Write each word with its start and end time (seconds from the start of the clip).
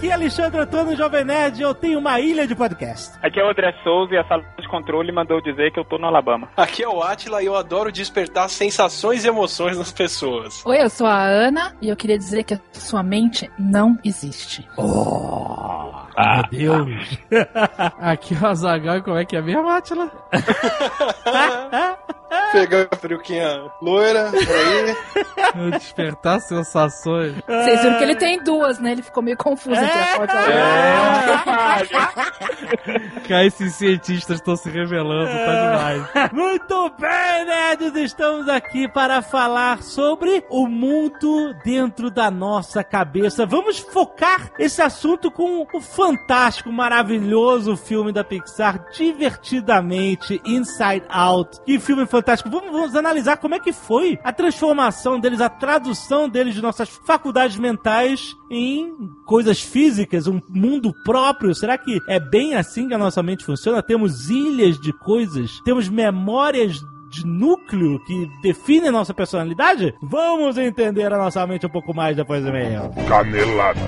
Aqui 0.00 0.08
é 0.08 0.14
Alexandre 0.14 0.60
Antônio, 0.62 0.96
Jovem 0.96 1.22
Nerd, 1.26 1.60
eu 1.60 1.74
tenho 1.74 1.98
uma 1.98 2.18
ilha 2.18 2.46
de 2.46 2.54
podcast. 2.54 3.18
Aqui 3.22 3.38
é 3.38 3.44
o 3.44 3.50
André 3.50 3.70
Souza 3.84 4.14
e 4.14 4.16
a 4.16 4.24
sala 4.26 4.42
de 4.58 4.66
controle 4.66 5.12
mandou 5.12 5.42
dizer 5.42 5.70
que 5.72 5.78
eu 5.78 5.84
tô 5.84 5.98
no 5.98 6.06
Alabama. 6.06 6.48
Aqui 6.56 6.82
é 6.82 6.88
o 6.88 7.02
Atila 7.02 7.42
e 7.42 7.46
eu 7.46 7.54
adoro 7.54 7.92
despertar 7.92 8.48
sensações 8.48 9.26
e 9.26 9.28
emoções 9.28 9.76
nas 9.76 9.92
pessoas. 9.92 10.64
Oi, 10.64 10.82
eu 10.82 10.88
sou 10.88 11.06
a 11.06 11.22
Ana 11.22 11.76
e 11.82 11.90
eu 11.90 11.96
queria 11.96 12.16
dizer 12.16 12.44
que 12.44 12.54
a 12.54 12.60
sua 12.72 13.02
mente 13.02 13.50
não 13.58 13.98
existe. 14.02 14.66
Ah, 16.16 16.48
Meu 16.50 16.86
Deus! 16.86 17.18
Aqui 18.00 18.34
é 18.34 18.38
o 18.38 18.46
Azagal 18.46 18.96
e 18.96 19.02
como 19.02 19.18
é 19.18 19.26
que 19.26 19.36
é 19.36 19.42
mesmo, 19.42 19.68
Atila? 19.68 20.10
Pegando 22.52 22.88
a 22.92 22.96
peruquinha 22.96 23.70
loira, 23.82 24.30
por 24.30 24.38
aí. 24.38 25.70
Despertar 25.78 26.40
sensações. 26.40 27.34
Vocês 27.46 27.82
viram 27.82 27.98
que 27.98 28.04
ele 28.04 28.14
tem 28.16 28.42
duas, 28.42 28.78
né? 28.78 28.92
Ele 28.92 29.02
ficou 29.02 29.22
meio 29.22 29.36
confuso 29.36 29.80
entre 29.80 29.89
e 29.90 30.30
Cara, 33.28 33.46
esses 33.46 33.74
cientistas 33.74 34.38
estão 34.38 34.56
se 34.56 34.68
revelando, 34.68 35.30
tá 35.30 36.02
demais. 36.06 36.32
Muito 36.32 36.92
bem, 36.98 37.44
nerds! 37.44 37.94
Estamos 37.94 38.48
aqui 38.48 38.88
para 38.88 39.22
falar 39.22 39.82
sobre 39.82 40.44
o 40.48 40.66
mundo 40.66 41.54
dentro 41.64 42.10
da 42.10 42.30
nossa 42.30 42.82
cabeça. 42.82 43.46
Vamos 43.46 43.78
focar 43.78 44.50
esse 44.58 44.82
assunto 44.82 45.30
com 45.30 45.66
o 45.72 45.80
fantástico, 45.80 46.72
maravilhoso 46.72 47.76
filme 47.76 48.12
da 48.12 48.24
Pixar, 48.24 48.84
divertidamente, 48.92 50.40
Inside 50.44 51.04
Out. 51.08 51.60
Que 51.64 51.78
filme 51.78 52.06
fantástico! 52.06 52.50
Vamos, 52.50 52.72
vamos 52.72 52.96
analisar 52.96 53.36
como 53.36 53.54
é 53.54 53.60
que 53.60 53.72
foi 53.72 54.18
a 54.24 54.32
transformação 54.32 55.20
deles, 55.20 55.40
a 55.40 55.48
tradução 55.48 56.28
deles 56.28 56.54
de 56.54 56.62
nossas 56.62 56.88
faculdades 56.88 57.56
mentais 57.56 58.34
em 58.50 58.92
coisas 59.24 59.62
físicas, 59.62 59.79
um 60.26 60.40
mundo 60.48 60.92
próprio. 61.04 61.54
Será 61.54 61.78
que 61.78 62.00
é 62.08 62.20
bem 62.20 62.54
assim 62.54 62.88
que 62.88 62.94
a 62.94 62.98
nossa 62.98 63.22
mente 63.22 63.44
funciona? 63.44 63.82
Temos 63.82 64.28
ilhas 64.28 64.78
de 64.80 64.92
coisas, 64.92 65.60
temos 65.64 65.88
memórias 65.88 66.80
de 67.10 67.26
núcleo 67.26 67.98
que 68.04 68.30
definem 68.40 68.88
a 68.88 68.92
nossa 68.92 69.12
personalidade? 69.12 69.92
Vamos 70.00 70.56
entender 70.56 71.12
a 71.12 71.18
nossa 71.18 71.44
mente 71.46 71.66
um 71.66 71.70
pouco 71.70 71.94
mais 71.94 72.16
depois 72.16 72.44
do 72.44 72.52
meio. 72.52 72.90
Canelada. 73.08 73.80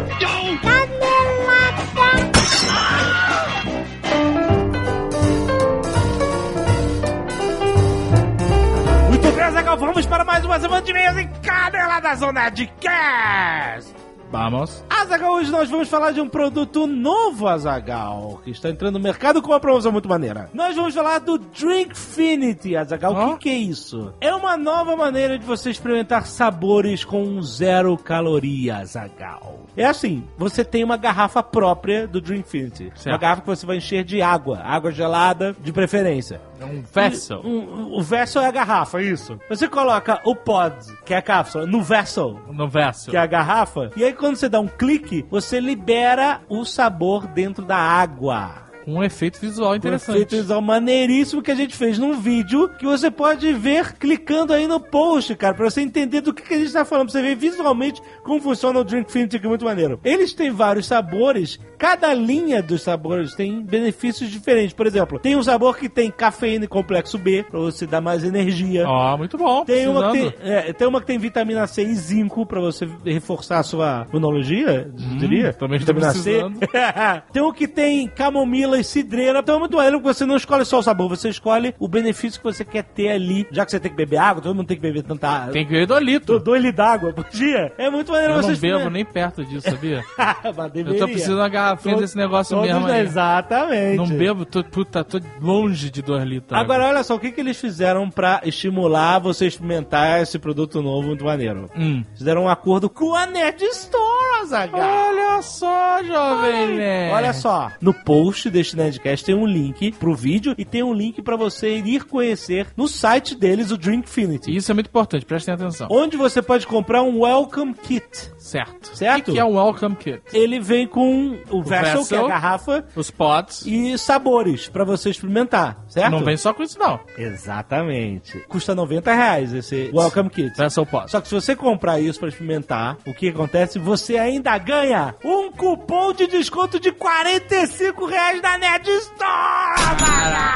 Muito 9.08 9.32
bem, 9.36 9.50
Zagal, 9.52 9.78
vamos 9.78 10.06
para 10.06 10.24
mais 10.24 10.44
uma 10.44 10.58
semana 10.58 10.82
de 10.82 10.92
meias 10.92 11.16
em 11.16 11.28
Canela 11.42 12.00
da 12.00 12.14
Zona 12.16 12.50
de 12.50 12.66
Cast. 12.80 14.01
Vamos. 14.32 14.82
Azagal, 14.88 15.34
hoje 15.34 15.50
nós 15.50 15.68
vamos 15.68 15.90
falar 15.90 16.12
de 16.12 16.20
um 16.20 16.26
produto 16.26 16.86
novo, 16.86 17.46
Azagal, 17.46 18.40
que 18.42 18.50
está 18.50 18.70
entrando 18.70 18.94
no 18.94 19.00
mercado 19.00 19.42
com 19.42 19.48
uma 19.52 19.60
promoção 19.60 19.92
muito 19.92 20.08
maneira. 20.08 20.48
Nós 20.54 20.74
vamos 20.74 20.94
falar 20.94 21.18
do 21.18 21.36
Drinkfinity, 21.36 22.74
Azagal. 22.74 23.12
O 23.12 23.32
que, 23.34 23.40
que 23.42 23.50
é 23.50 23.58
isso? 23.58 24.14
É 24.22 24.34
uma 24.34 24.56
nova 24.56 24.96
maneira 24.96 25.38
de 25.38 25.44
você 25.44 25.68
experimentar 25.68 26.26
sabores 26.26 27.04
com 27.04 27.42
zero 27.42 27.94
calorias, 27.98 28.96
Azagal. 28.96 29.61
É 29.76 29.84
assim, 29.86 30.24
você 30.36 30.64
tem 30.64 30.84
uma 30.84 30.96
garrafa 30.96 31.42
própria 31.42 32.06
do 32.06 32.20
Drinkfinity. 32.20 32.84
Uma 32.88 32.96
Certo. 32.96 33.20
garrafa 33.20 33.40
que 33.42 33.46
você 33.48 33.64
vai 33.66 33.76
encher 33.78 34.04
de 34.04 34.20
água, 34.20 34.60
água 34.62 34.92
gelada 34.92 35.56
de 35.60 35.72
preferência. 35.72 36.40
É 36.60 36.64
um 36.64 36.82
vessel. 36.82 37.40
Um- 37.42 37.96
o 37.98 38.02
vessel 38.02 38.42
é 38.42 38.46
a 38.46 38.50
garrafa, 38.50 39.00
isso. 39.02 39.38
Você 39.48 39.66
coloca 39.68 40.20
o 40.24 40.36
pod, 40.36 40.76
que 41.04 41.14
é 41.14 41.16
a 41.16 41.22
cápsula, 41.22 41.66
no 41.66 41.82
vessel, 41.82 42.38
No 42.50 42.68
vessel. 42.68 43.10
que 43.10 43.16
é 43.16 43.20
a 43.20 43.26
garrafa, 43.26 43.90
e 43.96 44.04
aí 44.04 44.12
quando 44.12 44.36
você 44.36 44.48
dá 44.48 44.60
um 44.60 44.68
clique, 44.68 45.24
você 45.30 45.58
libera 45.58 46.40
o 46.48 46.64
sabor 46.64 47.26
dentro 47.26 47.64
da 47.64 47.76
água. 47.76 48.70
Com 48.84 48.94
um 48.94 49.02
efeito 49.02 49.40
visual 49.40 49.72
Um 49.72 49.76
interessante. 49.76 50.16
efeito 50.16 50.36
visual 50.36 50.60
maneiríssimo 50.60 51.42
que 51.42 51.50
a 51.50 51.54
gente 51.54 51.76
fez 51.76 51.98
num 51.98 52.14
vídeo 52.20 52.68
que 52.78 52.84
você 52.84 53.10
pode 53.10 53.52
ver 53.52 53.92
clicando 53.94 54.52
aí 54.52 54.66
no 54.66 54.80
post, 54.80 55.34
cara, 55.36 55.54
pra 55.54 55.68
você 55.70 55.80
entender 55.80 56.20
do 56.20 56.32
que, 56.34 56.42
que 56.42 56.54
a 56.54 56.58
gente 56.58 56.72
tá 56.72 56.84
falando, 56.84 57.06
pra 57.10 57.12
você 57.12 57.22
ver 57.22 57.36
visualmente 57.36 58.00
como 58.22 58.40
funciona 58.40 58.80
o 58.80 58.84
Drinkfinity, 58.84 59.38
que 59.38 59.46
é 59.46 59.48
muito 59.48 59.64
maneiro. 59.64 60.00
Eles 60.04 60.32
têm 60.32 60.50
vários 60.50 60.86
sabores, 60.86 61.58
cada 61.78 62.12
linha 62.14 62.62
dos 62.62 62.82
sabores 62.82 63.34
tem 63.34 63.62
benefícios 63.62 64.30
diferentes. 64.30 64.72
Por 64.72 64.86
exemplo, 64.86 65.18
tem 65.18 65.36
um 65.36 65.42
sabor 65.42 65.76
que 65.76 65.88
tem 65.88 66.10
cafeína 66.10 66.64
e 66.64 66.68
complexo 66.68 67.18
B, 67.18 67.44
pra 67.50 67.60
você 67.60 67.86
dar 67.86 68.00
mais 68.00 68.24
energia. 68.24 68.86
Ó, 68.88 69.16
muito 69.16 69.36
bom. 69.38 69.64
Tem 69.64 69.88
uma, 69.88 70.12
que 70.12 70.18
tem, 70.18 70.34
é, 70.42 70.72
tem 70.72 70.88
uma 70.88 71.00
que 71.00 71.06
tem 71.06 71.18
vitamina 71.18 71.66
C 71.66 71.82
e 71.82 71.94
zinco 71.94 72.44
pra 72.46 72.60
você 72.60 72.88
reforçar 73.04 73.58
a 73.58 73.62
sua 73.62 74.06
imunologia, 74.10 74.90
diria. 75.18 75.50
Hum, 75.50 75.52
também 75.52 75.78
estou 75.78 75.94
vitamina 75.94 76.12
C. 76.14 76.40
tem 77.32 77.42
um 77.42 77.52
que 77.52 77.68
tem 77.68 78.08
camomila 78.08 78.71
e 78.78 78.84
cidreira. 78.84 79.38
Então 79.40 79.56
é 79.56 79.58
muito 79.58 79.76
maneiro 79.76 79.98
que 79.98 80.04
você 80.04 80.24
não 80.24 80.36
escolhe 80.36 80.64
só 80.64 80.78
o 80.78 80.82
sabor, 80.82 81.08
você 81.08 81.28
escolhe 81.28 81.74
o 81.78 81.88
benefício 81.88 82.40
que 82.40 82.44
você 82.44 82.64
quer 82.64 82.82
ter 82.84 83.10
ali. 83.10 83.46
Já 83.50 83.64
que 83.64 83.70
você 83.70 83.80
tem 83.80 83.90
que 83.90 83.96
beber 83.96 84.18
água, 84.18 84.42
todo 84.42 84.54
mundo 84.54 84.66
tem 84.66 84.76
que 84.76 84.82
beber 84.82 85.02
tanta 85.02 85.28
água. 85.28 85.52
Tem 85.52 85.64
que 85.66 85.72
ver 85.72 85.86
do 85.86 85.98
litro. 85.98 86.38
Dois 86.38 86.62
litros 86.62 86.76
d'água 86.76 87.12
por 87.12 87.24
dia. 87.30 87.72
É 87.78 87.90
muito 87.90 88.10
maneiro 88.12 88.32
Eu 88.34 88.36
não 88.36 88.42
você 88.42 88.52
bebo 88.52 88.56
experimentar. 88.78 88.90
nem 88.92 89.04
perto 89.04 89.44
disso, 89.44 89.70
sabia? 89.70 90.02
Eu 90.84 90.98
tô 90.98 91.06
precisando 91.06 91.36
de 91.36 91.40
uma 91.42 91.48
garrafinha 91.48 91.94
Todo- 91.94 92.02
desse 92.02 92.16
negócio 92.16 92.60
mesmo 92.60 92.86
aí. 92.86 93.00
Exatamente. 93.02 93.96
Não 93.96 94.06
bebo, 94.06 94.44
tô, 94.44 94.62
puta, 94.64 95.04
tô 95.04 95.20
longe 95.40 95.90
de 95.90 96.02
2 96.02 96.24
litros. 96.24 96.58
Agora, 96.58 96.88
olha 96.88 97.02
só, 97.02 97.14
o 97.14 97.18
que, 97.20 97.30
que 97.30 97.40
eles 97.40 97.58
fizeram 97.58 98.08
pra 98.10 98.40
estimular 98.44 99.18
você 99.18 99.44
a 99.44 99.48
experimentar 99.48 100.20
esse 100.22 100.38
produto 100.38 100.80
novo 100.82 101.08
muito 101.08 101.24
maneiro? 101.24 101.68
Hum. 101.76 102.02
Fizeram 102.16 102.44
um 102.44 102.48
acordo 102.48 102.88
com 102.88 103.14
a 103.14 103.26
Nerd 103.26 103.62
Store, 103.64 104.40
Azaghal. 104.42 104.80
Olha 104.80 105.42
só, 105.42 106.02
jovem 106.02 106.76
né? 106.76 107.12
Olha 107.12 107.32
só, 107.32 107.70
no 107.80 107.92
post 107.92 108.48
deste 108.62 108.76
Nerdcast 108.76 109.26
tem 109.26 109.34
um 109.34 109.44
link 109.44 109.92
pro 109.92 110.14
vídeo 110.14 110.54
e 110.56 110.64
tem 110.64 110.82
um 110.84 110.94
link 110.94 111.20
pra 111.20 111.34
você 111.36 111.78
ir 111.78 112.04
conhecer 112.04 112.68
no 112.76 112.86
site 112.86 113.34
deles 113.34 113.72
o 113.72 113.76
Drinkfinity. 113.76 114.54
Isso 114.54 114.70
é 114.70 114.74
muito 114.74 114.86
importante, 114.86 115.26
prestem 115.26 115.54
atenção. 115.54 115.88
Onde 115.90 116.16
você 116.16 116.40
pode 116.40 116.64
comprar 116.66 117.02
um 117.02 117.20
Welcome 117.22 117.74
Kit. 117.74 118.30
Certo. 118.38 118.96
Certo? 118.96 119.30
O 119.30 119.34
que, 119.34 119.38
é 119.38 119.44
um 119.44 119.54
welcome 119.56 119.96
kit? 119.96 120.20
Ele 120.32 120.58
vem 120.60 120.86
com 120.86 121.38
o, 121.48 121.62
vessel, 121.62 122.04
que 122.04 122.14
é 122.14 122.18
a 122.18 122.20
vessel. 122.20 122.28
garrafa, 122.28 122.84
Os 122.94 123.10
pods. 123.10 123.64
e 123.66 123.96
sabores 123.96 124.68
pra 124.68 124.84
você 124.84 125.10
experimentar, 125.10 125.84
certo? 125.88 126.10
Não 126.10 126.24
vem 126.24 126.36
só 126.36 126.52
com 126.52 126.62
isso, 126.62 126.78
não. 126.78 127.00
Exatamente. 127.16 128.38
Custa 128.48 128.74
90 128.74 129.12
reais 129.14 129.52
esse 129.52 129.90
Welcome 129.94 130.30
Kit. 130.30 130.56
Vessel 130.56 130.84
pod. 130.86 131.10
Só 131.10 131.20
que 131.20 131.28
se 131.28 131.34
você 131.34 131.54
comprar 131.56 132.00
isso 132.00 132.18
pra 132.18 132.28
experimentar, 132.28 132.98
o 133.06 133.14
que 133.14 133.28
acontece? 133.28 133.78
Você 133.78 134.16
ainda 134.18 134.56
ganha 134.58 135.14
um 135.24 135.50
cupom 135.50 136.12
de 136.12 136.26
desconto 136.26 136.78
de 136.80 136.92
45 136.92 138.04
reais 138.06 138.40
da 138.52 138.58
Nerd 138.58 138.88
Store! 138.88 139.82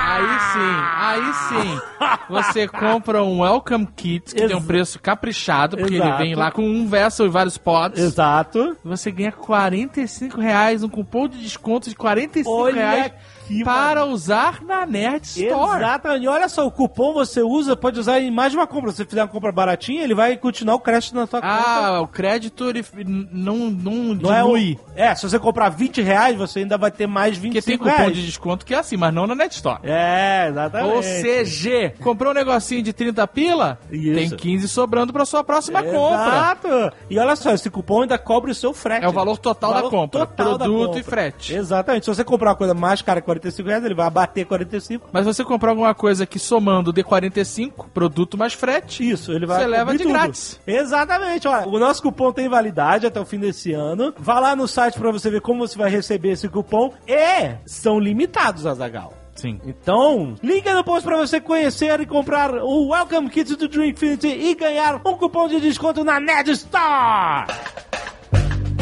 Aí 0.09 0.41
sim, 0.53 0.77
aí 0.99 1.35
sim. 1.49 1.81
Você 2.29 2.69
compra 2.69 3.23
um 3.23 3.41
welcome 3.41 3.87
kit 3.97 4.35
que 4.35 4.41
Ex- 4.41 4.49
tem 4.49 4.57
um 4.57 4.63
preço 4.63 4.99
caprichado, 5.01 5.77
porque 5.77 5.95
Exato. 5.95 6.11
ele 6.11 6.19
vem 6.19 6.35
lá 6.35 6.51
com 6.51 6.63
um 6.63 6.87
vessel 6.87 7.27
e 7.27 7.29
vários 7.29 7.57
pods. 7.59 7.99
Exato. 8.03 8.77
Você 8.85 9.11
ganha 9.11 9.33
45 9.33 10.41
reais, 10.41 10.83
um 10.83 10.89
cupom 10.89 11.29
de 11.29 11.39
desconto 11.39 11.89
de 11.89 11.95
45 11.95 12.51
Olha 12.51 12.75
reais 12.75 13.13
que 13.47 13.65
para 13.65 14.05
usar 14.05 14.63
na 14.63 14.85
Nerd 14.87 15.25
Store. 15.25 15.77
Exatamente. 15.83 16.25
E 16.25 16.29
olha 16.29 16.49
só, 16.49 16.67
o 16.67 16.71
cupom 16.71 17.13
você 17.13 17.43
usa, 17.43 17.77
pode 17.77 17.99
usar 18.01 18.21
em 18.21 18.31
mais 18.31 18.53
de 18.53 18.59
uma 18.59 18.67
compra. 18.67 18.91
Se 18.91 18.99
você 18.99 19.05
fizer 19.05 19.23
uma 19.23 19.29
compra 19.29 19.53
baratinha, 19.53 20.03
ele 20.03 20.15
vai 20.15 20.37
continuar 20.37 20.75
o 20.75 20.81
crédito 20.81 21.15
na 21.15 21.27
sua 21.27 21.41
conta. 21.41 21.55
Ah, 21.55 22.01
o 22.01 22.07
crédito 22.09 22.69
ele 22.69 22.85
não, 23.33 23.71
não, 23.71 24.15
Não 24.15 24.33
é, 24.35 24.43
o, 24.45 24.57
diminui. 24.57 24.79
é, 24.95 25.15
se 25.15 25.23
você 25.29 25.39
comprar 25.39 25.69
20 25.69 26.03
reais, 26.03 26.37
você 26.37 26.61
ainda 26.61 26.77
vai 26.79 26.91
ter 26.91 27.07
mais 27.07 27.37
Porque 27.39 27.61
tem 27.63 27.77
25 27.77 27.85
cupom 27.85 27.97
reais. 27.97 28.17
de 28.17 28.25
desconto 28.27 28.65
que 28.67 28.75
é 28.75 28.79
assim, 28.79 28.97
mas 28.97 29.13
não 29.13 29.27
na 29.27 29.35
Net 29.35 29.55
Store. 29.55 29.81
É, 29.85 30.47
exatamente. 30.49 30.95
Ou 30.95 31.03
CG. 31.03 31.95
Comprou 32.03 32.31
um 32.33 32.35
negocinho 32.35 32.83
de 32.83 32.93
30 32.93 33.27
pila? 33.27 33.79
Isso. 33.91 34.15
Tem 34.15 34.31
15 34.31 34.69
sobrando 34.69 35.13
pra 35.13 35.25
sua 35.25 35.43
próxima 35.45 35.83
compra. 35.83 36.27
Exato. 36.27 36.93
E 37.11 37.19
olha 37.19 37.37
só, 37.37 37.53
esse 37.53 37.71
cupom 37.71 38.03
ainda 38.03 38.19
cobre 38.19 38.51
o 38.51 38.55
seu 38.55 38.73
frete. 38.75 39.05
É 39.05 39.09
o 39.09 39.13
valor 39.13 39.39
total 39.39 39.71
da 39.71 39.77
Valor 39.77 39.91
compra. 39.91 40.21
total 40.27 40.59
da 40.59 40.65
Produto 40.65 40.85
compra. 40.87 41.01
e 41.01 41.03
frete. 41.03 41.55
Exatamente. 41.55 42.05
Se 42.05 42.15
você 42.15 42.25
comprar 42.25 42.51
uma 42.51 42.57
coisa 42.57 42.75
mais 42.75 43.03
cara 43.03 43.21
que 43.21 43.27
45 43.39 43.69
reais, 43.69 43.85
ele 43.85 43.95
vai 43.95 44.11
bater 44.11 44.45
45. 44.47 45.09
Mas 45.13 45.25
você 45.27 45.45
comprar 45.45 45.71
alguma 45.71 45.95
coisa 45.95 46.27
que 46.27 46.39
somando 46.39 46.93
de 46.93 47.03
45, 47.03 47.89
produto 47.91 48.37
mais 48.37 48.53
frete, 48.53 49.09
Isso, 49.09 49.33
ele 49.33 49.47
vai 49.47 49.61
Você 49.61 49.67
leva 49.67 49.93
de 49.93 49.99
tudo. 50.03 50.13
grátis. 50.13 50.61
Exatamente. 50.67 51.47
Olha, 51.49 51.67
o 51.69 51.79
nosso 51.79 52.03
cupom 52.03 52.33
tem 52.33 52.49
validade 52.49 53.07
até 53.07 53.21
o 53.21 53.25
fim 53.25 53.39
desse 53.39 53.73
ano. 53.73 54.13
Vá 54.19 54.41
lá 54.41 54.57
no 54.57 54.67
site 54.67 54.99
pra 54.99 55.11
você 55.11 55.31
ver 55.31 55.41
como 55.41 55.67
você 55.67 55.77
vai 55.77 55.91
receber 55.91 56.31
esse 56.33 56.49
cupom. 56.49 56.93
E 57.07 57.55
são 57.67 57.99
limitados, 57.99 58.67
Azagal. 58.67 59.13
Sim. 59.35 59.61
Então, 59.67 60.35
liga 60.43 60.75
no 60.75 60.83
post 60.83 61.07
pra 61.07 61.19
você 61.19 61.39
conhecer 61.39 62.01
e 62.01 62.07
comprar 62.07 62.55
o 62.55 62.89
Welcome 62.89 63.29
Kit 63.29 63.55
do 63.55 63.69
Dream 63.69 63.91
Infinity 63.91 64.29
e 64.29 64.55
ganhar 64.55 64.97
um 65.05 65.15
cupom 65.15 65.47
de 65.47 65.61
desconto 65.61 66.03
na 66.03 66.19
Nerd 66.19 66.51
Store. 66.53 67.45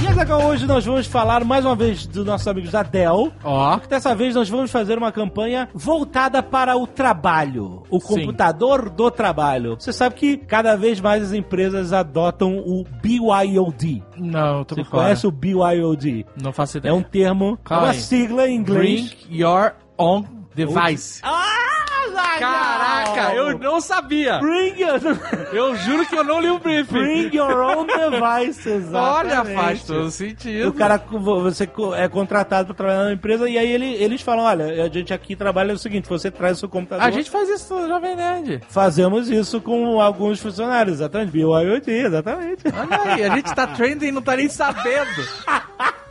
E 0.05 0.07
Azaghal, 0.07 0.43
hoje 0.49 0.67
nós 0.67 0.85
vamos 0.85 1.07
falar 1.07 1.43
mais 1.47 1.65
uma 1.65 1.75
vez 1.75 2.07
dos 2.07 2.27
nossos 2.27 2.47
amigos 2.47 2.71
da 2.71 2.83
Dell. 2.83 3.33
Ó. 3.43 3.79
Dessa 3.89 4.15
vez 4.15 4.35
nós 4.35 4.51
vamos 4.51 4.71
fazer 4.71 4.99
uma 4.99 5.11
campanha 5.11 5.67
voltada 5.73 6.43
para 6.43 6.77
o 6.77 6.87
trabalho, 6.87 7.83
o 7.89 7.99
Sim. 7.99 8.07
computador 8.09 8.91
do 8.91 9.11
trabalho. 9.11 9.77
Você 9.79 9.95
sabe 9.95 10.15
que 10.17 10.37
cada 10.37 10.77
vez 10.77 11.01
mais 11.01 11.23
as 11.23 11.33
empresas 11.33 11.91
adotam 11.95 12.59
o 12.59 12.85
BYOD. 13.03 14.03
Não, 14.19 14.63
tô 14.63 14.75
Você 14.75 14.83
por 14.83 14.91
fora. 14.91 15.03
conhece 15.05 15.27
o 15.27 15.31
BYOD? 15.33 16.27
Não 16.41 16.53
faço 16.53 16.77
ideia. 16.77 16.93
É 16.93 16.95
um 16.95 17.03
termo, 17.03 17.59
é 17.65 17.69
Calma 17.69 17.85
uma 17.87 17.93
aí. 17.93 17.99
sigla 17.99 18.47
em 18.47 18.57
inglês. 18.57 19.11
Bring 19.27 19.39
your 19.41 19.73
own 19.97 20.25
device. 20.55 21.21
Ah! 21.23 21.44
Caraca, 22.39 23.35
eu 23.35 23.59
não 23.59 23.81
sabia. 23.81 24.39
Bring 24.39 24.81
your, 24.81 25.01
Eu 25.53 25.75
juro 25.77 26.07
que 26.07 26.17
eu 26.17 26.25
não 26.25 26.41
li 26.41 26.51
o 26.51 26.59
briefing. 26.59 26.93
bring 26.93 27.37
your 27.37 27.51
own 27.61 27.87
device, 27.87 28.69
Olha, 28.93 29.45
faz 29.45 29.83
todo 29.85 30.11
sentido. 30.11 30.69
O 30.69 30.73
cara, 30.73 30.99
você 30.99 31.69
é 31.97 32.09
contratado 32.09 32.67
para 32.69 32.75
trabalhar 32.75 33.05
na 33.05 33.13
empresa 33.13 33.49
e 33.49 33.57
aí 33.59 33.71
ele- 33.71 33.95
eles 33.95 34.21
falam: 34.23 34.45
olha, 34.45 34.85
a 34.85 34.89
gente 34.89 35.13
aqui 35.13 35.35
trabalha 35.37 35.75
o 35.75 35.79
seguinte: 35.79 36.09
você 36.09 36.31
traz 36.31 36.57
o 36.57 36.61
seu 36.61 36.69
computador. 36.69 37.05
A 37.07 37.11
gente 37.11 37.31
faz 37.31 37.49
isso 37.49 37.75
no 37.75 37.89
Jovem 37.89 38.17
Nerd. 38.17 38.61
Fazemos 38.69 39.29
isso 39.31 39.61
com 39.61 40.01
alguns 40.01 40.41
funcionários, 40.41 40.97
exatamente. 40.97 41.31
BYOD, 41.33 41.91
exatamente. 41.91 42.63
Olha 42.67 43.13
aí, 43.15 43.25
a 43.25 43.35
gente 43.35 43.55
tá 43.55 43.67
trending 43.67 44.07
e 44.09 44.13
não 44.13 44.23
tá 44.23 44.37
nem 44.37 44.49
sabendo. 44.49 45.11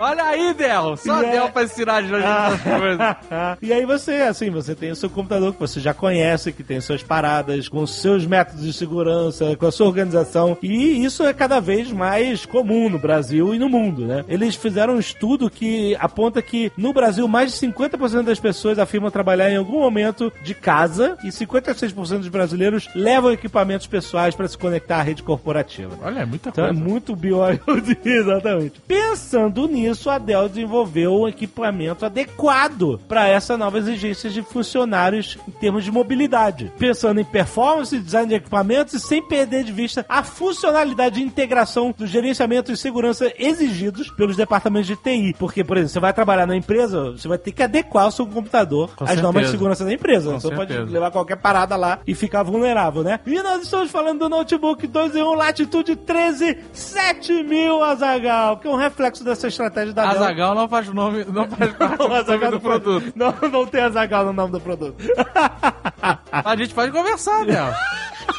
Olha 0.00 0.24
aí, 0.24 0.54
Del. 0.54 0.96
Só 0.96 1.22
é- 1.22 1.30
Del 1.30 1.48
pra 1.50 1.62
ensinar 1.64 1.94
a 1.96 2.02
gente 2.02 2.14
essas 2.14 2.60
coisas. 2.62 3.16
e 3.62 3.72
aí 3.72 3.84
você, 3.84 4.12
assim, 4.22 4.50
você 4.50 4.74
tem 4.74 4.90
o 4.90 4.96
seu 4.96 5.10
computador 5.10 5.52
que 5.52 5.60
você 5.60 5.78
já 5.78 5.92
conhece, 5.92 6.52
que 6.52 6.62
tem 6.64 6.80
suas 6.80 7.02
paradas, 7.02 7.68
com 7.68 7.86
seus 7.86 8.24
métodos 8.26 8.64
de 8.64 8.72
segurança, 8.72 9.54
com 9.56 9.66
a 9.66 9.72
sua 9.72 9.86
organização. 9.86 10.56
E 10.62 11.04
isso 11.04 11.22
é 11.24 11.32
cada 11.34 11.60
vez 11.60 11.92
mais 11.92 12.46
comum 12.46 12.88
no 12.88 12.98
Brasil 12.98 13.54
e 13.54 13.58
no 13.58 13.68
mundo, 13.68 14.06
né? 14.06 14.24
Eles 14.26 14.54
fizeram 14.56 14.94
um 14.94 14.98
estudo 14.98 15.50
que 15.50 15.94
aponta 16.00 16.40
que 16.40 16.72
no 16.76 16.92
Brasil 16.92 17.28
mais 17.28 17.52
de 17.52 17.58
50% 17.66 18.22
das 18.22 18.40
pessoas 18.40 18.78
afirmam 18.78 19.10
trabalhar 19.10 19.50
em 19.50 19.56
algum 19.56 19.80
momento 19.80 20.32
de 20.42 20.54
casa 20.54 21.18
e 21.22 21.28
56% 21.28 22.18
dos 22.20 22.28
brasileiros 22.28 22.88
levam 22.94 23.30
equipamentos 23.32 23.86
pessoais 23.86 24.34
para 24.34 24.48
se 24.48 24.56
conectar 24.56 24.96
à 24.98 25.02
rede 25.02 25.22
corporativa. 25.22 25.94
Olha, 26.02 26.20
é 26.20 26.24
muita 26.24 26.48
Então 26.48 26.64
é 26.64 26.68
coisa. 26.68 26.82
muito 26.82 27.14
BYOD, 27.14 27.60
exatamente. 28.04 28.80
Pensando 28.88 29.66
nisso, 29.68 29.89
a 30.08 30.18
Dell 30.18 30.48
desenvolveu 30.48 31.12
um 31.20 31.28
equipamento 31.28 32.04
adequado 32.06 33.00
para 33.08 33.28
essa 33.28 33.56
nova 33.56 33.78
exigência 33.78 34.30
de 34.30 34.42
funcionários 34.42 35.36
em 35.48 35.50
termos 35.52 35.84
de 35.84 35.90
mobilidade. 35.92 36.72
Pensando 36.78 37.20
em 37.20 37.24
performance, 37.24 37.98
design 37.98 38.28
de 38.28 38.34
equipamentos 38.34 38.94
e 38.94 39.00
sem 39.00 39.22
perder 39.22 39.64
de 39.64 39.72
vista 39.72 40.04
a 40.08 40.22
funcionalidade 40.22 41.16
de 41.16 41.22
integração 41.22 41.94
do 41.96 42.06
gerenciamento 42.06 42.72
e 42.72 42.76
segurança 42.76 43.32
exigidos 43.38 44.10
pelos 44.10 44.36
departamentos 44.36 44.86
de 44.86 44.96
TI. 44.96 45.34
Porque, 45.38 45.64
por 45.64 45.76
exemplo, 45.76 45.92
você 45.92 46.00
vai 46.00 46.12
trabalhar 46.12 46.46
na 46.46 46.56
empresa, 46.56 47.12
você 47.12 47.26
vai 47.28 47.38
ter 47.38 47.52
que 47.52 47.62
adequar 47.62 48.08
o 48.08 48.12
seu 48.12 48.26
computador 48.26 48.90
Com 48.94 49.04
às 49.04 49.16
normas 49.16 49.24
de 49.24 49.32
certeza. 49.32 49.50
segurança 49.52 49.84
da 49.84 49.92
empresa. 49.92 50.32
Com 50.32 50.40
Você 50.40 50.54
pode 50.54 50.72
certeza. 50.72 50.92
levar 50.92 51.10
qualquer 51.10 51.36
parada 51.36 51.76
lá 51.76 51.98
e 52.06 52.14
ficar 52.14 52.42
vulnerável, 52.42 53.02
né? 53.02 53.20
E 53.26 53.42
nós 53.42 53.62
estamos 53.62 53.90
falando 53.90 54.20
do 54.20 54.28
notebook 54.28 54.86
2 54.86 55.16
em 55.16 55.22
1 55.22 55.34
Latitude 55.34 55.96
13 55.96 56.58
7000 56.72 57.82
Azagal, 57.82 58.58
que 58.58 58.66
é 58.68 58.70
um 58.70 58.76
reflexo 58.76 59.24
dessa 59.24 59.48
estratégia 59.48 59.79
da 59.86 60.02
Dell. 60.02 60.22
Azagal 60.22 60.54
não 60.54 60.68
faz 60.68 60.88
nome, 60.88 61.24
não 61.24 61.48
faz 61.48 61.72
parte 61.74 61.94
O 61.94 62.08
do 62.08 62.08
nome 62.08 62.24
do 62.24 62.50
não 62.50 62.60
produto. 62.60 63.12
Não, 63.14 63.34
não 63.50 63.66
tem 63.66 63.82
Azagal 63.82 64.24
no 64.26 64.32
nome 64.32 64.52
do 64.52 64.60
produto. 64.60 64.96
A 66.32 66.56
gente 66.56 66.74
pode 66.74 66.92
conversar, 66.92 67.44
Del. 67.44 67.72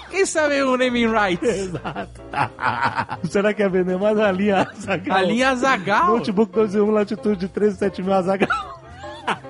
Quem 0.10 0.26
sabe 0.26 0.62
o 0.62 0.78
naming 0.78 1.08
rights? 1.08 1.50
Exato. 1.50 2.22
Será 3.30 3.54
que 3.54 3.64
é 3.64 3.70
vender 3.70 3.98
mais 3.98 4.20
a 4.20 4.32
linha 4.32 4.68
Azagal? 4.70 5.18
A 5.18 5.22
linha 5.22 5.50
Azagal. 5.50 6.08
Notebook 6.18 6.52
12 6.52 6.78
em 6.78 6.82
1 6.82 6.92
Latitude 6.92 7.48
13 7.48 7.78
7000 7.78 8.14
Azagal. 8.14 8.82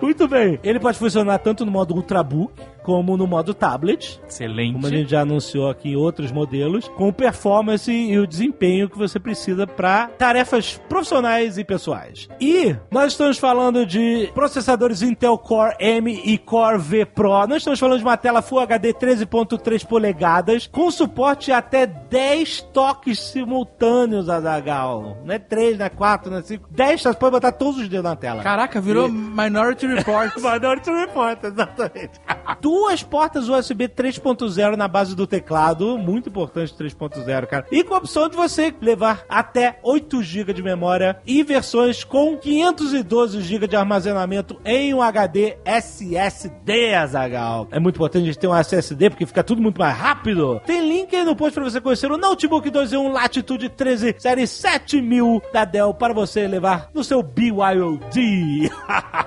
Muito 0.02 0.28
bem. 0.28 0.60
Ele 0.64 0.80
pode 0.80 1.00
funcionar 1.00 1.40
tanto 1.40 1.66
no 1.66 1.72
modo 1.72 1.96
Ultrabook 1.96 2.54
como 2.84 3.18
no 3.18 3.26
modo 3.26 3.54
tablet. 3.54 4.22
Excelente. 4.28 4.74
como 4.74 4.88
a 4.88 4.90
gente 4.90 5.10
já 5.10 5.22
anunciou 5.22 5.70
aqui 5.70 5.90
em 5.90 5.96
outros 5.96 6.32
modelos, 6.32 6.88
com 6.90 7.12
performance 7.12 7.92
e 7.92 8.18
o 8.18 8.28
desempenho 8.28 8.90
que 8.90 8.98
você 8.98 9.20
precisa 9.20 9.66
para 9.66 10.08
tarefas 10.08 10.80
profissionais 10.90 11.58
e 11.58 11.64
pessoais. 11.64 12.28
E 12.40 12.76
nós 12.92 13.14
estamos 13.14 13.38
falando 13.38 13.86
de 13.86 14.30
processadores 14.34 15.02
Intel 15.02 15.38
Core 15.38 15.76
M 15.80 16.22
e 16.24 16.38
Core 16.38 16.78
V 16.78 17.06
Pro. 17.06 17.48
Nós 17.48 17.58
estamos 17.58 17.80
falando 17.80 18.00
de 18.00 18.06
uma 18.06 18.18
tela 18.18 18.42
Full 18.42 18.60
HD 18.60 18.94
13.3 18.94 19.86
polegadas 19.86 20.68
com 20.68 20.92
suporte 20.92 21.52
a 21.52 21.62
até 21.62 21.86
10 21.86 22.62
toques 22.74 23.20
simultâneos, 23.20 24.28
Azagal. 24.28 25.18
Não 25.24 25.34
é 25.34 25.40
3, 25.40 25.78
não 25.78 25.86
é 25.86 25.90
4, 25.90 26.32
não 26.32 26.40
é 26.40 26.42
5. 26.42 26.68
10, 26.70 27.02
você 27.02 27.14
pode 27.14 27.32
botar 27.32 27.52
todos 27.52 27.80
os 27.80 27.88
dedos 27.88 28.04
na 28.04 28.16
tela. 28.16 28.44
Caraca, 28.44 28.82
virou 28.82 29.08
Minority 29.08 29.88
Report. 29.88 30.36
Minority 30.42 30.92
Report, 30.92 31.44
exatamente. 31.44 32.20
Duas 32.72 33.04
portas 33.04 33.50
USB 33.50 33.90
3.0 33.90 34.78
na 34.78 34.88
base 34.88 35.14
do 35.14 35.28
teclado, 35.28 35.98
muito 35.98 36.30
importante 36.30 36.74
3.0, 36.74 37.46
cara. 37.46 37.66
E 37.70 37.84
com 37.84 37.94
a 37.94 37.98
opção 37.98 38.30
de 38.30 38.38
você 38.38 38.74
levar 38.82 39.26
até 39.28 39.78
8 39.84 40.24
GB 40.24 40.54
de 40.54 40.64
memória 40.64 41.20
e 41.28 41.44
versões 41.44 42.06
com 42.06 42.38
512 42.38 43.42
GB 43.42 43.68
de 43.68 43.76
armazenamento 43.76 44.58
em 44.64 44.94
um 44.94 45.02
HD 45.02 45.58
SSD, 45.66 46.94
Azagal. 46.94 47.68
É 47.72 47.78
muito 47.78 47.96
importante 47.96 48.24
a 48.24 48.28
gente 48.28 48.40
ter 48.40 48.48
um 48.48 48.56
SSD 48.56 49.10
porque 49.10 49.26
fica 49.26 49.44
tudo 49.44 49.62
muito 49.62 49.78
mais 49.78 49.98
rápido. 49.98 50.62
Tem 50.66 50.80
link 50.80 51.14
aí 51.14 51.26
no 51.26 51.36
post 51.36 51.54
para 51.54 51.70
você 51.70 51.82
conhecer 51.82 52.10
o 52.10 52.18
Notebook 52.18 52.70
2 52.70 52.94
em 52.94 52.98
1 52.98 53.12
Latitude 53.12 53.68
13 53.68 54.16
série 54.18 54.48
7000 54.48 55.42
da 55.52 55.66
Dell 55.66 55.94
para 55.94 56.14
você 56.14 56.48
levar 56.48 56.90
no 56.94 57.04
seu 57.04 57.22
BYOD. 57.22 58.72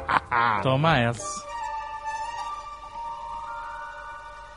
Toma 0.62 0.98
essa. 0.98 1.53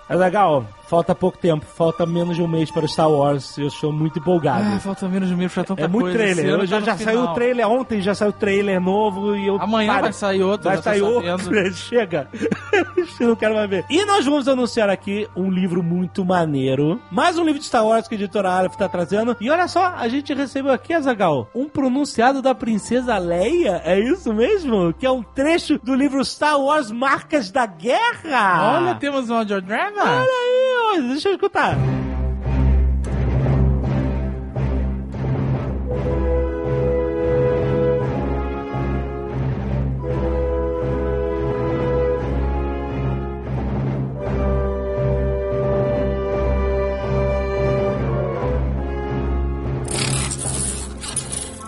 É 0.09 0.15
legal, 0.15 0.65
falta 0.87 1.13
pouco 1.13 1.37
tempo, 1.37 1.65
falta 1.65 2.05
menos 2.05 2.35
de 2.35 2.41
um 2.41 2.47
mês 2.47 2.71
para 2.71 2.85
o 2.85 2.87
Star 2.87 3.09
Wars. 3.09 3.57
Eu 3.57 3.67
estou 3.67 3.91
muito 3.91 4.19
empolgado. 4.19 4.63
Ah, 4.75 4.79
falta 4.79 5.07
menos 5.07 5.29
de 5.29 5.35
um 5.35 5.37
mês 5.37 5.53
pra 5.53 5.63
tanta 5.63 5.81
é 5.83 5.87
muito 5.87 6.03
coisa. 6.03 6.17
trailer. 6.17 6.45
Esse 6.45 6.53
ano 6.53 6.63
Eu 6.63 6.67
já, 6.67 6.79
tá 6.79 6.85
já 6.85 6.97
saiu 6.97 7.21
o 7.23 7.33
trailer 7.33 7.67
ontem, 7.69 8.01
já 8.01 8.15
saiu 8.15 8.29
o 8.29 8.33
trailer 8.33 8.81
novo 8.81 9.35
e 9.35 9.47
eu. 9.47 9.61
Amanhã 9.61 9.91
Cara, 9.91 10.01
vai 10.03 10.13
sair 10.13 10.43
outro. 10.43 10.69
Vai 10.69 10.77
sair 10.81 11.01
outro. 11.01 11.27
Chega. 11.73 12.29
Eu 13.19 13.29
não 13.29 13.35
quero 13.35 13.55
mais 13.55 13.69
ver. 13.69 13.85
E 13.89 14.05
nós 14.05 14.25
vamos 14.25 14.47
anunciar 14.47 14.89
aqui 14.89 15.27
um 15.35 15.49
livro 15.49 15.81
muito 15.83 16.23
maneiro. 16.23 16.99
Mais 17.11 17.37
um 17.37 17.43
livro 17.43 17.59
de 17.59 17.65
Star 17.65 17.85
Wars 17.85 18.07
que 18.07 18.15
a 18.15 18.17
editora 18.17 18.51
Aleph 18.51 18.75
tá 18.75 18.87
trazendo. 18.87 19.35
E 19.39 19.49
olha 19.49 19.67
só, 19.67 19.93
a 19.97 20.07
gente 20.07 20.33
recebeu 20.33 20.71
aqui, 20.71 20.93
Azagal, 20.93 21.49
um 21.53 21.67
pronunciado 21.67 22.41
da 22.41 22.53
Princesa 22.53 23.17
Leia. 23.17 23.81
É 23.83 23.99
isso 23.99 24.33
mesmo? 24.33 24.93
Que 24.93 25.05
é 25.05 25.11
um 25.11 25.23
trecho 25.23 25.79
do 25.83 25.95
livro 25.95 26.23
Star 26.23 26.59
Wars 26.59 26.91
Marcas 26.91 27.51
da 27.51 27.65
Guerra. 27.65 28.77
Olha, 28.79 28.95
temos 28.95 29.29
um 29.29 29.35
audiodrama. 29.35 30.01
Olha 30.01 30.21
aí, 30.21 30.76
ó, 30.87 30.99
deixa 30.99 31.29
eu 31.29 31.33
escutar. 31.33 31.77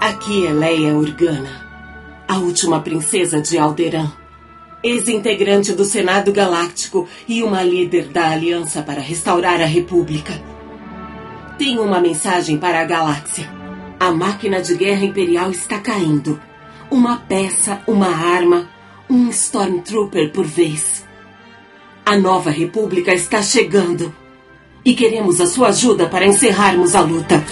Aqui 0.02 0.46
é 0.46 0.52
Leia 0.52 0.96
Organa, 0.96 1.50
a 2.28 2.38
última 2.38 2.80
princesa 2.82 3.42
de 3.42 3.58
Alderan, 3.58 4.12
ex-integrante 4.83 5.74
do 5.74 5.83
Senado 5.83 6.31
Galáctico 6.31 7.07
e 7.27 7.43
uma 7.43 7.63
líder 7.63 8.07
da 8.07 8.29
Aliança 8.29 8.81
para 8.81 9.01
restaurar 9.01 9.62
a 9.62 9.65
República. 9.65 10.41
Tenho 11.57 11.83
uma 11.83 12.00
mensagem 12.00 12.57
para 12.57 12.79
a 12.79 12.86
galáxia. 12.86 13.50
A 14.00 14.12
máquina 14.12 14.62
de 14.62 14.75
guerra 14.75 15.03
imperial 15.03 15.51
está 15.51 15.77
caindo. 15.79 16.39
Uma 16.89 17.17
peça, 17.17 17.81
uma 17.86 18.07
arma, 18.07 18.69
um 19.09 19.29
Stormtrooper 19.29 20.31
por 20.31 20.45
vez. 20.45 21.05
A 22.05 22.17
nova 22.17 22.50
República 22.50 23.13
está 23.13 23.41
chegando. 23.41 24.15
E 24.86 24.93
queremos 24.93 25.41
a 25.41 25.45
sua 25.45 25.67
ajuda 25.67 26.07
para 26.07 26.25
encerrarmos 26.25 26.95
a 26.95 27.01
luta. 27.01 27.43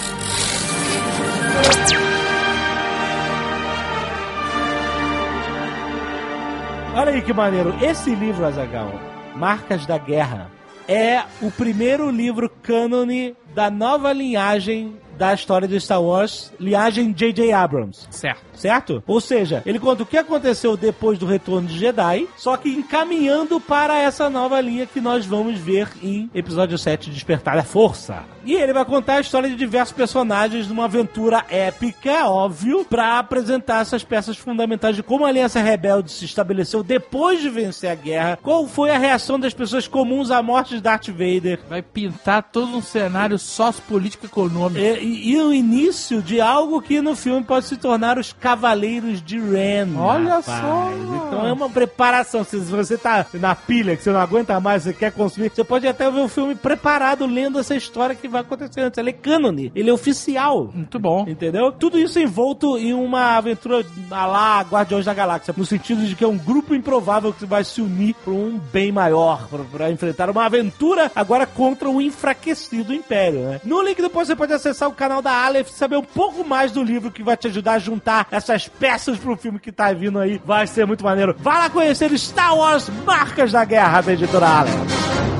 Olha 6.98 7.12
aí 7.12 7.22
que 7.22 7.32
maneiro. 7.32 7.72
Esse 7.80 8.12
livro, 8.12 8.44
Azagal, 8.44 8.90
Marcas 9.36 9.86
da 9.86 9.96
Guerra, 9.96 10.50
é 10.88 11.22
o 11.40 11.48
primeiro 11.48 12.10
livro 12.10 12.50
cânone 12.50 13.36
da 13.54 13.70
nova 13.70 14.12
linhagem 14.12 14.96
da 15.18 15.34
história 15.34 15.66
de 15.68 15.78
Star 15.80 16.00
Wars, 16.02 16.52
liagem 16.60 17.12
J.J. 17.12 17.52
Abrams. 17.52 18.06
Certo. 18.10 18.40
Certo? 18.54 19.02
Ou 19.06 19.20
seja, 19.20 19.62
ele 19.66 19.78
conta 19.78 20.02
o 20.02 20.06
que 20.06 20.16
aconteceu 20.16 20.76
depois 20.76 21.18
do 21.18 21.26
retorno 21.26 21.68
de 21.68 21.78
Jedi, 21.78 22.26
só 22.36 22.56
que 22.56 22.68
encaminhando 22.70 23.60
para 23.60 23.98
essa 23.98 24.28
nova 24.28 24.60
linha 24.60 24.86
que 24.86 25.00
nós 25.00 25.24
vamos 25.26 25.58
ver 25.58 25.88
em 26.02 26.28
episódio 26.34 26.76
7, 26.76 27.10
Despertar 27.10 27.56
da 27.56 27.62
Força. 27.62 28.24
E 28.44 28.54
ele 28.54 28.72
vai 28.72 28.84
contar 28.84 29.14
a 29.14 29.20
história 29.20 29.48
de 29.48 29.54
diversos 29.56 29.94
personagens 29.94 30.66
numa 30.68 30.86
aventura 30.86 31.44
épica, 31.48 32.26
óbvio, 32.28 32.84
para 32.84 33.18
apresentar 33.18 33.82
essas 33.82 34.02
peças 34.02 34.36
fundamentais 34.36 34.96
de 34.96 35.02
como 35.02 35.24
a 35.24 35.28
Aliança 35.28 35.60
Rebelde 35.60 36.10
se 36.10 36.24
estabeleceu 36.24 36.82
depois 36.82 37.40
de 37.40 37.50
vencer 37.50 37.90
a 37.90 37.94
guerra, 37.94 38.38
qual 38.42 38.66
foi 38.66 38.90
a 38.90 38.98
reação 38.98 39.38
das 39.38 39.54
pessoas 39.54 39.86
comuns 39.86 40.30
à 40.30 40.42
morte 40.42 40.74
de 40.76 40.80
Darth 40.80 41.08
Vader, 41.08 41.60
Vai 41.68 41.82
pintar 41.82 42.42
todo 42.42 42.76
um 42.76 42.82
cenário 42.82 43.38
sociopolítico 43.38 44.26
econômico. 44.26 44.78
e, 44.84 45.07
e- 45.08 45.32
e 45.32 45.40
o 45.42 45.52
início 45.52 46.20
de 46.22 46.40
algo 46.40 46.80
que 46.82 47.00
no 47.00 47.14
filme 47.16 47.42
pode 47.44 47.66
se 47.66 47.76
tornar 47.76 48.18
os 48.18 48.32
Cavaleiros 48.32 49.22
de 49.22 49.38
Ren. 49.38 49.88
Olha 49.98 50.36
rapaz. 50.36 50.60
só. 50.60 50.90
Então 51.26 51.46
é 51.46 51.52
uma 51.52 51.68
preparação. 51.68 52.44
Se 52.44 52.56
você 52.58 52.96
tá 52.96 53.24
na 53.34 53.54
pilha, 53.54 53.96
que 53.96 54.02
você 54.02 54.10
não 54.10 54.20
aguenta 54.20 54.58
mais, 54.60 54.82
você 54.82 54.92
quer 54.92 55.12
consumir, 55.12 55.50
você 55.54 55.64
pode 55.64 55.86
até 55.86 56.10
ver 56.10 56.20
o 56.20 56.28
filme 56.28 56.54
preparado, 56.54 57.26
lendo 57.26 57.58
essa 57.58 57.74
história 57.74 58.14
que 58.14 58.28
vai 58.28 58.40
acontecer 58.42 58.80
antes. 58.80 58.98
Ele 58.98 59.10
é 59.10 59.12
cânone, 59.12 59.72
ele 59.74 59.90
é 59.90 59.92
oficial. 59.92 60.70
Muito 60.74 60.98
bom. 60.98 61.24
Entendeu? 61.28 61.72
Tudo 61.72 61.98
isso 61.98 62.18
envolto 62.18 62.76
em 62.78 62.92
uma 62.92 63.36
aventura 63.36 63.84
a 64.10 64.26
lá 64.26 64.60
Guardiões 64.62 65.04
da 65.04 65.14
Galáxia, 65.14 65.54
no 65.56 65.64
sentido 65.66 66.04
de 66.06 66.14
que 66.14 66.24
é 66.24 66.28
um 66.28 66.38
grupo 66.38 66.74
improvável 66.74 67.32
que 67.32 67.44
vai 67.46 67.64
se 67.64 67.80
unir 67.80 68.14
para 68.24 68.32
um 68.32 68.58
bem 68.72 68.90
maior, 68.92 69.48
pra 69.70 69.90
enfrentar 69.90 70.30
uma 70.30 70.44
aventura 70.46 71.10
agora 71.14 71.46
contra 71.46 71.88
o 71.88 72.00
enfraquecido 72.00 72.92
Império, 72.94 73.40
né? 73.40 73.60
No 73.64 73.82
link 73.82 74.00
depois 74.00 74.26
você 74.28 74.36
pode 74.36 74.52
acessar 74.52 74.88
o 74.88 74.92
canal 74.98 75.22
da 75.22 75.32
Aleph 75.32 75.68
saber 75.68 75.96
um 75.96 76.04
pouco 76.04 76.44
mais 76.44 76.72
do 76.72 76.82
livro 76.82 77.10
que 77.10 77.22
vai 77.22 77.36
te 77.36 77.46
ajudar 77.46 77.74
a 77.74 77.78
juntar 77.78 78.26
essas 78.30 78.68
peças 78.68 79.16
pro 79.16 79.36
filme 79.36 79.60
que 79.60 79.70
tá 79.70 79.92
vindo 79.92 80.18
aí. 80.18 80.40
Vai 80.44 80.66
ser 80.66 80.86
muito 80.86 81.04
maneiro. 81.04 81.36
Vá 81.38 81.58
lá 81.58 81.70
conhecer 81.70 82.10
Star 82.18 82.56
Wars 82.56 82.90
Marcas 83.06 83.52
da 83.52 83.64
Guerra 83.64 84.00
da 84.00 84.12
editora 84.12 84.46
Aleph. 84.46 85.37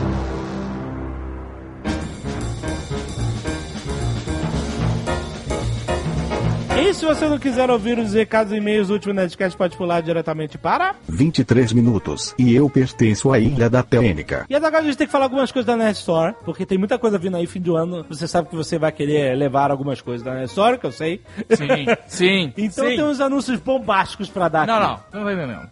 E 6.80 6.94
se 6.94 7.04
você 7.04 7.28
não 7.28 7.38
quiser 7.38 7.70
ouvir 7.70 7.98
os 7.98 8.12
recados 8.14 8.52
e 8.52 8.56
e-mails 8.56 8.88
do 8.88 8.94
último 8.94 9.12
Nerdcast, 9.12 9.56
pode 9.58 9.76
pular 9.76 10.00
diretamente 10.00 10.56
para... 10.56 10.94
23 11.08 11.72
minutos 11.72 12.34
e 12.38 12.54
eu 12.54 12.70
pertenço 12.70 13.32
à 13.32 13.38
Ilha 13.38 13.68
da 13.68 13.82
Telênica. 13.82 14.46
E 14.48 14.54
agora 14.54 14.78
a 14.78 14.82
gente 14.82 14.96
tem 14.96 15.06
que 15.06 15.12
falar 15.12 15.24
algumas 15.26 15.50
coisas 15.50 15.66
da 15.66 15.76
Nerd 15.76 15.96
Store, 15.98 16.34
porque 16.44 16.64
tem 16.64 16.78
muita 16.78 16.98
coisa 16.98 17.18
vindo 17.18 17.36
aí 17.36 17.46
fim 17.46 17.60
do 17.60 17.76
ano. 17.76 18.06
Você 18.08 18.26
sabe 18.28 18.48
que 18.48 18.56
você 18.56 18.78
vai 18.78 18.92
querer 18.92 19.36
levar 19.36 19.70
algumas 19.70 20.00
coisas 20.00 20.22
da 20.24 20.32
Nerd 20.34 20.46
Store, 20.48 20.78
que 20.78 20.86
eu 20.86 20.92
sei. 20.92 21.20
Sim, 21.50 21.86
sim. 22.06 22.52
Então 22.68 22.84
sim. 22.88 22.96
tem 22.96 23.04
uns 23.04 23.20
anúncios 23.20 23.58
bombásticos 23.60 24.28
pra 24.28 24.48
dar 24.48 24.66
Não, 24.66 24.74
aqui. 24.74 25.02
não. 25.12 25.18
Não 25.20 25.24
vai 25.24 25.34
ver 25.34 25.46
mesmo. 25.46 25.68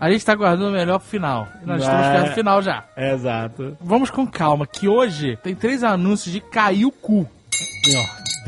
A 0.00 0.10
gente 0.10 0.24
tá 0.24 0.34
guardando 0.34 0.68
o 0.68 0.72
melhor 0.72 0.98
pro 0.98 1.08
final. 1.08 1.48
Nós 1.64 1.80
estamos 1.82 2.06
É. 2.06 2.12
perto 2.12 2.28
do 2.28 2.34
final 2.34 2.62
já. 2.62 2.84
Exato. 2.96 3.76
Vamos 3.80 4.10
com 4.10 4.26
calma, 4.26 4.66
que 4.66 4.86
hoje 4.86 5.38
tem 5.42 5.54
três 5.54 5.82
anúncios 5.82 6.32
de 6.32 6.40
cair 6.40 6.84
o 6.84 6.92
cu. 6.92 7.26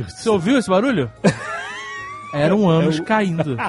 Você 0.08 0.28
ouviu 0.28 0.58
esse 0.58 0.68
barulho? 0.68 1.10
Era 2.32 2.54
um 2.56 2.68
ânus 2.68 3.00
caindo. 3.00 3.56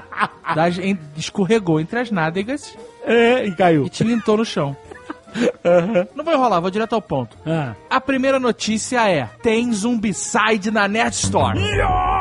Das- 0.55 0.77
em- 0.77 0.99
escorregou 1.17 1.79
entre 1.79 1.99
as 1.99 2.11
nádegas 2.11 2.77
É, 3.05 3.45
e 3.45 3.55
caiu. 3.55 3.85
e 3.85 3.89
tilintou 3.89 4.37
no 4.37 4.45
chão. 4.45 4.75
Não 6.15 6.23
vou 6.23 6.33
enrolar, 6.33 6.61
vou 6.61 6.69
direto 6.69 6.93
ao 6.93 7.01
ponto. 7.01 7.35
Ah. 7.45 7.73
A 7.89 7.99
primeira 7.99 8.39
notícia 8.39 9.09
é: 9.09 9.27
tem 9.41 9.71
Zumbicide 9.73 10.69
na 10.69 10.87
Nerd 10.87 11.13
Store. 11.15 11.57
Ah, 11.81 12.12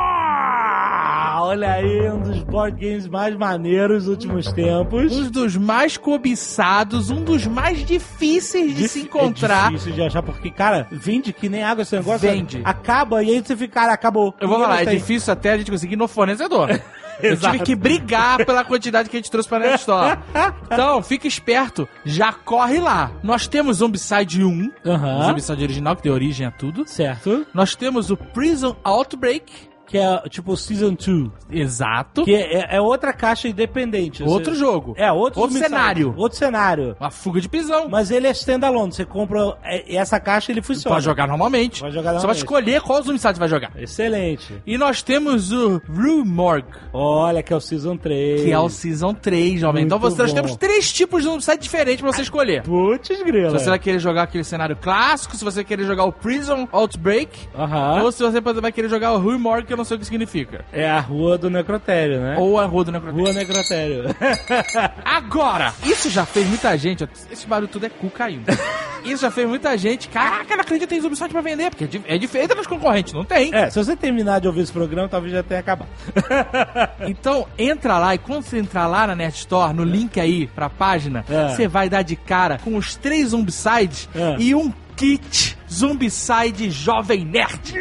olha 1.43 1.73
aí, 1.73 2.11
um 2.11 2.21
dos 2.21 2.43
board 2.45 2.79
games 2.81 3.07
mais 3.09 3.35
maneiros 3.37 4.05
dos 4.05 4.09
últimos 4.13 4.53
tempos. 4.53 5.13
Um 5.17 5.31
dos 5.31 5.57
mais 5.57 5.97
cobiçados, 5.97 7.11
um 7.11 7.23
dos 7.23 7.47
mais 7.47 7.85
difíceis 7.85 8.75
de 8.77 8.89
se 8.89 9.01
Dif- 9.03 9.07
encontrar. 9.09 9.67
É 9.67 9.71
difícil 9.71 9.93
de 9.93 10.03
achar, 10.03 10.23
porque, 10.23 10.51
cara, 10.51 10.87
vende 10.91 11.33
que 11.33 11.49
nem 11.49 11.63
água 11.63 11.83
esse 11.83 11.95
negócio. 11.97 12.29
Vende. 12.29 12.61
Acaba 12.65 13.23
e 13.23 13.31
aí 13.31 13.43
você 13.45 13.57
fica, 13.57 13.81
cara, 13.81 13.93
acabou. 13.93 14.35
Eu 14.41 14.49
vou 14.49 14.61
falar, 14.61 14.83
é 14.83 14.87
difícil 14.87 15.33
até 15.33 15.53
a 15.53 15.59
gente 15.59 15.71
conseguir 15.71 15.97
no 15.97 16.09
fornecedor. 16.09 16.69
Eu 17.23 17.35
Exato. 17.35 17.53
tive 17.53 17.65
que 17.65 17.77
brigar 17.77 18.45
pela 18.45 18.65
quantidade 18.65 19.09
que 19.09 19.17
a 19.17 19.21
gente 19.21 19.31
trouxe 19.31 19.49
pra 19.49 19.59
Net 19.61 19.77
Store. 19.79 20.19
Então, 20.73 21.03
fica 21.03 21.29
esperto, 21.29 21.87
já 22.05 22.33
corre 22.33 22.81
lá. 22.81 23.13
Nós 23.23 23.47
temos 23.47 23.77
Zombicide 23.77 24.43
1, 24.43 24.73
Aham. 24.87 25.19
o 25.19 25.23
Zombicide 25.25 25.63
original, 25.63 25.95
que 25.95 26.03
deu 26.03 26.15
origem 26.15 26.47
a 26.47 26.51
tudo. 26.51 26.85
Certo. 26.87 27.47
Nós 27.53 27.77
temos 27.77 28.11
o 28.11 28.17
Prison 28.17 28.75
Outbreak, 28.83 29.53
Que 29.93 29.99
é 29.99 30.23
tipo 30.31 30.57
Season 30.57 30.95
2. 30.95 31.31
exato. 31.51 32.25
Que 32.25 32.35
é, 32.35 32.77
é 32.77 32.81
outra 32.81 33.13
caixa 33.13 33.47
independente. 33.47 34.23
Outro 34.23 34.53
Você- 34.55 34.59
jogo. 34.59 34.95
É, 34.97 35.13
outro, 35.13 35.39
Outro 35.41 35.59
cenário. 35.59 36.15
Outro 36.17 36.39
cenário. 36.39 36.97
Uma 36.99 37.11
fuga 37.11 37.41
de 37.43 37.49
prisão. 37.49 37.89
Mas 37.91 38.11
ele 38.11 38.27
é 38.27 38.31
standalone. 38.31 38.91
Você 38.93 39.05
compra 39.05 39.55
é, 39.63 39.95
essa 39.97 40.19
caixa 40.19 40.51
ele 40.51 40.63
funciona. 40.63 40.97
Pode 40.97 41.05
jogar 41.05 41.29
normalmente. 41.29 41.81
Pode 41.83 41.95
jogar 41.95 42.05
Você 42.13 42.27
vai 42.27 42.35
normalmente. 42.35 42.39
escolher 42.39 42.81
qual 42.81 43.03
Zombicide 43.03 43.35
você 43.35 43.39
vai 43.39 43.49
jogar. 43.49 43.73
Excelente. 43.77 44.63
E 44.67 44.79
nós 44.79 45.03
temos 45.03 45.53
o 45.53 45.81
Rue 45.89 46.25
Morgue, 46.25 46.69
Olha, 46.93 47.43
que 47.43 47.53
é 47.53 47.57
o 47.57 47.61
Season 47.61 47.97
3. 47.97 48.45
que 48.45 48.51
é 48.51 48.59
o 48.59 48.71
Season 48.71 49.13
3, 49.13 49.61
jovem. 49.61 49.85
Então 49.85 49.99
Muito 49.99 50.15
você, 50.17 50.23
nós 50.23 50.33
temos 50.33 50.57
três 50.57 50.91
tipos 50.91 51.23
de 51.23 51.29
Zombicide 51.29 51.59
diferentes 51.59 52.01
pra 52.01 52.11
você 52.13 52.23
escolher. 52.23 52.63
Putz, 52.63 53.23
grila. 53.23 53.51
Se 53.59 53.65
você 53.65 53.69
vai 53.71 53.79
querer 53.79 53.99
jogar 53.99 54.23
aquele 54.23 54.45
cenário 54.45 54.75
clássico, 54.77 55.37
se 55.37 55.45
você 55.45 55.63
querer 55.63 55.85
jogar 55.85 56.05
o 56.05 56.13
Prison 56.13 56.67
Outbreak, 56.73 57.39
Aham. 57.55 58.03
ou 58.05 58.11
se 58.11 58.23
você 58.23 58.41
vai 58.41 58.73
querer 58.73 58.89
jogar 58.89 59.13
o 59.13 59.19
Rue 59.19 59.37
Morgue, 59.37 59.67
que 59.67 59.73
eu 59.75 59.77
não 59.77 59.82
sei 59.85 59.97
o 59.97 60.01
que 60.01 60.07
significa. 60.07 60.65
É 60.73 60.89
a 60.91 61.01
rua 61.01 61.37
do 61.39 61.49
necrotério, 61.51 62.21
né? 62.21 62.37
Ou 62.39 62.59
a 62.59 62.65
Rua 62.67 62.85
do 62.85 62.93
Necrotério. 62.93 63.25
Rua 63.25 63.33
necrotério. 63.33 64.05
Agora, 65.05 65.73
isso 65.85 66.09
já 66.11 66.25
fez 66.25 66.47
muita 66.47 66.77
gente. 66.77 67.09
Esse 67.31 67.47
barulho 67.47 67.69
tudo 67.69 67.87
é 67.87 67.89
cu 67.89 68.11
caindo. 68.11 68.45
Isso 69.03 69.23
já 69.23 69.33
fez 69.33 69.49
muita 69.49 69.77
gente. 69.77 70.07
Caraca, 70.09 70.55
não 70.55 70.61
acredito 70.63 70.89
que 70.89 70.95
tem 70.95 71.05
Ubisoft 71.05 71.33
pra 71.33 71.41
vender, 71.41 71.71
porque 71.71 71.99
é 72.07 72.15
é 72.15 72.19
diferente 72.19 72.55
dos 72.55 72.69
concorrentes, 72.69 73.13
não 73.13 73.25
tem. 73.25 73.53
é, 73.53 73.69
se 73.69 73.77
você 73.77 73.97
terminar 73.97 74.41
de 74.41 74.47
ouvir 74.47 74.61
esse 74.61 74.71
programa, 74.73 75.09
talvez 75.09 75.33
já 75.33 75.43
tenha 75.43 75.59
acabado. 75.59 75.89
Então, 77.09 77.49
entra 77.59 77.99
lá 77.99 78.15
e 78.15 78.19
quando 78.19 78.45
você 78.45 78.59
entrar 78.59 78.87
lá 78.87 79.09
na 79.09 79.17
Net 79.17 79.37
Store, 79.39 79.75
no 79.75 79.83
link 79.83 80.21
aí 80.21 80.47
pra 80.47 80.71
página, 80.71 81.25
É. 81.29 81.49
você 81.49 81.67
vai 81.67 81.89
dar 81.89 82.03
de 82.03 82.15
cara 82.15 82.59
com 82.63 82.77
os 82.77 82.95
três 82.95 83.31
Zombicides 83.31 84.09
É. 84.15 84.37
e 84.39 84.55
um 84.55 84.73
kit 84.95 85.59
Zombicide 85.69 86.71
Jovem 86.71 87.25
Nerd. 87.25 87.75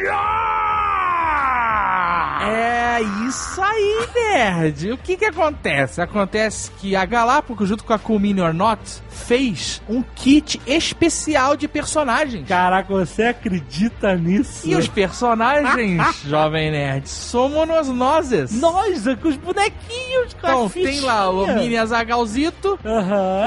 É 2.43 3.01
isso 3.27 3.61
aí, 3.61 4.07
nerd. 4.15 4.91
O 4.91 4.97
que 4.97 5.15
que 5.15 5.25
acontece? 5.25 6.01
Acontece 6.01 6.71
que 6.79 6.95
a 6.95 7.05
Galápagos, 7.05 7.69
junto 7.69 7.83
com 7.83 7.93
a 7.93 7.99
Cool 7.99 8.19
Mini 8.19 8.41
or 8.41 8.53
Not, 8.53 8.81
fez 9.09 9.81
um 9.87 10.01
kit 10.01 10.59
especial 10.65 11.55
de 11.55 11.67
personagens. 11.67 12.47
Caraca, 12.47 12.91
você 12.91 13.25
acredita 13.25 14.15
nisso? 14.15 14.67
E 14.67 14.75
os 14.75 14.87
personagens, 14.87 16.21
Jovem 16.25 16.71
Nerd, 16.71 17.07
somos 17.07 17.87
nós. 17.89 18.31
Nós, 18.59 19.03
com 19.21 19.27
os 19.27 19.37
bonequinhos, 19.37 20.33
com 20.33 20.47
Então, 20.47 20.69
tem 20.69 20.99
lá 21.01 21.29
o. 21.29 21.47
Mini 21.55 21.77
Azagalzito, 21.77 22.79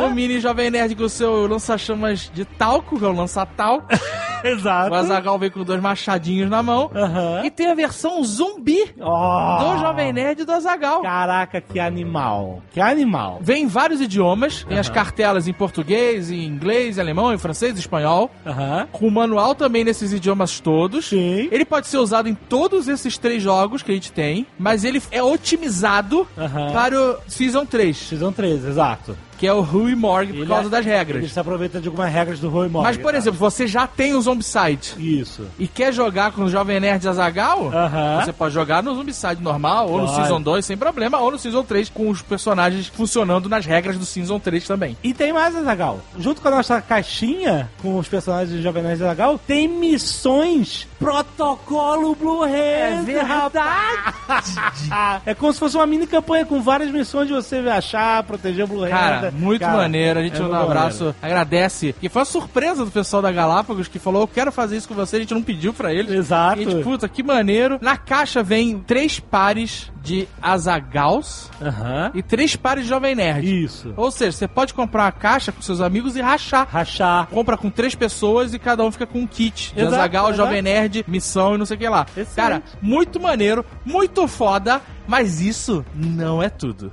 o 0.05 0.11
Mini 0.11 0.41
Jovem 0.41 0.71
Nerd 0.71 0.95
com 0.95 1.05
o 1.05 1.09
seu 1.09 1.47
lança-chamas 1.47 2.31
de 2.33 2.45
talco, 2.45 2.99
que 2.99 3.05
é 3.05 3.09
o 3.09 3.13
lança-talco. 3.13 3.89
Exato. 4.49 4.91
o 4.91 4.95
Azagal 4.95 5.39
vem 5.39 5.51
com 5.51 5.65
dois 5.65 5.81
machadinhos 5.81 6.49
na 6.51 6.63
mão. 6.63 6.91
Aham. 6.95 7.43
E 7.45 7.51
tem 7.51 7.67
a 7.71 7.75
versão 7.75 8.23
zumbi 8.25 8.95
Oh. 9.01 9.57
do 9.75 9.79
Jovem 9.79 10.13
Nerd 10.13 10.43
e 10.43 10.45
do 10.45 10.53
Azagal. 10.53 11.03
Caraca, 11.03 11.61
que 11.61 11.79
animal. 11.81 12.63
Que 12.73 12.81
animal. 12.81 13.39
Vem 13.41 13.65
em 13.65 13.67
vários 13.67 14.01
idiomas, 14.01 14.65
tem 14.65 14.79
as 14.79 14.89
cartelas 14.89 15.49
em 15.49 15.53
português, 15.53 16.31
em 16.31 16.45
inglês, 16.45 16.99
em 16.99 17.01
alemão, 17.01 17.33
em 17.33 17.39
francês, 17.39 17.75
em 17.77 17.79
espanhol. 17.81 18.31
Aham. 18.47 18.87
Com 18.93 19.09
o 19.09 19.11
manual 19.11 19.55
também 19.55 19.85
nesses 19.85 20.13
idiomas 20.13 20.61
todos. 20.61 21.07
Sim. 21.09 21.49
Ele 21.51 21.65
pode 21.65 21.87
ser 21.87 21.99
usado 21.99 22.29
em 22.29 22.35
todos 22.35 22.89
esses 22.89 23.17
três 23.19 23.43
jogos 23.43 23.83
que 23.83 23.91
a 23.91 23.95
gente 23.95 24.13
tem, 24.13 24.47
mas 24.59 24.85
ele 24.85 25.03
é 25.11 25.23
otimizado 25.23 26.27
para 26.73 27.01
o 27.01 27.17
Season 27.27 27.65
3, 27.65 27.97
Season 27.97 28.33
3, 28.33 28.65
exato. 28.65 29.17
Que 29.38 29.47
é 29.47 29.53
o 29.53 29.61
Rui 29.61 29.95
Morgue 29.95 30.33
por 30.33 30.38
Ele 30.41 30.47
causa 30.49 30.67
é- 30.67 30.71
das 30.71 30.85
regras. 30.85 31.19
Ele 31.23 31.29
se 31.33 31.38
aproveita 31.41 31.81
de 31.81 31.88
algumas 31.88 32.12
regras 32.12 32.38
do 32.41 32.49
Roy 32.49 32.69
Morgan. 32.69 32.88
Mas, 32.88 32.97
por 32.97 33.14
exemplo, 33.14 33.38
você 33.38 33.67
já 33.67 33.87
tem 33.87 34.14
o 34.14 34.21
Zombicide 34.23 34.95
Isso. 34.99 35.47
e 35.59 35.67
quer 35.67 35.93
jogar 35.93 36.33
com 36.33 36.43
o 36.45 36.49
Jovem 36.50 36.79
Nerd 36.81 37.07
Azagal, 37.09 37.71
Aham. 37.73 38.23
você 38.25 38.33
pode 38.33 38.55
jogar 38.55 38.83
no 38.83 38.95
Zombicide 38.95 39.43
normal, 39.43 39.88
ou 39.91 40.00
no 40.00 40.07
Pode. 40.07 40.17
Season 40.17 40.41
2 40.41 40.64
sem 40.64 40.76
problema, 40.76 41.19
ou 41.19 41.31
no 41.31 41.38
Season 41.38 41.62
3 41.62 41.88
com 41.88 42.09
os 42.09 42.23
personagens 42.23 42.87
funcionando 42.88 43.49
nas 43.49 43.67
regras 43.67 43.99
do 43.99 44.05
Season 44.05 44.38
3 44.38 44.67
também. 44.67 44.97
E 45.03 45.12
tem 45.14 45.33
mais, 45.33 45.55
Azagal. 45.57 46.00
Junto 46.19 46.41
com 46.41 46.49
a 46.49 46.50
nossa 46.53 46.81
caixinha, 46.81 47.71
com 47.83 47.99
os 47.99 48.09
personagens 48.09 48.50
de 48.57 48.62
Jovem 48.62 48.83
Nerd 48.83 49.03
Azagal, 49.03 49.38
tem 49.38 49.67
missões 49.69 50.87
protocolo 50.99 52.14
Blue 52.14 52.43
Hand. 52.45 52.50
É 52.50 53.03
verdade. 53.05 54.14
é 55.26 55.35
como 55.35 55.53
se 55.53 55.59
fosse 55.59 55.76
uma 55.76 55.87
mini 55.87 56.07
campanha 56.07 56.45
com 56.47 56.61
várias 56.62 56.91
missões 56.91 57.26
de 57.29 57.35
você 57.35 57.57
achar, 57.59 58.23
proteger 58.25 58.64
o 58.64 58.69
Blue 58.69 58.85
Hand. 58.85 58.91
Cara, 58.91 59.24
foda. 59.26 59.37
muito 59.37 59.61
Cara, 59.61 59.76
maneiro. 59.76 60.21
A 60.21 60.23
gente 60.23 60.37
é 60.37 60.40
manda 60.40 60.54
um 60.57 60.62
abraço, 60.62 61.14
agradece. 61.21 61.95
Que 62.00 62.09
foi 62.09 62.21
uma 62.21 62.26
surpresa 62.26 62.85
do 62.85 62.90
pessoal 62.90 63.23
da 63.23 63.33
Galápagos 63.33 63.88
que 63.88 63.99
falou: 63.99 64.23
Eu 64.23 64.28
quero 64.28 64.50
fazer 64.52 64.76
isso 64.76 64.88
com 64.88 64.95
você. 64.95 65.16
A 65.16 65.21
gente 65.21 65.35
não 65.35 65.43
pediu 65.43 65.73
pra 65.73 65.93
eles. 65.93 66.11
Exato. 66.12 66.61
E 66.61 66.66
a 66.66 66.71
gente, 66.71 66.83
puta, 66.83 67.09
que 67.09 67.23
maneiro. 67.23 67.78
Na 67.81 67.97
caixa 67.97 68.43
vem 68.43 68.78
três 68.81 69.19
pares 69.21 69.90
de 70.02 70.28
Azagals 70.43 71.50
Aham. 71.62 72.11
e 72.14 72.23
três 72.23 72.57
pares 72.57 72.85
de 72.85 72.90
Jovem 72.90 73.14
Nerd. 73.14 73.64
Isso. 73.64 73.95
Ou 73.97 74.11
seja, 74.11 74.33
você 74.33 74.49
pode 74.49 74.75
comprar 74.75 75.04
uma 75.04 75.12
caixa 75.12 75.50
com 75.50 75.62
seus 75.62 75.81
amigos 75.81 76.14
e 76.16 76.21
rachar. 76.21 76.69
Rachar. 76.71 77.26
Compra 77.28 77.57
com 77.57 77.71
três 77.71 77.95
pessoas 77.95 78.52
e 78.52 78.59
cada 78.59 78.85
um 78.85 78.93
fica 78.93 79.07
com 79.07 79.21
um 79.21 79.26
kit 79.26 79.73
de 79.75 79.81
Exato, 79.81 79.95
Azagal, 79.95 80.25
exato. 80.31 80.37
Jovem 80.37 80.62
Nerd, 80.62 81.04
missão 81.09 81.54
e 81.54 81.59
não 81.59 81.64
sei 81.66 81.76
o 81.76 81.81
que 81.81 81.88
lá. 81.88 82.04
Excelente. 82.11 82.35
Cara, 82.35 82.62
muito 82.83 83.19
maneiro, 83.19 83.64
muito 83.85 84.26
foda, 84.28 84.81
mas 85.07 85.40
isso 85.40 85.85
não 85.95 86.43
é 86.43 86.49
tudo. 86.50 86.93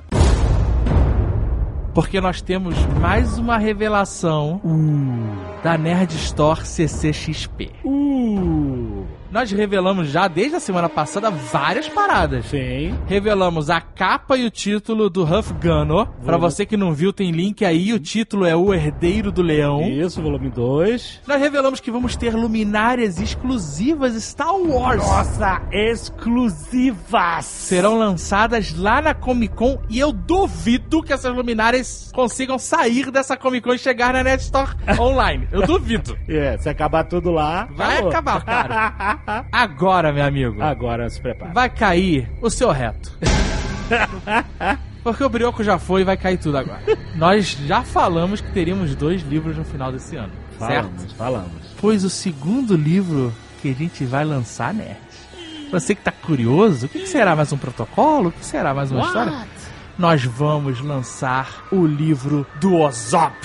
Porque 1.93 2.21
nós 2.21 2.41
temos 2.41 2.75
mais 3.00 3.38
uma 3.38 3.57
revelação 3.57 4.62
da 5.63 5.77
Nerd 5.77 6.15
Store 6.15 6.65
CCXP. 6.65 7.69
Uh. 7.83 9.00
Nós 9.31 9.50
revelamos 9.50 10.09
já 10.09 10.27
desde 10.27 10.57
a 10.57 10.59
semana 10.59 10.89
passada 10.89 11.31
várias 11.31 11.88
paradas. 11.88 12.47
Sim. 12.47 12.93
Revelamos 13.07 13.69
a 13.69 13.79
capa 13.79 14.35
e 14.35 14.45
o 14.45 14.51
título 14.51 15.09
do 15.09 15.23
Huff 15.23 15.53
Gunner. 15.53 16.05
Pra 16.25 16.35
você 16.38 16.65
que 16.65 16.75
não 16.75 16.91
viu, 16.93 17.13
tem 17.13 17.31
link 17.31 17.63
aí. 17.63 17.93
O 17.93 18.00
título 18.00 18.45
é 18.45 18.53
O 18.55 18.73
Herdeiro 18.73 19.31
do 19.31 19.41
Leão. 19.41 19.83
Isso, 19.88 20.21
volume 20.21 20.50
2. 20.50 21.21
Nós 21.25 21.39
revelamos 21.39 21.79
que 21.79 21.89
vamos 21.89 22.17
ter 22.17 22.35
luminárias 22.35 23.19
exclusivas 23.21 24.21
Star 24.21 24.53
Wars. 24.53 25.01
Nossa, 25.01 25.61
exclusivas. 25.71 27.45
Serão 27.45 27.97
lançadas 27.97 28.75
lá 28.77 29.01
na 29.01 29.13
Comic 29.13 29.55
Con 29.55 29.79
e 29.89 29.97
eu 29.97 30.11
duvido 30.11 31.01
que 31.01 31.13
essas 31.13 31.33
luminárias 31.33 32.11
consigam 32.13 32.59
sair 32.59 33.09
dessa 33.09 33.38
Comic 33.38 33.65
Con 33.65 33.73
e 33.75 33.79
chegar 33.79 34.11
na 34.13 34.23
Net 34.23 34.43
Store 34.43 34.71
online. 35.00 35.47
Eu 35.53 35.65
duvido. 35.65 36.17
É, 36.27 36.57
se 36.57 36.67
acabar 36.67 37.05
tudo 37.05 37.31
lá. 37.31 37.69
Vai 37.71 38.00
acabou. 38.00 38.09
acabar, 38.09 38.43
cara. 38.43 39.19
Agora, 39.51 40.11
meu 40.11 40.25
amigo, 40.25 40.61
Agora 40.61 41.09
se 41.09 41.19
prepara. 41.21 41.53
vai 41.53 41.69
cair 41.69 42.29
o 42.41 42.49
seu 42.49 42.71
reto. 42.71 43.11
Porque 45.03 45.23
o 45.23 45.29
brioco 45.29 45.63
já 45.63 45.79
foi 45.79 46.01
e 46.01 46.03
vai 46.03 46.15
cair 46.15 46.37
tudo 46.37 46.57
agora. 46.57 46.81
Nós 47.15 47.57
já 47.65 47.81
falamos 47.83 48.39
que 48.39 48.51
teríamos 48.51 48.93
dois 48.95 49.21
livros 49.23 49.57
no 49.57 49.65
final 49.65 49.91
desse 49.91 50.15
ano, 50.15 50.31
certo? 50.59 50.89
Falamos, 50.89 51.13
falamos. 51.13 51.51
Pois 51.79 52.03
o 52.03 52.09
segundo 52.09 52.75
livro 52.75 53.33
que 53.61 53.69
a 53.71 53.73
gente 53.73 54.05
vai 54.05 54.23
lançar, 54.23 54.73
Nerd. 54.73 54.97
Você 55.71 55.95
que 55.95 56.01
tá 56.01 56.11
curioso, 56.11 56.85
o 56.85 56.89
que 56.89 56.99
que 56.99 57.07
será 57.07 57.35
mais 57.35 57.51
um 57.51 57.57
protocolo? 57.57 58.29
O 58.29 58.31
que 58.31 58.45
será 58.45 58.73
mais 58.73 58.91
uma 58.91 59.01
história? 59.01 59.47
Nós 59.97 60.23
vamos 60.23 60.81
lançar 60.81 61.65
o 61.71 61.85
livro 61.85 62.45
do 62.59 62.75
Ozop. 62.75 63.35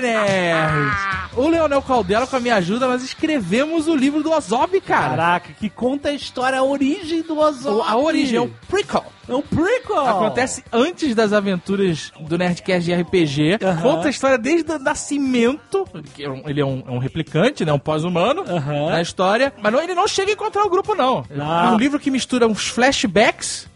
Jovem 0.00 0.10
Nerd! 0.10 0.90
O 1.36 1.48
Leonel 1.48 1.82
Caldela, 1.82 2.26
com 2.26 2.36
a 2.36 2.40
minha 2.40 2.56
ajuda, 2.56 2.86
nós 2.88 3.02
escrevemos 3.02 3.86
o 3.86 3.94
livro 3.94 4.22
do 4.22 4.32
Ozop, 4.32 4.80
cara. 4.80 5.10
Caraca, 5.10 5.52
que 5.58 5.68
conta 5.70 6.08
a 6.08 6.12
história, 6.12 6.58
a 6.58 6.62
origem 6.62 7.22
do 7.22 7.38
Ozop. 7.38 7.76
O- 7.78 7.82
A 7.82 7.96
origem 7.96 8.36
é 8.38 8.40
o 8.40 8.48
prequel. 8.68 9.04
É 9.28 9.34
um 9.34 9.42
prequel. 9.42 10.06
Acontece 10.06 10.64
antes 10.72 11.14
das 11.14 11.32
aventuras 11.32 12.12
do 12.20 12.38
Nerdcast 12.38 12.84
de 12.84 12.94
RPG. 12.94 13.58
Conta 13.82 14.08
a 14.08 14.10
história 14.10 14.38
desde 14.38 14.72
o 14.72 14.78
nascimento. 14.78 15.86
que 16.14 16.24
é 16.24 16.42
Ele 16.46 16.60
é 16.60 16.64
um, 16.64 16.82
é 16.86 16.90
um 16.90 16.98
replicante, 16.98 17.64
né? 17.64 17.72
Um 17.72 17.78
pós-humano 17.78 18.42
Aham. 18.48 18.90
na 18.90 19.02
história. 19.02 19.52
Mas 19.62 19.72
não, 19.72 19.82
ele 19.82 19.94
não 19.94 20.08
chega 20.08 20.30
a 20.30 20.34
encontrar 20.34 20.64
o 20.64 20.70
grupo, 20.70 20.94
não. 20.94 21.24
Não. 21.30 21.64
É 21.64 21.70
um 21.72 21.76
livro 21.76 21.98
que 22.00 22.10
mistura 22.10 22.46
uns 22.46 22.68
flashbacks 22.68 23.68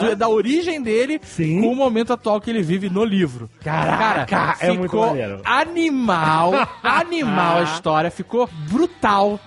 do- 0.00 0.16
da 0.16 0.28
origem 0.28 0.82
dele 0.82 1.20
Sim. 1.22 1.60
com 1.60 1.68
o 1.72 1.76
momento 1.76 2.12
atual 2.12 2.40
que 2.40 2.50
ele 2.50 2.62
vive 2.62 2.88
no 2.90 3.04
livro. 3.04 3.48
Caraca, 3.62 4.26
Cara, 4.26 4.56
é 4.60 4.68
muito 4.68 4.82
ficou 4.82 5.06
maneiro. 5.06 5.40
animal, 5.44 6.52
animal 6.82 7.58
a 7.58 7.62
história, 7.62 8.10
ficou 8.10 8.48
brutal. 8.68 9.38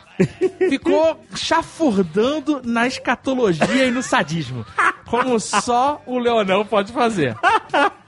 Ficou 0.69 1.19
chafurdando 1.35 2.61
na 2.63 2.88
escatologia 2.88 3.85
e 3.85 3.91
no 3.91 4.03
sadismo. 4.03 4.65
Como 5.05 5.39
só 5.39 6.01
o 6.05 6.19
Leonel 6.19 6.63
pode 6.65 6.91
fazer. 6.91 7.35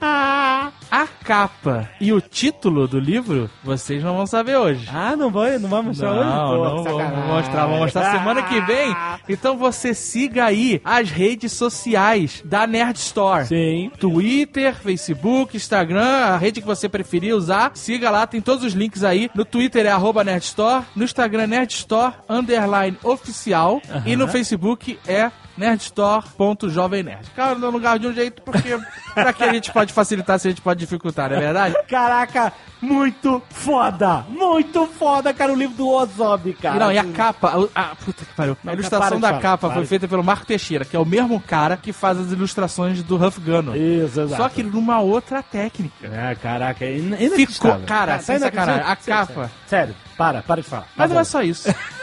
A 0.00 1.06
capa 1.24 1.88
e 2.00 2.12
o 2.12 2.20
título 2.20 2.86
do 2.86 2.98
livro, 3.00 3.48
vocês 3.64 4.02
não 4.04 4.16
vão 4.16 4.26
saber 4.26 4.56
hoje. 4.56 4.86
Ah, 4.92 5.16
não 5.16 5.30
vai, 5.30 5.58
não 5.58 5.68
vai 5.68 5.80
mostrar 5.82 6.12
Não, 6.12 6.20
hoje? 6.20 6.30
Pô, 6.30 6.64
não 6.64 6.84
vamos 6.84 6.84
sacanagem. 6.84 7.32
mostrar, 7.32 7.64
vamos 7.66 7.80
mostrar 7.80 8.10
semana 8.12 8.42
que 8.42 8.60
vem. 8.60 8.96
Então 9.28 9.56
você 9.56 9.94
siga 9.94 10.44
aí 10.44 10.80
as 10.84 11.10
redes 11.10 11.52
sociais 11.52 12.42
da 12.44 12.66
Nerd 12.66 12.98
Store. 12.98 13.46
Sim. 13.46 13.90
Twitter, 13.98 14.74
Facebook, 14.74 15.56
Instagram, 15.56 16.02
a 16.02 16.36
rede 16.36 16.60
que 16.60 16.66
você 16.66 16.88
preferir 16.88 17.34
usar, 17.34 17.70
siga 17.74 18.10
lá, 18.10 18.26
tem 18.26 18.40
todos 18.40 18.64
os 18.64 18.74
links 18.74 19.02
aí. 19.02 19.30
No 19.34 19.44
Twitter 19.44 19.86
é 19.86 19.90
arroba 19.90 20.22
Nerdstore, 20.22 20.84
no 20.94 21.04
Instagram 21.04 21.44
é 21.44 21.46
Nerdstore, 21.46 22.01
underline 22.28 22.96
oficial, 23.02 23.80
e 24.06 24.16
no 24.16 24.26
Facebook 24.28 24.98
é 25.06 25.30
nerdstore.jovemnerd. 25.56 27.30
Cara, 27.36 27.54
no 27.54 27.70
lugar 27.70 27.98
de 27.98 28.06
um 28.06 28.12
jeito, 28.12 28.40
porque 28.42 28.78
pra 29.14 29.32
que 29.32 29.44
a 29.44 29.52
gente 29.52 29.70
pode 29.72 29.92
facilitar 29.92 30.38
se 30.38 30.48
a 30.48 30.50
gente 30.50 30.60
pode 30.60 30.80
dificultar, 30.80 31.30
não 31.30 31.36
é 31.36 31.40
verdade? 31.40 31.74
Caraca, 31.88 32.52
muito 32.80 33.42
foda! 33.50 34.24
Muito 34.28 34.86
foda, 34.86 35.32
cara, 35.34 35.52
o 35.52 35.56
livro 35.56 35.76
do 35.76 35.88
Ozob, 35.88 36.52
cara. 36.54 36.76
E 36.76 36.78
não, 36.78 36.92
e 36.92 36.98
a 36.98 37.04
capa, 37.04 37.68
a, 37.74 37.80
a- 37.80 37.94
puta 37.96 38.24
que 38.24 38.34
pariu. 38.34 38.56
A 38.66 38.72
ilustração 38.72 39.20
da 39.20 39.38
capa 39.38 39.70
foi 39.70 39.86
feita 39.86 40.08
pelo 40.08 40.24
Marco 40.24 40.46
Teixeira, 40.46 40.84
que 40.84 40.96
é 40.96 40.98
o 40.98 41.04
mesmo 41.06 41.38
cara 41.40 41.76
que 41.76 41.92
faz 41.92 42.18
as 42.18 42.32
ilustrações 42.32 43.02
do 43.02 43.16
Huff 43.16 43.40
Gunner. 43.40 43.76
Isso, 43.76 44.20
exato. 44.20 44.42
Só 44.42 44.48
que 44.48 44.62
numa 44.62 45.00
outra 45.00 45.42
técnica. 45.42 46.10
Ah, 46.12 46.34
caraca, 46.34 46.84
é. 46.84 46.98
Ficou, 47.36 47.78
cara, 47.86 48.18
sem 48.18 48.36
inacreditável. 48.36 48.74
sacanagem, 48.74 48.82
a 48.92 48.96
capa. 48.96 49.50
Sério, 49.66 49.94
para, 50.16 50.42
para 50.42 50.62
de 50.62 50.68
falar. 50.68 50.86
Mas 50.96 51.10
não 51.10 51.16
é 51.16 51.20
Tá 51.20 51.24
só 51.24 51.42
isso. 51.42 51.72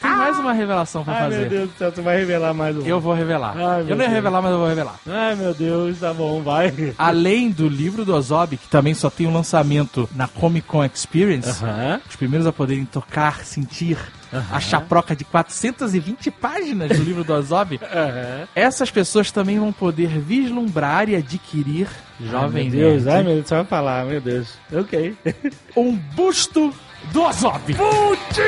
Tem 0.00 0.10
mais 0.10 0.38
uma 0.38 0.52
revelação 0.52 1.04
pra 1.04 1.14
Ai, 1.14 1.20
meu 1.28 1.30
fazer. 1.30 1.48
Deus 1.48 1.70
do 1.70 1.78
céu, 1.78 1.92
tu 1.92 2.02
vai 2.02 2.16
revelar 2.18 2.52
mais 2.54 2.76
um. 2.76 2.82
Eu 2.86 3.00
vou 3.00 3.14
revelar. 3.14 3.54
Ai, 3.56 3.80
eu 3.80 3.84
meu 3.86 3.96
não 3.96 4.02
ia 4.04 4.08
Deus. 4.08 4.10
revelar, 4.12 4.42
mas 4.42 4.52
eu 4.52 4.58
vou 4.58 4.66
revelar. 4.68 4.96
Ai, 5.08 5.34
meu 5.36 5.54
Deus, 5.54 5.98
tá 6.00 6.12
bom, 6.12 6.42
vai. 6.42 6.94
Além 6.98 7.50
do 7.50 7.68
livro 7.68 8.04
do 8.04 8.14
Ozob, 8.14 8.56
que 8.56 8.68
também 8.68 8.94
só 8.94 9.08
tem 9.10 9.26
um 9.26 9.32
lançamento 9.32 10.08
na 10.14 10.26
Comic 10.28 10.66
Con 10.66 10.84
Experience, 10.84 11.64
Aham. 11.64 12.00
os 12.08 12.16
primeiros 12.16 12.46
a 12.46 12.52
poderem 12.52 12.84
tocar, 12.84 13.44
sentir 13.44 13.96
a 14.50 14.58
chaproca 14.60 15.14
de 15.14 15.24
420 15.24 16.30
páginas 16.30 16.96
do 16.96 17.04
livro 17.04 17.22
do 17.22 17.34
Ozob, 17.34 17.78
Aham. 17.84 18.48
essas 18.54 18.90
pessoas 18.90 19.30
também 19.30 19.58
vão 19.58 19.72
poder 19.72 20.08
vislumbrar 20.08 21.08
e 21.08 21.16
adquirir, 21.16 21.86
jovem 22.20 22.64
Ai, 22.64 22.70
meu 22.70 22.90
Deus, 22.90 23.04
nerd, 23.04 23.16
ai, 23.16 23.22
meu 23.24 23.34
Deus, 23.36 23.50
vai 23.50 23.64
falar, 23.64 24.04
meu 24.06 24.20
Deus. 24.20 24.54
Ok. 24.72 25.14
um 25.76 25.94
busto 25.96 26.72
do 27.12 27.22
Ozob. 27.22 27.74
Putz, 27.74 28.38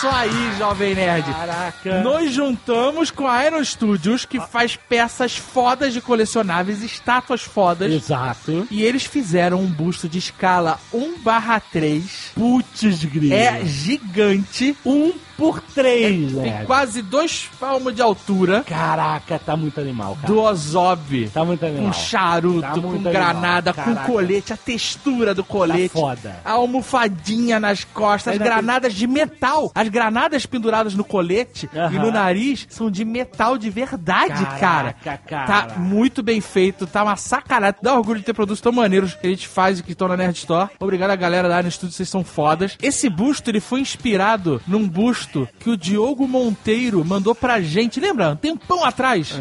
isso 0.00 0.08
aí, 0.08 0.56
jovem 0.56 0.94
nerd. 0.94 1.30
Caraca. 1.30 2.00
Nos 2.00 2.32
juntamos 2.32 3.10
com 3.10 3.26
a 3.26 3.44
Iron 3.44 3.62
Studios, 3.62 4.24
que 4.24 4.40
faz 4.40 4.74
peças 4.74 5.36
fodas 5.36 5.92
de 5.92 6.00
colecionáveis, 6.00 6.82
estátuas 6.82 7.42
fodas. 7.42 7.92
Exato. 7.92 8.66
E 8.70 8.82
eles 8.82 9.04
fizeram 9.04 9.60
um 9.60 9.66
busto 9.66 10.08
de 10.08 10.18
escala 10.18 10.80
1 10.90 11.18
barra 11.18 11.60
3. 11.60 12.32
Putz, 12.34 13.04
grila. 13.04 13.34
É 13.34 13.62
gigante. 13.66 14.74
um 14.86 15.12
por 15.40 15.60
três, 15.60 16.32
Tem 16.32 16.42
né? 16.52 16.64
quase 16.66 17.00
dois 17.00 17.48
palmos 17.58 17.94
de 17.94 18.02
altura. 18.02 18.62
Caraca, 18.66 19.38
tá 19.38 19.56
muito 19.56 19.80
animal, 19.80 20.14
cara. 20.16 20.26
Do 20.26 20.40
Ozob. 20.40 21.28
Tá 21.32 21.44
muito 21.44 21.64
animal. 21.64 21.86
Com 21.86 21.92
charuto, 21.94 22.60
Tá 22.60 22.72
com 22.74 22.98
granada, 23.02 23.70
animal. 23.70 23.86
com 23.86 23.94
Caraca. 23.94 24.12
colete, 24.12 24.52
a 24.52 24.56
textura 24.56 25.34
do 25.34 25.42
Tá 25.42 25.48
colete. 25.48 25.88
foda. 25.88 26.36
A 26.44 26.52
almofadinha 26.52 27.58
nas 27.58 27.84
costas, 27.84 28.34
as 28.34 28.38
tem- 28.38 28.46
granadas 28.46 28.92
de 28.94 29.06
metal. 29.06 29.70
As 29.74 29.88
granadas 29.88 30.44
penduradas 30.44 30.94
no 30.94 31.04
colete 31.04 31.68
e 31.92 31.98
no 31.98 32.10
nariz 32.10 32.66
são 32.68 32.90
de 32.90 33.04
metal 33.04 33.56
de 33.56 33.70
verdade, 33.70 34.44
cara. 34.58 34.92
Caraca, 34.92 35.22
cara. 35.26 35.46
Tá 35.46 35.74
muito 35.78 36.22
bem 36.22 36.40
feito, 36.40 36.86
tá 36.86 37.02
uma 37.02 37.16
sacanagem. 37.16 37.76
Dá 37.82 37.94
orgulho 37.94 38.18
de 38.20 38.26
ter 38.26 38.34
produtos 38.34 38.60
tão 38.60 38.72
maneiros 38.72 39.14
que 39.14 39.26
a 39.26 39.30
gente 39.30 39.48
faz 39.48 39.78
e 39.78 39.82
que 39.82 39.92
estão 39.92 40.08
na 40.08 40.16
Nerd 40.16 40.36
Store. 40.36 40.68
Obrigado 40.78 41.10
a 41.10 41.16
galera 41.16 41.48
da 41.48 41.58
Iron 41.60 41.70
Studios, 41.70 41.96
vocês 41.96 42.08
são 42.08 42.22
fodas. 42.24 42.76
Esse 42.82 43.08
busto, 43.08 43.50
ele 43.50 43.60
foi 43.60 43.80
inspirado 43.80 44.60
num 44.66 44.86
busto 44.88 45.29
que 45.58 45.70
o 45.70 45.76
Diogo 45.76 46.26
Monteiro 46.26 47.04
mandou 47.04 47.34
pra 47.34 47.60
gente. 47.60 48.00
Lembra? 48.00 48.30
Um 48.30 48.36
tempão 48.36 48.84
atrás. 48.84 49.32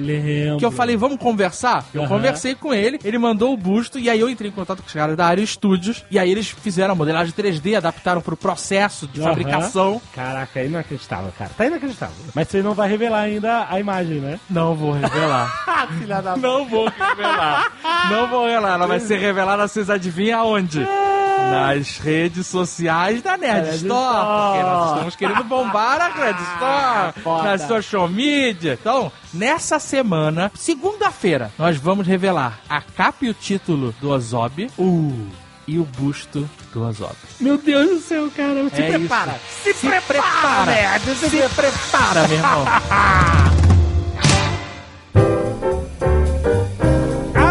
Que 0.57 0.65
eu 0.65 0.71
falei, 0.71 0.95
vamos 0.97 1.17
conversar? 1.19 1.85
Eu 1.93 2.01
Aham. 2.01 2.09
conversei 2.09 2.55
com 2.55 2.73
ele, 2.73 2.99
ele 3.03 3.17
mandou 3.17 3.53
o 3.53 3.57
busto, 3.57 3.99
e 3.99 4.09
aí 4.09 4.19
eu 4.19 4.29
entrei 4.29 4.49
em 4.49 4.53
contato 4.53 4.81
com 4.81 4.87
os 4.87 4.93
caras 4.93 5.15
da 5.15 5.25
área 5.25 5.45
Studios, 5.45 6.03
e 6.11 6.19
aí 6.19 6.29
eles 6.31 6.49
fizeram 6.49 6.93
a 6.93 6.95
modelagem 6.95 7.33
3D, 7.33 7.75
adaptaram 7.75 8.21
pro 8.21 8.35
processo 8.37 9.07
de 9.07 9.19
Aham. 9.21 9.29
fabricação. 9.29 10.01
Caraca, 10.13 10.59
é 10.59 10.65
inacreditável, 10.65 11.31
cara. 11.37 11.51
Tá 11.57 11.65
inacreditável. 11.65 12.15
Mas 12.33 12.47
você 12.47 12.61
não 12.61 12.73
vai 12.73 12.89
revelar 12.89 13.21
ainda 13.21 13.67
a 13.69 13.79
imagem, 13.79 14.19
né? 14.19 14.39
Não 14.49 14.75
vou 14.75 14.91
revelar. 14.91 15.49
Filha 15.99 16.21
da 16.21 16.35
Não 16.37 16.65
vou 16.67 16.87
revelar. 16.89 17.71
Não 18.11 18.27
vou 18.27 18.45
revelar. 18.45 18.73
Ela 18.73 18.87
vai 18.87 18.99
ser 18.99 19.17
revelada, 19.17 19.67
vocês 19.67 19.89
adivinham 19.89 20.39
aonde? 20.39 20.85
nas 21.49 21.97
redes 21.97 22.45
sociais 22.47 23.21
da 23.21 23.37
Nerd 23.37 23.63
Nerd 23.63 23.75
Store, 23.77 24.17
Store. 24.17 24.43
porque 24.43 24.63
nós 24.63 24.91
estamos 24.91 25.15
querendo 25.15 25.43
bombar 25.45 25.78
a 25.79 26.09
Nerd 26.17 26.41
Store 26.41 27.21
Foda. 27.23 27.43
nas 27.43 27.61
social 27.63 28.07
media. 28.07 28.77
Então, 28.79 29.11
nessa 29.33 29.79
semana, 29.79 30.51
segunda-feira, 30.55 31.51
nós 31.57 31.77
vamos 31.77 32.05
revelar 32.07 32.59
a 32.69 32.81
capa 32.81 33.25
e 33.25 33.29
o 33.29 33.33
título 33.33 33.93
do 34.01 34.09
Ozob 34.11 34.69
Uh. 34.77 35.27
e 35.67 35.77
o 35.79 35.83
busto 35.85 36.49
do 36.73 36.83
Ozob. 36.87 37.15
Meu 37.39 37.57
Deus 37.57 37.89
do 37.89 37.99
céu, 37.99 38.29
cara. 38.35 38.69
Se 38.69 38.81
É 38.81 38.89
prepara. 38.97 39.39
isso. 39.65 39.79
Se, 39.79 39.87
prepara, 40.01 40.65
nerd, 40.65 41.15
se, 41.15 41.49
prepara, 41.55 42.27
meu 42.27 42.37
irmão. 42.37 42.65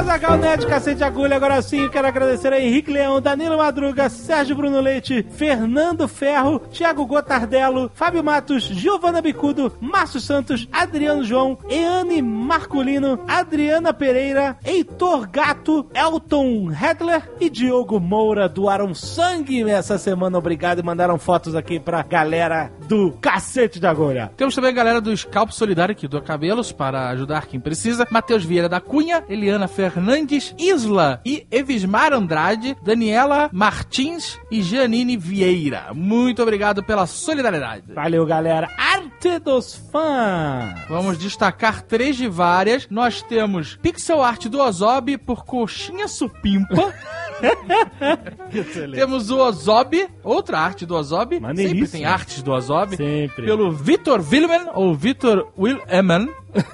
Azagal 0.08 0.38
Nerd, 0.38 0.66
cacete 0.66 0.96
de 0.96 1.04
agulha. 1.04 1.36
Agora 1.36 1.60
sim, 1.60 1.86
quero 1.90 2.08
agradecer 2.08 2.50
a 2.50 2.58
Henrique 2.58 2.90
Leão, 2.90 3.20
Danilo 3.20 3.58
Madruga, 3.58 4.08
Sérgio 4.08 4.56
Bruno 4.56 4.80
Leite, 4.80 5.22
Fernando 5.32 6.08
Ferro, 6.08 6.60
Thiago 6.60 7.04
Gotardello, 7.04 7.90
Fábio 7.92 8.24
Matos, 8.24 8.62
Giovana 8.62 9.20
Bicudo, 9.20 9.70
Márcio 9.78 10.18
Santos, 10.18 10.66
Adriano 10.72 11.22
João, 11.24 11.58
Eane 11.68 12.22
Marculino, 12.22 13.22
Adriana 13.28 13.92
Pereira, 13.92 14.56
Heitor 14.64 15.28
Gato, 15.28 15.86
Elton 15.94 16.72
Hedler 16.72 17.30
e 17.38 17.50
Diogo 17.50 18.00
Moura 18.00 18.48
doaram 18.48 18.94
sangue 18.94 19.68
essa 19.68 19.98
semana. 19.98 20.38
Obrigado 20.38 20.78
e 20.78 20.82
mandaram 20.82 21.18
fotos 21.18 21.54
aqui 21.54 21.78
pra 21.78 22.02
galera 22.02 22.72
do 22.88 23.12
cacete 23.20 23.78
de 23.78 23.86
agulha. 23.86 24.32
Temos 24.38 24.54
também 24.54 24.70
a 24.70 24.74
galera 24.74 25.02
do 25.02 25.14
Scalpo 25.14 25.52
Solidário 25.52 25.94
que 25.94 26.08
doa 26.08 26.22
cabelos 26.22 26.72
para 26.72 27.10
ajudar 27.10 27.46
quem 27.46 27.60
precisa. 27.60 28.08
Matheus 28.10 28.42
Vieira 28.42 28.70
da 28.70 28.80
Cunha, 28.80 29.22
Eliana 29.28 29.68
Fernandes, 29.98 30.54
Isla 30.56 31.20
e 31.26 31.44
Evismar 31.50 32.12
Andrade, 32.12 32.76
Daniela 32.84 33.50
Martins 33.52 34.38
e 34.48 34.62
Janine 34.62 35.16
Vieira. 35.16 35.92
Muito 35.92 36.40
obrigado 36.40 36.84
pela 36.84 37.04
solidariedade. 37.04 37.92
Valeu, 37.92 38.24
galera. 38.24 38.68
Arte 38.78 39.40
dos 39.40 39.74
fãs. 39.90 40.86
Vamos 40.88 41.18
destacar 41.18 41.82
três 41.82 42.16
de 42.16 42.28
várias. 42.28 42.86
Nós 42.88 43.22
temos 43.22 43.76
pixel 43.82 44.22
art 44.22 44.46
do 44.46 44.60
Ozob 44.60 45.18
por 45.18 45.44
Coxinha 45.44 46.06
Supimpa. 46.06 46.94
temos 48.94 49.30
o 49.30 49.38
Ozob, 49.38 50.08
outra 50.22 50.60
arte 50.60 50.86
do 50.86 50.94
Ozob. 50.94 51.40
Sempre 51.56 51.88
tem 51.88 52.04
artes 52.04 52.40
do 52.40 52.52
Ozob. 52.52 52.96
Sempre. 52.96 53.46
Pelo 53.46 53.72
Vitor 53.72 54.20
Willeman, 54.20 54.70
ou 54.74 54.94
Vitor 54.94 55.48
Willeman. 55.58 56.28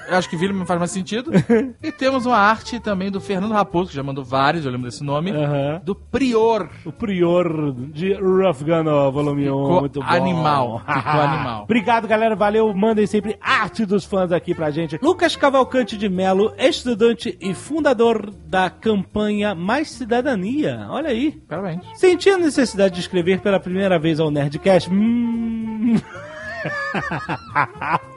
Eu 0.09 0.17
acho 0.17 0.29
que 0.29 0.37
Willeman 0.37 0.67
faz 0.67 0.79
mais 0.79 0.91
sentido. 0.91 1.31
e 1.83 1.91
temos 1.91 2.27
uma 2.27 2.37
arte 2.37 2.79
também 2.79 3.11
do 3.11 3.21
Fernando 3.21 3.53
Raposo, 3.53 3.91
que 3.91 3.97
já 3.97 4.03
mandou 4.03 4.25
vários, 4.25 4.65
eu 4.65 4.71
lembro 4.71 4.89
desse 4.89 5.03
nome. 5.03 5.31
Aham. 5.31 5.81
Do 5.85 5.95
Prior. 5.95 6.69
O 6.85 6.93
Prior 6.93 7.73
de 7.93 8.15
Rough 8.15 8.63
Gun, 8.63 9.11
volume 9.11 9.51
1. 9.51 9.63
Ficou 9.63 9.81
muito 9.81 10.01
bom. 10.01 10.07
animal. 10.07 10.79
Ficou 10.81 11.21
animal. 11.21 11.63
Obrigado, 11.65 12.07
galera. 12.07 12.37
Valeu. 12.37 12.73
Mandem 12.75 13.07
sempre 13.07 13.37
arte 13.41 13.85
dos 13.85 14.05
fãs 14.05 14.33
aqui 14.33 14.55
pra 14.55 14.71
gente. 14.71 14.99
Lucas 15.03 15.37
Cavalcante 15.37 15.97
de 15.97 16.09
Melo, 16.09 16.53
estudante 16.59 17.37
e 17.41 17.55
fundador 17.55 18.31
da 18.47 18.71
campanha 18.71 19.55
Mais 19.55 19.91
Cidadania. 19.91 20.87
Olha 20.91 21.11
aí. 21.11 21.33
Parabéns. 21.49 21.81
Senti 21.95 22.31
a 22.31 22.39
necessidade 22.39 22.95
de 22.95 23.01
escrever 23.01 23.41
pela 23.41 23.59
primeira 23.59 23.99
vez 23.99 24.21
ao 24.21 24.31
Nerdcast. 24.31 24.91
Hum... 24.91 25.97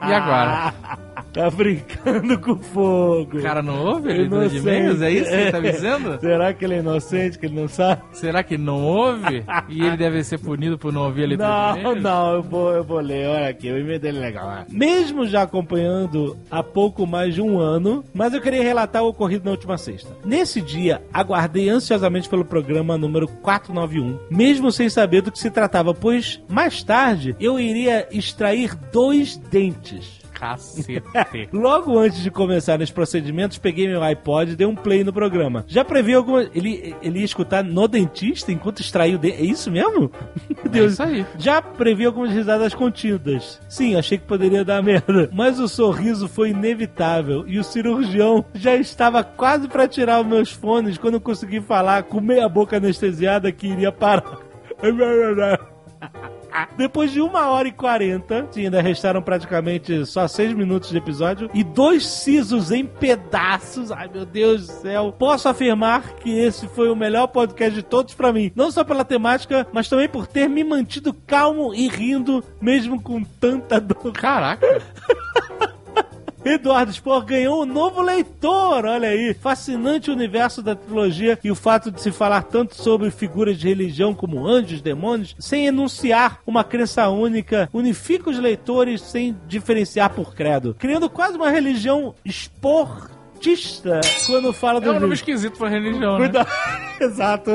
E 0.08 0.14
agora? 0.14 0.74
Tá 1.38 1.50
brincando 1.52 2.40
com 2.40 2.56
fogo. 2.58 3.38
O 3.38 3.42
cara 3.42 3.62
não 3.62 3.86
ouve 3.86 4.12
leitura 4.12 4.50
de 4.50 4.58
Inocente. 4.58 4.78
e-mails? 4.78 5.02
É 5.02 5.12
isso 5.12 5.30
que 5.30 5.38
você 5.38 5.52
tá 5.52 5.60
me 5.62 5.72
dizendo? 5.72 6.18
Será 6.22 6.54
que 6.54 6.66
ele 6.66 6.74
é 6.74 6.78
inocente, 6.80 7.38
que 7.40 7.46
ele 7.46 7.56
não 7.62 7.68
sabe? 7.68 8.02
Será 8.12 8.42
que 8.44 8.58
não 8.58 8.84
ouve? 8.84 9.44
E 9.70 9.86
ele 9.86 9.98
deve 9.98 10.24
ser 10.24 10.40
punido 10.40 10.78
por 10.78 10.92
não 10.92 11.04
ouvir 11.04 11.24
a 11.26 11.28
leitura 11.28 11.48
de 11.48 11.54
Não, 11.54 11.92
e-mails? 11.92 12.02
não, 12.04 12.34
eu 12.34 12.44
vou, 12.44 12.74
eu 12.74 12.84
vou 12.84 13.00
ler. 13.00 13.28
Olha 13.30 13.50
aqui, 13.50 13.72
o 13.72 13.78
e-mail 13.78 14.00
dele 14.00 14.18
é 14.18 14.22
legal. 14.22 14.66
Mesmo 14.70 15.28
já 15.28 15.44
acompanhando 15.44 16.36
há 16.50 16.64
pouco 16.64 17.06
mais 17.06 17.36
de 17.36 17.42
um 17.42 17.60
ano, 17.60 18.04
mas 18.14 18.34
eu 18.34 18.42
queria 18.42 18.64
relatar 18.64 19.04
o 19.04 19.10
ocorrido 19.10 19.46
na 19.46 19.52
última 19.52 19.78
sexta. 19.78 20.10
Nesse 20.26 20.62
dia, 20.62 21.02
aguardei 21.14 21.70
ansiosamente 21.70 22.28
pelo 22.30 22.44
programa 22.46 22.98
número 22.98 23.28
491, 23.28 24.18
mesmo 24.32 24.72
sem 24.72 24.90
saber 24.90 25.22
do 25.22 25.32
que 25.32 25.40
se 25.40 25.52
tratava, 25.52 25.94
pois 25.94 26.42
mais 26.50 26.82
tarde 26.84 27.36
eu 27.40 27.60
iria 27.60 28.08
extrair 28.12 28.74
dois 28.92 29.38
dentes. 29.38 30.18
Cacete. 30.38 31.50
Logo 31.52 31.98
antes 31.98 32.22
de 32.22 32.30
começar 32.30 32.80
os 32.80 32.92
procedimentos, 32.92 33.58
peguei 33.58 33.88
meu 33.88 34.04
iPod 34.04 34.52
e 34.52 34.56
dei 34.56 34.68
um 34.68 34.76
play 34.76 35.04
no 35.04 35.12
programa. 35.12 35.66
Já 35.68 35.84
previ 35.84 36.14
alguma. 36.14 36.44
Ele, 36.54 36.96
ele 37.02 37.20
ia 37.20 37.26
escutar 37.26 37.64
no 37.64 37.88
dentista 37.88 38.52
enquanto 38.52 38.80
extraiu 38.80 39.16
o 39.16 39.20
dente. 39.20 39.42
É 39.42 39.46
isso 39.46 39.72
mesmo? 39.72 40.12
Meu 40.64 40.72
Deus. 40.72 40.94
isso 40.94 41.04
aí. 41.04 41.26
Já 41.38 41.62
previ 41.62 42.06
algumas 42.06 42.32
risadas 42.32 42.76
contidas. 42.76 43.60
Sim, 43.68 43.96
achei 43.96 44.18
que 44.18 44.26
poderia 44.26 44.64
dar 44.64 44.84
merda. 44.84 45.30
Mas 45.34 45.60
o 45.60 45.68
sorriso 45.68 46.28
foi 46.28 46.50
inevitável 46.50 47.44
e 47.48 47.58
o 47.58 47.64
cirurgião 47.64 48.46
já 48.54 48.76
estava 48.76 49.24
quase 49.24 49.68
para 49.68 49.88
tirar 49.88 50.22
os 50.22 50.28
meus 50.28 50.52
fones 50.52 50.98
quando 50.98 51.16
eu 51.16 51.22
consegui 51.22 51.62
falar 51.62 52.04
com 52.04 52.22
meia 52.22 52.48
boca 52.48 52.78
anestesiada 52.78 53.52
que 53.52 53.68
iria 53.68 53.92
parar. 53.92 54.40
Depois 56.78 57.12
de 57.12 57.22
uma 57.22 57.48
hora 57.48 57.68
e 57.68 57.72
quarenta, 57.72 58.48
sim, 58.52 58.66
ainda 58.66 58.82
restaram 58.82 59.22
praticamente 59.22 60.06
só 60.06 60.28
seis 60.28 60.54
minutos 60.54 60.90
de 60.90 60.98
episódio, 60.98 61.50
e 61.54 61.64
dois 61.64 62.06
sisos 62.06 62.72
em 62.72 62.86
pedaços, 62.86 63.92
ai 63.92 64.10
meu 64.12 64.26
Deus 64.26 64.68
do 64.68 64.74
céu, 64.74 65.14
posso 65.18 65.48
afirmar 65.50 66.16
que 66.16 66.30
esse 66.38 66.68
foi 66.68 66.90
o 66.90 66.96
melhor 66.96 67.28
podcast 67.28 67.74
de 67.76 67.84
todos 67.84 68.14
pra 68.14 68.34
mim. 68.34 68.52
Não 68.56 68.72
só 68.72 68.84
pela 68.84 69.06
temática, 69.06 69.68
mas 69.72 69.90
também 69.90 70.10
por 70.10 70.28
ter 70.28 70.48
me 70.50 70.64
mantido 70.64 71.14
calmo 71.14 71.74
e 71.74 71.88
rindo, 71.88 72.44
mesmo 72.62 73.02
com 73.02 73.24
tanta 73.24 73.80
dor. 73.80 74.12
Caraca. 74.14 74.82
Eduardo 76.48 76.92
Spor 76.92 77.26
ganhou 77.26 77.64
um 77.64 77.66
novo 77.66 78.02
leitor, 78.02 78.86
olha 78.86 79.10
aí. 79.10 79.34
Fascinante 79.34 80.10
o 80.10 80.14
universo 80.14 80.62
da 80.62 80.76
trilogia 80.76 81.38
e 81.44 81.52
o 81.52 81.56
fato 81.56 81.92
de 81.92 82.02
se 82.02 82.12
falar 82.12 82.44
tanto 82.44 82.76
sobre 82.76 83.12
figuras 83.12 83.58
de 83.58 83.68
religião 83.68 84.14
como 84.14 84.48
anjos, 84.48 84.82
demônios, 84.82 85.36
sem 85.40 85.68
enunciar 85.68 86.40
uma 86.46 86.64
crença 86.64 87.08
única, 87.10 87.70
unifica 87.74 88.30
os 88.30 88.40
leitores 88.40 89.02
sem 89.02 89.36
diferenciar 89.48 90.10
por 90.12 90.34
credo, 90.34 90.76
criando 90.78 91.10
quase 91.10 91.38
uma 91.38 91.50
religião 91.50 92.16
quando 94.26 94.54
fala 94.54 94.80
É 94.80 94.82
do 94.82 94.92
um 94.92 95.00
nome 95.00 95.14
esquisito 95.14 95.58
pra 95.58 95.70
religião, 95.70 96.14
né? 96.14 96.26
Cuidado. 96.26 96.48
Exato. 97.00 97.52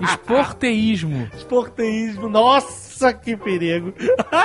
Esporteísmo. 0.00 1.28
Esporteísmo. 1.34 2.28
Nossa, 2.28 3.12
que 3.12 3.36
perigo. 3.36 3.94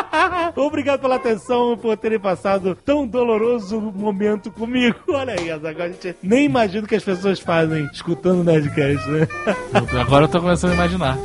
Obrigado 0.56 1.02
pela 1.02 1.15
atenção 1.15 1.78
por 1.78 1.97
terem 1.97 2.19
passado 2.19 2.76
tão 2.86 3.06
doloroso 3.06 3.80
momento 3.80 4.50
comigo. 4.50 4.97
Olha 5.10 5.36
aí, 5.38 5.52
agora 5.52 5.86
a 5.86 5.88
gente 5.89 6.15
nem 6.23 6.45
imagina 6.45 6.86
o 6.86 6.88
que 6.88 6.95
as 6.95 7.04
pessoas 7.04 7.39
fazem 7.39 7.89
escutando 7.93 8.39
o 8.39 8.43
Nerdcast, 8.43 9.10
né? 9.10 9.28
Agora 10.00 10.26
eu 10.26 10.30
tô 10.30 10.39
começando 10.39 10.71
a 10.71 10.76
imaginar. 10.76 11.17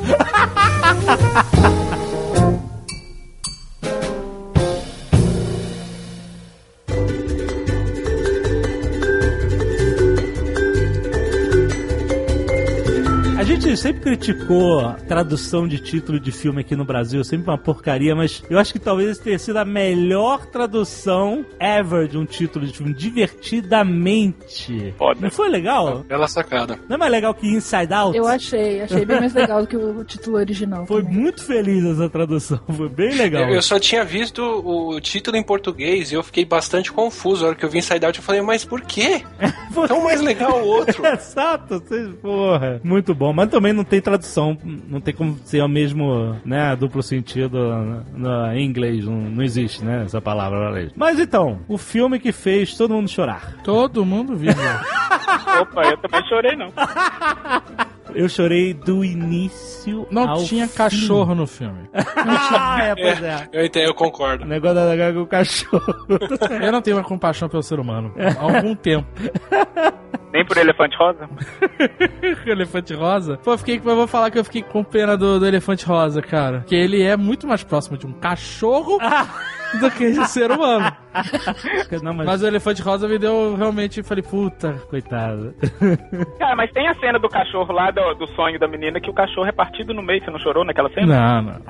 Gente 13.72 13.80
sempre 13.80 14.02
criticou 14.02 14.80
a 14.80 14.94
tradução 14.94 15.66
de 15.66 15.78
título 15.78 16.20
de 16.20 16.30
filme 16.30 16.60
aqui 16.60 16.76
no 16.76 16.84
Brasil, 16.84 17.24
sempre 17.24 17.50
uma 17.50 17.56
porcaria, 17.56 18.14
mas 18.14 18.42
eu 18.50 18.58
acho 18.58 18.72
que 18.72 18.78
talvez 18.78 19.18
tenha 19.18 19.38
sido 19.38 19.56
a 19.56 19.64
melhor 19.64 20.46
tradução 20.46 21.44
ever 21.58 22.06
de 22.06 22.18
um 22.18 22.26
título 22.26 22.66
de 22.66 22.72
filme, 22.72 22.92
divertidamente. 22.92 24.94
Foda. 24.98 25.20
Não 25.20 25.30
foi 25.30 25.48
legal? 25.48 26.00
Bela 26.00 26.28
sacada. 26.28 26.78
Não 26.88 26.96
é 26.96 26.98
mais 26.98 27.10
legal 27.10 27.34
que 27.34 27.46
Inside 27.46 27.94
Out? 27.94 28.16
Eu 28.16 28.26
achei, 28.26 28.82
achei 28.82 29.04
bem 29.04 29.20
mais 29.20 29.32
legal 29.32 29.62
do 29.62 29.66
que 29.66 29.76
o 29.76 30.04
título 30.04 30.36
original. 30.36 30.86
Foi 30.86 31.02
também. 31.02 31.18
muito 31.18 31.42
feliz 31.42 31.84
essa 31.84 32.10
tradução, 32.10 32.60
foi 32.68 32.88
bem 32.88 33.14
legal. 33.14 33.44
Eu, 33.44 33.54
eu 33.54 33.62
só 33.62 33.78
tinha 33.78 34.04
visto 34.04 34.42
o 34.42 35.00
título 35.00 35.36
em 35.36 35.42
português 35.42 36.12
e 36.12 36.14
eu 36.14 36.22
fiquei 36.22 36.44
bastante 36.44 36.92
confuso. 36.92 37.44
A 37.44 37.48
hora 37.48 37.56
que 37.56 37.64
eu 37.64 37.70
vi 37.70 37.78
Inside 37.78 38.04
Out, 38.04 38.18
eu 38.18 38.24
falei, 38.24 38.42
mas 38.42 38.64
por 38.64 38.82
quê? 38.82 39.22
Tão 39.88 40.04
mais 40.04 40.20
legal 40.20 40.62
o 40.62 40.66
outro. 40.66 41.04
Exato, 41.06 41.80
vocês, 41.80 42.14
porra. 42.16 42.80
Muito 42.84 43.14
bom, 43.14 43.32
mas 43.32 43.48
também 43.48 43.61
não 43.70 43.84
tem 43.84 44.00
tradução, 44.00 44.56
não 44.88 44.98
tem 44.98 45.12
como 45.12 45.36
ser 45.44 45.62
o 45.62 45.68
mesmo, 45.68 46.40
né, 46.42 46.74
duplo 46.74 47.02
sentido 47.02 47.58
no, 48.14 48.52
em 48.52 48.64
inglês, 48.64 49.04
não, 49.04 49.14
não 49.14 49.42
existe, 49.42 49.84
né, 49.84 50.04
essa 50.06 50.22
palavra 50.22 50.70
inglês. 50.70 50.92
Mas 50.96 51.20
então, 51.20 51.60
o 51.68 51.76
filme 51.76 52.18
que 52.18 52.32
fez 52.32 52.74
todo 52.74 52.94
mundo 52.94 53.08
chorar. 53.08 53.58
Todo 53.62 54.06
mundo 54.06 54.34
vive. 54.34 54.54
Opa, 55.60 55.82
eu 55.82 55.98
também 55.98 56.26
chorei 56.28 56.56
não. 56.56 56.72
Eu 58.14 58.28
chorei 58.28 58.72
do 58.74 59.04
início 59.04 60.06
Não 60.10 60.28
ao 60.28 60.44
tinha 60.44 60.66
fim. 60.66 60.76
cachorro 60.76 61.34
no 61.34 61.46
filme. 61.46 61.88
ah, 61.94 62.78
é, 62.82 62.94
pois 62.94 63.22
é. 63.22 63.48
Eu 63.52 63.64
entendo, 63.64 63.88
eu 63.88 63.94
concordo. 63.94 64.44
O 64.44 64.48
negócio 64.48 64.74
da 64.74 64.96
gaga 64.96 65.14
com 65.14 65.22
o 65.22 65.26
cachorro. 65.26 65.94
Eu 66.60 66.72
não 66.72 66.80
tenho 66.82 66.96
uma 66.96 67.04
compaixão 67.04 67.48
pelo 67.48 67.62
ser 67.62 67.78
humano. 67.78 68.12
Há 68.16 68.42
algum 68.42 68.74
tempo. 68.74 69.06
Nem 70.32 70.44
por 70.46 70.56
elefante 70.56 70.96
rosa? 70.96 71.28
elefante 72.46 72.94
rosa. 72.94 73.36
Pô, 73.38 73.52
eu, 73.52 73.58
fiquei, 73.58 73.76
eu 73.76 73.96
vou 73.96 74.06
falar 74.06 74.30
que 74.30 74.38
eu 74.38 74.44
fiquei 74.44 74.62
com 74.62 74.82
pena 74.82 75.16
do, 75.16 75.38
do 75.38 75.46
elefante 75.46 75.84
rosa, 75.84 76.22
cara. 76.22 76.60
Porque 76.60 76.74
ele 76.74 77.02
é 77.02 77.16
muito 77.16 77.46
mais 77.46 77.62
próximo 77.62 77.98
de 77.98 78.06
um 78.06 78.12
cachorro 78.12 78.98
do 79.80 79.90
que 79.90 80.10
de 80.10 80.28
ser 80.28 80.50
humano. 80.50 80.92
Não, 82.02 82.14
mas... 82.14 82.26
Mas 82.26 82.42
o 82.42 82.46
elefante 82.46 82.82
rosa 82.82 83.08
me 83.08 83.18
deu 83.18 83.54
realmente. 83.56 84.02
Falei, 84.02 84.22
puta, 84.22 84.72
coitado. 84.88 85.54
Cara, 86.38 86.56
mas 86.56 86.70
tem 86.72 86.88
a 86.88 86.94
cena 86.94 87.18
do 87.18 87.28
cachorro 87.28 87.72
lá, 87.72 87.90
do, 87.90 88.14
do 88.14 88.26
sonho 88.28 88.58
da 88.58 88.66
menina, 88.68 89.00
que 89.00 89.10
o 89.10 89.14
cachorro 89.14 89.46
é 89.46 89.52
partido 89.52 89.92
no 89.92 90.02
meio. 90.02 90.24
Você 90.24 90.30
não 90.30 90.38
chorou 90.38 90.64
naquela 90.64 90.90
cena? 90.90 91.06
Não, 91.06 91.42
não. 91.42 91.62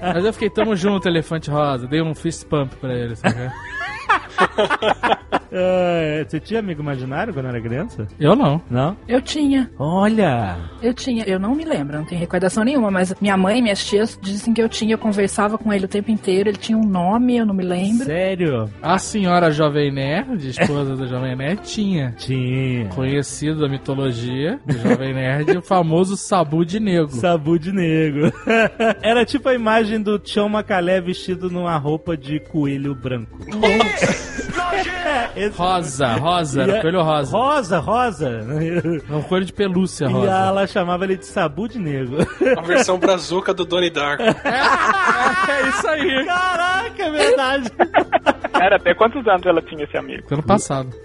Mas 0.00 0.24
eu 0.24 0.32
fiquei, 0.32 0.50
tamo 0.50 0.76
junto, 0.76 1.08
elefante 1.08 1.50
rosa. 1.50 1.86
Dei 1.86 2.02
um 2.02 2.14
fist 2.14 2.46
pump 2.48 2.74
pra 2.76 2.92
ele, 2.92 3.16
sabe? 3.16 3.50
Ah, 4.08 6.24
você 6.28 6.40
tinha 6.40 6.60
amigo 6.60 6.82
imaginário 6.82 7.32
quando 7.32 7.46
era 7.46 7.60
criança? 7.60 8.06
Eu 8.18 8.34
não. 8.34 8.60
Não? 8.70 8.96
Eu 9.06 9.20
tinha. 9.20 9.70
Olha! 9.78 10.56
Eu 10.82 10.92
tinha. 10.92 11.24
Eu 11.24 11.38
não 11.38 11.54
me 11.54 11.64
lembro, 11.64 11.96
não 11.96 12.04
tenho 12.04 12.20
recordação 12.20 12.64
nenhuma, 12.64 12.90
mas 12.90 13.14
minha 13.20 13.36
mãe 13.36 13.58
e 13.58 13.62
minhas 13.62 13.84
tias 13.84 14.18
dizem 14.20 14.52
que 14.52 14.62
eu 14.62 14.68
tinha. 14.68 14.94
Eu 14.94 14.98
conversava 14.98 15.58
com 15.58 15.72
ele 15.72 15.84
o 15.84 15.88
tempo 15.88 16.10
inteiro. 16.10 16.48
Ele 16.48 16.58
tinha 16.58 16.76
um 16.76 16.86
nome, 16.86 17.36
eu 17.36 17.46
não 17.46 17.54
me 17.54 17.64
lembro. 17.64 18.04
Sério? 18.04 18.70
A 18.82 18.98
senhora 18.98 19.50
Jovem 19.50 19.92
Nerd, 19.92 20.48
esposa 20.48 20.96
do 20.96 21.06
Jovem 21.06 21.36
Nerd, 21.36 21.62
tinha. 21.62 22.14
Tinha. 22.18 22.88
Conhecido 22.88 23.60
da 23.60 23.68
mitologia 23.68 24.58
do 24.64 24.78
Jovem 24.78 25.14
Nerd, 25.14 25.58
o 25.58 25.62
famoso 25.62 26.16
Sabu 26.16 26.64
de 26.64 26.80
Negro. 26.80 27.16
Sabu 27.16 27.58
de 27.58 27.72
negro. 27.72 28.32
Era 29.02 29.24
tipo 29.24 29.48
a 29.48 29.54
imagem 29.54 30.00
do 30.00 30.18
Tião 30.18 30.48
Macalé 30.48 31.00
vestido 31.00 31.50
numa 31.50 31.76
roupa 31.76 32.16
de 32.16 32.40
coelho 32.40 32.94
branco. 32.94 33.38
É, 35.36 35.48
Rosa, 35.48 36.14
rosa, 36.14 36.62
era 36.62 36.72
E 36.72 36.78
a- 36.78 36.80
coelho 36.80 37.02
rosa. 37.02 37.36
Rosa, 37.36 37.78
rosa. 37.78 38.28
É 39.10 39.14
um 39.14 39.22
coelho 39.22 39.44
de 39.44 39.52
pelúcia 39.52 40.06
E 40.06 40.12
rosa. 40.12 40.30
ela 40.30 40.66
chamava 40.66 41.04
ele 41.04 41.16
de 41.16 41.26
Sabu 41.26 41.68
de 41.68 41.78
negro. 41.78 42.18
A 42.56 42.60
versão 42.62 42.98
brazuca 42.98 43.52
do 43.52 43.64
Donnie 43.64 43.90
Darko. 43.90 44.22
É 44.22 45.68
isso 45.68 45.88
aí. 45.88 46.24
Caraca, 46.24 47.02
é 47.04 47.10
verdade. 47.10 47.70
Cara, 48.52 48.76
até 48.76 48.94
quantos 48.94 49.26
anos 49.26 49.44
ela 49.46 49.60
tinha 49.62 49.84
esse 49.84 49.96
amigo? 49.96 50.22
Ano 50.30 50.42
passado. 50.42 50.88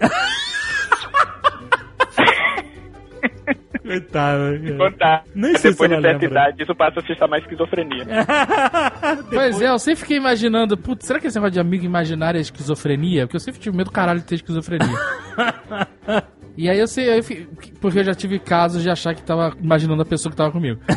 Coitado. 3.90 4.60
cara. 4.62 4.76
Contar. 4.78 5.24
Nem 5.34 5.56
sei 5.56 5.72
se 5.72 5.78
Depois 5.78 5.90
de 5.90 5.96
ela 5.96 6.02
certa 6.02 6.24
idade, 6.24 6.62
isso 6.62 6.74
passa 6.76 7.00
a 7.00 7.02
se 7.02 7.14
chamar 7.16 7.38
esquizofrenia. 7.38 8.06
Pois 9.30 9.60
é, 9.60 9.68
eu 9.68 9.78
sempre 9.78 10.00
fiquei 10.00 10.16
imaginando, 10.16 10.76
putz, 10.76 11.06
será 11.06 11.18
que 11.18 11.26
esse 11.26 11.36
negócio 11.36 11.52
de 11.52 11.60
amigo 11.60 11.84
imaginário 11.84 12.38
é 12.38 12.40
esquizofrenia? 12.40 13.26
Porque 13.26 13.36
eu 13.36 13.40
sempre 13.40 13.60
tive 13.60 13.76
medo 13.76 13.86
do 13.86 13.92
caralho 13.92 14.20
de 14.20 14.26
ter 14.26 14.36
esquizofrenia. 14.36 14.88
E 16.56 16.68
aí 16.68 16.78
eu 16.78 16.86
sei, 16.86 17.08
eu 17.08 17.22
porque 17.80 18.00
eu 18.00 18.04
já 18.04 18.12
tive 18.12 18.38
casos 18.38 18.82
de 18.82 18.90
achar 18.90 19.14
que 19.14 19.22
tava 19.22 19.56
imaginando 19.62 20.02
a 20.02 20.04
pessoa 20.04 20.30
que 20.30 20.36
tava 20.36 20.50
comigo. 20.50 20.78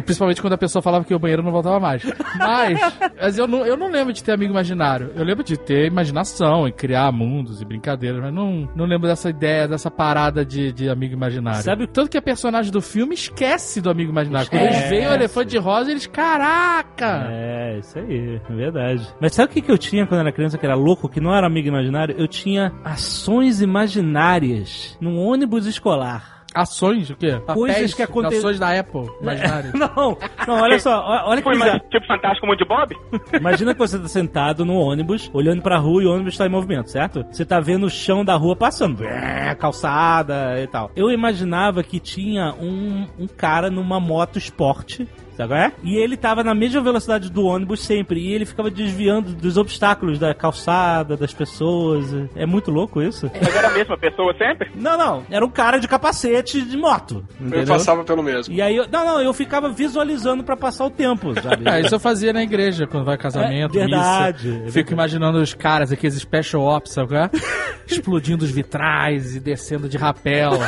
Principalmente 0.00 0.40
quando 0.40 0.52
a 0.54 0.58
pessoa 0.58 0.80
falava 0.82 1.04
que 1.04 1.14
o 1.14 1.18
banheiro 1.18 1.42
não 1.42 1.50
voltava 1.52 1.78
mais. 1.80 2.02
Mas, 2.38 2.78
mas 3.20 3.38
eu, 3.38 3.46
não, 3.46 3.64
eu 3.66 3.76
não 3.76 3.90
lembro 3.90 4.12
de 4.12 4.22
ter 4.22 4.32
amigo 4.32 4.52
imaginário. 4.52 5.10
Eu 5.14 5.24
lembro 5.24 5.44
de 5.44 5.56
ter 5.56 5.86
imaginação 5.86 6.66
e 6.66 6.72
criar 6.72 7.10
mundos 7.12 7.60
e 7.60 7.64
brincadeiras, 7.64 8.20
mas 8.20 8.32
não, 8.32 8.68
não 8.74 8.84
lembro 8.84 9.06
dessa 9.08 9.28
ideia, 9.30 9.66
dessa 9.68 9.90
parada 9.90 10.44
de, 10.44 10.72
de 10.72 10.88
amigo 10.88 11.14
imaginário. 11.14 11.62
Sabe- 11.62 11.86
Tanto 11.86 12.10
que 12.10 12.16
a 12.18 12.22
personagem 12.22 12.70
do 12.72 12.80
filme 12.80 13.14
esquece 13.14 13.80
do 13.80 13.90
amigo 13.90 14.10
imaginário. 14.10 14.48
Quando 14.48 14.62
eles 14.62 14.76
Esquece. 14.76 14.90
veem 14.94 15.08
o 15.08 15.12
elefante 15.14 15.58
rosa, 15.58 15.90
eles, 15.90 16.06
caraca! 16.06 17.26
É, 17.30 17.78
isso 17.78 17.98
aí, 17.98 18.40
é 18.48 18.52
verdade. 18.54 19.06
Mas 19.20 19.34
sabe 19.34 19.50
o 19.50 19.54
que, 19.54 19.60
que 19.62 19.70
eu 19.70 19.78
tinha 19.78 20.06
quando 20.06 20.20
era 20.20 20.32
criança 20.32 20.56
que 20.58 20.64
era 20.66 20.74
louco, 20.74 21.08
que 21.08 21.20
não 21.20 21.34
era 21.34 21.46
amigo 21.46 21.68
imaginário? 21.68 22.14
Eu 22.18 22.26
tinha 22.28 22.72
ações 22.84 23.60
imaginárias 23.60 24.96
num 25.00 25.18
ônibus 25.18 25.66
escolar. 25.66 26.41
Ações, 26.54 27.10
o 27.10 27.16
quê? 27.16 27.40
Coisas 27.46 27.74
Papéis, 27.76 27.94
que 27.94 28.02
aconte- 28.02 28.36
Ações 28.36 28.58
da 28.58 28.78
Apple, 28.78 29.08
imaginário. 29.20 29.72
Não, 29.74 30.16
não, 30.46 30.60
olha 30.62 30.78
só, 30.78 31.00
olha 31.26 31.38
que 31.38 31.44
Foi 31.44 31.52
bizarro. 31.54 31.72
mais 31.78 31.90
tipo 31.90 32.06
Fantástico 32.06 32.46
Mundo 32.46 32.58
de 32.58 32.64
Bob? 32.64 32.96
Imagina 33.38 33.72
que 33.72 33.78
você 33.80 33.98
tá 33.98 34.08
sentado 34.08 34.64
no 34.64 34.74
ônibus, 34.74 35.30
olhando 35.32 35.62
pra 35.62 35.78
rua 35.78 36.02
e 36.02 36.06
o 36.06 36.12
ônibus 36.12 36.36
tá 36.36 36.46
em 36.46 36.50
movimento, 36.50 36.90
certo? 36.90 37.24
Você 37.30 37.44
tá 37.44 37.60
vendo 37.60 37.86
o 37.86 37.90
chão 37.90 38.24
da 38.24 38.34
rua 38.36 38.54
passando, 38.56 39.04
é, 39.04 39.54
calçada 39.54 40.60
e 40.60 40.66
tal. 40.66 40.90
Eu 40.94 41.10
imaginava 41.10 41.82
que 41.82 41.98
tinha 41.98 42.54
um, 42.60 43.06
um 43.18 43.26
cara 43.26 43.70
numa 43.70 43.98
moto 43.98 44.38
esporte, 44.38 45.08
sabe 45.36 45.54
é? 45.54 45.72
E 45.82 45.96
ele 45.96 46.16
tava 46.16 46.42
na 46.44 46.54
mesma 46.54 46.80
velocidade 46.80 47.30
do 47.30 47.44
ônibus 47.44 47.80
sempre, 47.80 48.20
e 48.20 48.32
ele 48.32 48.44
ficava 48.44 48.70
desviando 48.70 49.32
dos 49.34 49.56
obstáculos 49.56 50.18
da 50.18 50.34
calçada, 50.34 51.16
das 51.16 51.32
pessoas. 51.34 52.06
É 52.36 52.46
muito 52.46 52.70
louco 52.70 53.00
isso? 53.02 53.30
Mas 53.40 53.54
era 53.54 53.68
a 53.68 53.72
mesma 53.72 53.96
pessoa 53.96 54.34
sempre? 54.36 54.70
Não, 54.74 54.96
não, 54.98 55.22
era 55.30 55.44
um 55.44 55.50
cara 55.50 55.78
de 55.78 55.88
capacete 55.88 56.60
de 56.62 56.76
moto, 56.76 57.24
Eu 57.40 57.46
entendeu? 57.46 57.66
passava 57.74 58.04
pelo 58.04 58.22
mesmo. 58.22 58.52
E 58.54 58.60
aí, 58.62 58.76
eu, 58.76 58.86
não, 58.90 59.04
não, 59.04 59.20
eu 59.20 59.32
ficava 59.32 59.68
visualizando 59.70 60.42
pra 60.44 60.56
passar 60.56 60.84
o 60.86 60.90
tempo, 60.90 61.32
sabe? 61.40 61.62
Ah, 61.72 61.80
isso 61.80 61.94
eu 61.94 62.00
fazia 62.00 62.32
na 62.32 62.42
igreja, 62.42 62.86
quando 62.86 63.04
vai 63.04 63.16
casamento, 63.16 63.78
É 63.78 63.86
verdade, 63.86 64.48
missa. 64.48 64.68
é 64.68 64.70
Fico 64.70 64.92
imaginando 64.92 65.38
os 65.38 65.54
caras, 65.54 65.90
aqueles 65.92 66.16
special 66.16 66.62
ops, 66.62 66.92
sabe 66.92 67.14
é? 67.16 67.30
Explodindo 67.86 68.44
os 68.44 68.50
vitrais 68.50 69.34
e 69.36 69.40
descendo 69.40 69.88
de 69.88 69.96
rapel. 69.96 70.52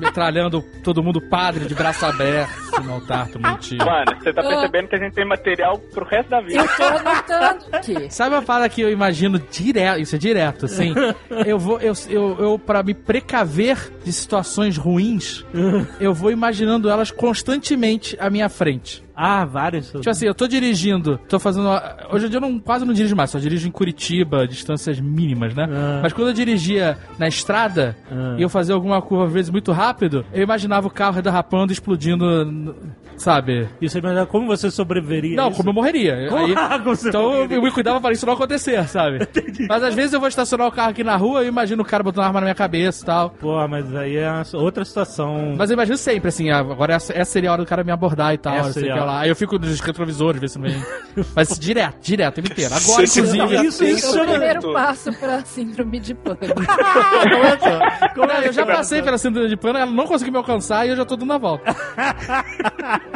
metralhando 0.00 0.62
todo 0.82 1.02
mundo 1.02 1.20
padre 1.20 1.66
de 1.66 1.74
braço 1.74 2.04
aberto 2.06 2.82
no 2.82 2.94
altar, 2.94 3.28
tiro. 3.60 3.84
Mano, 3.84 4.16
você 4.18 4.32
tá 4.32 4.42
percebendo 4.42 4.88
que 4.88 4.96
a 4.96 4.98
gente 4.98 5.14
tem 5.14 5.24
material 5.24 5.78
pro 5.78 6.04
resto 6.04 6.28
da 6.30 6.40
vida. 6.40 6.60
Eu 6.60 6.68
tô 6.68 6.82
anotando 6.82 7.64
aqui. 7.72 8.10
Sabe 8.12 8.34
uma 8.34 8.42
parada 8.42 8.68
que 8.68 8.80
eu 8.80 8.90
imagino 8.90 9.38
direto, 9.38 10.00
isso 10.00 10.14
é 10.14 10.18
direto, 10.18 10.66
assim? 10.66 10.94
eu 11.46 11.58
vou, 11.58 11.80
eu, 11.80 11.92
eu, 12.08 12.36
eu 12.38 12.58
para 12.58 12.82
me 12.82 12.94
precaver 12.94 13.92
de 14.04 14.12
situações 14.12 14.76
ruins, 14.76 15.44
eu 16.00 16.14
vou 16.14 16.30
imaginando 16.30 16.88
elas 16.88 17.10
constantemente 17.10 18.16
à 18.20 18.30
minha 18.30 18.48
frente. 18.48 19.07
Ah, 19.20 19.44
vários. 19.44 19.90
Tipo 19.90 20.08
assim, 20.08 20.26
eu 20.26 20.34
tô 20.34 20.46
dirigindo, 20.46 21.18
tô 21.28 21.40
fazendo. 21.40 21.68
Hoje 22.12 22.26
em 22.26 22.28
dia 22.28 22.36
eu 22.36 22.40
não, 22.40 22.58
quase 22.60 22.84
não 22.84 22.94
dirijo 22.94 23.16
mais, 23.16 23.30
só 23.30 23.38
dirijo 23.40 23.66
em 23.66 23.70
Curitiba, 23.72 24.46
distâncias 24.46 25.00
mínimas, 25.00 25.54
né? 25.56 25.66
Ah. 25.68 25.98
Mas 26.02 26.12
quando 26.12 26.28
eu 26.28 26.34
dirigia 26.34 26.96
na 27.18 27.26
estrada 27.26 27.96
Ah. 28.12 28.36
e 28.38 28.42
eu 28.42 28.48
fazia 28.48 28.74
alguma 28.76 29.02
curva, 29.02 29.26
às 29.26 29.32
vezes, 29.32 29.50
muito 29.50 29.72
rápido, 29.72 30.24
eu 30.32 30.42
imaginava 30.42 30.86
o 30.86 30.90
carro 30.90 31.20
derrapando, 31.20 31.72
explodindo, 31.72 32.76
sabe? 33.16 33.68
E 33.80 33.88
você 33.88 33.98
imagina 33.98 34.24
como 34.26 34.46
você 34.46 34.70
sobreviveria? 34.70 35.36
Não, 35.36 35.48
isso? 35.48 35.56
como 35.56 35.70
eu 35.70 35.74
morreria. 35.74 36.14
Aí- 36.14 36.54
como 36.84 36.94
então 37.08 37.22
eu, 37.22 37.30
morreria? 37.30 37.56
eu 37.56 37.62
me 37.62 37.70
cuidava 37.72 38.00
para 38.00 38.12
isso 38.12 38.24
não 38.24 38.34
acontecer, 38.34 38.86
sabe? 38.88 39.18
Mas 39.68 39.82
às 39.82 39.94
vezes 39.94 40.12
eu 40.12 40.20
vou 40.20 40.28
estacionar 40.28 40.68
o 40.68 40.72
carro 40.72 40.90
aqui 40.90 41.02
na 41.02 41.16
rua 41.16 41.40
e 41.42 41.46
eu 41.46 41.48
imagino 41.48 41.82
o 41.82 41.84
cara 41.84 42.02
botando 42.04 42.20
uma 42.22 42.26
arma 42.28 42.40
na 42.40 42.44
minha 42.46 42.54
cabeça 42.54 43.02
e 43.02 43.06
tal. 43.06 43.30
Pô, 43.30 43.66
mas 43.66 43.94
aí 43.96 44.16
é 44.16 44.30
outra 44.54 44.84
situação. 44.84 45.54
Mas 45.56 45.70
eu 45.70 45.74
imagino 45.74 45.96
sempre, 45.96 46.28
assim, 46.28 46.50
ah, 46.50 46.58
agora 46.60 46.94
essa, 46.94 47.12
essa 47.12 47.30
seria 47.32 47.50
a 47.50 47.52
hora 47.54 47.62
do 47.62 47.68
cara 47.68 47.82
me 47.82 47.90
abordar 47.90 48.32
e 48.34 48.38
tal, 48.38 48.54
Essa 48.54 48.72
seria 48.74 48.94
a 48.94 49.04
lá. 49.08 49.20
Aí 49.20 49.28
eu 49.28 49.36
fico 49.36 49.58
nos 49.58 49.80
retrovisores, 49.80 50.40
ver 50.40 50.48
se 50.48 50.58
não 50.58 50.68
vem. 50.68 50.82
Mas 51.34 51.58
direto, 51.58 51.96
direto, 52.00 52.34
tempo 52.36 52.52
inteiro. 52.52 52.74
Agora, 52.76 53.06
Você 53.06 53.20
inclusive. 53.20 53.56
Não, 53.56 53.64
isso, 53.64 53.84
isso 53.84 54.18
É 54.18 54.22
o 54.22 54.26
primeiro 54.26 54.72
passo 54.72 55.12
pra 55.18 55.44
síndrome 55.44 55.98
de 55.98 56.14
pânico. 56.14 56.44
Não, 58.16 58.42
eu 58.42 58.52
já 58.52 58.66
passei 58.66 59.02
pela 59.02 59.16
síndrome 59.18 59.48
de 59.48 59.56
pânico, 59.56 59.78
ela 59.80 59.90
não 59.90 60.06
conseguiu 60.06 60.32
me 60.32 60.38
alcançar 60.38 60.86
e 60.86 60.90
eu 60.90 60.96
já 60.96 61.04
tô 61.04 61.16
dando 61.16 61.32
a 61.32 61.38
volta. 61.38 61.74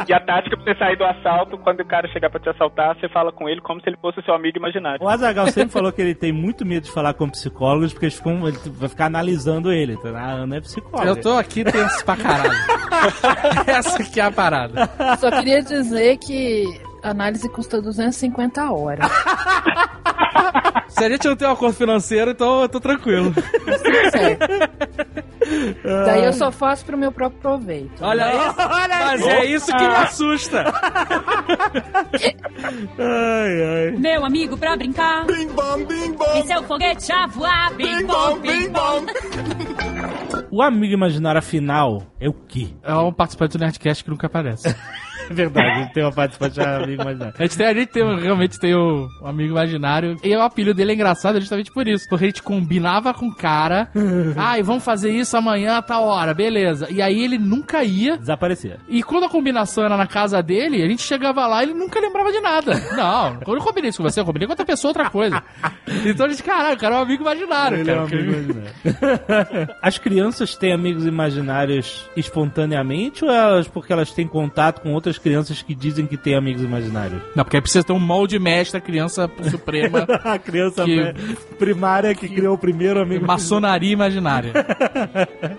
E 0.07 0.13
a 0.13 0.19
tática 0.19 0.57
pra 0.57 0.65
você 0.65 0.77
sair 0.79 0.97
do 0.97 1.03
assalto, 1.05 1.57
quando 1.57 1.79
o 1.79 1.85
cara 1.85 2.07
chegar 2.09 2.29
pra 2.29 2.39
te 2.39 2.49
assaltar, 2.49 2.95
você 2.95 3.07
fala 3.09 3.31
com 3.31 3.47
ele 3.47 3.61
como 3.61 3.79
se 3.81 3.89
ele 3.89 3.97
fosse 4.01 4.21
seu 4.23 4.33
amigo 4.33 4.57
imaginário. 4.57 5.03
O 5.03 5.07
Azagal 5.07 5.47
sempre 5.47 5.71
falou 5.71 5.91
que 5.91 6.01
ele 6.01 6.13
tem 6.13 6.31
muito 6.31 6.65
medo 6.65 6.83
de 6.83 6.91
falar 6.91 7.13
com 7.13 7.29
psicólogos 7.29 7.93
porque 7.93 8.05
eles 8.07 8.15
ficam, 8.15 8.47
ele 8.47 8.57
vai 8.65 8.89
ficar 8.89 9.05
analisando 9.05 9.71
ele. 9.71 9.93
Então, 9.93 10.15
A 10.15 10.31
Ana 10.31 10.57
é 10.57 10.61
psicóloga. 10.61 11.09
Eu 11.09 11.15
tô 11.21 11.31
aqui 11.37 11.63
tenso 11.63 12.03
pra 12.05 12.17
caralho. 12.17 12.53
Essa 13.67 14.03
que 14.03 14.19
é 14.19 14.23
a 14.23 14.31
parada. 14.31 14.89
Só 15.19 15.31
queria 15.31 15.61
dizer 15.61 15.82
que 16.19 16.81
a 17.01 17.09
análise 17.09 17.47
custa 17.49 17.81
250 17.81 18.71
horas. 18.71 19.07
Se 20.87 21.03
a 21.03 21.09
gente 21.09 21.27
não 21.27 21.35
tem 21.35 21.47
um 21.47 21.51
acordo 21.51 21.75
financeiro, 21.75 22.31
então 22.31 22.61
eu 22.61 22.69
tô 22.69 22.79
tranquilo. 22.79 23.33
Daí 26.05 26.23
eu 26.23 26.33
só 26.33 26.51
faço 26.51 26.85
pro 26.85 26.97
meu 26.97 27.11
próprio 27.11 27.41
proveito. 27.41 28.03
Olha 28.03 28.25
aí. 28.25 28.37
Mas 28.89 29.21
é 29.27 29.45
isso 29.45 29.65
que 29.75 29.83
me 29.83 29.95
assusta. 29.95 30.63
Ai, 32.99 33.63
ai. 33.63 33.91
Meu 33.97 34.23
amigo, 34.23 34.55
pra 34.57 34.77
brincar. 34.77 35.25
Bim 35.25 35.47
bom, 35.47 35.83
bim 35.85 36.11
bom. 36.13 36.35
E 36.35 36.47
seu 36.47 36.63
foguete 36.63 37.11
a 37.11 37.27
voar. 37.27 37.73
Bim 37.73 38.05
bom, 38.05 38.39
bim 38.39 38.69
bom. 38.69 39.05
O 40.51 40.61
amigo 40.61 40.93
imaginário 40.93 41.39
afinal 41.39 42.03
é 42.19 42.29
o 42.29 42.33
quê? 42.33 42.69
É 42.83 42.93
um 42.93 43.11
participante 43.11 43.57
do 43.57 43.61
Nerdcast 43.61 44.03
que 44.03 44.09
nunca 44.11 44.27
aparece. 44.27 44.73
É 45.29 45.33
verdade, 45.33 45.67
a 45.67 45.75
gente 45.83 45.93
tem 45.93 46.03
uma 46.03 46.11
participação 46.11 46.63
de 46.63 46.69
amigo 46.83 47.01
imaginário. 47.01 47.33
A 47.37 47.43
gente, 47.43 47.57
tem, 47.57 47.65
a 47.67 47.73
gente 47.73 47.87
tem, 47.89 48.19
realmente 48.19 48.59
tem 48.59 48.75
o, 48.75 49.07
o 49.21 49.27
amigo 49.27 49.51
imaginário. 49.51 50.17
E 50.23 50.35
o 50.35 50.41
apelido 50.41 50.73
dele 50.75 50.91
é 50.91 50.95
engraçado 50.95 51.39
justamente 51.39 51.71
por 51.71 51.87
isso. 51.87 52.07
Porque 52.09 52.25
a 52.25 52.27
gente 52.27 52.43
combinava 52.43 53.13
com 53.13 53.27
o 53.27 53.35
cara. 53.35 53.89
Ai, 54.37 54.61
vamos 54.61 54.83
fazer 54.83 55.11
isso 55.11 55.35
amanhã 55.37 55.77
a 55.77 55.81
tal 55.81 56.03
hora, 56.05 56.33
beleza. 56.33 56.87
E 56.91 57.01
aí 57.01 57.23
ele 57.23 57.37
nunca 57.37 57.83
ia. 57.83 58.17
Desaparecia. 58.17 58.79
E 58.87 59.01
quando 59.01 59.25
a 59.25 59.29
combinação 59.29 59.83
era 59.85 59.97
na 59.97 60.07
casa 60.07 60.41
dele, 60.41 60.83
a 60.83 60.87
gente 60.87 61.01
chegava 61.01 61.45
lá 61.47 61.63
e 61.63 61.67
ele 61.69 61.73
nunca 61.73 61.99
lembrava 61.99 62.31
de 62.31 62.39
nada. 62.39 62.73
Não, 62.95 63.39
quando 63.43 63.57
eu 63.57 63.63
combinei 63.63 63.89
isso 63.89 64.01
com 64.01 64.09
você, 64.09 64.19
eu 64.19 64.25
combinei 64.25 64.47
com 64.47 64.51
outra 64.53 64.65
pessoa 64.65 64.89
outra 64.89 65.09
coisa. 65.09 65.41
Então 66.05 66.25
a 66.25 66.29
gente, 66.29 66.43
caralho, 66.43 66.75
o 66.75 66.79
cara 66.79 66.95
é 66.95 66.97
um 66.99 67.01
amigo 67.01 67.23
imaginário, 67.23 67.79
Ele 67.79 67.89
é 67.89 67.93
cara. 67.93 68.01
um 68.01 68.07
amigo 68.07 68.31
imaginário. 68.31 69.75
As 69.81 69.97
crianças 69.97 70.55
têm 70.55 70.73
amigos 70.73 71.05
imaginários 71.05 72.09
espontaneamente 72.15 73.23
ou 73.25 73.31
elas 73.31 73.67
porque 73.67 73.91
elas 73.91 74.11
têm 74.11 74.27
contato 74.27 74.81
com 74.81 74.93
outras 74.93 75.12
crianças 75.17 75.61
que 75.61 75.73
dizem 75.75 76.05
que 76.05 76.17
têm 76.17 76.35
amigos 76.35 76.63
imaginários? 76.63 77.21
Não, 77.35 77.43
porque 77.43 77.57
aí 77.57 77.61
precisa 77.61 77.83
ter 77.83 77.93
um 77.93 77.99
molde 77.99 78.37
mestre, 78.39 78.77
a 78.77 78.81
criança 78.81 79.29
suprema, 79.49 80.05
A 80.23 80.37
criança 80.39 80.83
Que- 80.85 81.13
primária 81.57 82.13
que 82.15 82.27
criou 82.27 82.55
o 82.55 82.57
primeiro 82.57 82.99
amigo 83.01 83.25
maçonaria 83.25 83.91
imaginária. 83.91 84.51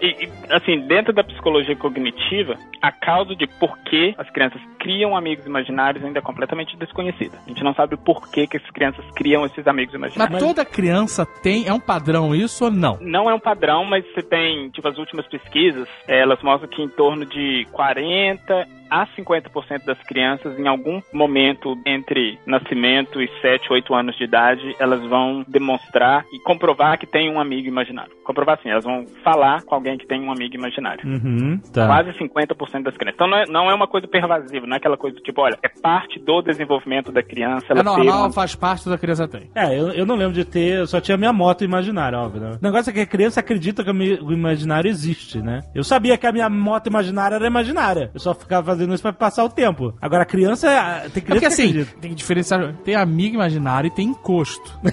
E, 0.00 0.24
e, 0.24 0.30
assim, 0.50 0.80
dentro 0.86 1.12
da 1.12 1.22
psicologia 1.24 1.76
cognitiva, 1.76 2.56
a 2.82 2.92
causa 2.92 3.34
de 3.34 3.46
por 3.46 3.76
que 3.78 4.14
as 4.18 4.28
crianças 4.30 4.60
criam 4.78 5.16
amigos 5.16 5.46
imaginários 5.46 6.04
ainda 6.04 6.18
é 6.18 6.22
completamente 6.22 6.76
desconhecida. 6.76 7.38
A 7.46 7.48
gente 7.48 7.62
não 7.64 7.74
sabe 7.74 7.94
o 7.94 7.98
porquê 7.98 8.46
que 8.46 8.56
as 8.56 8.70
crianças 8.70 9.04
criam 9.14 9.44
esses 9.46 9.66
amigos 9.66 9.94
Mas 9.98 10.14
imaginários. 10.14 10.38
toda 10.40 10.64
criança 10.64 11.24
tem, 11.42 11.66
é 11.66 11.72
um 11.72 11.80
padrão 11.80 12.34
isso 12.34 12.64
ou 12.66 12.70
não? 12.70 12.98
Não 13.00 13.30
é 13.30 13.34
um 13.34 13.40
padrão, 13.40 13.84
mas 13.84 14.04
você 14.12 14.22
tem, 14.22 14.68
tipo, 14.70 14.86
as 14.86 14.98
últimas 14.98 15.26
pesquisas, 15.26 15.88
elas 16.06 16.42
mostram 16.42 16.68
que 16.68 16.82
em 16.82 16.88
torno 16.88 17.24
de 17.24 17.66
40 17.72 18.66
a 18.90 19.06
50% 19.06 19.84
das 19.84 19.98
crianças, 20.02 20.58
em 20.58 20.66
algum 20.68 21.00
momento 21.12 21.76
entre 21.86 22.38
nascimento 22.46 23.20
e 23.20 23.28
7, 23.40 23.72
8 23.72 23.94
anos 23.94 24.16
de 24.16 24.24
idade, 24.24 24.74
elas 24.78 25.00
vão 25.08 25.44
demonstrar 25.48 26.24
e 26.32 26.38
comprovar 26.40 26.98
que 26.98 27.06
tem 27.06 27.30
um 27.30 27.40
amigo 27.40 27.66
imaginário. 27.68 28.12
Comprovar 28.24 28.58
assim, 28.58 28.70
elas 28.70 28.84
vão 28.84 29.04
falar 29.22 29.62
com 29.62 29.74
alguém 29.74 29.96
que 29.98 30.06
tem 30.06 30.20
um 30.22 30.30
amigo 30.30 30.54
imaginário. 30.54 31.06
Uhum, 31.06 31.58
tá. 31.72 31.86
Quase 31.86 32.12
50% 32.18 32.82
das 32.82 32.96
crianças. 32.96 33.14
Então 33.14 33.26
não 33.28 33.36
é, 33.38 33.44
não 33.46 33.70
é 33.70 33.74
uma 33.74 33.86
coisa 33.86 34.06
pervasiva, 34.06 34.66
não 34.66 34.74
é 34.74 34.76
aquela 34.78 34.96
coisa 34.96 35.16
do 35.16 35.22
tipo, 35.22 35.40
olha, 35.42 35.58
é 35.62 35.68
parte 35.68 36.18
do 36.18 36.42
desenvolvimento 36.42 37.10
da 37.12 37.22
criança. 37.22 37.66
Ela 37.70 37.80
É 37.80 37.82
normal, 37.82 38.18
uma- 38.24 38.32
faz 38.32 38.54
parte 38.54 38.88
da 38.88 38.98
criança 38.98 39.26
tem. 39.28 39.50
É, 39.54 39.78
eu, 39.78 39.88
eu 39.92 40.06
não 40.06 40.14
lembro 40.16 40.32
de 40.34 40.44
ter, 40.44 40.78
eu 40.78 40.86
só 40.86 41.00
tinha 41.00 41.16
minha 41.16 41.32
moto 41.32 41.64
imaginária, 41.64 42.18
óbvio. 42.18 42.40
Né? 42.40 42.58
O 42.60 42.64
negócio 42.64 42.90
é 42.90 42.92
que 42.92 43.00
a 43.00 43.06
criança 43.06 43.40
acredita 43.40 43.82
que 43.82 43.88
o 43.88 43.92
amigo 43.92 44.32
imaginário 44.32 44.88
existe, 44.88 45.38
né? 45.40 45.60
Eu 45.74 45.84
sabia 45.84 46.16
que 46.16 46.26
a 46.26 46.32
minha 46.32 46.48
moto 46.48 46.86
imaginária 46.88 47.36
era 47.36 47.46
imaginária. 47.46 48.10
Eu 48.12 48.20
só 48.20 48.34
ficava 48.34 48.73
fazendo 48.74 48.92
isso 48.94 49.02
pra 49.02 49.12
passar 49.12 49.44
o 49.44 49.48
tempo. 49.48 49.94
Agora 50.00 50.24
criança, 50.24 50.68
tem 50.68 50.74
É 50.74 51.08
porque 51.08 51.20
criança 51.22 51.40
que 51.40 51.46
assim, 51.46 51.68
acredita. 51.70 51.96
tem 52.00 52.10
que 52.10 52.16
diferenciar. 52.16 52.74
Tem 52.84 52.94
amigo 52.94 53.34
imaginário 53.36 53.88
e 53.88 53.90
tem 53.90 54.08
encosto. 54.08 54.78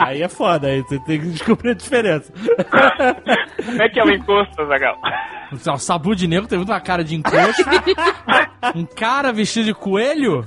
Aí 0.00 0.22
é 0.22 0.28
foda, 0.28 0.66
aí 0.66 0.82
você 0.82 0.98
tem 1.00 1.20
que 1.20 1.26
descobrir 1.28 1.70
a 1.70 1.74
diferença. 1.74 2.32
Como 3.64 3.82
é 3.82 3.88
que 3.88 4.00
é 4.00 4.04
o 4.04 4.10
encosto, 4.10 4.66
Zagal? 4.66 4.98
O 5.52 5.78
Sabu 5.78 6.16
de 6.16 6.26
Negro 6.26 6.48
tem 6.48 6.58
muito 6.58 6.70
uma 6.72 6.80
cara 6.80 7.04
de 7.04 7.14
encosto. 7.14 7.62
um 8.74 8.84
cara 8.84 9.32
vestido 9.32 9.66
de 9.66 9.74
coelho 9.74 10.44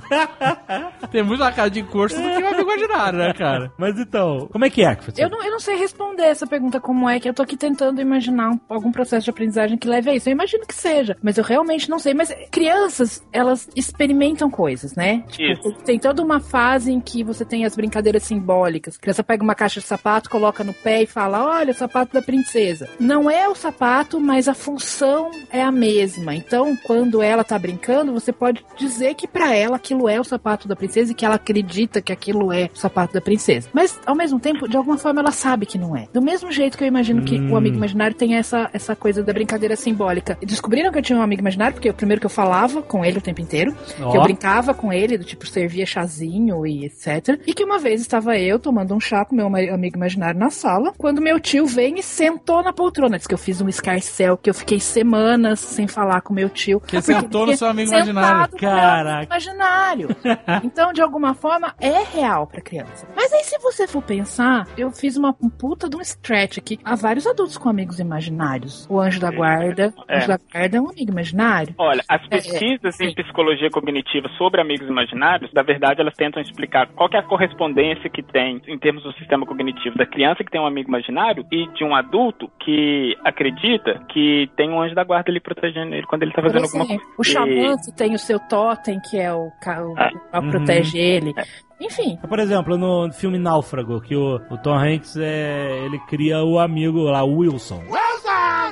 tem 1.10 1.22
muito 1.22 1.40
uma 1.42 1.50
cara 1.52 1.70
de 1.70 1.80
encosto 1.80 2.20
do 2.20 2.28
que 2.28 2.42
um 2.42 2.48
amigo 2.48 2.60
imaginário, 2.70 3.18
né, 3.18 3.32
cara? 3.32 3.72
Mas 3.78 3.98
então, 3.98 4.48
como 4.52 4.66
é 4.66 4.70
que 4.70 4.84
é? 4.84 4.98
Eu 5.16 5.30
não, 5.30 5.42
eu 5.42 5.50
não 5.50 5.60
sei 5.60 5.76
responder 5.76 6.24
essa 6.24 6.46
pergunta 6.46 6.78
como 6.78 7.08
é, 7.08 7.18
que 7.18 7.26
eu 7.28 7.32
tô 7.32 7.42
aqui 7.42 7.56
tentando 7.56 8.02
imaginar 8.02 8.50
um- 8.50 8.60
algum 8.68 8.92
processo 8.92 9.24
de 9.24 9.30
aprendizagem 9.30 9.78
que 9.78 9.88
leve 9.88 10.10
a 10.10 10.14
isso. 10.14 10.27
Eu 10.28 10.32
imagino 10.32 10.66
que 10.66 10.74
seja, 10.74 11.16
mas 11.22 11.38
eu 11.38 11.44
realmente 11.44 11.88
não 11.88 11.98
sei. 11.98 12.12
Mas 12.12 12.34
crianças, 12.50 13.22
elas 13.32 13.68
experimentam 13.74 14.50
coisas, 14.50 14.94
né? 14.94 15.24
Tipo, 15.28 15.70
Isso. 15.70 15.72
tem 15.84 15.98
toda 15.98 16.22
uma 16.22 16.38
fase 16.38 16.92
em 16.92 17.00
que 17.00 17.24
você 17.24 17.44
tem 17.44 17.64
as 17.64 17.74
brincadeiras 17.74 18.22
simbólicas. 18.22 18.96
A 18.96 19.00
criança 19.00 19.24
pega 19.24 19.42
uma 19.42 19.54
caixa 19.54 19.80
de 19.80 19.86
sapato, 19.86 20.28
coloca 20.28 20.62
no 20.62 20.74
pé 20.74 21.02
e 21.02 21.06
fala: 21.06 21.42
Olha, 21.42 21.72
o 21.72 21.74
sapato 21.74 22.12
da 22.12 22.22
princesa. 22.22 22.88
Não 23.00 23.30
é 23.30 23.48
o 23.48 23.54
sapato, 23.54 24.20
mas 24.20 24.48
a 24.48 24.54
função 24.54 25.30
é 25.50 25.62
a 25.62 25.72
mesma. 25.72 26.34
Então, 26.34 26.76
quando 26.84 27.22
ela 27.22 27.42
tá 27.42 27.58
brincando, 27.58 28.12
você 28.12 28.32
pode 28.32 28.64
dizer 28.76 29.14
que 29.14 29.26
pra 29.26 29.54
ela 29.54 29.76
aquilo 29.76 30.08
é 30.08 30.20
o 30.20 30.24
sapato 30.24 30.68
da 30.68 30.76
princesa 30.76 31.12
e 31.12 31.14
que 31.14 31.24
ela 31.24 31.36
acredita 31.36 32.02
que 32.02 32.12
aquilo 32.12 32.52
é 32.52 32.70
o 32.74 32.78
sapato 32.78 33.14
da 33.14 33.20
princesa. 33.20 33.68
Mas, 33.72 33.98
ao 34.04 34.14
mesmo 34.14 34.38
tempo, 34.38 34.68
de 34.68 34.76
alguma 34.76 34.98
forma, 34.98 35.20
ela 35.20 35.30
sabe 35.30 35.64
que 35.64 35.78
não 35.78 35.96
é. 35.96 36.06
Do 36.12 36.20
mesmo 36.20 36.52
jeito 36.52 36.76
que 36.76 36.84
eu 36.84 36.88
imagino 36.88 37.22
que 37.22 37.38
o 37.38 37.56
amigo 37.56 37.76
imaginário 37.76 38.14
tem 38.14 38.34
essa, 38.34 38.68
essa 38.72 38.94
coisa 38.94 39.22
da 39.22 39.32
brincadeira 39.32 39.76
simbólica. 39.76 40.17
E 40.40 40.46
Descobriram 40.46 40.90
que 40.90 40.98
eu 40.98 41.02
tinha 41.02 41.18
um 41.18 41.22
amigo 41.22 41.40
imaginário, 41.40 41.74
porque 41.74 41.90
o 41.90 41.94
primeiro 41.94 42.20
que 42.20 42.26
eu 42.26 42.30
falava 42.30 42.82
com 42.82 43.04
ele 43.04 43.18
o 43.18 43.22
tempo 43.22 43.40
inteiro, 43.40 43.76
Ó. 44.00 44.10
que 44.10 44.16
eu 44.16 44.22
brincava 44.22 44.74
com 44.74 44.92
ele, 44.92 45.18
do 45.18 45.24
tipo, 45.24 45.46
servia 45.46 45.86
chazinho 45.86 46.66
e 46.66 46.84
etc. 46.84 47.40
E 47.46 47.52
que 47.54 47.64
uma 47.64 47.78
vez 47.78 48.00
estava 48.00 48.36
eu 48.38 48.58
tomando 48.58 48.94
um 48.94 49.00
chá 49.00 49.24
com 49.24 49.34
meu 49.34 49.46
amigo 49.46 49.96
imaginário 49.96 50.38
na 50.38 50.50
sala, 50.50 50.92
quando 50.96 51.20
meu 51.20 51.38
tio 51.40 51.66
vem 51.66 51.98
e 51.98 52.02
sentou 52.02 52.62
na 52.62 52.72
poltrona. 52.72 53.16
Diz 53.18 53.26
que 53.26 53.34
eu 53.34 53.38
fiz 53.38 53.60
um 53.60 53.68
escarcel, 53.68 54.36
que 54.36 54.50
eu 54.50 54.54
fiquei 54.54 54.80
semanas 54.80 55.60
sem 55.60 55.86
falar 55.86 56.20
com 56.20 56.34
meu 56.34 56.48
tio. 56.48 56.80
Que 56.80 57.00
sentou 57.00 57.46
no 57.46 57.56
seu 57.56 57.68
amigo 57.68 57.90
imaginário. 57.90 58.56
Caraca. 58.56 59.24
imaginário. 59.24 60.08
Então, 60.62 60.92
de 60.92 61.00
alguma 61.00 61.34
forma, 61.34 61.74
é 61.80 62.02
real 62.02 62.46
pra 62.46 62.60
criança. 62.60 63.06
Mas 63.14 63.32
aí, 63.32 63.44
se 63.44 63.58
você 63.58 63.86
for 63.86 64.02
pensar, 64.02 64.66
eu 64.76 64.90
fiz 64.90 65.16
uma 65.16 65.34
um 65.42 65.48
puta 65.48 65.88
de 65.88 65.96
um 65.96 66.00
stretch 66.00 66.58
aqui. 66.58 66.78
Há 66.84 66.94
vários 66.94 67.26
adultos 67.26 67.56
com 67.56 67.68
amigos 67.68 67.98
imaginários. 67.98 68.86
O 68.88 69.00
anjo 69.00 69.20
da 69.20 69.30
guarda. 69.30 69.92
O 70.08 70.12
É. 70.12 70.16
anjo 70.16 70.28
da 70.28 70.38
guarda 70.52 70.76
é 70.76 70.80
um 70.80 70.90
amigo 70.90 71.10
imaginário. 71.12 71.74
Olha, 71.76 72.02
as 72.08 72.22
É, 72.24 72.28
pesquisas 72.28 72.98
é, 73.00 73.04
em 73.04 73.08
sim. 73.10 73.14
psicologia 73.14 73.70
cognitiva 73.70 74.28
sobre 74.38 74.60
amigos 74.60 74.88
imaginários, 74.88 75.52
na 75.52 75.62
verdade, 75.62 76.00
elas 76.00 76.14
tentam 76.14 76.40
explicar 76.40 76.86
qual 76.88 77.08
que 77.08 77.16
é 77.16 77.20
a 77.20 77.22
correspondência 77.22 78.08
que 78.08 78.22
tem 78.22 78.60
em 78.66 78.78
termos 78.78 79.02
do 79.02 79.12
sistema 79.14 79.44
cognitivo 79.44 79.96
da 79.96 80.06
criança 80.06 80.42
que 80.42 80.50
tem 80.50 80.60
um 80.60 80.66
amigo 80.66 80.88
imaginário 80.88 81.44
e 81.52 81.66
de 81.74 81.84
um 81.84 81.94
adulto 81.94 82.50
que 82.64 83.16
acredita 83.24 84.00
que 84.08 84.50
tem 84.56 84.70
um 84.70 84.80
anjo 84.80 84.94
da 84.94 85.04
guarda 85.04 85.30
ali 85.30 85.40
protegendo 85.40 85.94
ele 85.94 86.06
quando 86.06 86.22
ele 86.22 86.32
tá 86.32 86.42
fazendo 86.42 86.64
alguma 86.64 86.84
exemplo, 86.84 87.06
coisa. 87.14 87.18
o 87.18 87.22
E- 87.22 87.24
xamã 87.64 87.76
que 87.76 87.92
tem 87.96 88.14
o 88.14 88.18
seu 88.18 88.38
totem, 88.40 88.98
que 89.10 89.18
é 89.18 89.32
o 89.32 89.48
o 89.48 89.94
Ah, 89.96 90.08
que 90.10 90.38
uhum. 90.38 90.50
protege 90.50 90.98
ele. 90.98 91.34
Enfim, 91.80 92.16
Por 92.28 92.38
exemplo, 92.40 92.76
no 92.76 93.12
filme 93.12 93.38
Náufrago, 93.38 94.00
que 94.00 94.16
o, 94.16 94.36
o 94.50 94.58
Tom 94.58 94.74
Hanks 94.76 95.16
é, 95.16 95.84
ele 95.84 95.98
cria 96.08 96.42
o 96.42 96.58
amigo 96.58 97.02
lá, 97.04 97.22
o 97.22 97.38
Wilson. 97.38 97.84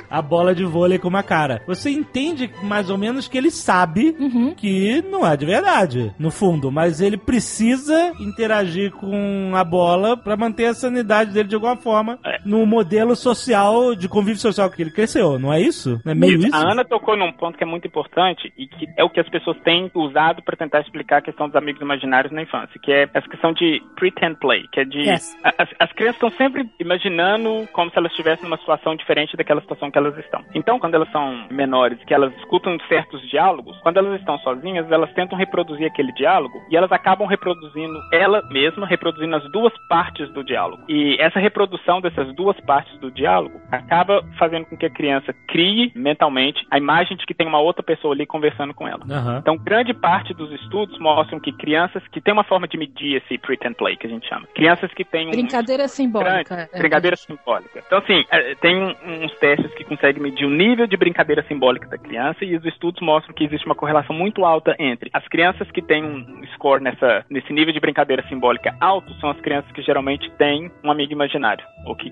A 0.09 0.21
bola 0.21 0.53
de 0.55 0.63
vôlei 0.63 0.97
com 0.99 1.07
uma 1.07 1.23
cara. 1.23 1.61
Você 1.67 1.89
entende 1.89 2.49
mais 2.63 2.89
ou 2.89 2.97
menos 2.97 3.27
que 3.27 3.37
ele 3.37 3.51
sabe 3.51 4.15
Uhum. 4.19 4.53
que 4.55 5.01
não 5.11 5.25
é 5.25 5.35
de 5.37 5.45
verdade, 5.45 6.13
no 6.19 6.31
fundo, 6.31 6.71
mas 6.71 7.01
ele 7.01 7.17
precisa 7.17 8.13
interagir 8.19 8.91
com 8.91 9.51
a 9.55 9.63
bola 9.63 10.15
pra 10.17 10.35
manter 10.37 10.65
a 10.65 10.73
sanidade 10.73 11.31
dele 11.31 11.47
de 11.49 11.55
alguma 11.55 11.75
forma 11.75 12.19
É. 12.25 12.39
no 12.45 12.65
modelo 12.65 13.15
social, 13.15 13.95
de 13.95 14.07
convívio 14.09 14.39
social 14.39 14.69
que 14.69 14.81
ele 14.81 14.91
cresceu, 14.91 15.37
não 15.39 15.51
é 15.53 15.61
isso? 15.61 15.99
Não 16.05 16.11
é 16.11 16.15
meio 16.15 16.39
isso? 16.39 16.55
A 16.55 16.71
Ana 16.71 16.83
tocou 16.85 17.15
num 17.17 17.31
ponto 17.31 17.57
que 17.57 17.63
é 17.63 17.67
muito 17.67 17.87
importante 17.87 18.51
e 18.57 18.67
que 18.67 18.87
é 18.97 19.03
o 19.03 19.09
que 19.09 19.19
as 19.19 19.29
pessoas 19.29 19.57
têm 19.63 19.89
usado 19.93 20.41
para 20.43 20.55
tentar 20.57 20.81
explicar 20.81 21.17
a 21.17 21.21
questão 21.21 21.47
dos 21.47 21.55
amigos 21.55 21.81
imaginários 21.81 22.31
na 22.33 22.41
infância, 22.41 22.79
que 22.81 22.91
é 22.91 23.09
essa 23.13 23.27
questão 23.27 23.53
de 23.53 23.81
pretend 23.95 24.35
play, 24.39 24.65
que 24.71 24.79
é 24.79 24.85
de 24.85 24.99
Yes. 24.99 25.35
a- 25.43 25.53
as, 25.57 25.69
as 25.79 25.91
crianças 25.93 26.15
estão 26.15 26.31
sempre 26.31 26.69
imaginando 26.79 27.67
como 27.73 27.89
se 27.91 27.97
elas 27.97 28.11
estivessem 28.11 28.43
numa 28.45 28.57
situação 28.57 28.95
diferente 28.95 29.35
daquela 29.37 29.61
situação 29.61 29.86
que 29.91 29.97
elas 29.97 30.17
estão. 30.17 30.43
Então, 30.53 30.79
quando 30.79 30.95
elas 30.95 31.11
são 31.11 31.47
menores, 31.51 31.99
que 32.05 32.13
elas 32.13 32.33
escutam 32.37 32.77
certos 32.87 33.21
diálogos, 33.29 33.77
quando 33.81 33.97
elas 33.97 34.19
estão 34.19 34.37
sozinhas, 34.39 34.89
elas 34.91 35.11
tentam 35.13 35.37
reproduzir 35.37 35.87
aquele 35.87 36.11
diálogo 36.13 36.61
e 36.69 36.77
elas 36.77 36.91
acabam 36.91 37.27
reproduzindo 37.27 37.99
ela 38.11 38.41
mesma, 38.49 38.85
reproduzindo 38.85 39.35
as 39.35 39.51
duas 39.51 39.73
partes 39.87 40.29
do 40.33 40.43
diálogo. 40.43 40.83
E 40.87 41.17
essa 41.19 41.39
reprodução 41.39 42.01
dessas 42.01 42.33
duas 42.35 42.59
partes 42.61 42.97
do 42.99 43.11
diálogo 43.11 43.59
acaba 43.71 44.23
fazendo 44.37 44.65
com 44.65 44.77
que 44.77 44.85
a 44.85 44.89
criança 44.89 45.33
crie 45.47 45.91
mentalmente 45.95 46.65
a 46.71 46.77
imagem 46.77 47.17
de 47.17 47.25
que 47.25 47.33
tem 47.33 47.47
uma 47.47 47.59
outra 47.59 47.83
pessoa 47.83 48.13
ali 48.13 48.25
conversando 48.25 48.73
com 48.73 48.87
ela. 48.87 49.03
Aham. 49.09 49.37
Então, 49.39 49.57
grande 49.57 49.93
parte 49.93 50.33
dos 50.33 50.51
estudos 50.51 50.97
mostram 50.99 51.39
que 51.39 51.51
crianças 51.51 52.01
que 52.09 52.21
têm 52.21 52.33
uma 52.33 52.43
forma 52.43 52.67
de 52.67 52.77
medir 52.77 53.17
esse 53.17 53.37
pretend 53.37 53.75
play, 53.75 53.95
que 53.95 54.07
a 54.07 54.09
gente 54.09 54.27
chama, 54.27 54.47
crianças 54.55 54.91
que 54.93 55.03
têm 55.03 55.27
um 55.27 55.31
brincadeira 55.31 55.87
simbólica. 55.87 56.55
grande, 56.55 56.69
É. 56.73 56.79
brincadeira 56.79 57.15
simbólica. 57.15 57.83
Então, 57.85 57.99
assim, 57.99 58.23
é, 58.31 58.55
tem 58.55 58.95
uns 59.05 59.33
testes 59.39 59.73
que 59.77 59.83
conseguem 59.83 60.21
medir 60.21 60.45
o 60.45 60.49
nível 60.49 60.87
de 60.87 60.97
brincadeira 60.97 61.45
simbólica 61.47 61.87
da 61.87 61.97
criança 61.97 62.43
e 62.43 62.57
os 62.57 62.65
estudos 62.65 62.99
mostram 63.01 63.33
que 63.33 63.43
existe 63.43 63.65
uma 63.65 63.75
correlação 63.75 64.15
muito 64.15 64.43
alta 64.43 64.75
entre 64.79 65.09
as 65.13 65.25
crianças 65.27 65.69
que 65.69 65.81
têm 65.81 66.03
um 66.03 66.43
score 66.55 66.81
nessa, 66.81 67.23
nesse 67.29 67.53
nível 67.53 67.71
de 67.71 67.79
brincadeira 67.79 68.23
simbólica 68.27 68.75
alto 68.81 69.13
são 69.19 69.29
as 69.29 69.39
crianças 69.39 69.71
que 69.71 69.81
geralmente 69.83 70.29
têm 70.31 70.71
um 70.83 70.91
amigo 70.91 71.13
imaginário 71.13 71.63
ou 71.85 71.95
que, 71.95 72.11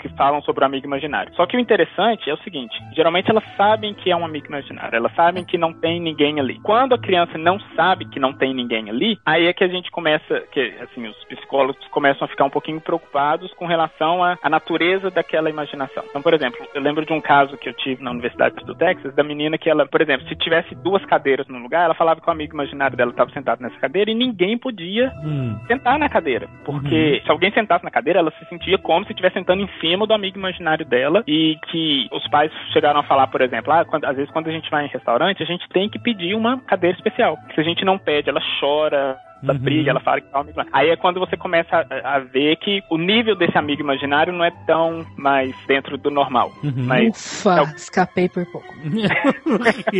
que 0.00 0.08
falam 0.16 0.42
sobre 0.42 0.64
o 0.64 0.66
amigo 0.66 0.86
imaginário. 0.86 1.32
Só 1.34 1.46
que 1.46 1.56
o 1.56 1.60
interessante 1.60 2.28
é 2.28 2.34
o 2.34 2.38
seguinte: 2.38 2.76
geralmente 2.94 3.30
elas 3.30 3.44
sabem 3.56 3.94
que 3.94 4.10
é 4.10 4.16
um 4.16 4.24
amigo 4.24 4.46
imaginário, 4.46 4.96
elas 4.96 5.14
sabem 5.14 5.44
que 5.44 5.56
não 5.56 5.72
tem 5.72 6.00
ninguém 6.00 6.40
ali. 6.40 6.58
Quando 6.60 6.94
a 6.94 6.98
criança 6.98 7.38
não 7.38 7.58
sabe 7.74 8.04
que 8.06 8.20
não 8.20 8.32
tem 8.32 8.52
ninguém 8.52 8.90
ali, 8.90 9.18
aí 9.24 9.46
é 9.46 9.52
que 9.52 9.64
a 9.64 9.68
gente 9.68 9.90
começa, 9.90 10.40
que 10.52 10.74
assim, 10.80 11.06
os 11.06 11.24
psicólogos 11.24 11.86
começam 11.88 12.24
a 12.24 12.28
ficar 12.28 12.44
um 12.44 12.50
pouquinho 12.50 12.80
preocupados 12.80 13.52
com 13.54 13.66
relação 13.66 14.22
à, 14.22 14.36
à 14.42 14.50
natureza 14.50 15.10
daquela 15.10 15.48
imaginação. 15.48 16.04
Então, 16.08 16.22
por 16.22 16.34
exemplo, 16.34 16.66
eu 16.74 16.82
lembro 16.82 17.03
de 17.04 17.12
um 17.12 17.20
caso 17.20 17.56
que 17.56 17.68
eu 17.68 17.72
tive 17.74 18.02
na 18.02 18.10
Universidade 18.10 18.56
do 18.64 18.74
Texas, 18.74 19.14
da 19.14 19.22
menina 19.22 19.58
que 19.58 19.68
ela, 19.70 19.86
por 19.86 20.00
exemplo, 20.00 20.26
se 20.28 20.34
tivesse 20.36 20.74
duas 20.76 21.04
cadeiras 21.06 21.46
no 21.48 21.58
lugar, 21.58 21.84
ela 21.84 21.94
falava 21.94 22.20
que 22.20 22.28
o 22.28 22.32
amigo 22.32 22.54
imaginário 22.54 22.96
dela 22.96 23.10
estava 23.10 23.30
sentado 23.30 23.60
nessa 23.62 23.78
cadeira 23.78 24.10
e 24.10 24.14
ninguém 24.14 24.56
podia 24.58 25.12
Hum. 25.24 25.58
sentar 25.66 25.98
na 25.98 26.08
cadeira. 26.08 26.48
Porque 26.64 27.20
se 27.24 27.30
alguém 27.30 27.50
sentasse 27.52 27.84
na 27.84 27.90
cadeira, 27.90 28.18
ela 28.20 28.30
se 28.32 28.44
sentia 28.46 28.78
como 28.78 29.04
se 29.06 29.12
estivesse 29.12 29.34
sentando 29.34 29.62
em 29.62 29.68
cima 29.80 30.06
do 30.06 30.14
amigo 30.14 30.38
imaginário 30.38 30.84
dela. 30.86 31.22
E 31.26 31.56
que 31.68 32.08
os 32.12 32.26
pais 32.28 32.52
chegaram 32.72 33.00
a 33.00 33.04
falar, 33.04 33.26
por 33.28 33.40
exemplo, 33.40 33.72
ah, 33.72 33.84
quando- 33.84 34.04
às 34.04 34.16
vezes 34.16 34.30
quando 34.32 34.48
a 34.48 34.52
gente 34.52 34.70
vai 34.70 34.84
em 34.84 34.88
restaurante, 34.88 35.42
a 35.42 35.46
gente 35.46 35.68
tem 35.70 35.88
que 35.88 35.98
pedir 35.98 36.34
uma 36.34 36.58
cadeira 36.60 36.96
especial. 36.96 37.36
Se 37.54 37.60
a 37.60 37.64
gente 37.64 37.84
não 37.84 37.98
pede, 37.98 38.28
ela 38.30 38.40
chora. 38.60 39.16
Uhum. 39.52 39.58
briga, 39.58 39.90
ela 39.90 40.00
fala 40.00 40.20
que 40.20 40.28
tá 40.28 40.38
um 40.38 40.40
amigo 40.42 40.56
imaginário. 40.56 40.78
Aí 40.86 40.90
é 40.90 40.96
quando 40.96 41.20
você 41.20 41.36
começa 41.36 41.86
a, 41.90 42.16
a 42.16 42.18
ver 42.18 42.56
que 42.56 42.82
o 42.90 42.96
nível 42.98 43.34
desse 43.36 43.56
amigo 43.58 43.82
imaginário 43.82 44.32
não 44.32 44.44
é 44.44 44.50
tão 44.66 45.04
mais 45.16 45.54
dentro 45.66 45.96
do 45.98 46.10
normal. 46.10 46.50
Uhum. 46.62 46.72
Mas 46.76 47.40
Ufa, 47.40 47.58
é 47.58 47.62
o- 47.62 47.76
escapei 47.76 48.28
por 48.28 48.44
pouco. 48.46 48.66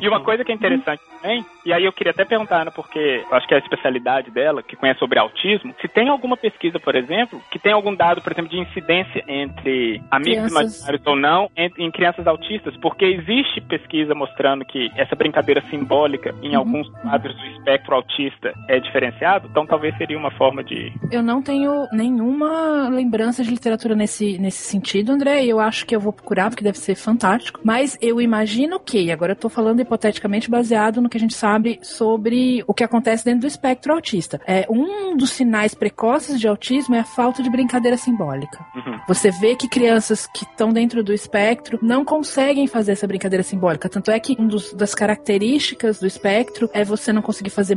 E 0.00 0.08
uma 0.08 0.20
coisa 0.20 0.44
que 0.44 0.52
é 0.52 0.54
interessante 0.54 1.02
também, 1.20 1.44
e 1.64 1.72
aí 1.72 1.84
eu 1.84 1.92
queria 1.92 2.12
até 2.12 2.24
perguntar, 2.24 2.64
né, 2.64 2.70
porque 2.74 3.24
eu 3.30 3.36
acho 3.36 3.46
que 3.46 3.54
é 3.54 3.56
a 3.56 3.60
especialidade 3.60 4.30
dela, 4.30 4.62
que 4.62 4.76
conhece 4.76 4.98
sobre 4.98 5.18
autismo, 5.18 5.74
se 5.80 5.88
tem 5.88 6.08
alguma 6.08 6.36
pesquisa, 6.36 6.78
por 6.78 6.94
exemplo, 6.94 7.40
que 7.50 7.58
tem 7.58 7.72
algum 7.72 7.94
dado, 7.94 8.20
por 8.22 8.32
exemplo, 8.32 8.50
de 8.50 8.58
incidência 8.58 9.24
entre 9.28 10.00
amigos 10.10 10.44
Crianças. 10.46 10.50
imaginários 10.52 11.06
ou 11.06 11.16
não 11.16 11.50
em, 11.56 11.70
em 11.78 11.90
crianças 11.90 12.26
autistas, 12.26 12.76
porque 12.76 13.04
existe 13.04 13.60
pesquisa 13.62 14.14
mostrando 14.14 14.64
que 14.64 14.90
essa 14.96 15.14
brincadeira 15.16 15.60
simbólica 15.62 16.34
em 16.42 16.54
alguns 16.54 16.88
quadros 17.00 17.36
do 17.36 17.46
espectro 17.46 17.94
autista 17.94 18.47
é 18.68 18.80
diferenciado, 18.80 19.48
então 19.50 19.66
talvez 19.66 19.96
seria 19.96 20.18
uma 20.18 20.30
forma 20.32 20.62
de 20.62 20.92
Eu 21.10 21.22
não 21.22 21.42
tenho 21.42 21.86
nenhuma 21.92 22.88
lembrança 22.88 23.42
de 23.42 23.50
literatura 23.50 23.94
nesse, 23.94 24.38
nesse 24.38 24.64
sentido, 24.64 25.12
André. 25.12 25.44
Eu 25.44 25.60
acho 25.60 25.86
que 25.86 25.94
eu 25.94 26.00
vou 26.00 26.12
procurar, 26.12 26.50
porque 26.50 26.64
deve 26.64 26.78
ser 26.78 26.94
fantástico. 26.94 27.60
Mas 27.62 27.96
eu 28.00 28.20
imagino 28.20 28.78
que, 28.78 29.10
agora 29.10 29.32
eu 29.32 29.36
tô 29.36 29.48
falando 29.48 29.80
hipoteticamente 29.80 30.50
baseado 30.50 31.00
no 31.00 31.08
que 31.08 31.16
a 31.16 31.20
gente 31.20 31.34
sabe 31.34 31.78
sobre 31.82 32.62
o 32.66 32.74
que 32.74 32.84
acontece 32.84 33.24
dentro 33.24 33.42
do 33.42 33.46
espectro 33.46 33.92
autista. 33.92 34.40
É, 34.46 34.66
um 34.68 35.16
dos 35.16 35.30
sinais 35.30 35.74
precoces 35.74 36.40
de 36.40 36.48
autismo 36.48 36.94
é 36.94 37.00
a 37.00 37.04
falta 37.04 37.42
de 37.42 37.50
brincadeira 37.50 37.96
simbólica. 37.96 38.64
Uhum. 38.74 38.98
Você 39.06 39.30
vê 39.30 39.56
que 39.56 39.68
crianças 39.68 40.26
que 40.26 40.44
estão 40.44 40.72
dentro 40.72 41.02
do 41.02 41.12
espectro 41.12 41.78
não 41.82 42.04
conseguem 42.04 42.66
fazer 42.66 42.92
essa 42.92 43.06
brincadeira 43.06 43.42
simbólica. 43.42 43.88
Tanto 43.88 44.10
é 44.10 44.18
que 44.18 44.36
uma 44.38 44.48
das 44.74 44.94
características 44.94 45.98
do 46.00 46.06
espectro 46.06 46.68
é 46.72 46.84
você 46.84 47.12
não 47.12 47.22
conseguir 47.22 47.50
fazer 47.50 47.74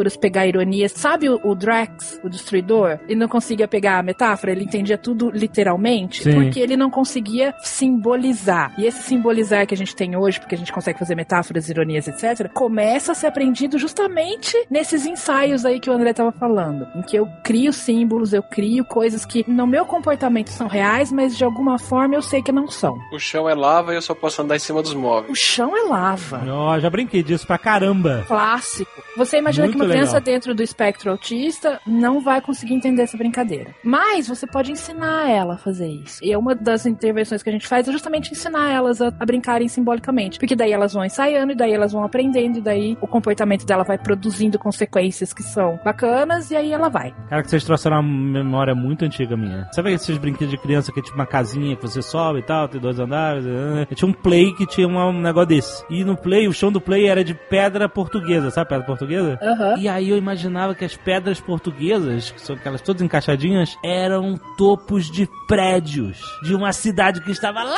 metáforas, 0.00 0.16
pegar 0.16 0.46
ironias. 0.46 0.92
Sabe 0.92 1.28
o, 1.28 1.40
o 1.44 1.54
Drax, 1.54 2.20
o 2.22 2.28
destruidor? 2.28 2.98
Ele 3.06 3.18
não 3.18 3.28
conseguia 3.28 3.68
pegar 3.68 3.98
a 3.98 4.02
metáfora, 4.02 4.52
ele 4.52 4.64
entendia 4.64 4.96
tudo 4.96 5.30
literalmente, 5.30 6.22
Sim. 6.22 6.34
porque 6.34 6.60
ele 6.60 6.76
não 6.76 6.90
conseguia 6.90 7.54
simbolizar. 7.62 8.72
E 8.78 8.86
esse 8.86 9.02
simbolizar 9.02 9.66
que 9.66 9.74
a 9.74 9.76
gente 9.76 9.94
tem 9.94 10.16
hoje, 10.16 10.40
porque 10.40 10.54
a 10.54 10.58
gente 10.58 10.72
consegue 10.72 10.98
fazer 10.98 11.14
metáforas, 11.14 11.68
ironias, 11.68 12.08
etc., 12.08 12.50
começa 12.52 13.12
a 13.12 13.14
ser 13.14 13.26
aprendido 13.26 13.78
justamente 13.78 14.56
nesses 14.70 15.06
ensaios 15.06 15.64
aí 15.64 15.78
que 15.78 15.90
o 15.90 15.92
André 15.92 16.10
estava 16.10 16.32
falando, 16.32 16.86
em 16.94 17.02
que 17.02 17.16
eu 17.16 17.28
crio 17.42 17.72
símbolos, 17.72 18.32
eu 18.32 18.42
crio 18.42 18.84
coisas 18.84 19.24
que 19.24 19.44
no 19.48 19.66
meu 19.66 19.84
comportamento 19.84 20.48
são 20.48 20.66
reais, 20.66 21.12
mas 21.12 21.36
de 21.36 21.44
alguma 21.44 21.78
forma 21.78 22.14
eu 22.14 22.22
sei 22.22 22.42
que 22.42 22.52
não 22.52 22.68
são. 22.68 22.98
O 23.12 23.18
chão 23.18 23.48
é 23.48 23.54
lava 23.54 23.92
e 23.92 23.96
eu 23.96 24.02
só 24.02 24.14
posso 24.14 24.42
andar 24.42 24.56
em 24.56 24.60
cima 24.60 24.82
dos 24.82 24.94
móveis. 24.94 25.30
O 25.30 25.34
chão 25.34 25.76
é 25.76 25.82
lava. 25.88 26.42
Ó, 26.48 26.78
já 26.78 26.88
brinquei 26.88 27.22
disso 27.22 27.46
pra 27.46 27.58
caramba. 27.58 28.24
Clássico. 28.26 28.90
Você 29.16 29.38
imagina 29.38 29.66
Muito 29.66 29.78
que 29.78 29.79
uma 29.80 29.88
legal. 29.88 30.02
criança 30.02 30.20
dentro 30.20 30.54
do 30.54 30.62
espectro 30.62 31.10
autista 31.10 31.80
não 31.86 32.20
vai 32.20 32.40
conseguir 32.40 32.74
entender 32.74 33.02
essa 33.02 33.16
brincadeira. 33.16 33.74
Mas 33.84 34.28
você 34.28 34.46
pode 34.46 34.72
ensinar 34.72 35.28
ela 35.30 35.54
a 35.54 35.58
fazer 35.58 35.88
isso. 35.88 36.22
E 36.24 36.32
é 36.32 36.38
uma 36.38 36.54
das 36.54 36.86
intervenções 36.86 37.42
que 37.42 37.48
a 37.50 37.52
gente 37.52 37.66
faz 37.66 37.88
é 37.88 37.92
justamente 37.92 38.30
ensinar 38.32 38.70
elas 38.70 39.00
a, 39.00 39.08
a 39.18 39.26
brincarem 39.26 39.68
simbolicamente. 39.68 40.38
Porque 40.38 40.56
daí 40.56 40.72
elas 40.72 40.92
vão 40.92 41.04
ensaiando, 41.04 41.52
e 41.52 41.54
daí 41.56 41.72
elas 41.72 41.92
vão 41.92 42.04
aprendendo, 42.04 42.58
e 42.58 42.60
daí 42.60 42.96
o 43.00 43.06
comportamento 43.06 43.64
dela 43.66 43.84
vai 43.84 43.98
produzindo 43.98 44.58
consequências 44.58 45.32
que 45.32 45.42
são 45.42 45.78
bacanas, 45.84 46.50
e 46.50 46.56
aí 46.56 46.72
ela 46.72 46.88
vai. 46.88 47.14
Cara, 47.28 47.42
que 47.42 47.50
vocês 47.50 47.64
trouxeram 47.64 48.00
uma 48.00 48.02
memória 48.42 48.74
muito 48.74 49.04
antiga 49.04 49.36
minha. 49.36 49.68
Sabe 49.72 49.92
esses 49.92 50.16
brinquedos 50.18 50.50
de 50.50 50.58
criança 50.58 50.92
que 50.92 51.00
é 51.00 51.02
tipo 51.02 51.16
uma 51.16 51.26
casinha 51.26 51.76
que 51.76 51.82
você 51.82 52.02
sobe 52.02 52.40
e 52.40 52.42
tal, 52.42 52.68
tem 52.68 52.80
dois 52.80 52.98
andares? 52.98 53.44
eh, 53.46 53.94
Tinha 53.94 54.08
um 54.08 54.12
play 54.12 54.52
que 54.54 54.66
tinha 54.66 54.86
um 54.88 55.12
negócio 55.20 55.48
desse. 55.48 55.84
E 55.90 56.04
no 56.04 56.16
play, 56.16 56.48
o 56.48 56.52
chão 56.52 56.70
do 56.70 56.80
play 56.80 57.06
era 57.06 57.22
de 57.24 57.34
pedra 57.34 57.88
portuguesa, 57.88 58.50
sabe 58.50 58.68
pedra 58.70 58.84
portuguesa? 58.86 59.38
Aham. 59.42 59.69
E 59.78 59.88
aí 59.88 60.10
eu 60.10 60.16
imaginava 60.16 60.74
que 60.74 60.84
as 60.84 60.96
pedras 60.96 61.40
portuguesas, 61.40 62.30
que 62.30 62.40
são 62.40 62.56
aquelas 62.56 62.80
todas 62.80 63.02
encaixadinhas, 63.02 63.76
eram 63.84 64.38
topos 64.56 65.10
de 65.10 65.28
prédios 65.46 66.18
de 66.42 66.54
uma 66.54 66.72
cidade 66.72 67.20
que 67.20 67.30
estava 67.30 67.62
lá 67.62 67.76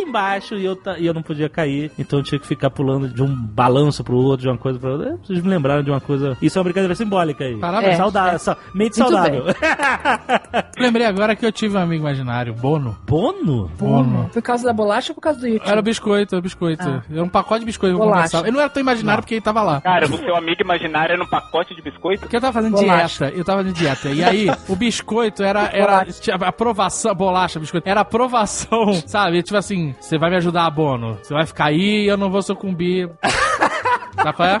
embaixo 0.00 0.54
e 0.54 0.64
eu, 0.64 0.78
e 0.98 1.06
eu 1.06 1.14
não 1.14 1.22
podia 1.22 1.48
cair. 1.48 1.90
Então 1.98 2.18
eu 2.20 2.22
tinha 2.22 2.38
que 2.38 2.46
ficar 2.46 2.70
pulando 2.70 3.08
de 3.08 3.22
um 3.22 3.34
balanço 3.34 4.04
pro 4.04 4.16
outro, 4.16 4.42
de 4.42 4.48
uma 4.48 4.58
coisa 4.58 4.78
pra 4.78 4.90
outra. 4.92 5.16
Vocês 5.22 5.42
me 5.42 5.48
lembraram 5.48 5.82
de 5.82 5.90
uma 5.90 6.00
coisa. 6.00 6.36
Isso 6.40 6.56
é 6.56 6.60
uma 6.60 6.64
brincadeira 6.64 6.94
simbólica 6.94 7.44
aí. 7.44 7.56
Parabéns. 7.58 7.94
É. 7.94 7.96
Saudável, 7.96 8.38
sa- 8.38 8.56
mente 8.74 8.98
Muito 9.00 9.10
saudável. 9.12 9.44
Lembrei 10.78 11.06
agora 11.06 11.34
que 11.34 11.44
eu 11.44 11.50
tive 11.52 11.76
um 11.76 11.80
amigo 11.80 12.02
imaginário, 12.02 12.54
Bono. 12.54 12.96
Bono? 13.06 13.70
Bono. 13.78 14.30
Por 14.32 14.42
causa 14.42 14.64
da 14.64 14.72
bolacha 14.72 15.10
ou 15.10 15.14
por 15.14 15.20
causa 15.20 15.40
do 15.40 15.48
YouTube? 15.48 15.68
Era 15.68 15.82
biscoito, 15.82 16.34
era 16.34 16.42
biscoito. 16.42 16.88
Ah. 16.88 17.02
Era 17.10 17.22
um 17.22 17.28
pacote 17.28 17.60
de 17.60 17.66
biscoito 17.66 17.94
eu 17.94 17.98
Bolacha. 17.98 18.38
Ele 18.40 18.52
não 18.52 18.60
era 18.60 18.68
tão 18.70 18.80
imaginário 18.80 19.22
porque 19.22 19.34
ele 19.34 19.40
tava 19.40 19.62
lá. 19.62 19.80
Cara, 19.80 20.06
o 20.06 20.16
seu 20.16 20.36
amigo 20.36 20.62
imaginário 20.62 21.17
era 21.18 21.24
um 21.24 21.28
pacote 21.28 21.74
de 21.74 21.82
biscoito? 21.82 22.20
Porque 22.20 22.36
eu 22.36 22.40
tava 22.40 22.52
fazendo 22.52 22.76
Bolacha. 22.76 23.26
dieta, 23.26 23.38
eu 23.38 23.44
tava 23.44 23.58
fazendo 23.58 23.74
dieta. 23.74 24.08
E 24.08 24.24
aí, 24.24 24.46
o 24.68 24.76
biscoito 24.76 25.42
era, 25.42 25.68
era 25.72 26.04
tinha 26.06 26.36
aprovação, 26.36 27.14
bolacha, 27.14 27.60
biscoito, 27.60 27.88
era 27.88 28.00
aprovação, 28.00 28.94
sabe? 29.06 29.42
Tipo 29.42 29.58
assim, 29.58 29.94
você 30.00 30.18
vai 30.18 30.30
me 30.30 30.36
ajudar, 30.36 30.68
Bono. 30.70 31.18
Você 31.22 31.34
vai 31.34 31.44
ficar 31.46 31.66
aí 31.66 32.04
e 32.04 32.08
eu 32.08 32.16
não 32.16 32.30
vou 32.30 32.42
sucumbir. 32.42 33.10
Sabe 34.16 34.32
qual 34.32 34.48
é? 34.48 34.58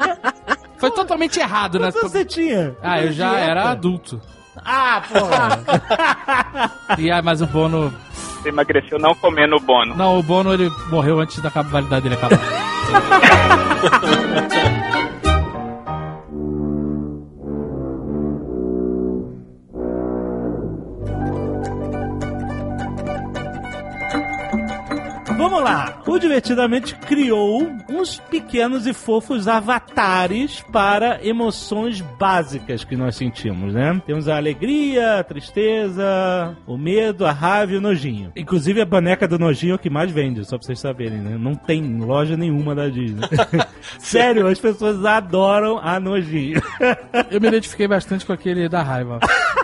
Foi 0.78 0.90
totalmente 0.92 1.40
errado, 1.40 1.80
né? 1.80 1.90
Quantos 1.90 2.12
você 2.12 2.24
tinha? 2.24 2.76
Ah, 2.80 3.02
eu 3.02 3.10
já 3.10 3.30
Dieta? 3.30 3.50
era 3.50 3.70
adulto. 3.70 4.20
Ah, 4.64 5.02
porra. 5.08 5.64
E 6.98 7.10
aí, 7.10 7.22
mas 7.22 7.42
o 7.42 7.46
Bono. 7.46 7.92
Você 8.40 8.50
emagreceu 8.50 9.00
não 9.00 9.16
comendo 9.16 9.56
o 9.56 9.60
bono. 9.60 9.96
Não, 9.96 10.16
o 10.16 10.22
Bono 10.22 10.54
ele 10.54 10.70
morreu 10.90 11.18
antes 11.18 11.42
da 11.42 11.48
validade 11.48 12.02
dele 12.02 12.14
acabar. 12.14 12.38
Vamos 25.38 25.62
lá. 25.62 26.02
O 26.04 26.18
Divertidamente 26.18 26.96
criou 26.96 27.70
uns 27.88 28.18
pequenos 28.18 28.88
e 28.88 28.92
fofos 28.92 29.46
avatares 29.46 30.64
para 30.72 31.24
emoções 31.24 32.00
básicas 32.00 32.82
que 32.82 32.96
nós 32.96 33.14
sentimos, 33.14 33.72
né? 33.72 34.02
Temos 34.04 34.28
a 34.28 34.36
alegria, 34.36 35.20
a 35.20 35.24
tristeza, 35.24 36.56
o 36.66 36.76
medo, 36.76 37.24
a 37.24 37.30
raiva 37.30 37.72
e 37.72 37.76
o 37.76 37.80
nojinho. 37.80 38.32
Inclusive 38.34 38.80
a 38.80 38.84
boneca 38.84 39.28
do 39.28 39.38
nojinho 39.38 39.74
é 39.74 39.74
o 39.76 39.78
que 39.78 39.88
mais 39.88 40.10
vende, 40.10 40.44
só 40.44 40.58
pra 40.58 40.66
vocês 40.66 40.80
saberem, 40.80 41.18
né? 41.18 41.38
Não 41.38 41.54
tem 41.54 42.00
loja 42.00 42.36
nenhuma 42.36 42.74
da 42.74 42.88
Disney. 42.88 43.22
Sério, 44.00 44.48
as 44.48 44.58
pessoas 44.58 45.04
adoram 45.04 45.78
a 45.78 46.00
nojinho. 46.00 46.60
Eu 47.30 47.40
me 47.40 47.46
identifiquei 47.46 47.86
bastante 47.86 48.26
com 48.26 48.32
aquele 48.32 48.68
da 48.68 48.82
raiva. 48.82 49.20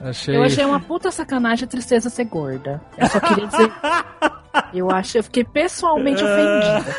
Achei. 0.00 0.36
Eu 0.36 0.42
achei 0.42 0.64
uma 0.64 0.80
puta 0.80 1.10
sacanagem 1.10 1.64
a 1.64 1.68
tristeza 1.68 2.10
ser 2.10 2.24
gorda. 2.24 2.80
Eu 2.96 3.06
só 3.08 3.20
queria 3.20 3.46
dizer. 3.46 3.72
Eu 4.72 4.90
acho, 4.90 5.18
eu 5.18 5.22
fiquei 5.22 5.44
pessoalmente 5.44 6.22
ofendida. 6.24 6.96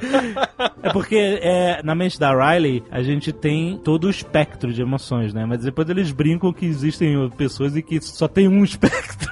É 0.80 0.92
porque 0.92 1.16
é, 1.42 1.82
na 1.82 1.94
mente 1.94 2.18
da 2.20 2.32
Riley 2.32 2.84
a 2.90 3.02
gente 3.02 3.32
tem 3.32 3.76
todo 3.78 4.04
o 4.04 4.10
espectro 4.10 4.72
de 4.72 4.80
emoções, 4.80 5.34
né? 5.34 5.44
Mas 5.44 5.64
depois 5.64 5.88
eles 5.88 6.12
brincam 6.12 6.52
que 6.52 6.64
existem 6.66 7.28
pessoas 7.30 7.76
e 7.76 7.82
que 7.82 8.00
só 8.00 8.28
tem 8.28 8.46
um 8.46 8.62
espectro 8.64 9.28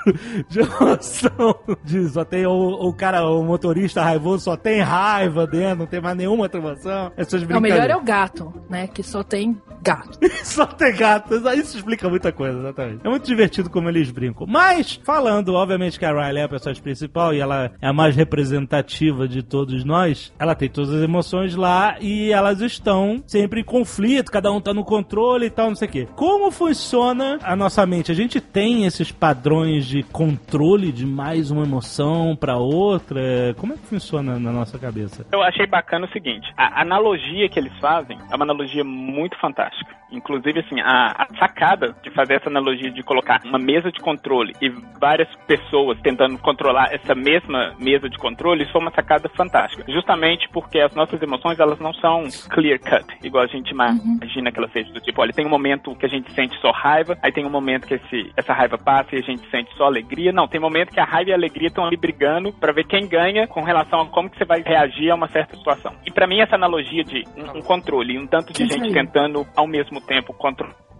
de 0.48 0.60
emoção. 0.60 1.56
De, 1.84 2.08
só 2.08 2.24
tem 2.24 2.46
o, 2.46 2.52
o 2.52 2.92
cara, 2.92 3.28
o 3.28 3.44
motorista 3.44 4.02
raivoso, 4.02 4.44
só 4.44 4.56
tem 4.56 4.80
raiva 4.80 5.46
dentro, 5.46 5.78
não 5.80 5.86
tem 5.86 6.00
mais 6.00 6.16
nenhuma 6.16 6.42
outra 6.42 6.58
emoção. 6.60 7.12
Essas 7.16 7.42
Não, 7.42 7.58
o 7.58 7.60
melhor 7.60 7.88
é 7.88 7.94
brincadeiras. 7.94 8.02
o 8.02 8.04
gato, 8.04 8.54
né? 8.68 8.86
Que 8.88 9.02
só 9.02 9.22
tem 9.22 9.56
gato. 9.82 10.18
Só 10.42 10.66
tem 10.66 10.94
gato. 10.96 11.34
Isso 11.54 11.76
explica 11.76 12.08
muita 12.08 12.32
coisa, 12.32 12.58
exatamente. 12.58 13.06
É 13.06 13.08
muito 13.08 13.24
divertido 13.24 13.70
como 13.70 13.88
eles 13.88 14.10
brincam. 14.10 14.46
Mas, 14.48 14.98
falando, 15.04 15.54
obviamente, 15.54 15.98
que 15.98 16.04
a 16.04 16.10
Riley 16.10 16.42
é 16.42 16.44
a 16.44 16.48
personagem 16.48 16.82
principal 16.82 17.32
e 17.32 17.38
ela 17.40 17.70
é 17.80 17.86
a 17.86 17.92
mais 17.92 18.16
representativa 18.16 19.28
de 19.28 19.42
todos 19.44 19.84
nós, 19.84 20.32
ela 20.38 20.55
tem 20.56 20.68
todas 20.68 20.92
as 20.92 21.02
emoções 21.02 21.54
lá 21.54 21.96
e 22.00 22.32
elas 22.32 22.60
estão 22.60 23.22
sempre 23.26 23.60
em 23.60 23.64
conflito, 23.64 24.32
cada 24.32 24.50
um 24.50 24.60
tá 24.60 24.72
no 24.72 24.84
controle 24.84 25.46
e 25.46 25.50
tal, 25.50 25.68
não 25.68 25.76
sei 25.76 25.88
o 25.88 25.90
quê. 25.90 26.08
Como 26.16 26.50
funciona 26.50 27.38
a 27.42 27.54
nossa 27.54 27.84
mente? 27.86 28.10
A 28.10 28.14
gente 28.14 28.40
tem 28.40 28.84
esses 28.86 29.12
padrões 29.12 29.86
de 29.86 30.02
controle 30.02 30.92
de 30.92 31.06
mais 31.06 31.50
uma 31.50 31.64
emoção 31.64 32.36
para 32.36 32.56
outra? 32.56 33.54
Como 33.58 33.72
é 33.72 33.76
que 33.76 33.86
funciona 33.86 34.38
na 34.38 34.52
nossa 34.52 34.78
cabeça? 34.78 35.26
Eu 35.32 35.42
achei 35.42 35.66
bacana 35.66 36.06
o 36.06 36.12
seguinte: 36.12 36.52
a 36.56 36.80
analogia 36.80 37.48
que 37.48 37.58
eles 37.58 37.72
fazem 37.80 38.18
é 38.30 38.34
uma 38.34 38.44
analogia 38.44 38.84
muito 38.84 39.38
fantástica. 39.38 39.94
Inclusive, 40.10 40.60
assim, 40.60 40.80
a, 40.80 41.12
a 41.22 41.26
sacada 41.38 41.94
de 42.02 42.10
fazer 42.10 42.34
essa 42.34 42.48
analogia 42.48 42.90
de 42.90 43.02
colocar 43.02 43.40
uma 43.44 43.58
mesa 43.58 43.90
de 43.90 44.00
controle 44.00 44.54
e 44.60 44.68
várias 45.00 45.28
pessoas 45.46 45.98
tentando 46.00 46.38
controlar 46.38 46.92
essa 46.92 47.14
mesma 47.14 47.74
mesa 47.78 48.08
de 48.08 48.16
controle, 48.18 48.62
isso 48.62 48.72
foi 48.72 48.80
uma 48.80 48.92
sacada 48.92 49.28
fantástica. 49.30 49.84
Justamente 49.90 50.48
porque 50.50 50.80
as 50.80 50.94
nossas 50.94 51.20
emoções, 51.20 51.58
elas 51.58 51.78
não 51.78 51.92
são 51.94 52.24
clear 52.50 52.78
cut, 52.78 53.06
igual 53.22 53.44
a 53.44 53.48
gente 53.48 53.70
imagina 53.70 54.52
que 54.52 54.58
elas 54.58 54.72
sejam 54.72 54.92
do 54.92 55.00
tipo, 55.00 55.20
olha, 55.20 55.32
tem 55.32 55.46
um 55.46 55.50
momento 55.50 55.94
que 55.96 56.06
a 56.06 56.08
gente 56.08 56.32
sente 56.32 56.58
só 56.60 56.70
raiva, 56.70 57.18
aí 57.22 57.32
tem 57.32 57.44
um 57.44 57.50
momento 57.50 57.86
que 57.86 57.94
esse, 57.94 58.32
essa 58.36 58.52
raiva 58.52 58.78
passa 58.78 59.14
e 59.14 59.18
a 59.18 59.22
gente 59.22 59.48
sente 59.50 59.74
só 59.76 59.84
alegria. 59.84 60.32
Não, 60.32 60.48
tem 60.48 60.60
momento 60.60 60.92
que 60.92 61.00
a 61.00 61.04
raiva 61.04 61.30
e 61.30 61.32
a 61.32 61.36
alegria 61.36 61.68
estão 61.68 61.84
ali 61.84 61.96
brigando 61.96 62.52
para 62.52 62.72
ver 62.72 62.84
quem 62.84 63.08
ganha 63.08 63.46
com 63.46 63.62
relação 63.62 64.00
a 64.00 64.06
como 64.06 64.30
que 64.30 64.38
você 64.38 64.44
vai 64.44 64.62
reagir 64.62 65.10
a 65.10 65.14
uma 65.14 65.28
certa 65.28 65.56
situação. 65.56 65.92
E 66.06 66.10
para 66.10 66.26
mim 66.26 66.40
essa 66.40 66.54
analogia 66.54 67.04
de 67.04 67.24
um, 67.36 67.58
um 67.58 67.62
controle, 67.62 68.18
um 68.18 68.26
tanto 68.26 68.52
de 68.52 68.66
Quem 68.66 68.68
gente 68.68 68.92
tentando 68.92 69.46
ao 69.56 69.66
mesmo 69.66 69.95
tempo 70.00 70.32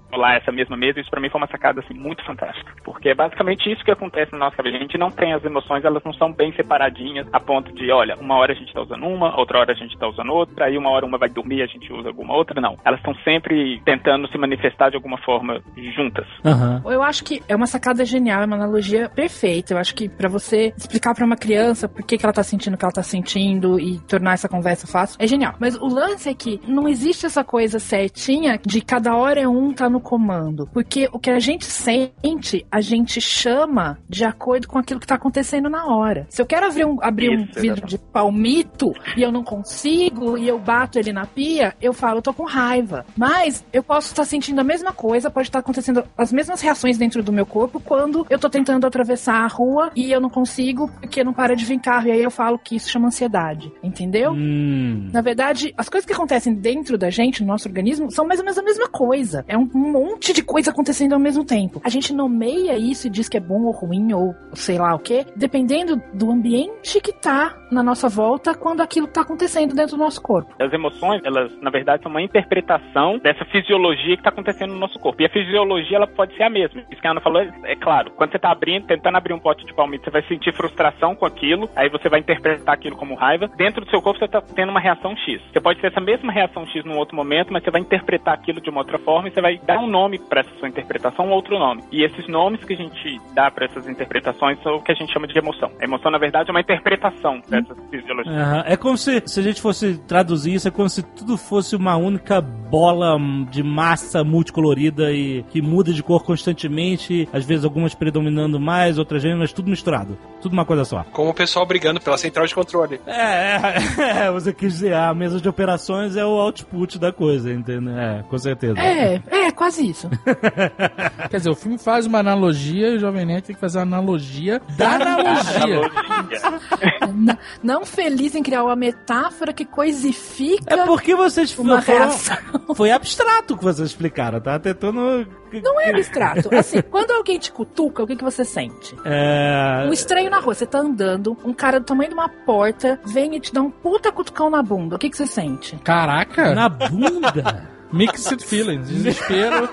controlar 0.06 0.36
essa 0.36 0.52
mesma 0.52 0.76
mesa, 0.76 1.00
isso 1.00 1.10
pra 1.10 1.20
mim 1.20 1.28
foi 1.28 1.40
uma 1.40 1.46
sacada 1.48 1.80
assim 1.80 1.94
muito 1.94 2.24
fantástica, 2.24 2.72
porque 2.84 3.10
é 3.10 3.14
basicamente 3.14 3.70
isso 3.70 3.84
que 3.84 3.90
acontece 3.90 4.32
na 4.32 4.38
nossa 4.38 4.56
cabeça. 4.56 4.76
A 4.76 4.80
gente 4.80 4.98
não 4.98 5.10
tem 5.10 5.32
as 5.32 5.44
emoções, 5.44 5.84
elas 5.84 6.02
não 6.04 6.12
são 6.14 6.32
bem 6.32 6.52
separadinhas 6.52 7.26
a 7.32 7.40
ponto 7.40 7.72
de, 7.72 7.90
olha, 7.90 8.16
uma 8.16 8.36
hora 8.36 8.52
a 8.52 8.56
gente 8.56 8.72
tá 8.72 8.80
usando 8.80 9.06
uma, 9.06 9.38
outra 9.38 9.58
hora 9.58 9.72
a 9.72 9.76
gente 9.76 9.96
tá 9.98 10.08
usando 10.08 10.32
outra, 10.32 10.66
aí 10.66 10.78
uma 10.78 10.90
hora 10.90 11.04
uma 11.04 11.18
vai 11.18 11.28
dormir, 11.28 11.62
a 11.62 11.66
gente 11.66 11.92
usa 11.92 12.08
alguma 12.08 12.34
outra, 12.34 12.60
não. 12.60 12.76
Elas 12.84 13.00
estão 13.00 13.14
sempre 13.16 13.80
tentando 13.84 14.28
se 14.28 14.38
manifestar 14.38 14.90
de 14.90 14.96
alguma 14.96 15.18
forma 15.18 15.60
juntas. 15.94 16.26
Aham. 16.44 16.82
Eu 16.86 17.02
acho 17.02 17.24
que 17.24 17.42
é 17.48 17.56
uma 17.56 17.66
sacada 17.66 18.04
genial, 18.04 18.42
é 18.42 18.46
uma 18.46 18.56
analogia 18.56 19.08
perfeita. 19.08 19.74
Eu 19.74 19.78
acho 19.78 19.94
que 19.94 20.08
pra 20.08 20.28
você 20.28 20.72
explicar 20.76 21.14
pra 21.14 21.24
uma 21.24 21.36
criança 21.36 21.88
por 21.88 22.04
que, 22.04 22.16
que 22.16 22.24
ela 22.24 22.32
tá 22.32 22.42
sentindo 22.42 22.74
o 22.74 22.78
que 22.78 22.84
ela 22.84 22.92
tá 22.92 23.02
sentindo 23.02 23.78
e 23.78 23.98
tornar 24.00 24.34
essa 24.34 24.48
conversa 24.48 24.86
fácil, 24.86 25.16
é 25.20 25.26
genial. 25.26 25.54
Mas 25.58 25.76
o 25.76 25.86
lance 25.86 26.28
é 26.28 26.34
que 26.34 26.60
não 26.66 26.88
existe 26.88 27.26
essa 27.26 27.44
coisa 27.44 27.78
certinha 27.78 28.58
de 28.64 28.80
cada 28.80 29.14
hora 29.16 29.40
é 29.40 29.48
um 29.48 29.72
tá 29.72 29.88
no 29.88 29.95
comando. 30.00 30.68
Porque 30.72 31.08
o 31.12 31.18
que 31.18 31.30
a 31.30 31.38
gente 31.38 31.64
sente, 31.64 32.66
a 32.70 32.80
gente 32.80 33.20
chama 33.20 33.98
de 34.08 34.24
acordo 34.24 34.68
com 34.68 34.78
aquilo 34.78 35.00
que 35.00 35.06
tá 35.06 35.14
acontecendo 35.14 35.68
na 35.68 35.86
hora. 35.86 36.26
Se 36.30 36.40
eu 36.40 36.46
quero 36.46 36.66
abrir 36.66 36.84
um, 36.84 36.98
abrir 37.00 37.30
um 37.30 37.46
vidro 37.60 37.86
de 37.86 37.98
palmito 37.98 38.92
e 39.16 39.22
eu 39.22 39.32
não 39.32 39.42
consigo 39.42 40.36
e 40.36 40.48
eu 40.48 40.58
bato 40.58 40.98
ele 40.98 41.12
na 41.12 41.26
pia, 41.26 41.74
eu 41.80 41.92
falo, 41.92 42.18
eu 42.18 42.22
tô 42.22 42.32
com 42.32 42.44
raiva. 42.44 43.04
Mas 43.16 43.64
eu 43.72 43.82
posso 43.82 44.08
estar 44.08 44.24
sentindo 44.24 44.60
a 44.60 44.64
mesma 44.64 44.92
coisa, 44.92 45.30
pode 45.30 45.48
estar 45.48 45.60
acontecendo 45.60 46.04
as 46.16 46.32
mesmas 46.32 46.60
reações 46.60 46.98
dentro 46.98 47.22
do 47.22 47.32
meu 47.32 47.46
corpo 47.46 47.80
quando 47.80 48.26
eu 48.28 48.38
tô 48.38 48.48
tentando 48.48 48.86
atravessar 48.86 49.44
a 49.44 49.46
rua 49.46 49.90
e 49.94 50.10
eu 50.12 50.20
não 50.20 50.30
consigo 50.30 50.88
porque 51.00 51.24
não 51.24 51.32
para 51.32 51.54
de 51.54 51.64
vir 51.64 51.80
carro. 51.80 52.08
E 52.08 52.12
aí 52.12 52.22
eu 52.22 52.30
falo 52.30 52.58
que 52.58 52.76
isso 52.76 52.90
chama 52.90 53.08
ansiedade. 53.08 53.72
Entendeu? 53.82 54.32
Hum. 54.32 55.10
Na 55.12 55.20
verdade, 55.20 55.74
as 55.76 55.88
coisas 55.88 56.06
que 56.06 56.12
acontecem 56.12 56.54
dentro 56.54 56.98
da 56.98 57.10
gente, 57.10 57.42
no 57.42 57.48
nosso 57.48 57.68
organismo, 57.68 58.10
são 58.10 58.26
mais 58.26 58.40
ou 58.40 58.44
menos 58.44 58.58
a 58.58 58.62
mesma 58.62 58.88
coisa. 58.88 59.44
É 59.46 59.56
um 59.56 59.68
monte 59.86 60.32
de 60.32 60.42
coisa 60.42 60.70
acontecendo 60.70 61.12
ao 61.12 61.18
mesmo 61.18 61.44
tempo. 61.44 61.80
A 61.84 61.88
gente 61.88 62.12
nomeia 62.12 62.76
isso 62.76 63.06
e 63.06 63.10
diz 63.10 63.28
que 63.28 63.36
é 63.36 63.40
bom 63.40 63.62
ou 63.62 63.72
ruim, 63.72 64.12
ou 64.12 64.34
sei 64.54 64.78
lá 64.78 64.94
o 64.94 64.98
quê, 64.98 65.24
dependendo 65.36 65.96
do 66.12 66.30
ambiente 66.30 67.00
que 67.00 67.12
tá 67.12 67.56
na 67.70 67.82
nossa 67.82 68.08
volta 68.08 68.54
quando 68.54 68.80
aquilo 68.80 69.06
tá 69.06 69.22
acontecendo 69.22 69.74
dentro 69.74 69.96
do 69.96 70.02
nosso 70.02 70.22
corpo. 70.22 70.54
As 70.60 70.72
emoções, 70.72 71.22
elas, 71.24 71.50
na 71.60 71.70
verdade, 71.70 72.02
são 72.02 72.10
uma 72.10 72.22
interpretação 72.22 73.18
dessa 73.18 73.44
fisiologia 73.46 74.14
que 74.14 74.20
está 74.20 74.30
acontecendo 74.30 74.72
no 74.72 74.78
nosso 74.78 74.98
corpo. 74.98 75.22
E 75.22 75.26
a 75.26 75.30
fisiologia, 75.30 75.96
ela 75.96 76.06
pode 76.06 76.36
ser 76.36 76.44
a 76.44 76.50
mesma. 76.50 76.82
Isso 76.90 77.00
que 77.00 77.06
a 77.06 77.10
Ana 77.10 77.20
falou, 77.20 77.40
é, 77.40 77.50
é 77.64 77.76
claro. 77.76 78.10
Quando 78.12 78.30
você 78.30 78.36
está 78.36 78.50
abrindo, 78.50 78.86
tentando 78.86 79.16
abrir 79.16 79.32
um 79.32 79.38
pote 79.38 79.64
de 79.64 79.74
palmito, 79.74 80.04
você 80.04 80.10
vai 80.10 80.22
sentir 80.22 80.54
frustração 80.54 81.14
com 81.14 81.26
aquilo, 81.26 81.68
aí 81.74 81.88
você 81.88 82.08
vai 82.08 82.20
interpretar 82.20 82.74
aquilo 82.74 82.96
como 82.96 83.14
raiva. 83.14 83.48
Dentro 83.56 83.84
do 83.84 83.90
seu 83.90 84.00
corpo, 84.00 84.18
você 84.18 84.26
está 84.26 84.40
tendo 84.40 84.70
uma 84.70 84.80
reação 84.80 85.16
X. 85.16 85.42
Você 85.52 85.60
pode 85.60 85.80
ter 85.80 85.88
essa 85.88 86.00
mesma 86.00 86.32
reação 86.32 86.66
X 86.66 86.84
num 86.84 86.96
outro 86.96 87.16
momento, 87.16 87.52
mas 87.52 87.62
você 87.62 87.70
vai 87.70 87.80
interpretar 87.80 88.34
aquilo 88.34 88.60
de 88.60 88.70
uma 88.70 88.80
outra 88.80 88.98
forma 88.98 89.28
e 89.28 89.32
você 89.32 89.40
vai 89.40 89.58
dar 89.58 89.75
um 89.78 89.86
nome 89.86 90.18
para 90.18 90.40
essa 90.40 90.50
sua 90.58 90.68
interpretação, 90.68 91.26
um 91.26 91.32
outro 91.32 91.58
nome. 91.58 91.82
E 91.90 92.04
esses 92.04 92.26
nomes 92.28 92.62
que 92.64 92.74
a 92.74 92.76
gente 92.76 93.20
dá 93.34 93.50
para 93.50 93.66
essas 93.66 93.88
interpretações 93.88 94.60
são 94.62 94.76
o 94.76 94.82
que 94.82 94.92
a 94.92 94.94
gente 94.94 95.12
chama 95.12 95.26
de 95.26 95.38
emoção. 95.38 95.70
A 95.80 95.84
emoção, 95.84 96.10
na 96.10 96.18
verdade, 96.18 96.50
é 96.50 96.52
uma 96.52 96.60
interpretação 96.60 97.40
dessa 97.48 97.74
fisiologia. 97.90 98.32
Aham. 98.32 98.64
É 98.66 98.76
como 98.76 98.96
se, 98.96 99.22
se 99.26 99.40
a 99.40 99.42
gente 99.42 99.60
fosse 99.60 99.98
traduzir 100.06 100.54
isso, 100.54 100.68
é 100.68 100.70
como 100.70 100.88
se 100.88 101.02
tudo 101.02 101.36
fosse 101.36 101.76
uma 101.76 101.96
única 101.96 102.40
bola 102.40 103.18
de 103.50 103.62
massa 103.62 104.24
multicolorida 104.24 105.12
e 105.12 105.42
que 105.44 105.62
muda 105.62 105.92
de 105.92 106.02
cor 106.02 106.24
constantemente, 106.24 107.28
às 107.32 107.44
vezes 107.44 107.64
algumas 107.64 107.94
predominando 107.94 108.58
mais, 108.60 108.98
outras 108.98 109.24
menos, 109.24 109.38
mas 109.38 109.52
tudo 109.52 109.70
misturado. 109.70 110.18
Tudo 110.40 110.52
uma 110.52 110.64
coisa 110.64 110.84
só. 110.84 111.04
Como 111.12 111.30
o 111.30 111.34
pessoal 111.34 111.66
brigando 111.66 112.00
pela 112.00 112.18
central 112.18 112.46
de 112.46 112.54
controle. 112.54 113.00
É, 113.06 113.56
é, 113.56 114.26
é, 114.26 114.30
você 114.30 114.52
quis 114.52 114.74
dizer, 114.74 114.94
a 114.94 115.12
mesa 115.14 115.40
de 115.40 115.48
operações 115.48 116.16
é 116.16 116.24
o 116.24 116.38
output 116.40 116.98
da 116.98 117.12
coisa, 117.12 117.52
entendeu? 117.52 117.96
É, 117.98 118.22
com 118.28 118.38
certeza. 118.38 118.78
É, 118.78 119.20
é, 119.28 119.50
quase 119.50 119.65
isso. 119.78 120.08
Quer 121.30 121.36
dizer, 121.38 121.50
o 121.50 121.54
filme 121.54 121.78
faz 121.78 122.06
uma 122.06 122.18
analogia 122.18 122.88
e 122.90 122.96
o 122.96 122.98
Jovem 123.00 123.26
Nerd 123.26 123.42
tem 123.42 123.54
que 123.54 123.60
fazer 123.60 123.78
uma 123.78 123.82
analogia 123.84 124.60
da 124.76 124.92
analogia. 124.94 125.80
Analogia. 125.80 127.08
N- 127.08 127.38
não 127.62 127.84
feliz 127.84 128.34
em 128.34 128.42
criar 128.42 128.64
uma 128.64 128.76
metáfora 128.76 129.52
que 129.52 129.64
coisifica 129.64 130.74
É 130.74 130.84
porque 130.84 131.14
vocês 131.14 131.56
uma 131.58 131.82
foram-. 131.82 132.74
Foi 132.74 132.90
abstrato 132.90 133.54
o 133.54 133.58
que 133.58 133.64
vocês 133.64 133.88
explicaram, 133.90 134.40
tá? 134.40 134.58
Tentando. 134.58 135.26
Não 135.62 135.80
é 135.80 135.90
abstrato. 135.90 136.54
Assim, 136.54 136.82
quando 136.82 137.10
alguém 137.12 137.38
te 137.38 137.50
cutuca, 137.52 138.02
o 138.02 138.06
que, 138.06 138.16
que 138.16 138.24
você 138.24 138.44
sente? 138.44 138.94
É. 139.04 139.86
Um 139.88 139.92
estranho 139.92 140.30
na 140.30 140.38
rua, 140.38 140.54
você 140.54 140.66
tá 140.66 140.78
andando, 140.78 141.36
um 141.44 141.52
cara 141.52 141.80
do 141.80 141.86
tamanho 141.86 142.08
de 142.10 142.14
uma 142.14 142.28
porta 142.28 143.00
vem 143.04 143.34
e 143.36 143.40
te 143.40 143.52
dá 143.52 143.62
um 143.62 143.70
puta 143.70 144.10
cutucão 144.12 144.50
na 144.50 144.62
bunda. 144.62 144.96
O 144.96 144.98
que, 144.98 145.08
que 145.10 145.16
você 145.16 145.26
sente? 145.26 145.76
Caraca! 145.84 146.54
Na 146.54 146.68
bunda. 146.68 147.75
Mixed 147.92 148.44
feelings. 148.44 148.88
Desespero, 148.88 149.68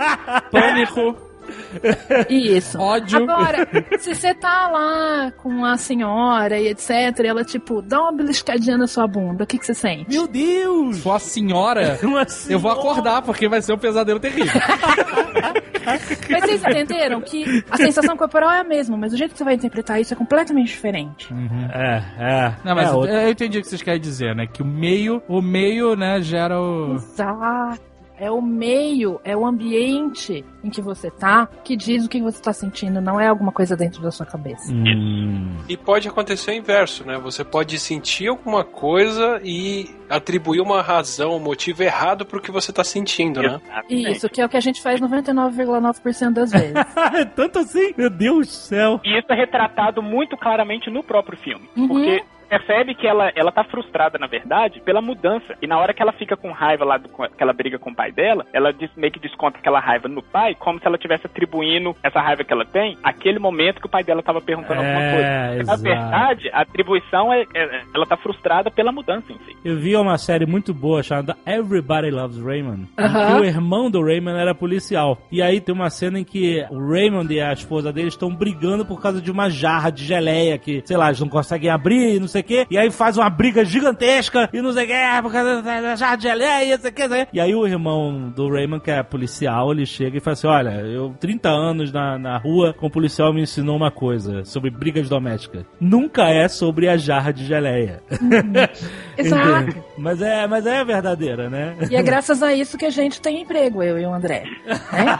pânico, 0.51 1.15
Isso. 2.29 2.79
ódio. 2.79 3.23
Agora, 3.23 3.67
se 3.99 4.13
você 4.15 4.33
tá 4.33 4.69
lá 4.69 5.31
com 5.31 5.65
a 5.65 5.77
senhora 5.77 6.57
e 6.57 6.67
etc, 6.69 6.89
e 7.23 7.27
ela, 7.27 7.43
tipo, 7.43 7.81
dá 7.81 8.01
uma 8.01 8.13
beliscadinha 8.13 8.77
na 8.77 8.87
sua 8.87 9.07
bunda, 9.07 9.43
o 9.43 9.47
que, 9.47 9.57
que 9.57 9.65
você 9.65 9.73
sente? 9.73 10.09
Meu 10.09 10.27
Deus! 10.27 10.97
Sua 10.97 11.19
senhora, 11.19 11.99
Uma 12.03 12.25
eu 12.49 12.59
vou 12.59 12.71
senhora. 12.71 12.79
acordar 12.79 13.21
porque 13.21 13.47
vai 13.47 13.61
ser 13.61 13.73
um 13.73 13.77
pesadelo 13.77 14.19
terrível. 14.19 14.53
Mas 15.85 16.43
vocês 16.45 16.63
entenderam 16.63 17.19
que 17.19 17.61
a 17.69 17.75
sensação 17.75 18.15
corporal 18.15 18.49
é 18.51 18.59
a 18.61 18.63
mesma, 18.63 18.95
mas 18.95 19.11
o 19.11 19.17
jeito 19.17 19.33
que 19.33 19.37
você 19.37 19.43
vai 19.43 19.55
interpretar 19.55 19.99
isso 19.99 20.13
é 20.13 20.17
completamente 20.17 20.67
diferente. 20.67 21.27
É, 21.73 21.97
é. 22.17 22.55
Não, 22.63 22.73
mas 22.73 22.89
é, 23.09 23.25
eu 23.25 23.29
entendi 23.31 23.57
o 23.57 23.61
que 23.61 23.67
vocês 23.67 23.81
querem 23.81 23.99
dizer, 23.99 24.33
né? 24.33 24.47
Que 24.47 24.61
o 24.61 24.65
meio, 24.65 25.21
o 25.27 25.41
meio, 25.41 25.93
né, 25.97 26.21
gera 26.21 26.57
o. 26.57 26.93
Exato. 26.93 27.92
É 28.23 28.31
o 28.31 28.41
meio, 28.41 29.19
é 29.21 29.35
o 29.35 29.45
ambiente 29.45 30.45
em 30.63 30.69
que 30.69 30.81
você 30.81 31.11
tá 31.11 31.45
que 31.61 31.75
diz 31.75 32.05
o 32.05 32.09
que 32.09 32.21
você 32.21 32.41
tá 32.41 32.53
sentindo, 32.53 33.01
não 33.01 33.19
é 33.19 33.27
alguma 33.27 33.51
coisa 33.51 33.75
dentro 33.75 34.01
da 34.01 34.11
sua 34.11 34.25
cabeça. 34.25 34.71
Hum. 34.73 35.57
E 35.67 35.75
pode 35.75 36.07
acontecer 36.07 36.51
o 36.51 36.53
inverso, 36.53 37.05
né? 37.05 37.17
Você 37.17 37.43
pode 37.43 37.77
sentir 37.77 38.29
alguma 38.29 38.63
coisa 38.63 39.41
e 39.43 39.93
atribuir 40.09 40.61
uma 40.61 40.81
razão, 40.81 41.35
um 41.35 41.39
motivo 41.39 41.83
errado 41.83 42.25
pro 42.25 42.41
que 42.41 42.49
você 42.49 42.71
tá 42.71 42.81
sentindo, 42.81 43.41
né? 43.41 43.59
Exatamente. 43.61 44.11
Isso, 44.13 44.29
que 44.29 44.39
é 44.39 44.45
o 44.45 44.49
que 44.49 44.55
a 44.55 44.61
gente 44.61 44.81
faz 44.81 45.01
99,9% 45.01 46.31
das 46.31 46.51
vezes. 46.51 46.73
É 47.13 47.25
Tanto 47.35 47.59
assim? 47.59 47.93
Meu 47.97 48.09
Deus 48.09 48.47
do 48.47 48.53
céu. 48.53 49.01
E 49.03 49.19
isso 49.19 49.27
é 49.33 49.35
retratado 49.35 50.01
muito 50.01 50.37
claramente 50.37 50.89
no 50.89 51.03
próprio 51.03 51.37
filme. 51.37 51.69
Uhum. 51.75 51.89
Porque 51.89 52.23
percebe 52.43 52.95
que 52.95 53.07
ela, 53.07 53.31
ela 53.35 53.51
tá 53.51 53.63
frustrada, 53.63 54.17
na 54.17 54.27
verdade, 54.27 54.79
pela 54.81 55.01
mudança. 55.01 55.55
E 55.61 55.67
na 55.67 55.77
hora 55.77 55.93
que 55.93 56.01
ela 56.01 56.11
fica 56.13 56.35
com 56.37 56.51
raiva 56.51 56.85
lá, 56.85 56.97
do, 56.97 57.09
com 57.09 57.23
aquela 57.23 57.53
briga 57.53 57.79
com 57.79 57.91
o 57.91 57.95
pai 57.95 58.11
dela, 58.11 58.45
ela 58.53 58.71
diz- 58.71 58.91
meio 58.95 59.11
que 59.11 59.19
desconta 59.19 59.57
aquela 59.57 59.79
raiva 59.79 60.07
no 60.07 60.21
pai, 60.21 60.55
como 60.55 60.79
se 60.79 60.85
ela 60.87 60.95
estivesse 60.95 61.25
atribuindo 61.25 61.95
essa 62.03 62.19
raiva 62.19 62.43
que 62.43 62.53
ela 62.53 62.65
tem 62.65 62.97
àquele 63.03 63.39
momento 63.39 63.79
que 63.79 63.87
o 63.87 63.89
pai 63.89 64.03
dela 64.03 64.21
tava 64.21 64.41
perguntando 64.41 64.81
É, 64.81 64.85
alguma 64.85 65.11
coisa. 65.11 65.27
Porque, 65.47 65.55
na 65.57 65.61
exato. 65.73 65.81
verdade, 65.83 66.49
a 66.53 66.61
atribuição 66.61 67.33
é, 67.33 67.41
é- 67.53 67.81
ela 67.95 68.05
tá 68.05 68.17
frustrada 68.17 68.69
pela 68.71 68.91
mudança 68.91 69.31
em 69.31 69.37
si. 69.39 69.55
Eu 69.63 69.77
vi 69.77 69.95
uma 69.95 70.17
série 70.17 70.45
muito 70.45 70.73
boa 70.73 71.01
chamada 71.03 71.35
Everybody 71.47 72.11
Loves 72.11 72.39
Raymond. 72.41 72.87
Aham. 72.97 73.27
Que 73.27 73.41
o 73.41 73.45
irmão 73.45 73.89
do 73.89 74.03
Raymond 74.03 74.37
era 74.39 74.53
policial. 74.53 75.17
E 75.31 75.41
aí 75.41 75.59
tem 75.61 75.73
uma 75.73 75.89
cena 75.89 76.19
em 76.19 76.23
que 76.23 76.65
o 76.69 76.79
Raymond 76.91 77.33
e 77.33 77.41
a 77.41 77.53
esposa 77.53 77.91
dele 77.91 78.09
estão 78.09 78.33
brigando 78.33 78.85
por 78.85 79.01
causa 79.01 79.21
de 79.21 79.31
uma 79.31 79.49
jarra 79.49 79.89
de 79.91 80.03
geleia 80.03 80.57
que, 80.57 80.81
sei 80.85 80.97
lá, 80.97 81.07
eles 81.07 81.19
não 81.19 81.29
conseguem 81.29 81.69
abrir, 81.69 82.19
não 82.19 82.27
sei 82.27 82.42
o 82.43 82.47
quê. 82.47 82.67
E 82.69 82.77
aí 82.77 82.91
faz 82.91 83.17
uma 83.17 83.29
briga 83.29 83.63
gigantesca 83.65 84.49
e 84.53 84.61
não 84.61 84.71
sei 84.73 84.83
o 84.85 84.87
quê, 84.87 84.93
por 85.21 85.31
causa 85.31 85.61
da- 85.61 85.81
da 85.81 85.95
jarra 85.95 86.15
de 86.15 86.23
geleia, 86.23 86.75
não 86.75 86.81
sei 86.81 86.91
o 86.91 86.93
quê. 86.93 87.27
E 87.33 87.39
aí 87.39 87.55
o 87.55 87.65
irmão 87.67 88.31
do 88.35 88.49
Raymond, 88.49 88.83
que 88.83 88.91
é 88.91 89.01
policial, 89.03 89.71
ele 89.71 89.85
chega 89.85 90.17
e 90.17 90.19
fala 90.19 90.33
assim: 90.33 90.47
Olha, 90.47 90.69
eu 90.81 91.13
30 91.19 91.49
anos 91.49 91.91
na, 91.91 92.17
na 92.17 92.37
rua 92.37 92.73
com 92.73 92.89
policial 92.89 93.33
me 93.33 93.41
ensinou 93.41 93.75
uma 93.75 93.91
coisa 93.91 94.43
sobre 94.45 94.69
brigas 94.69 95.09
domésticas. 95.09 95.65
Nunca 95.79 96.29
é 96.29 96.47
sobre 96.47 96.87
a 96.87 96.97
jarra 96.97 97.31
de 97.31 97.45
geleia. 97.45 98.01
Exato. 99.17 99.75
Mas 99.97 100.21
é, 100.21 100.47
mas 100.47 100.65
é 100.65 100.83
verdadeira, 100.83 101.49
né? 101.49 101.75
E 101.89 101.95
é 101.95 102.01
graças 102.01 102.41
a 102.41 102.53
isso 102.53 102.77
que 102.77 102.85
a 102.85 102.89
gente 102.89 103.21
tem 103.21 103.41
emprego, 103.41 103.81
eu 103.83 103.99
e 103.99 104.05
o 104.05 104.13
André. 104.13 104.43
Né? 104.65 105.19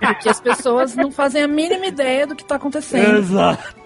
Porque 0.00 0.28
as 0.28 0.40
pessoas 0.40 0.94
não 0.94 1.10
fazem 1.10 1.42
a 1.42 1.48
mínima 1.48 1.86
ideia 1.86 2.26
do 2.26 2.34
que 2.36 2.44
tá 2.44 2.56
acontecendo. 2.56 3.02
Quando 3.04 3.18
elas 3.18 3.30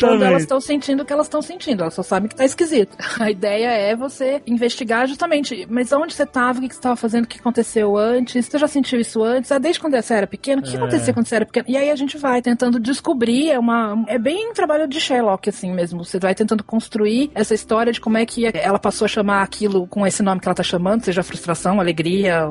Exatamente. 0.03 0.41
estão 0.41 0.61
sentindo 0.61 1.03
o 1.03 1.05
que 1.07 1.13
elas 1.13 1.27
estão 1.27 1.43
sentindo, 1.43 1.83
elas 1.83 1.95
só 1.95 2.03
sabem 2.03 2.29
que 2.29 2.37
tá 2.37 2.45
esquisito. 2.45 2.66
A 3.21 3.31
ideia 3.31 3.69
é 3.69 3.95
você 3.97 4.43
investigar 4.47 5.07
justamente, 5.07 5.67
mas 5.71 5.93
onde 5.93 6.15
você 6.15 6.27
tava, 6.27 6.59
o 6.59 6.63
que 6.69 6.75
você 6.75 6.81
tava 6.81 6.97
fazendo, 6.97 7.25
o 7.25 7.29
que 7.29 7.39
aconteceu 7.39 7.97
antes, 7.97 8.47
você 8.47 8.59
já 8.59 8.67
sentiu 8.69 9.01
isso 9.01 9.23
antes, 9.23 9.51
ah, 9.53 9.59
desde 9.59 9.81
quando 9.81 9.95
você 10.01 10.15
era 10.15 10.27
pequeno, 10.27 10.61
o 10.61 10.65
que 10.65 10.75
É. 10.75 10.79
aconteceu 10.79 11.15
quando 11.15 11.27
você 11.27 11.37
era 11.37 11.47
pequeno? 11.47 11.67
E 11.69 11.77
aí 11.77 11.91
a 11.91 11.97
gente 11.97 12.17
vai 12.19 12.41
tentando 12.43 12.79
descobrir, 12.79 13.51
é 13.51 13.59
uma, 13.59 14.05
é 14.09 14.19
bem 14.19 14.51
um 14.51 14.53
trabalho 14.53 14.87
de 14.87 15.01
Sherlock, 15.01 15.49
assim 15.49 15.73
mesmo, 15.73 16.05
você 16.05 16.19
vai 16.19 16.35
tentando 16.35 16.63
construir 16.65 17.31
essa 17.35 17.55
história 17.55 17.93
de 17.93 18.01
como 18.01 18.17
é 18.19 18.27
que 18.27 18.47
ela 18.55 18.79
passou 18.79 19.05
a 19.07 19.09
chamar 19.09 19.43
aquilo 19.43 19.87
com 19.87 20.07
esse 20.07 20.23
nome 20.23 20.41
que 20.41 20.49
ela 20.49 20.55
tá 20.55 20.63
chamando, 20.63 21.03
seja 21.03 21.23
frustração, 21.23 21.81
alegria, 21.81 22.47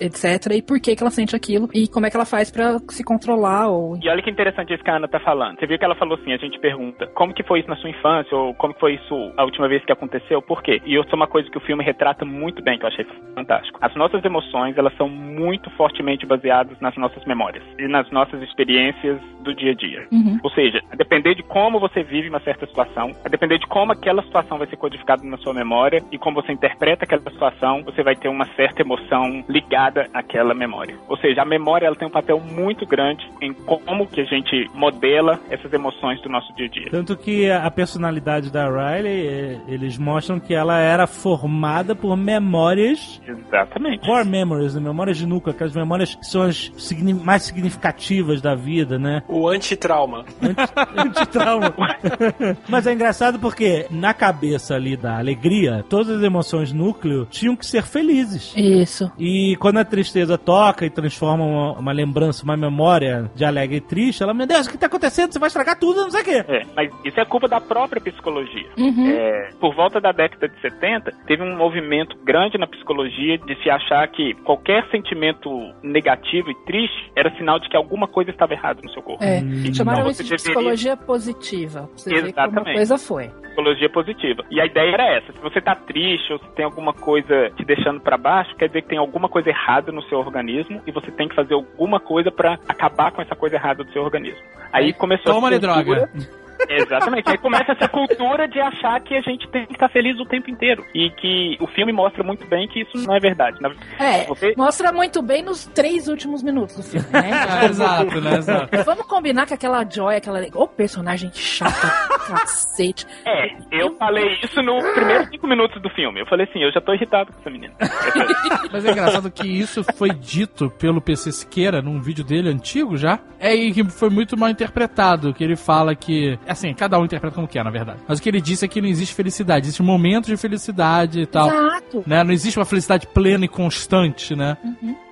etc, 0.00 0.52
e 0.54 0.62
por 0.62 0.80
que 0.80 0.94
que 0.96 1.02
ela 1.02 1.10
sente 1.10 1.34
aquilo, 1.34 1.68
e 1.72 1.88
como 1.88 2.06
é 2.06 2.10
que 2.10 2.16
ela 2.16 2.24
faz 2.26 2.50
pra 2.50 2.78
se 2.90 3.02
controlar, 3.04 3.68
ou... 3.68 3.96
E 4.02 4.08
olha 4.08 4.22
que 4.22 4.30
interessante 4.30 4.72
isso 4.74 4.82
que 4.82 4.90
a 4.90 4.96
Ana 4.96 5.08
tá 5.08 5.20
falando. 5.20 5.58
Você 5.58 5.66
viu 5.66 5.78
que 5.78 5.84
ela 5.84 5.94
falou 5.96 6.18
assim, 6.18 6.32
a 6.32 6.36
gente 6.36 6.58
pergunta, 6.58 7.06
como 7.14 7.34
que 7.34 7.42
foi 7.42 7.60
isso 7.60 7.68
na 7.68 7.76
sua 7.76 7.90
infância, 7.90 8.36
ou 8.36 8.54
como 8.54 8.74
que 8.74 8.80
foi 8.80 8.94
isso 8.94 9.32
a 9.36 9.44
última 9.44 9.59
vez 9.68 9.84
que 9.84 9.92
aconteceu, 9.92 10.40
por 10.42 10.62
quê? 10.62 10.80
E 10.84 10.96
isso 10.96 11.08
é 11.10 11.14
uma 11.14 11.26
coisa 11.26 11.50
que 11.50 11.58
o 11.58 11.60
filme 11.60 11.84
retrata 11.84 12.24
muito 12.24 12.62
bem, 12.62 12.78
que 12.78 12.84
eu 12.84 12.88
achei 12.88 13.06
fantástico. 13.34 13.78
As 13.80 13.94
nossas 13.94 14.24
emoções, 14.24 14.76
elas 14.76 14.96
são 14.96 15.08
muito 15.08 15.70
fortemente 15.70 16.26
baseadas 16.26 16.78
nas 16.80 16.96
nossas 16.96 17.24
memórias 17.24 17.62
e 17.78 17.86
nas 17.88 18.10
nossas 18.10 18.42
experiências 18.42 19.20
do 19.40 19.54
dia 19.54 19.72
a 19.72 19.74
dia. 19.74 20.06
Uhum. 20.12 20.38
Ou 20.42 20.50
seja, 20.50 20.80
a 20.90 20.96
depender 20.96 21.34
de 21.34 21.42
como 21.42 21.80
você 21.80 22.02
vive 22.02 22.28
uma 22.28 22.40
certa 22.40 22.66
situação, 22.66 23.12
a 23.24 23.28
depender 23.28 23.58
de 23.58 23.66
como 23.66 23.92
aquela 23.92 24.22
situação 24.22 24.58
vai 24.58 24.66
ser 24.66 24.76
codificada 24.76 25.22
na 25.24 25.36
sua 25.38 25.54
memória 25.54 26.02
e 26.12 26.18
como 26.18 26.40
você 26.40 26.52
interpreta 26.52 27.04
aquela 27.04 27.22
situação, 27.22 27.82
você 27.82 28.02
vai 28.02 28.14
ter 28.14 28.28
uma 28.28 28.44
certa 28.54 28.82
emoção 28.82 29.44
ligada 29.48 30.06
àquela 30.12 30.54
memória. 30.54 30.96
Ou 31.08 31.16
seja, 31.16 31.42
a 31.42 31.44
memória 31.44 31.86
ela 31.86 31.96
tem 31.96 32.06
um 32.06 32.10
papel 32.10 32.40
muito 32.40 32.86
grande 32.86 33.26
em 33.40 33.52
como 33.52 34.06
que 34.06 34.20
a 34.20 34.24
gente 34.24 34.68
modela 34.74 35.38
essas 35.50 35.72
emoções 35.72 36.20
do 36.22 36.28
nosso 36.28 36.54
dia 36.54 36.66
a 36.66 36.68
dia. 36.68 36.90
Tanto 36.90 37.16
que 37.16 37.50
a 37.50 37.70
personalidade 37.70 38.52
da 38.52 38.68
Riley, 38.68 39.49
eles 39.68 39.96
mostram 39.98 40.38
que 40.40 40.54
ela 40.54 40.78
era 40.78 41.06
formada 41.06 41.94
por 41.94 42.16
memórias 42.16 43.20
Exatamente. 43.26 44.06
Core 44.06 44.26
memories, 44.28 44.74
né? 44.74 44.80
memórias 44.80 45.16
de 45.16 45.26
núcleo, 45.26 45.54
aquelas 45.54 45.74
memórias 45.74 46.14
que 46.14 46.26
são 46.26 46.42
as 46.42 46.70
signi- 46.76 47.14
mais 47.14 47.42
significativas 47.42 48.40
da 48.40 48.54
vida, 48.54 48.98
né? 48.98 49.22
O 49.28 49.48
antitrauma. 49.48 50.24
Antitrauma. 50.96 51.74
Mas 52.68 52.86
é 52.86 52.92
engraçado 52.92 53.38
porque 53.38 53.86
na 53.90 54.12
cabeça 54.14 54.74
ali 54.74 54.96
da 54.96 55.18
alegria, 55.18 55.84
todas 55.88 56.16
as 56.18 56.22
emoções 56.22 56.72
núcleo 56.72 57.26
tinham 57.30 57.56
que 57.56 57.66
ser 57.66 57.82
felizes. 57.82 58.54
Isso. 58.56 59.10
E 59.18 59.56
quando 59.60 59.78
a 59.78 59.84
tristeza 59.84 60.36
toca 60.38 60.84
e 60.86 60.90
transforma 60.90 61.44
uma, 61.44 61.72
uma 61.78 61.92
lembrança, 61.92 62.44
uma 62.44 62.56
memória 62.56 63.30
de 63.34 63.44
alegre 63.44 63.76
e 63.76 63.80
triste, 63.80 64.22
ela, 64.22 64.34
meu 64.34 64.46
Deus, 64.46 64.66
o 64.66 64.70
que 64.70 64.78
tá 64.78 64.86
acontecendo? 64.86 65.32
Você 65.32 65.38
vai 65.38 65.46
estragar 65.48 65.78
tudo, 65.78 66.02
não 66.02 66.10
sei 66.10 66.20
o 66.20 66.24
quê. 66.24 66.44
É, 66.48 66.62
mas 66.74 66.90
isso 67.04 67.18
é 67.20 67.24
culpa 67.24 67.48
da 67.48 67.60
própria 67.60 68.00
psicologia. 68.00 68.68
Uhum. 68.76 69.06
É, 69.08 69.39
por 69.60 69.74
volta 69.74 70.00
da 70.00 70.12
década 70.12 70.48
de 70.48 70.60
70, 70.60 71.10
teve 71.26 71.42
um 71.42 71.56
movimento 71.56 72.16
grande 72.24 72.58
na 72.58 72.66
psicologia 72.66 73.38
de 73.38 73.54
se 73.62 73.70
achar 73.70 74.06
que 74.08 74.34
qualquer 74.44 74.86
sentimento 74.90 75.50
negativo 75.82 76.50
e 76.50 76.54
triste 76.66 77.10
era 77.16 77.30
sinal 77.36 77.58
de 77.58 77.68
que 77.68 77.76
alguma 77.76 78.06
coisa 78.08 78.30
estava 78.30 78.52
errada 78.54 78.80
no 78.82 78.90
seu 78.92 79.02
corpo. 79.02 79.22
É, 79.24 79.38
Então, 79.38 79.74
chamaram 79.74 80.08
isso 80.10 80.22
de 80.22 80.30
deveria- 80.30 80.36
psicologia 80.36 80.96
positiva. 80.96 81.80
pra 81.86 81.96
Você 81.96 82.10
ver 82.10 82.16
como 82.20 82.26
a 82.26 82.28
Exatamente. 82.46 82.74
coisa 82.76 82.98
foi. 82.98 83.28
psicologia 83.50 83.90
positiva. 83.90 84.44
E 84.50 84.60
a 84.60 84.64
ideia 84.66 84.90
era 84.92 85.16
essa: 85.16 85.32
se 85.32 85.38
você 85.40 85.60
tá 85.60 85.74
triste 85.74 86.32
ou 86.32 86.38
se 86.38 86.48
tem 86.54 86.64
alguma 86.64 86.92
coisa 86.92 87.50
te 87.56 87.64
deixando 87.64 88.00
pra 88.00 88.16
baixo, 88.16 88.54
quer 88.56 88.68
dizer 88.68 88.82
que 88.82 88.88
tem 88.88 88.98
alguma 88.98 89.28
coisa 89.28 89.48
errada 89.50 89.90
no 89.92 90.02
seu 90.04 90.18
organismo 90.18 90.80
e 90.86 90.92
você 90.92 91.10
tem 91.10 91.28
que 91.28 91.34
fazer 91.34 91.54
alguma 91.54 91.98
coisa 92.00 92.30
pra 92.30 92.58
acabar 92.68 93.10
com 93.12 93.20
essa 93.22 93.34
coisa 93.34 93.56
errada 93.56 93.82
do 93.84 93.92
seu 93.92 94.02
organismo. 94.02 94.40
Aí 94.72 94.92
começou 94.92 95.34
Toma-lhe 95.34 95.56
essa 95.56 95.66
cultura- 95.74 96.06
droga. 96.06 96.40
Exatamente. 96.68 97.30
Aí 97.30 97.38
começa 97.38 97.72
essa 97.72 97.88
cultura 97.88 98.46
de 98.48 98.60
achar 98.60 99.00
que 99.00 99.14
a 99.16 99.20
gente 99.20 99.48
tem 99.48 99.66
que 99.66 99.72
estar 99.72 99.88
feliz 99.88 100.18
o 100.20 100.24
tempo 100.24 100.50
inteiro. 100.50 100.84
E 100.94 101.10
que 101.10 101.56
o 101.60 101.66
filme 101.66 101.92
mostra 101.92 102.22
muito 102.22 102.46
bem 102.46 102.68
que 102.68 102.80
isso 102.82 102.96
não 103.06 103.14
é 103.16 103.20
verdade. 103.20 103.58
Na- 103.60 103.70
É, 103.98 104.24
Você- 104.26 104.54
mostra 104.56 104.92
muito 104.92 105.22
bem 105.22 105.42
nos 105.42 105.66
três 105.66 106.08
últimos 106.08 106.42
minutos 106.42 106.76
do 106.76 106.82
filme, 106.82 107.06
né? 107.12 107.30
É, 107.62 107.64
exato, 107.70 108.20
né? 108.20 108.36
Exato. 108.38 108.84
Vamos 108.84 109.06
combinar 109.06 109.46
que 109.46 109.54
aquela 109.54 109.84
Joy, 109.88 110.16
aquela. 110.16 110.40
Ô, 110.54 110.66
personagem 110.68 111.30
chata, 111.32 111.88
cacete. 112.28 113.06
É, 113.24 113.48
eu 113.72 113.96
falei 113.96 114.38
isso 114.42 114.62
no 114.62 114.78
primeiros 114.94 115.28
cinco 115.28 115.46
minutos 115.46 115.80
do 115.82 115.88
filme. 115.90 116.20
Eu 116.20 116.26
falei 116.26 116.46
assim, 116.48 116.60
eu 116.62 116.72
já 116.72 116.80
tô 116.80 116.92
irritado 116.94 117.32
com 117.32 117.40
essa 117.40 117.50
menina. 117.50 117.74
Mas 118.72 118.84
é 118.84 118.90
engraçado 118.92 119.30
que 119.30 119.46
isso 119.46 119.82
foi 119.96 120.10
dito 120.10 120.70
pelo 120.70 121.00
PC 121.00 121.32
Siqueira 121.32 121.82
num 121.82 122.00
vídeo 122.00 122.24
dele 122.24 122.48
antigo 122.48 122.96
já. 122.96 123.18
É 123.38 123.54
e 123.54 123.72
que 123.72 123.84
foi 123.90 124.10
muito 124.10 124.36
mal 124.36 124.48
interpretado. 124.48 125.32
Que 125.34 125.42
ele 125.44 125.56
fala 125.56 125.94
que. 125.94 126.38
Assim, 126.50 126.74
cada 126.74 126.98
um 126.98 127.04
interpreta 127.04 127.34
como 127.34 127.46
quer, 127.46 127.64
na 127.64 127.70
verdade. 127.70 128.00
Mas 128.08 128.18
o 128.18 128.22
que 128.22 128.28
ele 128.28 128.40
disse 128.40 128.64
é 128.64 128.68
que 128.68 128.80
não 128.80 128.88
existe 128.88 129.14
felicidade, 129.14 129.66
existe 129.66 129.82
momentos 129.82 130.28
de 130.28 130.36
felicidade 130.36 131.20
e 131.20 131.26
tal. 131.26 131.48
Exato. 131.48 132.02
Né? 132.06 132.24
Não 132.24 132.32
existe 132.32 132.58
uma 132.58 132.64
felicidade 132.64 133.06
plena 133.06 133.44
e 133.44 133.48
constante, 133.48 134.34
né? 134.34 134.56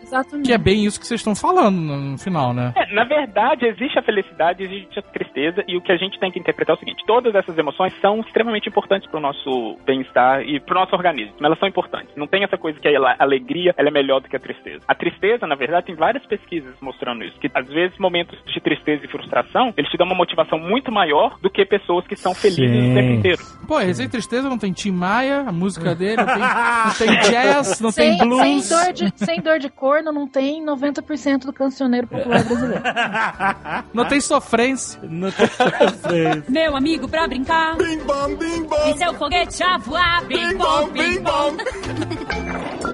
Exatamente. 0.09 0.47
Que 0.47 0.53
é 0.53 0.59
bem 0.59 0.85
isso 0.85 0.99
que 0.99 1.07
vocês 1.07 1.21
estão 1.21 1.35
falando 1.35 1.77
no 1.77 2.09
no 2.09 2.19
final, 2.19 2.53
né? 2.53 2.73
É, 2.75 2.95
na 2.95 3.05
verdade, 3.05 3.67
existe 3.67 3.99
a 3.99 4.03
felicidade, 4.03 4.63
existe 4.63 4.99
a 4.99 5.03
tristeza, 5.03 5.63
e 5.67 5.77
o 5.77 5.81
que 5.81 5.93
a 5.93 5.97
gente 5.97 6.19
tem 6.19 6.31
que 6.31 6.39
interpretar 6.39 6.75
é 6.75 6.77
o 6.77 6.81
seguinte: 6.81 7.05
todas 7.07 7.35
essas 7.35 7.57
emoções 7.57 7.93
são 8.01 8.21
extremamente 8.21 8.69
importantes 8.69 9.09
para 9.09 9.19
o 9.19 9.23
nosso 9.23 9.77
bem-estar 9.85 10.43
e 10.43 10.59
para 10.61 10.77
o 10.77 10.81
nosso 10.81 10.95
organismo. 10.95 11.35
Elas 11.43 11.59
são 11.59 11.69
importantes. 11.69 12.15
Não 12.17 12.27
tem 12.27 12.45
essa 12.45 12.57
coisa 12.57 12.79
que 12.81 12.89
a 12.89 13.17
alegria 13.19 13.75
ela 13.77 13.89
é 13.89 13.93
melhor 13.93 14.21
do 14.21 14.29
que 14.29 14.37
a 14.37 14.41
tristeza. 14.41 14.85
A 14.89 14.95
tristeza, 14.95 15.47
na 15.47 15.55
verdade, 15.55 15.87
tem 15.87 15.95
várias 15.95 16.25
pesquisas 16.27 16.75
mostrando 16.81 17.25
isso. 17.25 17.39
Que 17.39 17.51
às 17.55 17.67
vezes 17.69 17.99
momentos 17.99 18.39
de 18.47 18.61
tristeza 18.61 19.05
e 19.05 19.09
frustração 19.09 19.73
eles 19.77 19.91
te 19.91 19.97
dão 19.97 20.07
uma 20.07 20.17
motivação 20.17 20.59
muito 20.59 20.91
maior 20.91 21.39
do 21.41 21.51
que 21.51 21.65
pessoas 21.65 22.07
que 22.07 22.17
são 22.17 22.35
felizes 22.35 22.85
Sim. 22.85 22.93
o 22.93 22.95
tempo 22.95 23.13
inteiro. 23.13 23.43
Pô, 23.67 23.79
Receita 23.79 24.11
e 24.17 24.19
Tristeza 24.19 24.49
não 24.49 24.59
tem 24.59 24.73
Tim 24.73 24.91
Maia, 24.91 25.45
a 25.47 25.53
música 25.53 25.95
dele, 25.95 26.17
não 26.17 26.27
tem, 26.27 26.39
não 26.39 26.95
tem 26.95 27.21
jazz, 27.31 27.81
não 27.81 27.91
sem, 27.91 28.17
tem 28.17 28.29
blues. 28.29 28.65
Sem 28.65 28.79
dor, 28.79 28.93
de, 28.93 29.13
sem 29.17 29.41
dor 29.41 29.59
de 29.59 29.69
corno, 29.99 30.13
não 30.13 30.27
tem 30.27 30.65
90% 30.65 31.41
do 31.41 31.53
cancioneiro 31.53 32.07
popular 32.07 32.45
brasileiro. 32.45 32.83
Não 33.93 34.05
tem 34.07 34.21
sofrência. 34.21 35.01
Não 35.03 35.31
tem 35.31 35.47
sofrência. 35.47 36.45
Meu 36.49 36.77
amigo 36.77 37.09
pra 37.09 37.27
brincar. 37.27 37.77
Bim 37.77 37.99
bom, 37.99 38.37
bim 38.37 38.63
bom. 38.65 38.89
E 38.89 38.97
seu 38.97 39.15
foguete 39.15 39.63
a 39.63 39.79
voar. 39.79 40.25
Bim 40.27 40.57
bom, 40.57 40.89
bim 40.89 41.21
bom. 41.21 41.57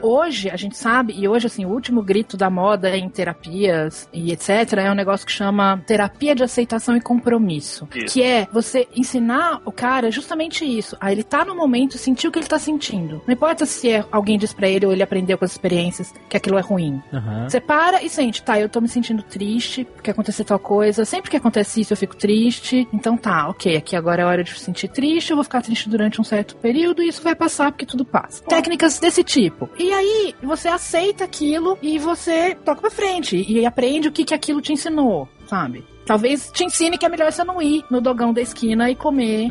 Hoje, 0.05 0.51
a 0.51 0.57
gente 0.57 0.77
sabe, 0.77 1.15
e 1.17 1.27
hoje, 1.27 1.47
assim, 1.47 1.65
o 1.65 1.71
último 1.71 2.03
grito 2.03 2.37
da 2.37 2.51
moda 2.51 2.95
em 2.95 3.09
terapias 3.09 4.07
e 4.13 4.33
etc. 4.33 4.75
é 4.77 4.91
um 4.91 4.95
negócio 4.95 5.25
que 5.25 5.33
chama 5.33 5.83
terapia 5.87 6.35
de 6.35 6.45
aceitação 6.45 6.95
e 6.95 7.01
compromisso. 7.01 7.89
Isso. 7.95 8.13
Que 8.13 8.23
é 8.23 8.47
você 8.53 8.87
ensinar 8.95 9.63
o 9.65 9.73
cara 9.73 10.11
justamente 10.11 10.63
isso. 10.63 10.95
A 11.01 11.11
ele 11.11 11.23
tá 11.23 11.43
no 11.43 11.57
momento 11.57 11.95
e 11.95 11.99
sentir 11.99 12.29
o 12.29 12.31
que 12.31 12.39
ele 12.39 12.47
tá 12.47 12.59
sentindo. 12.59 13.23
Não 13.27 13.33
importa 13.33 13.65
se 13.65 13.91
é 13.91 14.05
alguém 14.13 14.37
diz 14.37 14.53
pra 14.53 14.69
ele 14.69 14.85
ou 14.85 14.93
ele 14.93 15.03
aprendeu 15.03 15.39
com 15.39 15.45
as 15.47 15.53
experiências 15.53 16.13
que 16.29 16.37
aquilo 16.37 16.59
é 16.59 16.61
ruim. 16.61 17.03
Aham. 17.11 17.49
Você 17.49 17.59
para 17.59 18.03
e 18.03 18.11
sente, 18.11 18.43
tá, 18.43 18.61
eu 18.61 18.69
tô 18.69 18.83
me 18.83 18.89
sentindo 18.89 19.23
triste 19.23 19.85
porque 19.85 20.11
aconteceu 20.11 20.45
tal 20.45 20.59
coisa. 20.59 21.07
Sempre 21.07 21.31
que 21.31 21.37
acontece 21.39 21.81
isso, 21.81 21.95
eu 21.95 21.97
fico 21.97 22.15
triste. 22.15 22.87
Então 22.93 23.17
tá, 23.17 23.49
ok, 23.49 23.75
aqui 23.75 23.97
agora 23.97 24.21
é 24.21 24.25
hora 24.27 24.45
de 24.45 24.59
sentir 24.61 24.89
triste, 24.89 25.31
eu 25.31 25.37
vou 25.37 25.45
ficar 25.45 25.63
triste 25.63 25.89
durante 25.89 26.21
um 26.21 26.25
certo 26.25 26.57
período 26.57 27.03
e 27.03 27.09
isso 27.09 27.23
vai 27.23 27.35
passar 27.35 27.73
porque 27.73 27.87
tudo 27.87 28.05
passa. 28.05 28.45
Técnicas 28.45 28.99
desse 28.99 29.25
tipo. 29.25 29.71
E 29.79 29.94
aí, 29.95 30.35
você 30.43 30.69
aceita 30.69 31.25
aquilo 31.25 31.79
e 31.83 31.99
você 31.99 32.55
toca 32.55 32.81
pra 32.81 32.91
frente 32.91 33.37
e 33.37 33.65
aprende 33.65 34.09
o 34.09 34.13
que, 34.13 34.25
que 34.25 34.35
aquilo 34.35 34.61
te 34.61 34.73
ensinou, 34.73 35.29
sabe? 35.47 35.85
Talvez 36.07 36.51
te 36.53 36.65
ensine 36.65 36.99
que 36.99 37.07
é 37.07 37.09
melhor 37.09 37.33
você 37.33 37.45
não 37.45 37.61
ir 37.61 37.85
no 37.91 38.01
dogão 38.01 38.33
da 38.33 38.41
esquina 38.41 38.91
e 38.91 38.95
comer 38.95 39.49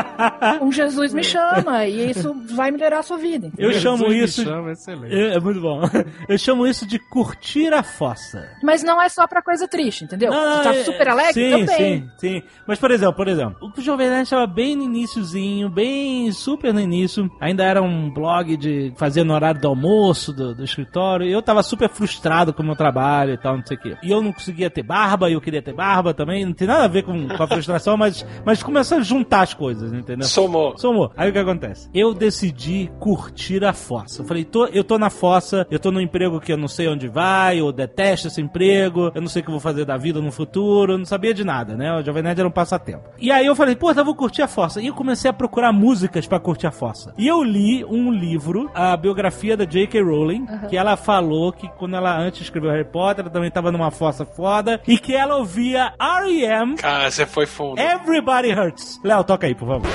um 0.62 0.70
Jesus 0.70 1.12
me 1.12 1.22
chama. 1.22 1.86
E 1.86 2.10
isso 2.10 2.34
vai 2.54 2.70
melhorar 2.70 3.00
a 3.00 3.02
sua 3.02 3.16
vida. 3.16 3.50
Eu 3.58 3.72
chamo 3.72 3.98
Jesus 3.98 4.14
me 4.14 4.24
isso. 4.24 4.44
chama, 4.44 4.72
excelente. 4.72 5.14
É, 5.14 5.34
é 5.34 5.40
muito 5.40 5.60
bom. 5.60 5.80
Eu 6.28 6.38
chamo 6.38 6.66
isso 6.66 6.86
de 6.86 6.98
curtir 6.98 7.72
a 7.72 7.82
fossa. 7.82 8.48
Mas 8.62 8.82
não 8.82 9.00
é 9.00 9.08
só 9.08 9.26
pra 9.26 9.42
coisa 9.42 9.68
triste, 9.68 10.04
entendeu? 10.04 10.32
você 10.32 10.62
tá 10.62 10.74
é- 10.74 10.84
super 10.84 11.08
alegre 11.08 11.32
sim, 11.34 11.50
também. 11.50 12.00
Sim, 12.00 12.10
sim. 12.18 12.42
Mas, 12.66 12.78
por 12.78 12.90
exemplo, 12.90 13.14
por 13.14 13.28
exemplo, 13.28 13.72
o 13.76 13.80
Jovem 13.80 14.08
Nerd 14.08 14.22
estava 14.22 14.46
bem 14.46 14.76
no 14.76 14.84
iníciozinho, 14.84 15.68
bem 15.68 16.30
super 16.32 16.72
no 16.72 16.80
início. 16.80 17.30
Ainda 17.40 17.64
era 17.64 17.82
um 17.82 18.10
blog 18.12 18.56
de 18.56 18.92
fazer 18.96 19.24
no 19.24 19.34
horário 19.34 19.60
do 19.60 19.68
almoço, 19.68 20.32
do, 20.32 20.54
do 20.54 20.64
escritório. 20.64 21.26
Eu 21.26 21.42
tava 21.42 21.62
super 21.62 21.88
frustrado 21.88 22.52
com 22.52 22.62
o 22.62 22.66
meu 22.66 22.76
trabalho 22.76 23.32
e 23.32 23.38
tal, 23.38 23.56
não 23.56 23.66
sei 23.66 23.76
o 23.76 23.80
quê. 23.80 23.96
E 24.02 24.10
eu 24.10 24.22
não 24.22 24.32
conseguia 24.32 24.70
ter 24.70 24.82
barba, 24.82 25.28
e 25.30 25.34
eu 25.34 25.40
queria 25.40 25.62
ter 25.62 25.72
barba, 25.74 25.95
barba 25.96 26.14
também, 26.14 26.44
não 26.44 26.52
tem 26.52 26.68
nada 26.68 26.84
a 26.84 26.88
ver 26.88 27.02
com, 27.02 27.28
com 27.28 27.42
a 27.42 27.46
frustração, 27.46 27.96
mas, 27.98 28.26
mas 28.44 28.62
começou 28.62 28.98
a 28.98 29.00
juntar 29.00 29.42
as 29.42 29.54
coisas, 29.54 29.92
entendeu? 29.92 30.26
Somou. 30.26 30.76
Somou. 30.76 31.10
Aí 31.16 31.30
o 31.30 31.32
que 31.32 31.38
acontece? 31.38 31.88
Eu 31.94 32.12
decidi 32.12 32.90
curtir 32.98 33.64
a 33.64 33.72
fossa. 33.72 34.22
Eu 34.22 34.26
falei, 34.26 34.44
tô, 34.44 34.66
eu 34.66 34.84
tô 34.84 34.98
na 34.98 35.10
fossa, 35.10 35.66
eu 35.70 35.78
tô 35.78 35.90
num 35.90 36.00
emprego 36.00 36.40
que 36.40 36.52
eu 36.52 36.56
não 36.56 36.68
sei 36.68 36.88
onde 36.88 37.08
vai, 37.08 37.60
eu 37.60 37.72
detesto 37.72 38.28
esse 38.28 38.40
emprego, 38.40 39.10
eu 39.14 39.20
não 39.20 39.28
sei 39.28 39.40
o 39.40 39.44
que 39.44 39.50
eu 39.50 39.52
vou 39.52 39.60
fazer 39.60 39.84
da 39.84 39.96
vida 39.96 40.20
no 40.20 40.30
futuro, 40.30 40.92
eu 40.92 40.98
não 40.98 41.04
sabia 41.04 41.32
de 41.32 41.44
nada, 41.44 41.76
né? 41.76 41.92
O 41.94 42.02
Jovem 42.02 42.22
Nerd 42.22 42.40
era 42.40 42.48
um 42.48 42.52
passatempo. 42.52 43.08
E 43.18 43.30
aí 43.30 43.46
eu 43.46 43.56
falei, 43.56 43.74
pô, 43.74 43.90
então 43.90 44.02
eu 44.02 44.06
vou 44.06 44.14
curtir 44.14 44.42
a 44.42 44.48
fossa. 44.48 44.80
E 44.80 44.88
eu 44.88 44.94
comecei 44.94 45.30
a 45.30 45.32
procurar 45.32 45.72
músicas 45.72 46.26
pra 46.26 46.38
curtir 46.38 46.66
a 46.66 46.70
fossa. 46.70 47.14
E 47.16 47.26
eu 47.26 47.42
li 47.42 47.84
um 47.84 48.10
livro, 48.10 48.70
a 48.74 48.96
biografia 48.96 49.56
da 49.56 49.64
J.K. 49.64 50.02
Rowling, 50.02 50.46
que 50.68 50.76
ela 50.76 50.96
falou 50.96 51.52
que 51.52 51.68
quando 51.68 51.96
ela 51.96 52.18
antes 52.18 52.42
escreveu 52.42 52.70
Harry 52.70 52.84
Potter, 52.84 53.24
ela 53.24 53.32
também 53.32 53.50
tava 53.50 53.72
numa 53.72 53.90
fossa 53.90 54.24
foda, 54.24 54.80
e 54.86 54.98
que 54.98 55.14
ela 55.14 55.36
ouvia 55.36 55.85
R.E.M. 55.98 56.76
Cara, 56.76 57.10
você 57.10 57.26
foi 57.26 57.46
fundo. 57.46 57.78
Everybody 57.80 58.52
Hurts. 58.52 59.00
Léo, 59.02 59.24
toca 59.24 59.46
aí, 59.46 59.54
por 59.54 59.66
favor. 59.68 59.90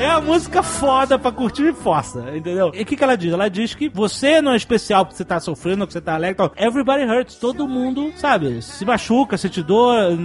É 0.00 0.06
a 0.10 0.20
música 0.20 0.62
foda 0.62 1.18
pra 1.18 1.32
curtir 1.32 1.72
fossa, 1.74 2.24
entendeu? 2.34 2.70
E 2.74 2.82
o 2.82 2.86
que, 2.86 2.96
que 2.96 3.02
ela 3.02 3.16
diz? 3.16 3.32
Ela 3.32 3.48
diz 3.48 3.74
que 3.74 3.88
você 3.88 4.40
não 4.40 4.52
é 4.52 4.56
especial 4.56 5.04
porque 5.04 5.16
você 5.16 5.24
tá 5.24 5.40
sofrendo, 5.40 5.78
porque 5.78 5.92
você 5.94 6.00
tá 6.00 6.14
alegre 6.14 6.34
e 6.34 6.36
tal. 6.36 6.52
Everybody 6.56 7.04
hurts. 7.04 7.34
Todo 7.36 7.66
mundo, 7.66 8.12
sabe, 8.16 8.62
se 8.62 8.84
machuca, 8.84 9.36
sente 9.36 9.62
dor, 9.62 10.16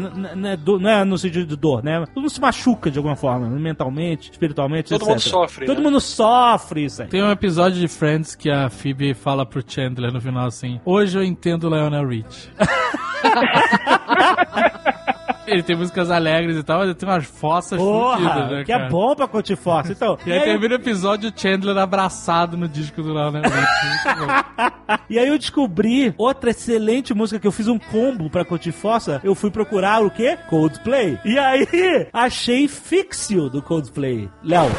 do- 0.60 0.80
não 0.80 0.90
é 0.90 1.04
no 1.04 1.18
sentido 1.18 1.46
de 1.48 1.56
dor, 1.56 1.84
né? 1.84 2.00
Todo 2.06 2.22
mundo 2.22 2.30
se 2.30 2.40
machuca 2.42 2.92
de 2.92 2.98
alguma 3.00 3.16
forma, 3.16 3.48
mentalmente, 3.50 4.32
espiritualmente, 4.32 4.90
Todo 4.90 5.02
etc. 5.02 5.10
mundo 5.10 5.20
sofre, 5.22 5.66
Todo 5.66 5.78
né? 5.78 5.84
mundo 5.84 6.00
sofre 6.00 6.86
isso 6.86 7.02
aí. 7.02 7.08
Tem 7.08 7.24
um 7.24 7.32
episódio 7.32 7.80
de 7.80 7.88
Friends 7.88 8.36
que 8.36 8.50
a 8.52 8.70
Phoebe 8.70 9.14
fala 9.14 9.46
pro 9.46 9.64
Chandler 9.66 10.12
no 10.14 10.22
final 10.22 10.46
assim: 10.48 10.80
Hoje 10.86 11.18
eu 11.18 11.24
entendo 11.24 11.68
Lionel 11.70 12.08
Rich. 12.08 12.50
Ele 15.54 15.64
tem 15.64 15.76
músicas 15.76 16.10
alegres 16.12 16.58
e 16.58 16.64
tal, 16.64 16.80
mas 16.80 16.88
ele 16.88 16.96
tem 16.96 17.08
umas 17.08 17.26
fossas 17.26 17.78
Porra, 17.80 18.48
né, 18.48 18.64
que 18.64 18.72
cara? 18.72 18.86
é 18.86 18.90
bom 18.90 19.16
pra 19.16 19.28
curtir 19.28 19.56
fossa. 19.56 19.92
Então, 19.92 20.18
E 20.26 20.32
aí 20.32 20.42
termina 20.42 20.76
o 20.76 20.78
episódio 20.78 21.30
o 21.30 21.40
Chandler 21.40 21.78
abraçado 21.78 22.58
no 22.58 22.68
disco 22.68 23.02
do 23.02 23.10
Lionel 23.10 23.42
bom. 23.44 24.68
E 25.10 25.20
aí 25.20 25.28
eu 25.28 25.38
descobri 25.38 26.14
outra 26.18 26.50
excelente 26.50 27.14
música 27.14 27.40
que 27.40 27.48
eu 27.48 27.52
fiz 27.52 27.68
um 27.68 27.78
combo 27.78 28.30
pra 28.30 28.44
curtir 28.44 28.72
fossa. 28.72 29.22
Eu 29.24 29.36
fui 29.36 29.52
procurar 29.52 30.04
o 30.04 30.10
quê? 30.10 30.38
Coldplay. 30.50 31.20
E 31.24 31.38
aí 31.38 31.68
achei 32.12 32.68
Fixio 32.68 33.50
do 33.50 33.62
Coldplay. 33.62 34.30
Léo. 34.44 34.70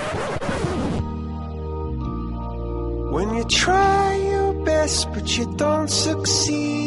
When 3.12 3.36
you 3.38 3.44
try 3.44 4.16
your 4.32 4.54
best, 4.64 5.08
but 5.10 5.38
you 5.38 5.46
don't 5.56 5.88
succeed. 5.88 6.83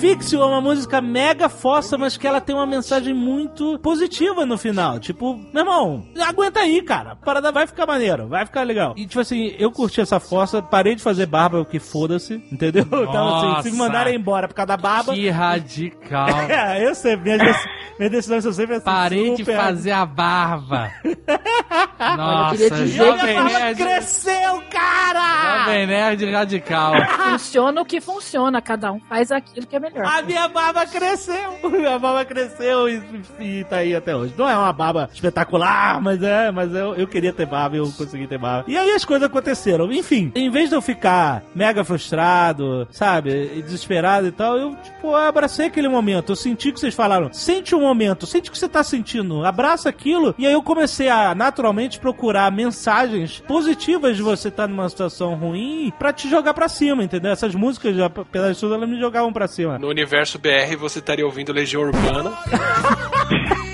Fixio 0.00 0.40
é 0.42 0.46
uma 0.46 0.60
música 0.62 1.00
mega 1.00 1.48
fossa, 1.48 1.98
mas 1.98 2.16
que 2.16 2.26
ela 2.26 2.40
tem 2.40 2.54
uma 2.54 2.66
mensagem 2.66 3.12
muito 3.12 3.78
positiva 3.80 4.46
no 4.46 4.56
final. 4.56 4.98
Tipo, 4.98 5.34
meu 5.52 5.62
irmão, 5.62 6.06
aguenta 6.26 6.60
aí, 6.60 6.80
cara. 6.82 7.12
A 7.12 7.16
parada 7.16 7.52
vai 7.52 7.66
ficar 7.66 7.86
maneiro, 7.86 8.26
vai 8.26 8.46
ficar 8.46 8.62
legal. 8.62 8.94
E 8.96 9.06
tipo 9.06 9.20
assim, 9.20 9.54
eu 9.58 9.70
curti 9.70 10.00
essa 10.00 10.18
fossa, 10.18 10.62
parei 10.62 10.94
de 10.94 11.02
fazer 11.02 11.26
barba, 11.26 11.60
o 11.60 11.66
que 11.66 11.78
foda-se, 11.78 12.34
entendeu? 12.50 12.84
Então 13.10 13.28
assim, 13.36 13.62
se 13.62 13.70
me 13.72 13.76
Nossa. 13.78 13.88
mandarem 13.88 14.14
embora 14.16 14.48
por 14.48 14.54
causa 14.54 14.68
da 14.68 14.76
barba. 14.76 15.12
Que 15.14 15.28
radical. 15.28 16.28
É, 16.50 16.84
eu 16.86 16.94
sei, 16.94 17.16
minhas, 17.16 17.38
dec- 17.38 17.68
minhas 17.98 18.12
decisões 18.12 18.42
são 18.44 18.52
sempre 18.52 18.76
assim. 18.76 18.84
Parei 18.84 19.30
de 19.34 19.44
super- 19.44 19.56
fazer 19.56 19.90
a 19.92 20.06
barba. 20.06 20.90
Nossa, 22.16 22.56
queria 22.56 22.70
dizer 22.70 23.02
E 23.04 23.08
a 23.08 23.16
minha 23.16 23.42
barba 23.44 23.74
cresceu, 23.74 24.62
cara! 24.70 25.64
Jovem 25.64 25.86
Nerd 25.86 26.30
radical. 26.30 26.94
Funciona 27.30 27.80
o 27.80 27.84
que 27.84 28.00
funciona, 28.00 28.60
cada 28.62 28.92
um 28.92 29.00
faz 29.00 29.30
aquilo 29.30 29.66
que 29.66 29.76
é 29.76 29.80
melhor. 29.80 29.89
A 29.96 30.22
minha 30.22 30.48
barba 30.48 30.86
cresceu! 30.86 31.58
Minha 31.70 31.98
barba 31.98 32.24
cresceu 32.24 32.88
e, 32.88 33.02
e 33.38 33.64
tá 33.64 33.76
aí 33.76 33.94
até 33.94 34.14
hoje. 34.14 34.34
Não 34.36 34.48
é 34.48 34.56
uma 34.56 34.72
barba 34.72 35.08
espetacular, 35.12 36.00
mas 36.00 36.22
é, 36.22 36.50
mas 36.50 36.74
eu, 36.74 36.94
eu 36.94 37.06
queria 37.06 37.32
ter 37.32 37.46
barba 37.46 37.76
e 37.76 37.78
eu 37.78 37.90
consegui 37.92 38.26
ter 38.26 38.38
barba. 38.38 38.64
E 38.68 38.76
aí 38.76 38.90
as 38.90 39.04
coisas 39.04 39.26
aconteceram. 39.26 39.90
Enfim, 39.92 40.30
em 40.34 40.50
vez 40.50 40.68
de 40.68 40.74
eu 40.74 40.82
ficar 40.82 41.42
mega 41.54 41.84
frustrado, 41.84 42.86
sabe, 42.90 43.52
e 43.56 43.62
desesperado 43.62 44.26
e 44.26 44.32
tal, 44.32 44.56
eu, 44.56 44.76
tipo, 44.76 45.14
abracei 45.14 45.66
aquele 45.66 45.88
momento. 45.88 46.32
Eu 46.32 46.36
senti 46.36 46.72
que 46.72 46.80
vocês 46.80 46.94
falaram. 46.94 47.32
Sente 47.32 47.74
o 47.74 47.80
momento, 47.80 48.26
sente 48.26 48.48
o 48.48 48.52
que 48.52 48.58
você 48.58 48.68
tá 48.68 48.82
sentindo, 48.82 49.44
abraça 49.44 49.88
aquilo. 49.88 50.34
E 50.38 50.46
aí 50.46 50.52
eu 50.52 50.62
comecei 50.62 51.08
a 51.08 51.34
naturalmente 51.34 51.98
procurar 51.98 52.50
mensagens 52.52 53.40
positivas 53.46 54.16
de 54.16 54.22
você 54.22 54.48
estar 54.48 54.66
numa 54.68 54.88
situação 54.88 55.34
ruim 55.34 55.92
pra 55.98 56.12
te 56.12 56.28
jogar 56.28 56.54
pra 56.54 56.68
cima, 56.68 57.02
entendeu? 57.02 57.32
Essas 57.32 57.54
músicas, 57.54 57.98
apesar 57.98 58.52
de 58.52 58.60
tudo, 58.60 58.74
elas 58.74 58.88
me 58.88 58.98
jogavam 58.98 59.32
pra 59.32 59.48
cima. 59.48 59.79
No 59.80 59.88
universo 59.88 60.38
BR 60.38 60.76
você 60.78 60.98
estaria 60.98 61.24
ouvindo 61.24 61.54
Legião 61.54 61.80
Urbana. 61.80 62.36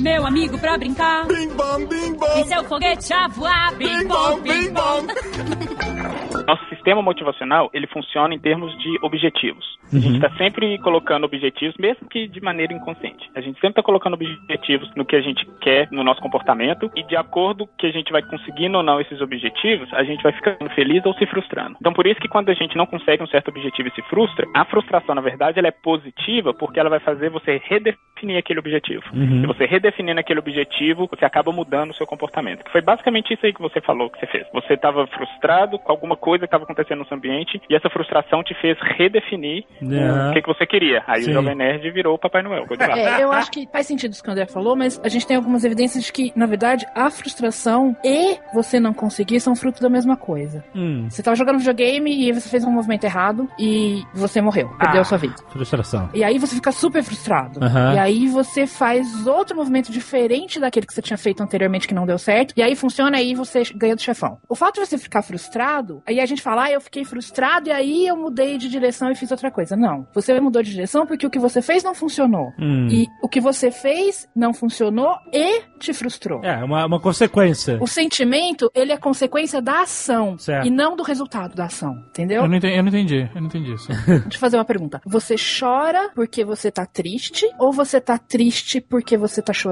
Meu 0.00 0.26
amigo 0.26 0.58
pra 0.58 0.78
brincar. 0.78 1.26
Bing 1.26 1.54
bong, 1.54 1.86
bing 1.86 2.16
bong. 2.16 2.40
E 2.40 2.44
seu 2.44 2.64
foguete 2.64 3.12
a 3.12 3.28
voar. 3.28 3.76
Bing 3.76 4.08
bom, 4.08 4.40
bing 4.40 4.72
bom. 4.72 5.06
Nosso 6.46 6.66
sistema 6.68 7.02
motivacional, 7.02 7.70
ele 7.72 7.86
funciona 7.86 8.34
em 8.34 8.38
termos 8.38 8.76
de 8.78 8.98
objetivos. 9.02 9.78
A 9.92 9.98
gente 9.98 10.14
está 10.16 10.30
sempre 10.36 10.78
colocando 10.78 11.24
objetivos, 11.24 11.76
mesmo 11.78 12.08
que 12.08 12.28
de 12.28 12.40
maneira 12.40 12.72
inconsciente. 12.72 13.28
A 13.34 13.40
gente 13.40 13.54
sempre 13.54 13.70
está 13.70 13.82
colocando 13.82 14.14
objetivos 14.14 14.88
no 14.94 15.04
que 15.04 15.16
a 15.16 15.20
gente 15.20 15.44
quer 15.60 15.88
no 15.90 16.04
nosso 16.04 16.20
comportamento 16.20 16.90
e 16.94 17.02
de 17.02 17.16
acordo 17.16 17.68
que 17.76 17.86
a 17.86 17.90
gente 17.90 18.12
vai 18.12 18.22
conseguindo 18.22 18.78
ou 18.78 18.82
não 18.84 19.00
esses 19.00 19.20
objetivos, 19.20 19.92
a 19.92 20.04
gente 20.04 20.22
vai 20.22 20.32
ficando 20.32 20.70
feliz 20.70 21.04
ou 21.04 21.14
se 21.14 21.26
frustrando. 21.26 21.76
Então 21.80 21.92
por 21.92 22.06
isso 22.06 22.20
que 22.20 22.28
quando 22.28 22.50
a 22.50 22.54
gente 22.54 22.76
não 22.76 22.86
consegue 22.86 23.22
um 23.22 23.26
certo 23.26 23.48
objetivo 23.48 23.88
e 23.88 23.92
se 23.92 24.02
frustra, 24.02 24.46
a 24.54 24.64
frustração, 24.64 25.14
na 25.14 25.20
verdade, 25.20 25.58
ela 25.58 25.68
é 25.68 25.72
positiva 25.72 26.54
porque 26.54 26.78
ela 26.78 26.90
vai 26.90 27.00
fazer 27.00 27.30
você 27.30 27.60
redefinir 27.64 28.38
aquele 28.38 28.60
objetivo. 28.60 29.04
E 29.12 29.46
você 29.46 29.66
redefinindo 29.90 30.20
aquele 30.20 30.38
objetivo, 30.40 31.08
você 31.10 31.24
acaba 31.24 31.52
mudando 31.52 31.90
o 31.90 31.94
seu 31.94 32.06
comportamento. 32.06 32.64
Que 32.64 32.70
foi 32.72 32.80
basicamente 32.80 33.34
isso 33.34 33.44
aí 33.44 33.52
que 33.52 33.60
você 33.60 33.80
falou 33.80 34.08
que 34.10 34.18
você 34.18 34.26
fez. 34.26 34.46
Você 34.52 34.74
estava 34.74 35.06
frustrado 35.08 35.78
com 35.78 35.90
alguma 35.92 36.16
coisa 36.16 36.40
que 36.40 36.44
estava 36.46 36.64
acontecendo 36.64 37.00
no 37.00 37.06
seu 37.06 37.16
ambiente 37.16 37.60
e 37.68 37.74
essa 37.74 37.90
frustração 37.90 38.42
te 38.42 38.54
fez 38.60 38.78
redefinir 38.96 39.64
o 39.82 40.32
que, 40.32 40.42
que 40.42 40.48
você 40.48 40.66
queria. 40.66 41.02
Aí 41.06 41.22
Sim. 41.22 41.30
o 41.30 41.34
Jovem 41.34 41.54
Nerd 41.54 41.90
virou 41.90 42.14
o 42.14 42.18
Papai 42.18 42.42
Noel. 42.42 42.66
É, 42.96 43.22
eu 43.22 43.32
acho 43.32 43.50
que 43.50 43.68
faz 43.72 43.86
sentido 43.86 44.12
isso 44.12 44.22
que 44.22 44.28
o 44.28 44.32
André 44.32 44.46
falou, 44.46 44.76
mas 44.76 45.00
a 45.04 45.08
gente 45.08 45.26
tem 45.26 45.36
algumas 45.36 45.64
evidências 45.64 46.04
de 46.04 46.12
que, 46.12 46.32
na 46.36 46.46
verdade, 46.46 46.86
a 46.94 47.10
frustração 47.10 47.96
e 48.04 48.38
você 48.54 48.78
não 48.78 48.92
conseguir 48.92 49.40
são 49.40 49.54
fruto 49.56 49.82
da 49.82 49.88
mesma 49.88 50.16
coisa. 50.16 50.64
Hum, 50.74 51.08
Você 51.10 51.22
tava 51.22 51.36
jogando 51.36 51.58
videogame 51.58 52.28
e 52.28 52.32
você 52.32 52.48
fez 52.48 52.64
um 52.64 52.70
movimento 52.70 53.04
errado 53.04 53.48
e 53.58 54.02
você 54.14 54.40
morreu, 54.40 54.68
perdeu 54.78 54.98
Ah. 54.98 55.02
a 55.02 55.04
sua 55.04 55.18
vida. 55.18 55.34
frustração. 55.50 56.08
E 56.14 56.22
aí 56.22 56.38
você 56.38 56.54
fica 56.54 56.70
super 56.72 57.02
frustrado. 57.02 57.60
E 57.94 57.98
aí 57.98 58.28
você 58.28 58.66
faz 58.66 59.26
outro 59.26 59.56
movimento 59.56 59.79
diferente 59.88 60.58
daquele 60.58 60.86
que 60.86 60.92
você 60.92 61.02
tinha 61.02 61.16
feito 61.16 61.42
anteriormente 61.42 61.86
que 61.86 61.94
não 61.94 62.06
deu 62.06 62.18
certo. 62.18 62.52
E 62.56 62.62
aí 62.62 62.74
funciona 62.74 63.16
aí 63.16 63.34
você 63.34 63.62
ganha 63.74 63.94
do 63.94 64.02
chefão. 64.02 64.38
O 64.48 64.54
fato 64.54 64.80
de 64.80 64.86
você 64.86 64.98
ficar 64.98 65.22
frustrado, 65.22 66.02
aí 66.06 66.20
a 66.20 66.26
gente 66.26 66.42
fala, 66.42 66.64
ah, 66.64 66.72
eu 66.72 66.80
fiquei 66.80 67.04
frustrado 67.04 67.68
e 67.68 67.72
aí 67.72 68.06
eu 68.06 68.16
mudei 68.16 68.58
de 68.58 68.68
direção 68.68 69.10
e 69.10 69.14
fiz 69.14 69.30
outra 69.30 69.50
coisa. 69.50 69.76
Não. 69.76 70.06
Você 70.12 70.38
mudou 70.40 70.62
de 70.62 70.72
direção 70.72 71.06
porque 71.06 71.26
o 71.26 71.30
que 71.30 71.38
você 71.38 71.62
fez 71.62 71.82
não 71.82 71.94
funcionou. 71.94 72.52
Hum. 72.58 72.88
E 72.90 73.06
o 73.22 73.28
que 73.28 73.40
você 73.40 73.70
fez 73.70 74.28
não 74.34 74.52
funcionou 74.52 75.16
e 75.32 75.62
te 75.78 75.92
frustrou. 75.92 76.44
É, 76.44 76.62
uma, 76.64 76.84
uma 76.86 77.00
consequência. 77.00 77.78
O 77.80 77.86
sentimento, 77.86 78.70
ele 78.74 78.92
é 78.92 78.96
consequência 78.96 79.60
da 79.62 79.82
ação 79.82 80.38
Certo. 80.38 80.66
e 80.66 80.70
não 80.70 80.96
do 80.96 81.02
resultado 81.02 81.54
da 81.54 81.66
ação, 81.66 81.94
entendeu? 82.08 82.42
Eu 82.42 82.48
não 82.48 82.56
entendi, 82.56 82.76
eu 82.76 82.82
não 82.82 82.88
entendi, 82.88 83.30
eu 83.34 83.40
não 83.40 83.46
entendi 83.48 83.72
isso. 83.72 83.88
Deixa 84.06 84.36
eu 84.36 84.38
fazer 84.38 84.56
uma 84.56 84.64
pergunta. 84.64 85.00
Você 85.06 85.36
chora 85.36 86.10
porque 86.14 86.44
você 86.44 86.70
tá 86.70 86.84
triste 86.86 87.46
ou 87.58 87.72
você 87.72 88.00
tá 88.00 88.18
triste 88.18 88.80
porque 88.80 89.16
você 89.16 89.40
tá 89.40 89.52
chorando? 89.52 89.69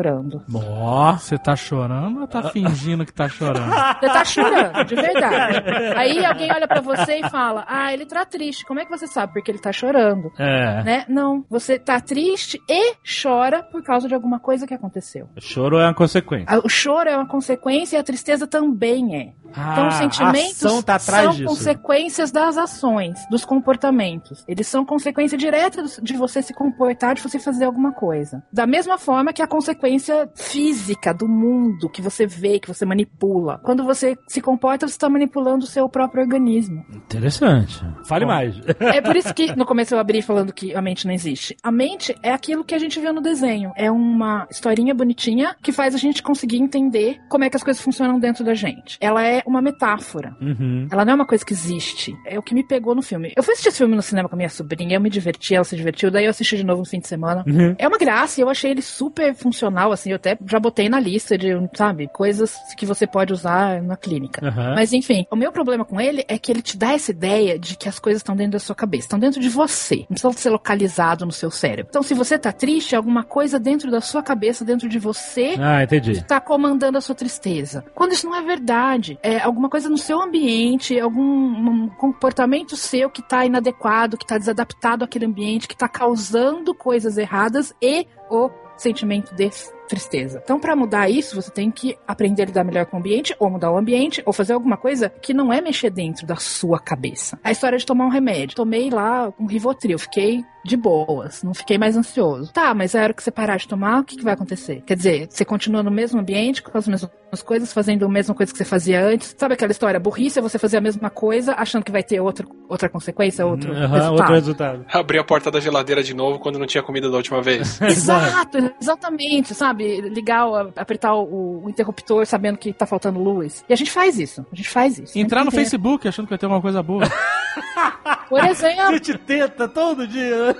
Ó. 0.54 1.12
Você 1.16 1.36
tá 1.38 1.56
chorando 1.56 2.20
ou 2.20 2.26
tá 2.26 2.42
fingindo 2.50 3.04
que 3.04 3.12
tá 3.12 3.28
chorando? 3.28 3.68
Você 4.00 4.06
tá 4.06 4.24
chorando, 4.24 4.84
de 4.84 4.94
verdade. 4.94 5.62
Aí 5.96 6.24
alguém 6.24 6.50
olha 6.52 6.68
pra 6.68 6.80
você 6.80 7.20
e 7.20 7.28
fala: 7.30 7.64
"Ah, 7.68 7.92
ele 7.92 8.06
tá 8.06 8.24
triste". 8.24 8.64
Como 8.66 8.80
é 8.80 8.84
que 8.84 8.90
você 8.90 9.06
sabe 9.06 9.32
porque 9.32 9.50
ele 9.50 9.58
tá 9.58 9.72
chorando? 9.72 10.30
É. 10.38 10.82
Né? 10.82 11.04
Não, 11.08 11.44
você 11.50 11.78
tá 11.78 12.00
triste 12.00 12.60
e 12.68 12.94
chora 13.22 13.62
por 13.62 13.82
causa 13.82 14.06
de 14.08 14.14
alguma 14.14 14.38
coisa 14.38 14.66
que 14.66 14.74
aconteceu. 14.74 15.28
O 15.36 15.40
choro 15.40 15.78
é 15.78 15.84
uma 15.84 15.94
consequência. 15.94 16.60
O 16.64 16.68
choro 16.68 17.08
é 17.08 17.16
uma 17.16 17.26
consequência 17.28 17.96
e 17.96 18.00
a 18.00 18.04
tristeza 18.04 18.46
também 18.46 19.16
é. 19.16 19.32
Então, 19.50 19.84
Ah, 19.84 19.88
os 19.88 19.94
sentimentos 19.94 20.84
tá 20.84 20.96
atrás 20.96 21.24
são 21.24 21.32
disso. 21.32 21.44
consequências 21.48 22.30
das 22.30 22.58
ações, 22.58 23.18
dos 23.30 23.46
comportamentos. 23.46 24.44
Eles 24.46 24.66
são 24.66 24.84
consequência 24.84 25.38
direta 25.38 25.82
de 26.02 26.16
você 26.18 26.42
se 26.42 26.52
comportar, 26.52 27.14
de 27.14 27.22
você 27.22 27.38
fazer 27.38 27.64
alguma 27.64 27.92
coisa. 27.92 28.42
Da 28.52 28.66
mesma 28.66 28.98
forma 28.98 29.32
que 29.32 29.40
a 29.40 29.46
consequência 29.46 29.87
física 30.34 31.12
do 31.12 31.28
mundo 31.28 31.88
que 31.88 32.02
você 32.02 32.26
vê, 32.26 32.58
que 32.58 32.68
você 32.68 32.84
manipula. 32.84 33.58
Quando 33.62 33.84
você 33.84 34.16
se 34.26 34.40
comporta, 34.40 34.86
você 34.86 34.94
está 34.94 35.08
manipulando 35.08 35.64
o 35.64 35.68
seu 35.68 35.88
próprio 35.88 36.22
organismo. 36.22 36.84
Interessante. 36.92 37.84
Fale 38.04 38.26
mais. 38.26 38.54
É 38.98 39.00
por 39.00 39.16
isso 39.16 39.32
que 39.34 39.54
no 39.54 39.66
começo 39.66 39.94
eu 39.94 39.98
abri 39.98 40.22
falando 40.22 40.52
que 40.52 40.74
a 40.74 40.80
mente 40.80 41.06
não 41.06 41.12
existe. 41.12 41.56
A 41.62 41.70
mente 41.70 42.14
é 42.22 42.32
aquilo 42.32 42.64
que 42.64 42.74
a 42.74 42.78
gente 42.78 42.98
vê 42.98 43.12
no 43.12 43.20
desenho. 43.20 43.72
É 43.76 43.90
uma 43.90 44.46
historinha 44.50 44.94
bonitinha 44.94 45.54
que 45.62 45.72
faz 45.72 45.94
a 45.94 45.98
gente 45.98 46.22
conseguir 46.22 46.56
entender 46.56 47.20
como 47.28 47.44
é 47.44 47.50
que 47.50 47.56
as 47.56 47.62
coisas 47.62 47.82
funcionam 47.82 48.18
dentro 48.18 48.44
da 48.44 48.54
gente. 48.54 48.96
Ela 49.00 49.24
é 49.24 49.42
uma 49.46 49.60
metáfora. 49.60 50.36
Uhum. 50.40 50.88
Ela 50.90 51.04
não 51.04 51.12
é 51.12 51.14
uma 51.16 51.26
coisa 51.26 51.44
que 51.44 51.52
existe. 51.52 52.16
É 52.24 52.38
o 52.38 52.42
que 52.42 52.54
me 52.54 52.64
pegou 52.64 52.94
no 52.94 53.02
filme. 53.02 53.32
Eu 53.36 53.42
fui 53.42 53.52
assistir 53.52 53.68
esse 53.68 53.78
filme 53.78 53.94
no 53.94 54.02
cinema 54.02 54.28
com 54.28 54.34
a 54.34 54.36
minha 54.36 54.48
sobrinha, 54.48 54.96
eu 54.96 55.00
me 55.00 55.10
diverti, 55.10 55.54
ela 55.54 55.64
se 55.64 55.76
divertiu, 55.76 56.10
daí 56.10 56.24
eu 56.24 56.30
assisti 56.30 56.56
de 56.56 56.64
novo 56.64 56.80
no 56.80 56.86
fim 56.86 56.98
de 56.98 57.06
semana. 57.06 57.44
Uhum. 57.46 57.74
É 57.78 57.86
uma 57.86 57.98
graça, 57.98 58.40
e 58.40 58.42
eu 58.42 58.48
achei 58.48 58.70
ele 58.70 58.82
super 58.82 59.34
funcional, 59.34 59.77
assim, 59.86 60.10
eu 60.10 60.16
até 60.16 60.36
já 60.46 60.58
botei 60.58 60.88
na 60.88 61.00
lista 61.00 61.36
de, 61.38 61.48
sabe, 61.74 62.08
coisas 62.08 62.56
que 62.76 62.84
você 62.86 63.06
pode 63.06 63.32
usar 63.32 63.82
na 63.82 63.96
clínica. 63.96 64.46
Aham. 64.46 64.74
Mas 64.74 64.92
enfim, 64.92 65.26
o 65.30 65.36
meu 65.36 65.52
problema 65.52 65.84
com 65.84 66.00
ele 66.00 66.24
é 66.28 66.38
que 66.38 66.50
ele 66.52 66.62
te 66.62 66.76
dá 66.76 66.92
essa 66.92 67.10
ideia 67.10 67.58
de 67.58 67.76
que 67.76 67.88
as 67.88 67.98
coisas 67.98 68.20
estão 68.20 68.34
dentro 68.36 68.52
da 68.52 68.58
sua 68.58 68.74
cabeça, 68.74 69.04
estão 69.06 69.18
dentro 69.18 69.40
de 69.40 69.48
você, 69.48 69.98
não 70.00 70.06
precisam 70.08 70.32
ser 70.32 70.50
localizado 70.50 71.24
no 71.24 71.32
seu 71.32 71.50
cérebro. 71.50 71.86
Então, 71.90 72.02
se 72.02 72.14
você 72.14 72.38
tá 72.38 72.52
triste, 72.52 72.94
é 72.94 72.98
alguma 72.98 73.24
coisa 73.24 73.58
dentro 73.58 73.90
da 73.90 74.00
sua 74.00 74.22
cabeça, 74.22 74.64
dentro 74.64 74.88
de 74.88 74.98
você, 74.98 75.54
Ah, 75.58 75.82
entendi. 75.82 76.12
que 76.14 76.24
tá 76.24 76.40
comandando 76.40 76.98
a 76.98 77.00
sua 77.00 77.14
tristeza. 77.14 77.84
Quando 77.94 78.12
isso 78.12 78.26
não 78.28 78.36
é 78.36 78.42
verdade, 78.42 79.18
é 79.22 79.38
alguma 79.40 79.68
coisa 79.68 79.88
no 79.88 79.98
seu 79.98 80.20
ambiente, 80.20 80.98
algum 80.98 81.22
um 81.22 81.88
comportamento 81.88 82.76
seu 82.76 83.10
que 83.10 83.22
tá 83.22 83.44
inadequado, 83.44 84.16
que 84.16 84.26
tá 84.26 84.38
desadaptado 84.38 85.04
àquele 85.04 85.26
ambiente, 85.26 85.68
que 85.68 85.76
tá 85.76 85.88
causando 85.88 86.74
coisas 86.74 87.16
erradas 87.18 87.74
e 87.82 88.06
o 88.30 88.50
sentimento 88.82 89.34
de 89.34 89.50
tristeza. 89.88 90.40
Então, 90.44 90.60
para 90.60 90.76
mudar 90.76 91.08
isso, 91.08 91.34
você 91.34 91.50
tem 91.50 91.70
que 91.70 91.96
aprender 92.06 92.42
a 92.42 92.46
lidar 92.46 92.64
melhor 92.64 92.86
com 92.86 92.96
o 92.96 93.00
ambiente, 93.00 93.34
ou 93.38 93.50
mudar 93.50 93.72
o 93.72 93.76
ambiente, 93.76 94.22
ou 94.26 94.32
fazer 94.32 94.52
alguma 94.52 94.76
coisa 94.76 95.08
que 95.08 95.32
não 95.32 95.52
é 95.52 95.60
mexer 95.60 95.90
dentro 95.90 96.26
da 96.26 96.36
sua 96.36 96.78
cabeça. 96.78 97.38
A 97.42 97.50
história 97.50 97.78
de 97.78 97.86
tomar 97.86 98.04
um 98.04 98.10
remédio. 98.10 98.56
Tomei 98.56 98.90
lá 98.90 99.32
um 99.38 99.46
Rivotril, 99.46 99.98
fiquei 99.98 100.44
de 100.68 100.76
boas, 100.76 101.42
não 101.42 101.54
fiquei 101.54 101.78
mais 101.78 101.96
ansioso. 101.96 102.52
Tá, 102.52 102.74
mas 102.74 102.94
a 102.94 103.02
hora 103.02 103.14
que 103.14 103.22
você 103.22 103.30
parar 103.30 103.56
de 103.56 103.66
tomar, 103.66 104.00
o 104.00 104.04
que, 104.04 104.16
que 104.16 104.24
vai 104.24 104.34
acontecer? 104.34 104.82
Quer 104.86 104.96
dizer, 104.96 105.26
você 105.30 105.44
continua 105.44 105.82
no 105.82 105.90
mesmo 105.90 106.20
ambiente, 106.20 106.62
com 106.62 106.76
as 106.76 106.86
mesmas 106.86 107.10
coisas, 107.44 107.72
fazendo 107.72 108.04
a 108.04 108.08
mesma 108.08 108.34
coisa 108.34 108.52
que 108.52 108.58
você 108.58 108.64
fazia 108.64 109.04
antes. 109.04 109.34
Sabe 109.36 109.54
aquela 109.54 109.72
história? 109.72 109.98
Burrice 109.98 110.38
é 110.38 110.42
você 110.42 110.58
fazer 110.58 110.76
a 110.76 110.80
mesma 110.80 111.10
coisa, 111.10 111.54
achando 111.54 111.84
que 111.84 111.90
vai 111.90 112.02
ter 112.02 112.20
outra, 112.20 112.46
outra 112.68 112.88
consequência, 112.88 113.46
outro 113.46 113.72
Aham, 113.72 113.86
resultado. 113.88 114.12
outro 114.12 114.34
resultado. 114.34 114.86
Abrir 114.92 115.18
a 115.18 115.24
porta 115.24 115.50
da 115.50 115.60
geladeira 115.60 116.02
de 116.02 116.14
novo 116.14 116.38
quando 116.38 116.58
não 116.58 116.66
tinha 116.66 116.82
comida 116.82 117.10
da 117.10 117.16
última 117.16 117.42
vez. 117.42 117.80
Exato, 117.82 118.58
exatamente, 118.80 119.54
sabe? 119.54 120.00
Ligar, 120.00 120.46
apertar 120.76 121.14
o, 121.14 121.64
o 121.64 121.70
interruptor 121.70 122.26
sabendo 122.26 122.58
que 122.58 122.72
tá 122.72 122.86
faltando 122.86 123.18
luz. 123.18 123.64
E 123.68 123.72
a 123.72 123.76
gente 123.76 123.90
faz 123.90 124.18
isso, 124.18 124.46
a 124.52 124.54
gente 124.54 124.68
faz 124.68 124.98
isso. 124.98 125.18
Entrar 125.18 125.44
no 125.44 125.50
Sempre 125.50 125.64
Facebook 125.64 126.08
achando 126.08 126.26
que 126.26 126.30
vai 126.30 126.38
ter 126.38 126.46
alguma 126.46 126.62
coisa 126.62 126.82
boa. 126.82 127.04
Por 128.28 128.44
exemplo, 128.44 128.82
A 128.88 128.92
gente 128.92 129.16
tenta 129.18 129.68
todo 129.68 130.06
dia. 130.06 130.54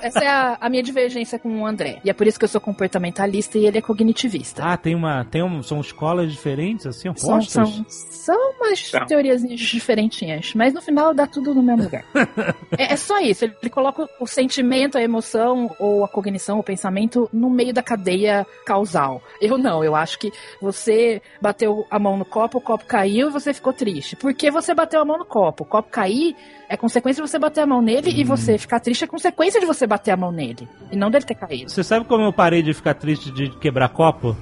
essa 0.00 0.20
é 0.20 0.28
a, 0.28 0.58
a 0.60 0.68
minha 0.68 0.82
divergência 0.82 1.38
com 1.38 1.62
o 1.62 1.66
André. 1.66 2.00
E 2.04 2.10
é 2.10 2.12
por 2.12 2.26
isso 2.26 2.38
que 2.38 2.44
eu 2.44 2.48
sou 2.48 2.60
comportamentalista 2.60 3.58
e 3.58 3.66
ele 3.66 3.78
é 3.78 3.82
cognitivista. 3.82 4.62
Ah, 4.64 4.76
tem 4.76 4.94
uma. 4.94 5.24
Tem 5.24 5.42
um, 5.42 5.62
são 5.62 5.80
escolas 5.80 6.30
diferentes, 6.32 6.86
assim, 6.86 7.12
São, 7.16 7.34
opostas? 7.34 7.68
são, 7.68 7.84
são 7.88 8.52
umas 8.60 8.88
São. 8.90 9.06
teorias 9.06 9.42
diferentinhas, 9.42 10.52
mas 10.54 10.72
no 10.72 10.80
final 10.80 11.14
dá 11.14 11.26
tudo 11.26 11.54
no 11.54 11.62
mesmo 11.62 11.84
lugar. 11.84 12.04
é, 12.78 12.92
é 12.92 12.96
só 12.96 13.18
isso, 13.20 13.44
ele, 13.44 13.54
ele 13.60 13.70
coloca 13.70 14.08
o 14.20 14.26
sentimento, 14.26 14.98
a 14.98 15.02
emoção, 15.02 15.74
ou 15.78 16.04
a 16.04 16.08
cognição, 16.08 16.58
o 16.58 16.62
pensamento 16.62 17.28
no 17.32 17.50
meio 17.50 17.72
da 17.72 17.82
cadeia 17.82 18.46
causal. 18.64 19.22
Eu 19.40 19.58
não, 19.58 19.84
eu 19.84 19.94
acho 19.94 20.18
que 20.18 20.32
você 20.60 21.20
bateu 21.40 21.86
a 21.90 21.98
mão 21.98 22.16
no 22.16 22.24
copo, 22.24 22.58
o 22.58 22.60
copo 22.60 22.84
caiu 22.86 23.28
e 23.28 23.32
você 23.32 23.52
ficou 23.52 23.72
triste. 23.72 24.16
Por 24.16 24.34
que 24.34 24.50
você 24.50 24.74
bateu 24.74 25.00
a 25.00 25.04
mão 25.04 25.18
no 25.18 25.24
copo? 25.24 25.64
O 25.64 25.66
copo 25.66 25.90
cair 25.90 26.36
é 26.72 26.76
consequência 26.78 27.22
de 27.22 27.30
você 27.30 27.38
bater 27.38 27.60
a 27.60 27.66
mão 27.66 27.82
nele 27.82 28.10
e 28.10 28.24
você 28.24 28.56
ficar 28.56 28.80
triste 28.80 29.04
é 29.04 29.06
consequência 29.06 29.60
de 29.60 29.66
você 29.66 29.86
bater 29.86 30.10
a 30.10 30.16
mão 30.16 30.32
nele. 30.32 30.66
E 30.90 30.96
não 30.96 31.10
dele 31.10 31.22
ter 31.22 31.34
caído. 31.34 31.70
Você 31.70 31.84
sabe 31.84 32.06
como 32.06 32.24
eu 32.24 32.32
parei 32.32 32.62
de 32.62 32.72
ficar 32.72 32.94
triste 32.94 33.30
de 33.30 33.50
quebrar 33.58 33.90
copo? 33.90 34.34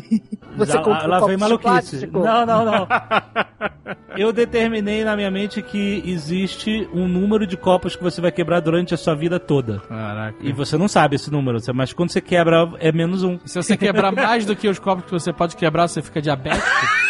Você 0.56 0.72
lá 0.72 0.82
copos 0.82 1.26
vem 1.26 1.36
maluquice. 1.36 2.06
Não, 2.06 2.46
não, 2.46 2.64
não. 2.64 2.88
Eu 4.16 4.32
determinei 4.32 5.04
na 5.04 5.16
minha 5.16 5.30
mente 5.30 5.60
que 5.60 6.00
existe 6.06 6.88
um 6.94 7.08
número 7.08 7.44
de 7.44 7.56
copos 7.56 7.96
que 7.96 8.02
você 8.02 8.20
vai 8.20 8.30
quebrar 8.30 8.60
durante 8.60 8.94
a 8.94 8.96
sua 8.96 9.16
vida 9.16 9.40
toda. 9.40 9.80
Caraca. 9.80 10.38
E 10.40 10.52
você 10.52 10.78
não 10.78 10.86
sabe 10.86 11.16
esse 11.16 11.32
número, 11.32 11.58
mas 11.74 11.92
quando 11.92 12.10
você 12.10 12.20
quebra 12.20 12.72
é 12.78 12.92
menos 12.92 13.24
um. 13.24 13.40
Se 13.44 13.56
você 13.56 13.76
quebrar 13.76 14.12
mais 14.12 14.46
do 14.46 14.54
que 14.54 14.68
os 14.68 14.78
copos 14.78 15.04
que 15.06 15.10
você 15.10 15.32
pode 15.32 15.56
quebrar, 15.56 15.88
você 15.88 16.00
fica 16.00 16.22
diabético. 16.22 16.64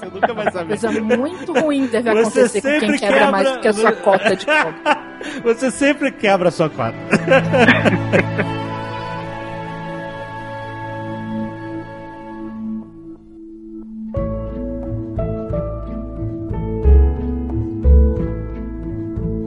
Você 0.00 0.06
nunca 0.06 0.34
vai 0.34 0.50
saber. 0.52 0.68
Coisa 0.68 0.90
muito 1.00 1.52
ruim 1.52 1.86
deve 1.86 2.10
Você 2.10 2.20
acontecer 2.20 2.62
com 2.62 2.68
quem 2.68 2.80
sempre 2.80 2.98
quebra, 2.98 3.16
quebra- 3.18 3.30
mais 3.32 3.52
do 3.52 3.60
que 3.60 3.68
a 3.68 3.72
sua 3.72 3.92
cota 3.92 4.36
de 4.36 4.46
copo. 4.46 5.42
Você 5.44 5.70
sempre 5.70 6.10
quebra 6.12 6.48
a 6.48 6.52
sua 6.52 6.68
cota. 6.70 6.96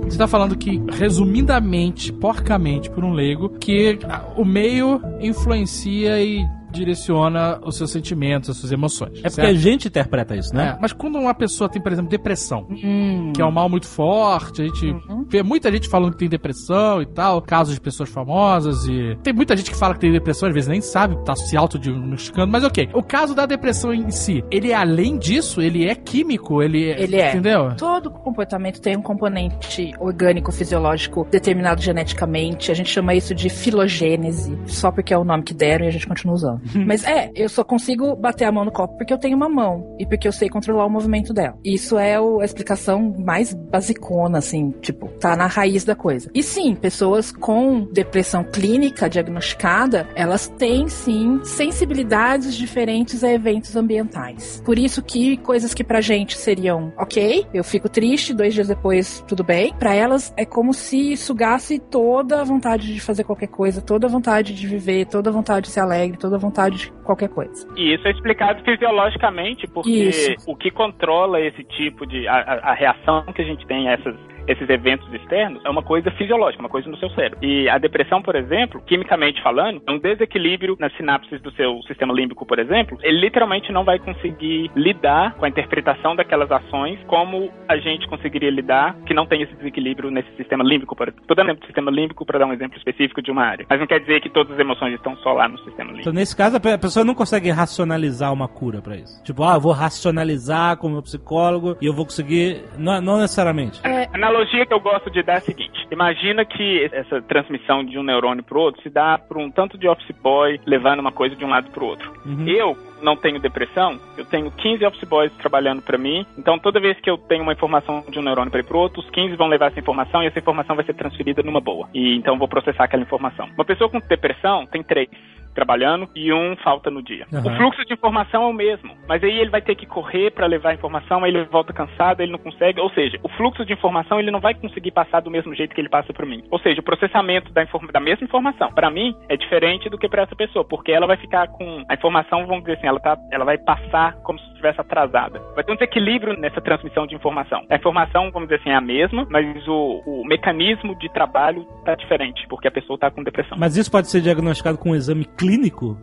Você 0.06 0.18
tá 0.18 0.28
falando 0.28 0.56
que, 0.56 0.80
resumidamente, 0.92 2.14
porcamente, 2.14 2.90
por 2.90 3.04
um 3.04 3.14
leigo, 3.14 3.50
que 3.50 3.98
o 4.38 4.46
meio 4.46 5.02
influencia 5.20 6.22
e 6.22 6.46
direciona 6.74 7.60
os 7.66 7.78
seus 7.78 7.92
sentimentos, 7.92 8.50
as 8.50 8.58
suas 8.58 8.72
emoções. 8.72 9.12
É 9.20 9.22
porque 9.24 9.28
a 9.28 9.46
certo? 9.46 9.56
gente 9.58 9.88
interpreta 9.88 10.36
isso, 10.36 10.54
né? 10.56 10.76
É, 10.76 10.82
mas 10.82 10.92
quando 10.94 11.18
uma 11.18 11.34
pessoa 11.34 11.70
tem, 11.70 11.82
por 11.82 11.92
exemplo, 11.92 12.10
depressão, 12.10 12.68
Hum. 12.70 13.32
que 13.36 13.42
é 13.42 13.46
um 13.46 13.52
mal 13.52 13.70
muito 13.70 13.88
forte, 13.88 14.62
a 14.62 14.66
gente 14.66 14.86
Uhum. 14.86 15.26
vê 15.30 15.44
muita 15.44 15.72
gente 15.72 15.88
falando 15.90 16.12
que 16.14 16.18
tem 16.20 16.30
depressão 16.30 17.02
e 17.02 17.06
tal, 17.06 17.42
casos 17.42 17.76
de 17.76 17.82
pessoas 17.82 18.10
famosas 18.10 18.86
e 18.88 19.18
tem 19.24 19.34
muita 19.34 19.56
gente 19.56 19.72
que 19.72 19.78
fala 19.78 19.94
que 19.94 20.00
tem 20.02 20.12
depressão, 20.12 20.48
às 20.50 20.54
vezes 20.54 20.68
nem 20.70 20.82
sabe, 20.82 21.16
tá 21.24 21.36
se 21.36 21.56
autodiagnosticando, 21.56 22.52
mas 22.52 22.64
ok. 22.64 22.90
O 22.94 23.04
caso 23.04 23.34
da 23.36 23.46
depressão 23.46 23.94
em 23.94 24.10
si, 24.12 24.44
ele 24.52 24.72
é 24.72 24.76
além 24.76 25.18
disso, 25.18 25.62
ele 25.62 25.88
é 25.88 25.96
químico, 25.96 26.62
ele 26.62 26.90
é, 26.90 27.02
Ele 27.02 27.16
é. 27.18 27.30
entendeu? 27.30 27.76
Todo 27.78 28.10
comportamento 28.10 28.82
tem 28.82 28.96
um 28.98 29.02
componente 29.02 29.94
orgânico, 30.00 30.52
fisiológico, 30.52 31.28
determinado 31.30 31.82
geneticamente. 31.82 32.72
A 32.72 32.74
gente 32.76 32.90
chama 32.90 33.14
isso 33.14 33.34
de 33.36 33.50
filogênese, 33.50 34.58
só 34.66 34.92
porque 34.92 35.14
é 35.14 35.18
o 35.18 35.24
nome 35.24 35.44
que 35.44 35.54
deram 35.54 35.86
e 35.86 35.88
a 35.88 35.92
gente 35.92 36.08
continua 36.08 36.36
usando. 36.36 36.62
Mas 36.86 37.04
é, 37.06 37.32
eu 37.36 37.50
só 37.50 37.64
consigo 37.64 38.16
bater 38.16 38.46
a 38.46 38.52
mão 38.52 38.66
no 38.66 38.72
copo 38.72 38.98
porque 38.98 39.14
eu 39.14 39.18
tenho 39.18 39.36
uma 39.36 39.50
mão 39.50 39.96
e 40.00 40.06
porque 40.06 40.28
eu 40.28 40.32
sei 40.32 40.50
controlar 40.50 40.86
o 40.86 40.90
movimento 40.90 41.34
dela. 41.34 41.58
Isso 41.64 41.98
é 41.98 42.20
o- 42.20 42.40
a 42.42 42.46
explicação 42.46 43.14
mais 43.20 43.54
basicona, 43.54 44.38
assim, 44.40 44.72
tipo, 44.82 45.08
tá 45.20 45.36
na 45.36 45.48
raiz 45.48 45.84
da 45.84 45.96
coisa. 45.96 46.30
E 46.34 46.42
sim, 46.44 46.76
pessoas 46.76 47.32
com 47.32 47.86
depressão 47.92 48.44
clínica 48.44 49.10
diagnosticada, 49.10 50.08
elas 50.16 50.48
têm 50.48 50.88
sim 50.88 51.40
sensibilidades 51.44 52.56
diferentes 52.56 53.24
a 53.24 53.32
eventos 53.32 53.76
ambientais. 53.76 54.62
Por 54.66 54.78
isso 54.78 55.02
que 55.02 55.38
coisas 55.38 55.74
que 55.74 55.84
pra 55.84 56.02
gente 56.02 56.38
seriam 56.38 56.94
ok, 56.98 57.46
eu 57.54 57.64
fico 57.64 57.90
triste, 57.90 58.34
dois 58.34 58.54
dias 58.54 58.68
depois 58.68 59.24
tudo 59.28 59.44
bem, 59.44 59.74
pra 59.78 59.94
elas 59.94 60.34
é 60.38 60.46
como 60.46 60.74
se 60.74 61.18
sugasse 61.18 61.80
toda 61.80 62.42
a 62.42 62.44
vontade 62.44 62.94
de 62.94 63.00
fazer 63.00 63.24
qualquer 63.24 63.48
coisa, 63.48 63.82
toda 63.82 64.08
a 64.08 64.10
vontade 64.10 64.54
de 64.54 64.68
viver, 64.68 65.06
toda 65.08 65.30
a 65.30 65.34
vontade 65.34 65.68
de 65.68 65.72
ser 65.74 65.80
alegre, 65.82 66.18
toda 66.18 66.36
a 66.36 66.40
vontade 66.40 66.53
de 66.78 66.92
qualquer 67.04 67.30
coisa. 67.30 67.68
E 67.76 67.94
isso 67.94 68.08
é 68.08 68.12
explicado 68.12 68.64
fisiologicamente, 68.64 69.68
porque 69.68 69.90
Isso. 69.90 70.36
o 70.48 70.56
que 70.56 70.70
controla 70.72 71.40
esse 71.42 71.64
tipo 71.64 72.06
de. 72.06 72.28
a, 72.28 72.36
a- 72.36 72.72
a 72.72 72.74
reação 72.74 73.24
que 73.34 73.42
a 73.42 73.46
gente 73.46 73.66
tem 73.68 73.90
a 73.90 73.94
essas, 73.94 74.16
esses 74.48 74.70
eventos 74.70 75.12
externos 75.14 75.64
é 75.66 75.70
uma 75.70 75.82
coisa 75.84 76.12
fisiológica, 76.12 76.62
uma 76.62 76.70
coisa 76.70 76.90
no 76.90 76.98
seu 76.98 77.10
cérebro. 77.12 77.40
E 77.42 77.68
a 77.70 77.78
depressão, 77.78 78.22
por 78.22 78.36
exemplo, 78.36 78.82
quimicamente 78.86 79.42
falando, 79.42 79.82
é 79.88 79.92
um 79.92 80.00
desequilíbrio 80.00 80.76
nas 80.80 80.96
sinapses 80.96 81.42
do 81.42 81.52
seu 81.54 81.82
sistema 81.84 82.14
límbico, 82.14 82.46
por 82.46 82.60
exemplo, 82.60 82.98
ele 83.02 83.20
literalmente 83.20 83.72
não 83.72 83.84
vai 83.84 84.00
conseguir 84.00 84.70
lidar 84.76 85.36
com 85.36 85.46
a 85.46 85.50
interpretação 85.50 86.16
daquelas 86.16 86.52
ações 86.52 87.00
como 87.08 87.52
a 87.68 87.78
gente 87.78 88.08
conseguiria 88.08 88.50
lidar 88.50 88.96
que 89.06 89.14
não 89.14 89.26
tem 89.26 89.42
esse 89.42 89.56
desequilíbrio 89.56 90.10
nesse 90.12 90.30
sistema 90.36 90.64
límbico, 90.64 90.96
por 90.96 91.08
exemplo. 91.08 91.26
Tô 91.28 91.36
dando 91.36 91.48
exemplo 91.48 91.62
do 91.64 91.66
sistema 91.68 91.92
límbico 91.92 92.26
para 92.26 92.40
dar 92.40 92.46
um 92.46 92.54
exemplo 92.54 92.78
específico 92.78 93.22
de 93.22 93.32
uma 93.32 93.44
área. 93.44 93.66
Mas 93.70 93.80
não 93.80 93.88
quer 93.88 94.00
dizer 94.00 94.22
que 94.22 94.30
todas 94.30 94.54
as 94.54 94.60
emoções 94.60 94.94
estão 94.96 95.16
só 95.18 95.34
lá 95.34 95.48
no 95.48 95.58
sistema 95.60 95.84
límbico. 95.90 96.02
Então, 96.02 96.14
nesse 96.14 96.36
caso, 96.36 96.58
a 96.58 96.60
pe- 96.60 96.72
a 96.74 96.78
pessoa 96.78 97.06
não 97.06 97.16
consegue 97.16 97.50
racionalizar 97.50 98.32
uma 98.34 98.48
cura 98.48 98.82
pra 98.82 98.96
isso. 98.96 99.24
Tipo, 99.24 99.44
ah, 99.44 99.56
eu 99.56 99.62
vou 99.62 99.72
racionalizar 99.72 100.78
com 100.78 100.88
o 100.88 100.92
meu 100.92 101.02
psicólogo 101.02 101.78
e 101.82 101.86
eu 101.86 101.94
vou 101.94 102.06
conseguir. 102.06 102.64
Não, 102.78 103.02
não 103.02 103.20
necessariamente. 103.20 103.80
É, 103.86 104.08
analogia 104.34 104.66
que 104.66 104.74
eu 104.74 104.80
gosto 104.80 105.12
de 105.12 105.22
dar 105.22 105.34
é 105.34 105.38
a 105.38 105.42
seguinte: 105.42 105.88
imagina 105.92 106.44
que 106.44 106.90
essa 106.92 107.22
transmissão 107.22 107.84
de 107.84 107.98
um 107.98 108.04
neurônio 108.04 108.44
pro 108.44 108.60
outro 108.60 108.82
se 108.82 108.90
dá 108.90 109.18
por 109.18 109.38
um 109.38 109.50
tanto 109.52 109.78
de 109.78 109.88
office 109.88 110.16
boy 110.22 110.60
levando 110.66 111.00
uma 111.00 111.12
coisa 111.12 111.36
de 111.36 111.46
um 111.46 111.50
lado 111.50 111.70
pro 111.72 111.86
outro. 111.86 112.12
Uhum. 112.26 112.48
Eu 112.48 112.78
não 113.02 113.16
tenho 113.16 113.40
depressão, 113.40 114.00
eu 114.18 114.26
tenho 114.26 114.50
15 114.50 114.86
office 114.86 115.04
boys 115.08 115.32
trabalhando 115.34 115.82
para 115.82 115.98
mim, 115.98 116.26
então 116.38 116.58
toda 116.58 116.80
vez 116.80 117.00
que 117.00 117.10
eu 117.10 117.18
tenho 117.18 117.44
uma 117.44 117.54
informação 117.54 118.04
de 118.10 118.18
um 118.18 118.22
neurônio 118.22 118.50
para 118.50 118.62
ir 118.62 118.66
pro 118.66 118.80
outro, 118.80 119.02
os 119.02 119.10
15 119.10 119.36
vão 119.36 119.48
levar 119.48 119.68
essa 119.68 119.80
informação 119.80 120.24
e 120.24 120.28
essa 120.28 120.40
informação 120.40 120.76
vai 120.76 120.86
ser 120.86 120.94
transferida 120.94 121.44
numa 121.44 121.62
boa. 121.62 121.88
E 121.94 122.16
então 122.16 122.34
eu 122.34 122.40
vou 122.40 122.48
processar 122.48 122.86
aquela 122.86 123.04
informação. 123.04 123.48
Uma 123.54 123.66
pessoa 123.66 123.90
com 123.90 124.00
depressão 124.00 124.66
tem 124.66 124.82
três. 124.82 125.10
Trabalhando 125.54 126.10
e 126.16 126.32
um 126.34 126.56
falta 126.58 126.90
no 126.90 127.02
dia. 127.02 127.26
Aham. 127.34 127.54
O 127.54 127.58
fluxo 127.58 127.86
de 127.86 127.94
informação 127.94 128.44
é 128.44 128.48
o 128.48 128.54
mesmo, 128.54 128.96
mas 129.08 129.24
aí 129.24 129.40
ele 129.40 129.50
vai 129.50 129.62
ter 129.62 129.76
que 129.76 129.86
correr 129.86 130.32
para 130.32 130.46
levar 130.48 130.70
a 130.72 130.74
informação, 130.74 131.24
aí 131.24 131.32
ele 131.32 131.44
volta 131.46 131.74
cansado, 131.74 132.22
ele 132.22 132.32
não 132.32 132.40
consegue, 132.40 132.80
ou 132.80 132.90
seja, 132.92 133.20
o 133.24 133.30
fluxo 133.30 133.66
de 133.66 133.74
informação 133.74 134.20
ele 134.20 134.32
não 134.32 134.40
vai 134.40 134.54
conseguir 134.54 134.92
passar 134.92 135.22
do 135.22 135.32
mesmo 135.32 135.54
jeito 135.56 135.74
que 135.74 135.82
ele 135.82 135.90
passa 135.90 136.14
para 136.14 136.26
mim. 136.26 136.44
Ou 136.52 136.60
seja, 136.60 136.80
o 136.82 136.84
processamento 136.84 137.52
da, 137.52 137.64
informa- 137.64 137.92
da 137.92 138.00
mesma 138.00 138.26
informação, 138.26 138.72
para 138.74 138.90
mim, 138.90 139.16
é 139.30 139.38
diferente 139.38 139.90
do 139.90 139.98
que 139.98 140.10
para 140.10 140.24
essa 140.24 140.36
pessoa, 140.36 140.66
porque 140.66 140.92
ela 140.92 141.08
vai 141.08 141.18
ficar 141.18 141.48
com 141.50 141.84
a 141.90 141.94
informação, 141.94 142.46
vamos 142.46 142.64
dizer 142.64 142.78
assim, 142.78 142.88
ela, 142.88 143.00
tá, 143.00 143.18
ela 143.32 143.46
vai 143.46 143.58
passar 143.58 144.14
como 144.24 144.40
se 144.40 144.46
estivesse 144.50 144.80
atrasada. 144.82 145.40
Vai 145.56 145.64
ter 145.64 145.72
um 145.72 145.76
desequilíbrio 145.76 146.38
nessa 146.40 146.62
transmissão 146.62 147.06
de 147.06 147.16
informação. 147.16 147.64
A 147.70 147.76
informação, 147.76 148.32
vamos 148.32 148.50
dizer 148.50 148.62
assim, 148.62 148.70
é 148.70 148.76
a 148.76 148.82
mesma, 148.82 149.28
mas 149.30 149.68
o, 149.68 150.02
o 150.06 150.26
mecanismo 150.26 150.98
de 150.98 151.10
trabalho 151.12 151.66
tá 151.86 151.96
diferente, 151.96 152.46
porque 152.48 152.68
a 152.68 152.72
pessoa 152.72 152.98
tá 152.98 153.12
com 153.12 153.24
depressão. 153.24 153.58
Mas 153.60 153.78
isso 153.78 153.92
pode 153.92 154.10
ser 154.10 154.22
diagnosticado 154.22 154.78
com 154.78 154.92
um 154.92 154.96
exame 154.96 155.26
clínico? 155.26 155.43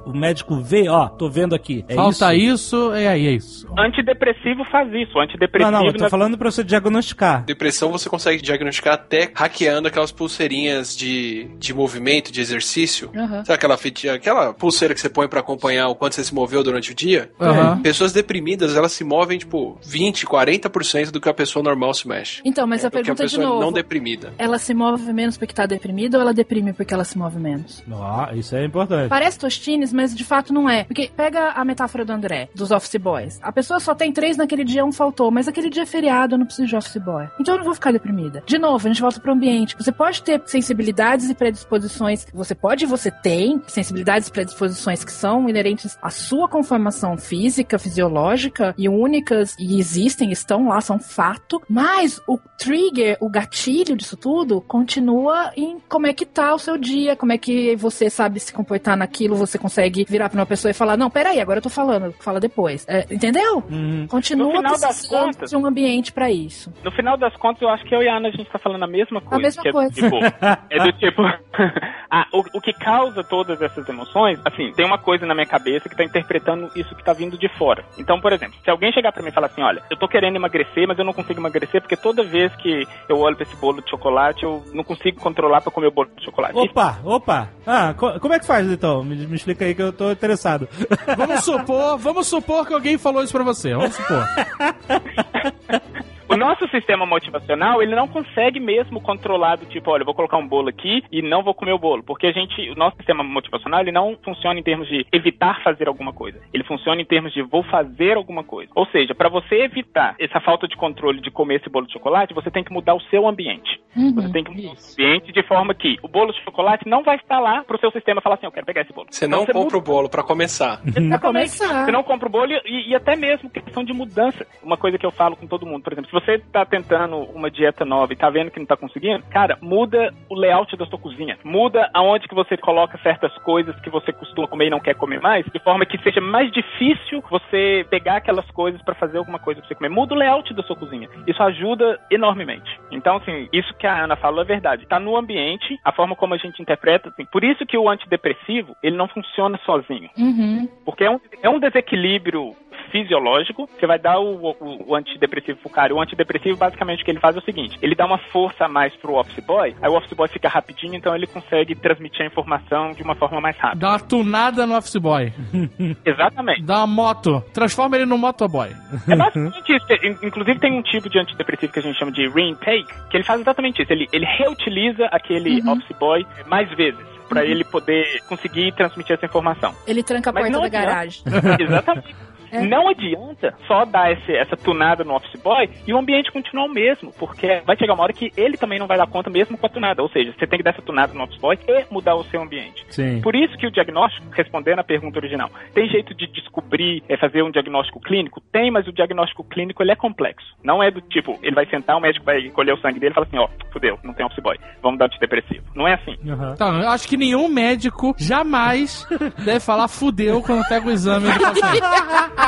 O 0.04 0.12
médico 0.12 0.60
vê, 0.60 0.88
ó, 0.88 1.08
tô 1.08 1.28
vendo 1.28 1.54
aqui. 1.54 1.84
É 1.88 1.94
Falta 1.94 2.34
isso? 2.34 2.50
isso, 2.76 2.92
é 2.92 3.08
aí, 3.08 3.26
é 3.26 3.32
isso. 3.32 3.66
Antidepressivo 3.78 4.64
faz 4.70 4.92
isso. 4.92 5.18
Antidepressivo. 5.18 5.70
Não, 5.70 5.80
não, 5.80 5.86
eu 5.86 5.92
tô 5.94 6.04
na- 6.04 6.10
falando 6.10 6.36
pra 6.38 6.50
você 6.50 6.62
diagnosticar. 6.64 7.44
Depressão 7.44 7.90
você 7.90 8.08
consegue 8.08 8.42
diagnosticar 8.42 8.94
até 8.94 9.30
hackeando 9.34 9.88
aquelas 9.88 10.12
pulseirinhas 10.12 10.96
de, 10.96 11.48
de 11.58 11.72
movimento, 11.74 12.32
de 12.32 12.40
exercício. 12.40 13.10
Aham. 13.14 13.44
Sabe 13.44 13.52
aquela, 13.54 13.76
fitinha- 13.76 14.14
aquela 14.14 14.52
pulseira 14.52 14.94
que 14.94 15.00
você 15.00 15.08
põe 15.08 15.28
pra 15.28 15.40
acompanhar 15.40 15.88
o 15.88 15.94
quanto 15.94 16.14
você 16.14 16.24
se 16.24 16.34
moveu 16.34 16.62
durante 16.62 16.92
o 16.92 16.94
dia? 16.94 17.30
Aham. 17.40 17.80
Pessoas 17.82 18.12
deprimidas, 18.12 18.76
elas 18.76 18.92
se 18.92 19.04
movem, 19.04 19.38
tipo, 19.38 19.78
20, 19.84 20.26
40% 20.26 21.10
do 21.10 21.20
que 21.20 21.28
a 21.28 21.34
pessoa 21.34 21.62
normal 21.62 21.94
se 21.94 22.06
mexe. 22.08 22.42
Então, 22.44 22.66
mas 22.66 22.84
a 22.84 22.90
que 22.90 22.96
a 22.98 23.00
pergunta 23.02 23.22
é 23.22 23.26
de 23.26 23.36
pessoa 23.36 23.48
novo. 23.48 23.60
não 23.60 23.72
deprimida. 23.72 24.32
Ela 24.38 24.58
se 24.58 24.74
move 24.74 25.12
menos 25.12 25.36
porque 25.36 25.54
tá 25.54 25.66
deprimida 25.66 26.16
ou 26.18 26.22
ela 26.22 26.34
deprime 26.34 26.72
porque 26.72 26.92
ela 26.94 27.04
se 27.04 27.16
move 27.18 27.38
menos? 27.38 27.82
Ó, 27.90 28.32
isso 28.34 28.54
é 28.56 28.64
importante. 28.64 29.08
Parece 29.08 29.29
Tostines, 29.36 29.92
mas 29.92 30.14
de 30.14 30.24
fato 30.24 30.52
não 30.52 30.68
é. 30.68 30.84
Porque 30.84 31.10
pega 31.14 31.50
a 31.50 31.64
metáfora 31.64 32.04
do 32.04 32.12
André, 32.12 32.48
dos 32.54 32.70
office 32.70 32.96
boys. 32.96 33.38
A 33.42 33.52
pessoa 33.52 33.80
só 33.80 33.94
tem 33.94 34.12
três 34.12 34.36
naquele 34.36 34.64
dia, 34.64 34.84
um 34.84 34.92
faltou, 34.92 35.30
mas 35.30 35.48
aquele 35.48 35.70
dia 35.70 35.82
é 35.82 35.86
feriado, 35.86 36.34
eu 36.34 36.38
não 36.38 36.46
preciso 36.46 36.68
de 36.68 36.76
office 36.76 36.96
boy. 36.96 37.28
Então 37.38 37.54
eu 37.54 37.58
não 37.58 37.64
vou 37.64 37.74
ficar 37.74 37.92
deprimida. 37.92 38.42
De 38.46 38.58
novo, 38.58 38.86
a 38.86 38.90
gente 38.90 39.00
volta 39.00 39.20
pro 39.20 39.32
ambiente. 39.32 39.76
Você 39.76 39.92
pode 39.92 40.22
ter 40.22 40.42
sensibilidades 40.46 41.30
e 41.30 41.34
predisposições. 41.34 42.26
Você 42.32 42.54
pode 42.54 42.84
e 42.84 42.86
você 42.86 43.10
tem 43.10 43.60
sensibilidades 43.66 44.28
e 44.28 44.32
predisposições 44.32 45.04
que 45.04 45.12
são 45.12 45.48
inerentes 45.48 45.98
à 46.02 46.10
sua 46.10 46.48
conformação 46.48 47.16
física, 47.16 47.78
fisiológica 47.78 48.74
e 48.76 48.88
únicas 48.88 49.56
e 49.58 49.78
existem, 49.78 50.30
estão 50.32 50.68
lá, 50.68 50.80
são 50.80 50.98
fato. 50.98 51.60
Mas 51.68 52.20
o 52.26 52.38
trigger, 52.58 53.16
o 53.20 53.28
gatilho 53.28 53.96
disso 53.96 54.16
tudo, 54.16 54.60
continua 54.60 55.52
em 55.56 55.78
como 55.88 56.06
é 56.06 56.12
que 56.12 56.26
tá 56.26 56.54
o 56.54 56.58
seu 56.58 56.76
dia, 56.76 57.16
como 57.16 57.32
é 57.32 57.38
que 57.38 57.76
você 57.76 58.08
sabe 58.10 58.40
se 58.40 58.52
comportar 58.52 58.96
naquilo, 58.96 59.19
você 59.28 59.58
consegue 59.58 60.04
virar 60.08 60.28
pra 60.28 60.38
uma 60.40 60.46
pessoa 60.46 60.70
e 60.70 60.74
falar, 60.74 60.96
não, 60.96 61.10
peraí, 61.10 61.40
agora 61.40 61.58
eu 61.58 61.62
tô 61.62 61.68
falando, 61.70 62.12
fala 62.20 62.40
depois. 62.40 62.86
É, 62.88 63.06
entendeu? 63.10 63.62
Uhum. 63.70 64.02
No 64.02 64.08
Continua 64.08 64.50
final 64.50 64.62
das 64.72 64.80
precisando 64.84 65.24
contas- 65.34 65.50
de 65.50 65.56
um 65.56 65.66
ambiente 65.66 66.12
pra 66.12 66.30
isso. 66.30 66.72
No 66.84 66.90
final 66.92 67.16
das 67.16 67.34
contas, 67.36 67.62
eu 67.62 67.68
acho 67.68 67.84
que 67.84 67.94
eu 67.94 68.02
e 68.02 68.08
a 68.08 68.16
Ana 68.16 68.28
a 68.28 68.32
gente 68.32 68.48
tá 68.50 68.58
falando 68.58 68.82
a 68.82 68.86
mesma 68.86 69.20
coisa. 69.20 69.42
mesma 69.42 69.62
que 69.62 69.68
é 69.68 69.72
do 69.72 69.76
coisa. 69.76 69.94
tipo- 69.94 70.16
é 70.70 70.78
do 70.84 70.92
tipo. 70.92 71.22
ah, 72.10 72.26
o, 72.32 72.58
o 72.58 72.60
que 72.60 72.72
causa 72.72 73.22
todas 73.24 73.60
essas 73.62 73.88
emoções, 73.88 74.38
assim, 74.44 74.72
tem 74.72 74.84
uma 74.86 74.98
coisa 74.98 75.26
na 75.26 75.34
minha 75.34 75.46
cabeça 75.46 75.88
que 75.88 75.96
tá 75.96 76.04
interpretando 76.04 76.70
isso 76.76 76.94
que 76.94 77.04
tá 77.04 77.12
vindo 77.12 77.38
de 77.38 77.48
fora. 77.56 77.84
Então, 77.98 78.20
por 78.20 78.32
exemplo, 78.32 78.56
se 78.62 78.70
alguém 78.70 78.92
chegar 78.92 79.12
pra 79.12 79.22
mim 79.22 79.28
e 79.28 79.32
falar 79.32 79.46
assim, 79.48 79.62
olha, 79.62 79.82
eu 79.90 79.96
tô 79.96 80.08
querendo 80.08 80.36
emagrecer, 80.36 80.86
mas 80.86 80.98
eu 80.98 81.04
não 81.04 81.12
consigo 81.12 81.40
emagrecer 81.40 81.80
porque 81.80 81.96
toda 81.96 82.22
vez 82.22 82.54
que 82.56 82.86
eu 83.08 83.18
olho 83.18 83.36
pra 83.36 83.44
esse 83.46 83.56
bolo 83.56 83.82
de 83.82 83.90
chocolate, 83.90 84.42
eu 84.44 84.62
não 84.72 84.84
consigo 84.84 85.20
controlar 85.20 85.60
pra 85.60 85.70
comer 85.72 85.88
o 85.88 85.92
bolo 85.92 86.08
de 86.16 86.24
chocolate. 86.24 86.58
Opa, 86.58 86.98
opa. 87.04 87.48
Ah, 87.66 87.94
co- 87.96 88.18
como 88.20 88.34
é 88.34 88.38
que 88.38 88.46
faz 88.46 88.70
então? 88.70 89.02
Me, 89.10 89.26
me 89.26 89.36
explica 89.36 89.64
aí 89.64 89.74
que 89.74 89.82
eu 89.82 89.92
tô 89.92 90.10
interessado. 90.10 90.68
Vamos 91.16 91.44
supor, 91.44 91.98
vamos 91.98 92.26
supor 92.26 92.66
que 92.66 92.74
alguém 92.74 92.96
falou 92.96 93.22
isso 93.22 93.32
pra 93.32 93.44
você. 93.44 93.74
Vamos 93.74 93.94
supor. 93.94 94.24
O 96.30 96.36
nosso 96.36 96.68
sistema 96.68 97.04
motivacional, 97.04 97.82
ele 97.82 97.94
não 97.94 98.06
consegue 98.06 98.60
mesmo 98.60 99.00
controlar 99.00 99.56
do 99.56 99.66
tipo, 99.66 99.90
olha, 99.90 100.02
eu 100.02 100.06
vou 100.06 100.14
colocar 100.14 100.36
um 100.36 100.46
bolo 100.46 100.68
aqui 100.68 101.02
e 101.10 101.20
não 101.22 101.42
vou 101.42 101.52
comer 101.52 101.72
o 101.72 101.78
bolo, 101.78 102.04
porque 102.04 102.28
a 102.28 102.32
gente, 102.32 102.70
o 102.70 102.76
nosso 102.76 102.96
sistema 102.96 103.24
motivacional, 103.24 103.80
ele 103.80 103.90
não 103.90 104.16
funciona 104.24 104.58
em 104.58 104.62
termos 104.62 104.86
de 104.86 105.04
evitar 105.12 105.60
fazer 105.64 105.88
alguma 105.88 106.12
coisa. 106.12 106.38
Ele 106.54 106.62
funciona 106.62 107.00
em 107.00 107.04
termos 107.04 107.32
de 107.32 107.42
vou 107.42 107.64
fazer 107.64 108.16
alguma 108.16 108.44
coisa. 108.44 108.70
Ou 108.76 108.86
seja, 108.86 109.12
para 109.12 109.28
você 109.28 109.56
evitar 109.64 110.14
essa 110.20 110.40
falta 110.40 110.68
de 110.68 110.76
controle 110.76 111.20
de 111.20 111.32
comer 111.32 111.56
esse 111.56 111.68
bolo 111.68 111.86
de 111.86 111.92
chocolate, 111.94 112.32
você 112.32 112.48
tem 112.48 112.62
que 112.62 112.72
mudar 112.72 112.94
o 112.94 113.00
seu 113.10 113.26
ambiente. 113.26 113.80
Você 113.96 114.28
tem 114.30 114.44
que 114.44 114.50
mudar 114.54 114.68
o 114.68 114.76
ambiente 114.92 115.32
de 115.32 115.42
forma 115.42 115.74
que 115.74 115.96
o 116.00 116.06
bolo 116.06 116.32
de 116.32 116.40
chocolate 116.44 116.88
não 116.88 117.02
vai 117.02 117.16
estar 117.16 117.40
lá 117.40 117.64
pro 117.64 117.78
seu 117.80 117.90
sistema 117.90 118.20
falar 118.20 118.36
assim, 118.36 118.46
eu 118.46 118.52
quero 118.52 118.66
pegar 118.66 118.82
esse 118.82 118.92
bolo. 118.92 119.08
Você 119.10 119.26
Então 119.26 119.40
não 119.40 119.46
compra 119.46 119.76
o 119.76 119.80
muda. 119.80 119.92
bolo 119.92 120.08
pra 120.08 120.22
começar. 120.22 120.80
Exatamente. 120.86 121.20
começar. 121.20 121.84
Você 121.84 121.90
não 121.90 122.04
compra 122.04 122.28
o 122.28 122.30
bolo 122.30 122.52
e, 122.64 122.90
e 122.90 122.94
até 122.94 123.16
mesmo 123.16 123.50
questão 123.50 123.82
de 123.82 123.92
mudança. 123.92 124.46
Uma 124.62 124.76
coisa 124.76 124.96
que 124.96 125.04
eu 125.04 125.10
falo 125.10 125.34
com 125.34 125.48
todo 125.48 125.66
mundo, 125.66 125.82
por 125.82 125.92
exemplo, 125.92 126.08
se 126.08 126.19
você 126.20 126.38
tá 126.38 126.64
tentando 126.64 127.16
uma 127.34 127.50
dieta 127.50 127.84
nova 127.84 128.12
e 128.12 128.16
tá 128.16 128.28
vendo 128.30 128.50
que 128.50 128.58
não 128.58 128.66
tá 128.66 128.76
conseguindo, 128.76 129.24
cara, 129.30 129.58
muda 129.60 130.12
o 130.28 130.34
layout 130.34 130.76
da 130.76 130.86
sua 130.86 130.98
cozinha. 130.98 131.38
Muda 131.44 131.88
aonde 131.94 132.28
que 132.28 132.34
você 132.34 132.56
coloca 132.56 132.98
certas 132.98 133.36
coisas 133.38 133.78
que 133.80 133.90
você 133.90 134.12
costuma 134.12 134.46
comer 134.46 134.66
e 134.66 134.70
não 134.70 134.80
quer 134.80 134.94
comer 134.94 135.20
mais, 135.20 135.44
de 135.46 135.58
forma 135.60 135.86
que 135.86 135.98
seja 135.98 136.20
mais 136.20 136.50
difícil 136.52 137.22
você 137.30 137.86
pegar 137.90 138.16
aquelas 138.16 138.48
coisas 138.50 138.80
pra 138.82 138.94
fazer 138.94 139.18
alguma 139.18 139.38
coisa 139.38 139.60
pra 139.60 139.68
você 139.68 139.74
comer. 139.74 139.88
Muda 139.88 140.14
o 140.14 140.18
layout 140.18 140.52
da 140.54 140.62
sua 140.62 140.76
cozinha. 140.76 141.08
Isso 141.26 141.42
ajuda 141.42 141.98
enormemente. 142.10 142.78
Então, 142.90 143.16
assim, 143.16 143.48
isso 143.52 143.72
que 143.74 143.86
a 143.86 144.04
Ana 144.04 144.16
falou 144.16 144.42
é 144.42 144.44
verdade. 144.44 144.86
Tá 144.86 144.98
no 144.98 145.16
ambiente, 145.16 145.78
a 145.84 145.92
forma 145.92 146.14
como 146.14 146.34
a 146.34 146.38
gente 146.38 146.60
interpreta, 146.60 147.08
assim, 147.08 147.24
por 147.26 147.44
isso 147.44 147.66
que 147.66 147.76
o 147.76 147.88
antidepressivo, 147.88 148.74
ele 148.82 148.96
não 148.96 149.08
funciona 149.08 149.58
sozinho. 149.64 150.10
Uhum. 150.16 150.68
Porque 150.84 151.04
é 151.04 151.10
um, 151.10 151.20
é 151.42 151.48
um 151.48 151.58
desequilíbrio 151.58 152.54
fisiológico. 152.90 153.68
Você 153.78 153.86
vai 153.86 153.98
dar 153.98 154.18
o, 154.18 154.50
o, 154.50 154.90
o 154.90 154.94
antidepressivo 154.94 155.58
pro 155.60 155.70
cara. 155.70 155.94
O 155.94 156.00
antidepressivo, 156.10 156.56
basicamente, 156.58 157.02
o 157.02 157.04
que 157.04 157.10
ele 157.10 157.20
faz 157.20 157.36
é 157.36 157.38
o 157.38 157.42
seguinte: 157.42 157.78
ele 157.80 157.94
dá 157.94 158.04
uma 158.06 158.18
força 158.32 158.64
a 158.64 158.68
mais 158.68 158.94
pro 158.96 159.14
office 159.14 159.44
boy, 159.44 159.74
aí 159.80 159.90
o 159.90 159.96
office 159.96 160.12
boy 160.12 160.28
fica 160.28 160.48
rapidinho, 160.48 160.94
então 160.94 161.14
ele 161.14 161.26
consegue 161.26 161.74
transmitir 161.74 162.22
a 162.22 162.26
informação 162.26 162.92
de 162.92 163.02
uma 163.02 163.14
forma 163.14 163.40
mais 163.40 163.56
rápida. 163.56 163.80
Dá 163.80 163.90
uma 163.92 164.00
tunada 164.00 164.66
no 164.66 164.76
office 164.76 164.96
boy. 164.96 165.32
Exatamente. 166.04 166.62
Dá 166.62 166.78
uma 166.78 166.86
moto. 166.86 167.42
Transforma 167.52 167.96
ele 167.96 168.06
no 168.06 168.18
motoboy. 168.18 168.70
É 169.08 169.16
basicamente 169.16 169.72
isso. 169.76 169.86
In- 170.06 170.26
Inclusive 170.26 170.58
tem 170.60 170.72
um 170.78 170.82
tipo 170.82 171.08
de 171.08 171.18
antidepressivo 171.18 171.72
que 171.72 171.78
a 171.78 171.82
gente 171.82 171.98
chama 171.98 172.12
de 172.12 172.28
reintake, 172.28 172.86
que 173.10 173.16
ele 173.16 173.24
faz 173.24 173.40
exatamente 173.40 173.82
isso. 173.82 173.92
Ele, 173.92 174.06
ele 174.12 174.26
reutiliza 174.26 175.06
aquele 175.06 175.60
office 175.68 175.96
boy 175.98 176.26
mais 176.46 176.68
vezes. 176.76 177.00
Pra 177.28 177.44
ele 177.44 177.62
poder 177.62 178.20
conseguir 178.28 178.72
transmitir 178.74 179.14
essa 179.14 179.24
informação. 179.26 179.72
Ele 179.86 180.02
tranca 180.02 180.30
a 180.30 180.32
Mas 180.32 180.50
porta 180.50 180.60
da 180.62 180.68
garagem. 180.68 181.22
Exatamente. 181.60 182.12
É. 182.52 182.60
Não 182.62 182.88
adianta 182.88 183.54
só 183.66 183.84
dar 183.84 184.12
esse- 184.12 184.34
essa 184.36 184.56
tunada 184.56 185.04
no 185.04 185.14
office 185.14 185.40
boy 185.42 185.68
e 185.86 185.92
o 185.92 185.98
ambiente 185.98 186.30
continuar 186.32 186.66
o 186.66 186.68
mesmo, 186.72 187.12
porque 187.18 187.62
vai 187.66 187.76
chegar 187.76 187.94
uma 187.94 188.02
hora 188.02 188.12
que 188.12 188.32
ele 188.36 188.56
também 188.56 188.78
não 188.78 188.86
vai 188.86 188.98
dar 188.98 189.06
conta 189.06 189.30
mesmo 189.30 189.56
com 189.56 189.66
a 189.66 189.68
tunada. 189.70 190.02
Ou 190.02 190.08
seja, 190.10 190.32
você 190.38 190.46
tem 190.46 190.58
que 190.58 190.62
dar 190.64 190.70
essa 190.70 190.82
tunada 190.82 191.12
no 191.14 191.22
office 191.24 191.38
boy 191.40 191.58
e 191.68 191.84
mudar 191.90 192.14
o 192.14 192.24
seu 192.24 192.40
ambiente. 192.42 192.84
Sim. 192.90 193.20
Por 193.20 193.34
isso 193.34 193.56
que 193.56 193.66
o 193.66 193.70
diagnóstico, 193.70 194.26
respondendo 194.32 194.78
à 194.80 194.84
pergunta 194.84 195.18
original, 195.18 195.50
tem 195.74 195.88
jeito 195.88 196.14
de 196.14 196.26
descobrir, 196.26 197.02
é, 197.08 197.16
fazer 197.16 197.42
um 197.42 197.50
diagnóstico 197.50 198.00
clínico? 198.00 198.40
Tem, 198.52 198.70
mas 198.70 198.86
o 198.86 198.92
diagnóstico 198.92 199.44
clínico 199.44 199.82
ele 199.82 199.92
é 199.92 199.96
complexo. 199.96 200.46
Não 200.62 200.82
é 200.82 200.90
do 200.90 201.00
tipo, 201.00 201.38
ele 201.42 201.54
vai 201.54 201.66
sentar, 201.66 201.96
o 201.96 202.00
médico 202.00 202.24
vai 202.24 202.48
colher 202.50 202.74
o 202.74 202.80
sangue 202.80 202.98
dele 202.98 203.12
e 203.12 203.14
fala 203.14 203.26
assim, 203.26 203.38
ó, 203.38 203.48
fudeu, 203.72 203.98
não 204.02 204.12
tem 204.12 204.24
office 204.26 204.42
boy, 204.42 204.56
vamos 204.82 204.98
dar 204.98 205.06
antidepressivo. 205.06 205.64
Não 205.74 205.86
é 205.86 205.94
assim. 205.94 206.16
Então, 206.54 206.80
eu 206.80 206.88
acho 206.88 207.06
que 207.08 207.16
nenhum 207.16 207.48
médico 207.48 208.14
jamais 208.18 209.06
deve 209.44 209.60
falar 209.60 209.88
fudeu 209.88 210.42
quando 210.42 210.66
pega 210.68 210.86
o 210.86 210.90
exame 210.90 211.30
do 211.32 211.40
paciente. 211.40 211.80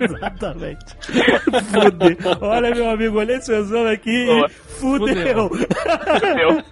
Exatamente. 0.00 0.94
Fudeu. 1.70 2.16
Olha, 2.40 2.74
meu 2.74 2.90
amigo, 2.90 3.18
olhei 3.18 3.40
seu 3.40 3.56
exame 3.58 3.90
aqui 3.90 4.26
Boa. 4.26 4.46
e 4.46 4.50
fudeu. 4.50 5.48
Fudeu. 5.48 6.62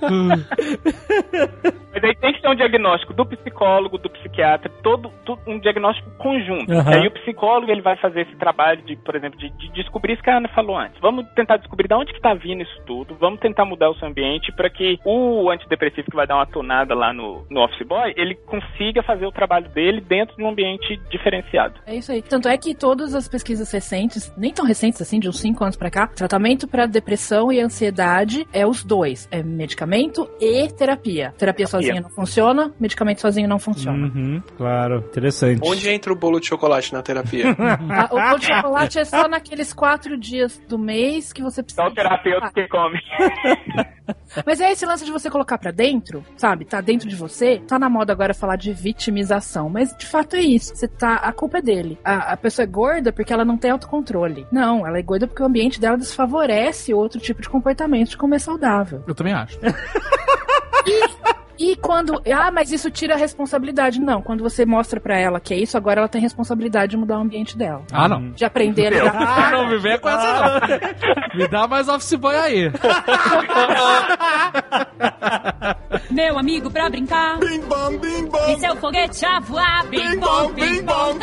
Mas 1.93 2.05
aí 2.05 2.15
tem 2.17 2.33
que 2.33 2.41
ter 2.41 2.49
um 2.49 2.55
diagnóstico 2.55 3.13
do 3.13 3.27
psicólogo, 3.27 3.99
do 3.99 4.09
psiquiatra, 4.11 4.71
todo, 4.83 5.11
tudo- 5.25 5.41
um 5.47 5.59
diagnóstico 5.59 6.09
conjunto. 6.19 6.73
E 6.73 6.95
aí 6.95 7.07
o 7.07 7.11
psicólogo 7.11 7.71
ele 7.71 7.83
vai 7.83 7.97
fazer 7.97 8.23
esse 8.23 8.37
trabalho 8.37 8.81
de, 8.83 8.95
por 8.97 9.17
exemplo, 9.17 9.39
de, 9.39 9.51
de 9.51 9.73
descobrir 9.73 10.13
isso 10.15 10.23
que 10.23 10.31
a 10.31 10.37
Ana 10.37 10.49
falou 10.51 10.77
antes. 10.79 11.01
Vamos 11.01 11.27
tentar 11.35 11.57
descobrir 11.57 11.89
de 11.89 11.95
onde 11.95 12.13
que 12.13 12.21
tá 12.21 12.33
vindo 12.35 12.63
isso 12.63 12.81
tudo. 12.87 13.17
Vamos 13.19 13.41
tentar 13.41 13.65
mudar 13.65 13.91
o 13.91 13.95
seu 13.97 14.07
ambiente 14.09 14.53
para 14.53 14.71
que 14.71 14.99
o 15.05 15.51
antidepressivo 15.51 16.09
que 16.11 16.17
vai 16.17 16.27
dar 16.27 16.37
uma 16.37 16.47
tonada 16.47 16.95
lá 16.95 17.13
no, 17.13 17.45
no 17.51 17.61
office 17.65 17.87
boy, 17.87 18.13
ele 18.17 18.35
consiga 18.35 19.03
fazer 19.03 19.27
o 19.27 19.33
trabalho 19.33 19.69
dele 19.71 20.01
dentro 20.01 20.37
de 20.37 20.43
um 20.45 20.49
ambiente 20.49 20.97
diferenciado. 21.11 21.81
É 21.87 21.95
isso 21.97 22.13
aí. 22.13 22.23
Tanto 22.23 22.49
é 22.49 22.57
que 22.57 22.75
todas 22.75 23.15
as 23.15 23.29
pesquisas 23.29 23.71
recentes, 23.71 24.33
nem 24.37 24.53
tão 24.53 24.65
recentes 24.65 25.01
assim, 25.03 25.19
de 25.19 25.29
uns 25.29 25.39
5 25.41 25.63
anos 25.63 25.77
pra 25.77 25.91
cá, 25.91 26.07
tratamento 26.07 26.67
pra 26.69 26.87
depressão 26.87 27.53
e 27.53 27.61
ansiedade 27.61 28.47
é 28.53 28.67
os 28.67 28.83
dois. 28.85 29.29
É 29.31 29.43
medicamento 29.43 30.29
e 30.41 30.69
terapia. 30.73 31.35
Terapia 31.37 31.67
sozinha 31.67 32.01
não 32.01 32.11
funciona, 32.11 32.73
medicamento 32.81 33.21
sozinho 33.21 33.49
não 33.49 33.59
funciona. 33.59 34.07
Uhum, 34.07 34.43
claro, 34.57 34.99
interessante. 34.99 35.61
Onde 35.65 35.89
entra 35.91 36.13
o 36.13 36.17
bolo 36.17 36.41
de 36.41 36.47
chocolate 36.47 36.93
na 36.93 37.03
terapia? 37.03 37.47
A- 37.51 38.09
o 38.15 38.21
bolo 38.21 38.39
de 38.39 38.47
chocolate 38.47 38.99
é 38.99 39.05
só 39.05 39.29
naqueles 39.29 39.73
quatro 39.73 40.17
dias 40.19 40.59
do 40.69 40.79
mês 40.79 41.33
que 41.33 41.43
você 41.43 41.63
precisa. 41.63 41.83
Só 41.83 41.89
o 41.89 41.95
terapeuta 41.95 42.51
que 42.55 42.69
come. 42.69 42.99
Mas 44.45 44.61
é 44.61 44.71
esse 44.73 44.87
lance 44.87 45.05
de 45.05 45.11
você 45.11 45.31
colocar 45.31 45.59
pra 45.59 45.71
dentro, 45.71 46.25
sabe? 46.37 46.65
Tá 46.65 46.81
dentro 46.81 47.09
de 47.09 47.17
você. 47.17 47.61
Tá 47.67 47.79
na 47.79 47.89
moda 47.89 48.13
agora 48.13 48.35
falar 48.35 48.57
de 48.57 48.73
vitimização. 48.73 49.69
Mas 49.69 49.95
de 49.97 50.07
fato 50.07 50.37
é 50.37 50.41
isso. 50.41 50.75
Você 50.75 50.89
tá. 50.89 51.15
A 51.17 51.33
culpa 51.33 51.59
é 51.59 51.63
dele. 51.63 51.99
A, 52.05 52.33
a 52.33 52.37
pessoa 52.37 52.65
é 52.65 52.67
gorda 52.67 53.13
porque 53.13 53.33
ela 53.33 53.45
não 53.45 53.57
tem 53.57 53.71
autocontrole. 53.71 54.47
Não, 54.51 54.87
ela 54.87 54.99
é 54.99 55.03
gorda 55.03 55.27
porque 55.27 55.43
o 55.43 55.47
ambiente 55.47 55.81
dela 55.81 55.97
desfavorece 55.97 56.95
outro 56.95 57.21
tipo 57.21 57.43
de 57.43 57.49
comportamento 57.49 58.11
de 58.11 58.17
comer 58.17 58.41
saudável. 58.41 59.03
Eu 59.07 59.15
também 59.15 59.33
acho. 59.33 59.59
E 61.61 61.77
quando. 61.77 62.23
Ah, 62.35 62.51
mas 62.51 62.73
isso 62.73 62.91
tira 62.91 63.13
a 63.13 63.19
responsabilidade. 63.19 64.01
Não, 64.01 64.23
quando 64.23 64.43
você 64.43 64.65
mostra 64.65 64.99
pra 64.99 65.19
ela 65.19 65.39
que 65.39 65.53
é 65.53 65.59
isso, 65.59 65.77
agora 65.77 66.01
ela 66.01 66.09
tem 66.09 66.19
responsabilidade 66.19 66.93
de 66.93 66.97
mudar 66.97 67.19
o 67.19 67.21
ambiente 67.21 67.55
dela. 67.55 67.83
Ah, 67.93 68.09
não. 68.09 68.31
De 68.31 68.47
aprender 68.47 68.87
a 68.87 68.91
lidar. 68.91 69.53
não 69.53 69.69
me 69.69 69.77
venha 69.77 69.99
com 69.99 70.09
essa 70.09 70.33
não. 70.33 71.39
Me 71.39 71.47
dá 71.47 71.69
mais 71.69 71.87
office 71.87 72.15
boy 72.15 72.35
aí. 72.35 72.73
Meu 76.11 76.39
amigo 76.39 76.71
pra 76.71 76.91
brincar. 76.91 77.39
Bim 77.39 77.61
bom, 77.61 77.99
bim 77.99 78.27
bom. 78.27 78.49
E 78.49 78.59
seu 78.59 78.77
foguete 78.77 79.25
a 79.25 79.41
voar. 79.41 79.87
Bim 79.89 80.19
bom, 80.19 80.53
bim 80.53 80.83
bom. 80.83 81.19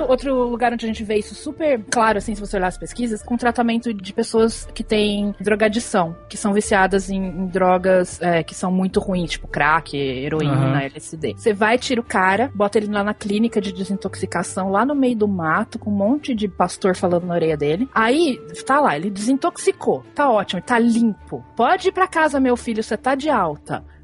Outro 0.08 0.48
lugar 0.48 0.72
onde 0.72 0.84
a 0.84 0.88
gente 0.88 1.02
vê 1.02 1.16
isso 1.16 1.34
super 1.34 1.82
claro, 1.90 2.18
assim, 2.18 2.34
se 2.34 2.40
você 2.40 2.56
olhar 2.56 2.68
as 2.68 2.78
pesquisas, 2.78 3.22
com 3.22 3.36
tratamento 3.36 3.92
de 3.92 4.12
pessoas 4.12 4.68
que 4.74 4.84
têm 4.84 5.34
drogadição, 5.40 6.14
que 6.28 6.36
são 6.36 6.52
viciadas 6.52 7.10
em, 7.10 7.16
em 7.24 7.46
drogas 7.46 8.20
é, 8.22 8.42
que 8.42 8.54
são 8.54 8.70
muito 8.70 9.00
ruins, 9.00 9.30
tipo 9.30 9.48
crack, 9.48 9.96
heroína, 9.96 10.52
Aham. 10.52 10.80
LSD. 10.82 11.34
Você 11.36 11.52
vai, 11.52 11.78
tira 11.78 12.00
o 12.00 12.04
cara, 12.04 12.50
bota 12.54 12.78
ele 12.78 12.92
lá 12.92 13.02
na 13.02 13.14
clínica 13.14 13.60
de 13.60 13.72
desintoxicação, 13.72 14.70
lá 14.70 14.84
no 14.84 14.94
meio 14.94 15.16
do 15.16 15.26
mato, 15.26 15.78
com 15.78 15.90
um 15.90 15.96
monte 15.96 16.34
de 16.34 16.46
pastor 16.46 16.94
falando 16.94 17.26
na 17.26 17.34
orelha 17.34 17.56
dele. 17.56 17.88
Aí, 17.94 18.38
tá 18.64 18.80
lá, 18.80 18.96
ele 18.96 19.10
desintoxicou. 19.10 20.04
Tá 20.14 20.30
ótimo, 20.30 20.60
tá 20.62 20.78
limpo. 20.78 21.44
Pode 21.56 21.88
ir 21.88 21.92
pra 21.92 22.06
casa, 22.06 22.38
meu 22.38 22.56
filho, 22.56 22.82
você 22.82 22.96
tá 22.96 23.14
de 23.14 23.30
alta. 23.30 23.45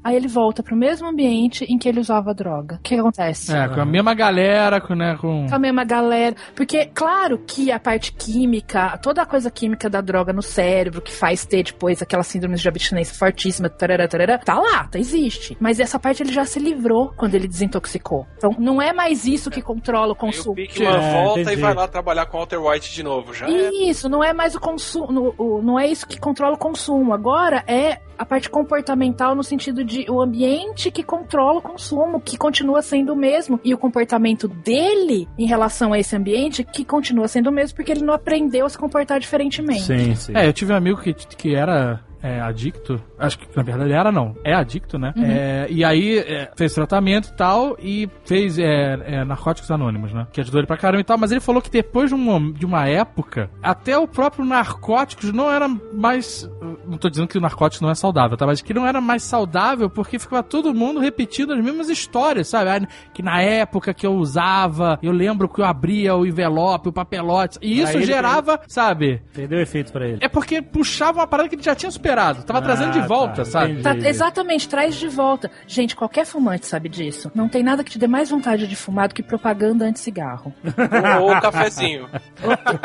Aí 0.03 0.17
ele 0.17 0.27
volta 0.27 0.61
pro 0.61 0.75
mesmo 0.75 1.07
ambiente 1.07 1.63
em 1.63 1.77
que 1.77 1.87
ele 1.87 1.99
usava 1.99 2.33
droga. 2.33 2.75
O 2.75 2.79
que 2.79 2.95
acontece? 2.95 3.55
É, 3.55 3.69
com 3.69 3.79
a 3.79 3.85
mesma 3.85 4.13
galera, 4.13 4.81
com, 4.81 4.93
né, 4.93 5.17
com... 5.19 5.47
com 5.47 5.55
a 5.55 5.59
mesma 5.59 5.85
galera. 5.85 6.35
Porque, 6.53 6.87
claro 6.87 7.37
que 7.47 7.71
a 7.71 7.79
parte 7.79 8.11
química, 8.11 8.97
toda 8.97 9.21
a 9.21 9.25
coisa 9.25 9.49
química 9.49 9.89
da 9.89 10.01
droga 10.01 10.33
no 10.33 10.41
cérebro, 10.41 11.01
que 11.01 11.11
faz 11.11 11.45
ter 11.45 11.63
depois 11.63 12.01
aquela 12.01 12.23
síndrome 12.23 12.57
de 12.57 12.67
abstinência 12.67 13.15
fortíssima, 13.15 13.69
tarará, 13.69 14.05
tarará, 14.05 14.37
tá 14.37 14.55
lá, 14.55 14.85
tá, 14.87 14.99
existe. 14.99 15.55
Mas 15.59 15.79
essa 15.79 15.97
parte 15.97 16.21
ele 16.21 16.33
já 16.33 16.43
se 16.43 16.59
livrou 16.59 17.13
quando 17.15 17.35
ele 17.35 17.47
desintoxicou. 17.47 18.27
Então, 18.37 18.53
não 18.59 18.81
é 18.81 18.91
mais 18.91 19.25
isso 19.25 19.49
que 19.49 19.61
controla 19.61 20.07
o 20.07 20.09
Aí 20.09 20.11
o 20.11 20.15
consumo. 20.15 20.55
Bigman 20.55 20.87
É, 20.89 21.13
volta 21.13 21.41
entendi. 21.41 21.59
e 21.59 21.61
vai 21.61 21.73
lá 21.73 21.87
trabalhar 21.87 22.25
com 22.25 22.37
o 22.37 22.39
Walter 22.41 22.57
White 22.57 22.93
de 22.93 23.03
novo. 23.03 23.33
Já 23.33 23.47
é. 23.47 23.69
Isso, 23.69 24.09
não 24.09 24.21
é 24.21 24.33
mais 24.33 24.53
o 24.53 24.59
consumo, 24.59 25.61
não 25.63 25.79
é 25.79 25.87
isso 25.87 26.05
que 26.05 26.19
controla 26.19 26.55
o 26.55 26.57
consumo. 26.57 27.13
Agora 27.13 27.63
é 27.67 27.99
a 28.17 28.25
parte 28.25 28.49
comportamental 28.49 29.35
no 29.35 29.43
sentido 29.43 29.83
de 29.83 30.05
o 30.09 30.21
ambiente 30.21 30.91
que 30.91 31.03
controla 31.03 31.59
o 31.59 31.61
consumo, 31.61 32.19
que 32.19 32.37
continua 32.37 32.81
sendo 32.81 33.13
o 33.13 33.15
mesmo, 33.15 33.59
e 33.63 33.73
o 33.73 33.77
comportamento 33.77 34.47
dele 34.47 35.27
em 35.37 35.45
relação 35.45 35.93
a 35.93 35.99
esse 35.99 36.15
ambiente 36.15 36.63
que 36.63 36.85
continua 36.85 37.27
sendo 37.27 37.47
o 37.47 37.51
mesmo 37.51 37.75
porque 37.75 37.91
ele 37.91 38.03
não 38.03 38.13
aprendeu 38.13 38.65
a 38.65 38.69
se 38.69 38.77
comportar 38.77 39.19
diferentemente. 39.19 39.83
Sim, 39.83 40.15
sim. 40.15 40.33
É, 40.35 40.47
eu 40.47 40.53
tive 40.53 40.73
um 40.73 40.75
amigo 40.75 41.01
que, 41.01 41.13
que 41.13 41.55
era 41.55 42.01
é, 42.23 42.39
adicto. 42.39 42.99
Acho 43.19 43.37
que 43.37 43.47
na 43.55 43.61
verdade 43.63 43.91
era 43.91 44.11
não. 44.11 44.33
É 44.45 44.53
adicto, 44.53 44.97
né? 44.97 45.13
Uhum. 45.15 45.25
É, 45.25 45.67
e 45.69 45.83
aí 45.83 46.19
é, 46.19 46.49
fez 46.55 46.73
tratamento 46.73 47.27
e 47.27 47.33
tal. 47.33 47.75
E 47.79 48.09
fez 48.23 48.57
é, 48.57 48.97
é, 49.05 49.25
Narcóticos 49.25 49.69
Anônimos, 49.69 50.13
né? 50.13 50.25
Que 50.31 50.39
ajudou 50.39 50.61
ele 50.61 50.67
pra 50.67 50.77
caramba 50.77 51.01
e 51.01 51.03
tal. 51.03 51.17
Mas 51.17 51.31
ele 51.31 51.41
falou 51.41 51.61
que 51.61 51.69
depois 51.69 52.09
de 52.09 52.15
uma, 52.15 52.39
de 52.53 52.65
uma 52.65 52.87
época, 52.87 53.49
até 53.61 53.97
o 53.97 54.07
próprio 54.07 54.45
Narcóticos 54.45 55.33
não 55.33 55.51
era 55.51 55.67
mais. 55.67 56.49
Não 56.87 56.97
tô 56.97 57.09
dizendo 57.09 57.27
que 57.27 57.37
o 57.37 57.41
Narcóticos 57.41 57.81
não 57.81 57.89
é 57.89 57.95
saudável, 57.95 58.37
tá? 58.37 58.45
Mas 58.45 58.61
que 58.61 58.73
não 58.73 58.87
era 58.87 59.01
mais 59.01 59.23
saudável 59.23 59.89
porque 59.89 60.17
ficava 60.17 60.41
todo 60.41 60.73
mundo 60.73 61.01
repetindo 61.01 61.51
as 61.53 61.61
mesmas 61.61 61.89
histórias, 61.89 62.47
sabe? 62.47 62.69
Ah, 62.69 62.87
Que 63.13 63.21
na 63.21 63.41
época 63.41 63.93
que 63.93 64.07
eu 64.07 64.13
usava, 64.13 64.97
eu 65.03 65.11
lembro 65.11 65.49
que 65.49 65.59
eu 65.59 65.65
abria 65.65 66.15
o 66.15 66.25
envelope, 66.25 66.87
o 66.87 66.93
papelote. 66.93 67.59
E 67.61 67.81
isso 67.81 67.97
ele 67.97 68.05
gerava, 68.05 68.61
sabe? 68.67 69.21
Perdeu 69.33 69.59
efeito 69.59 69.91
pra 69.91 70.07
ele. 70.07 70.19
É 70.21 70.29
porque 70.29 70.61
puxava 70.61 71.19
uma 71.19 71.27
parada 71.27 71.49
que 71.49 71.55
ele 71.55 71.63
já 71.63 71.75
tinha 71.75 71.91
superado. 71.91 72.12
Tava 72.45 72.61
trazendo 72.61 72.91
de 72.91 72.99
Ah, 72.99 73.07
volta, 73.07 73.35
tá, 73.37 73.45
sabe? 73.45 73.81
Tá, 73.81 73.95
exatamente, 73.95 74.67
traz 74.69 74.95
de 74.95 75.07
volta. 75.07 75.49
Gente, 75.67 75.95
qualquer 75.95 76.25
fumante 76.25 76.65
sabe 76.67 76.87
disso. 76.89 77.31
Não 77.33 77.47
tem 77.49 77.63
nada 77.63 77.83
que 77.83 77.91
te 77.91 77.99
dê 77.99 78.07
mais 78.07 78.29
vontade 78.29 78.67
de 78.67 78.75
fumar 78.75 79.07
do 79.07 79.15
que 79.15 79.23
propaganda 79.23 79.85
anti-cigarro. 79.85 80.53
Ou 81.21 81.31
o 81.35 81.41
cafezinho. 81.41 82.07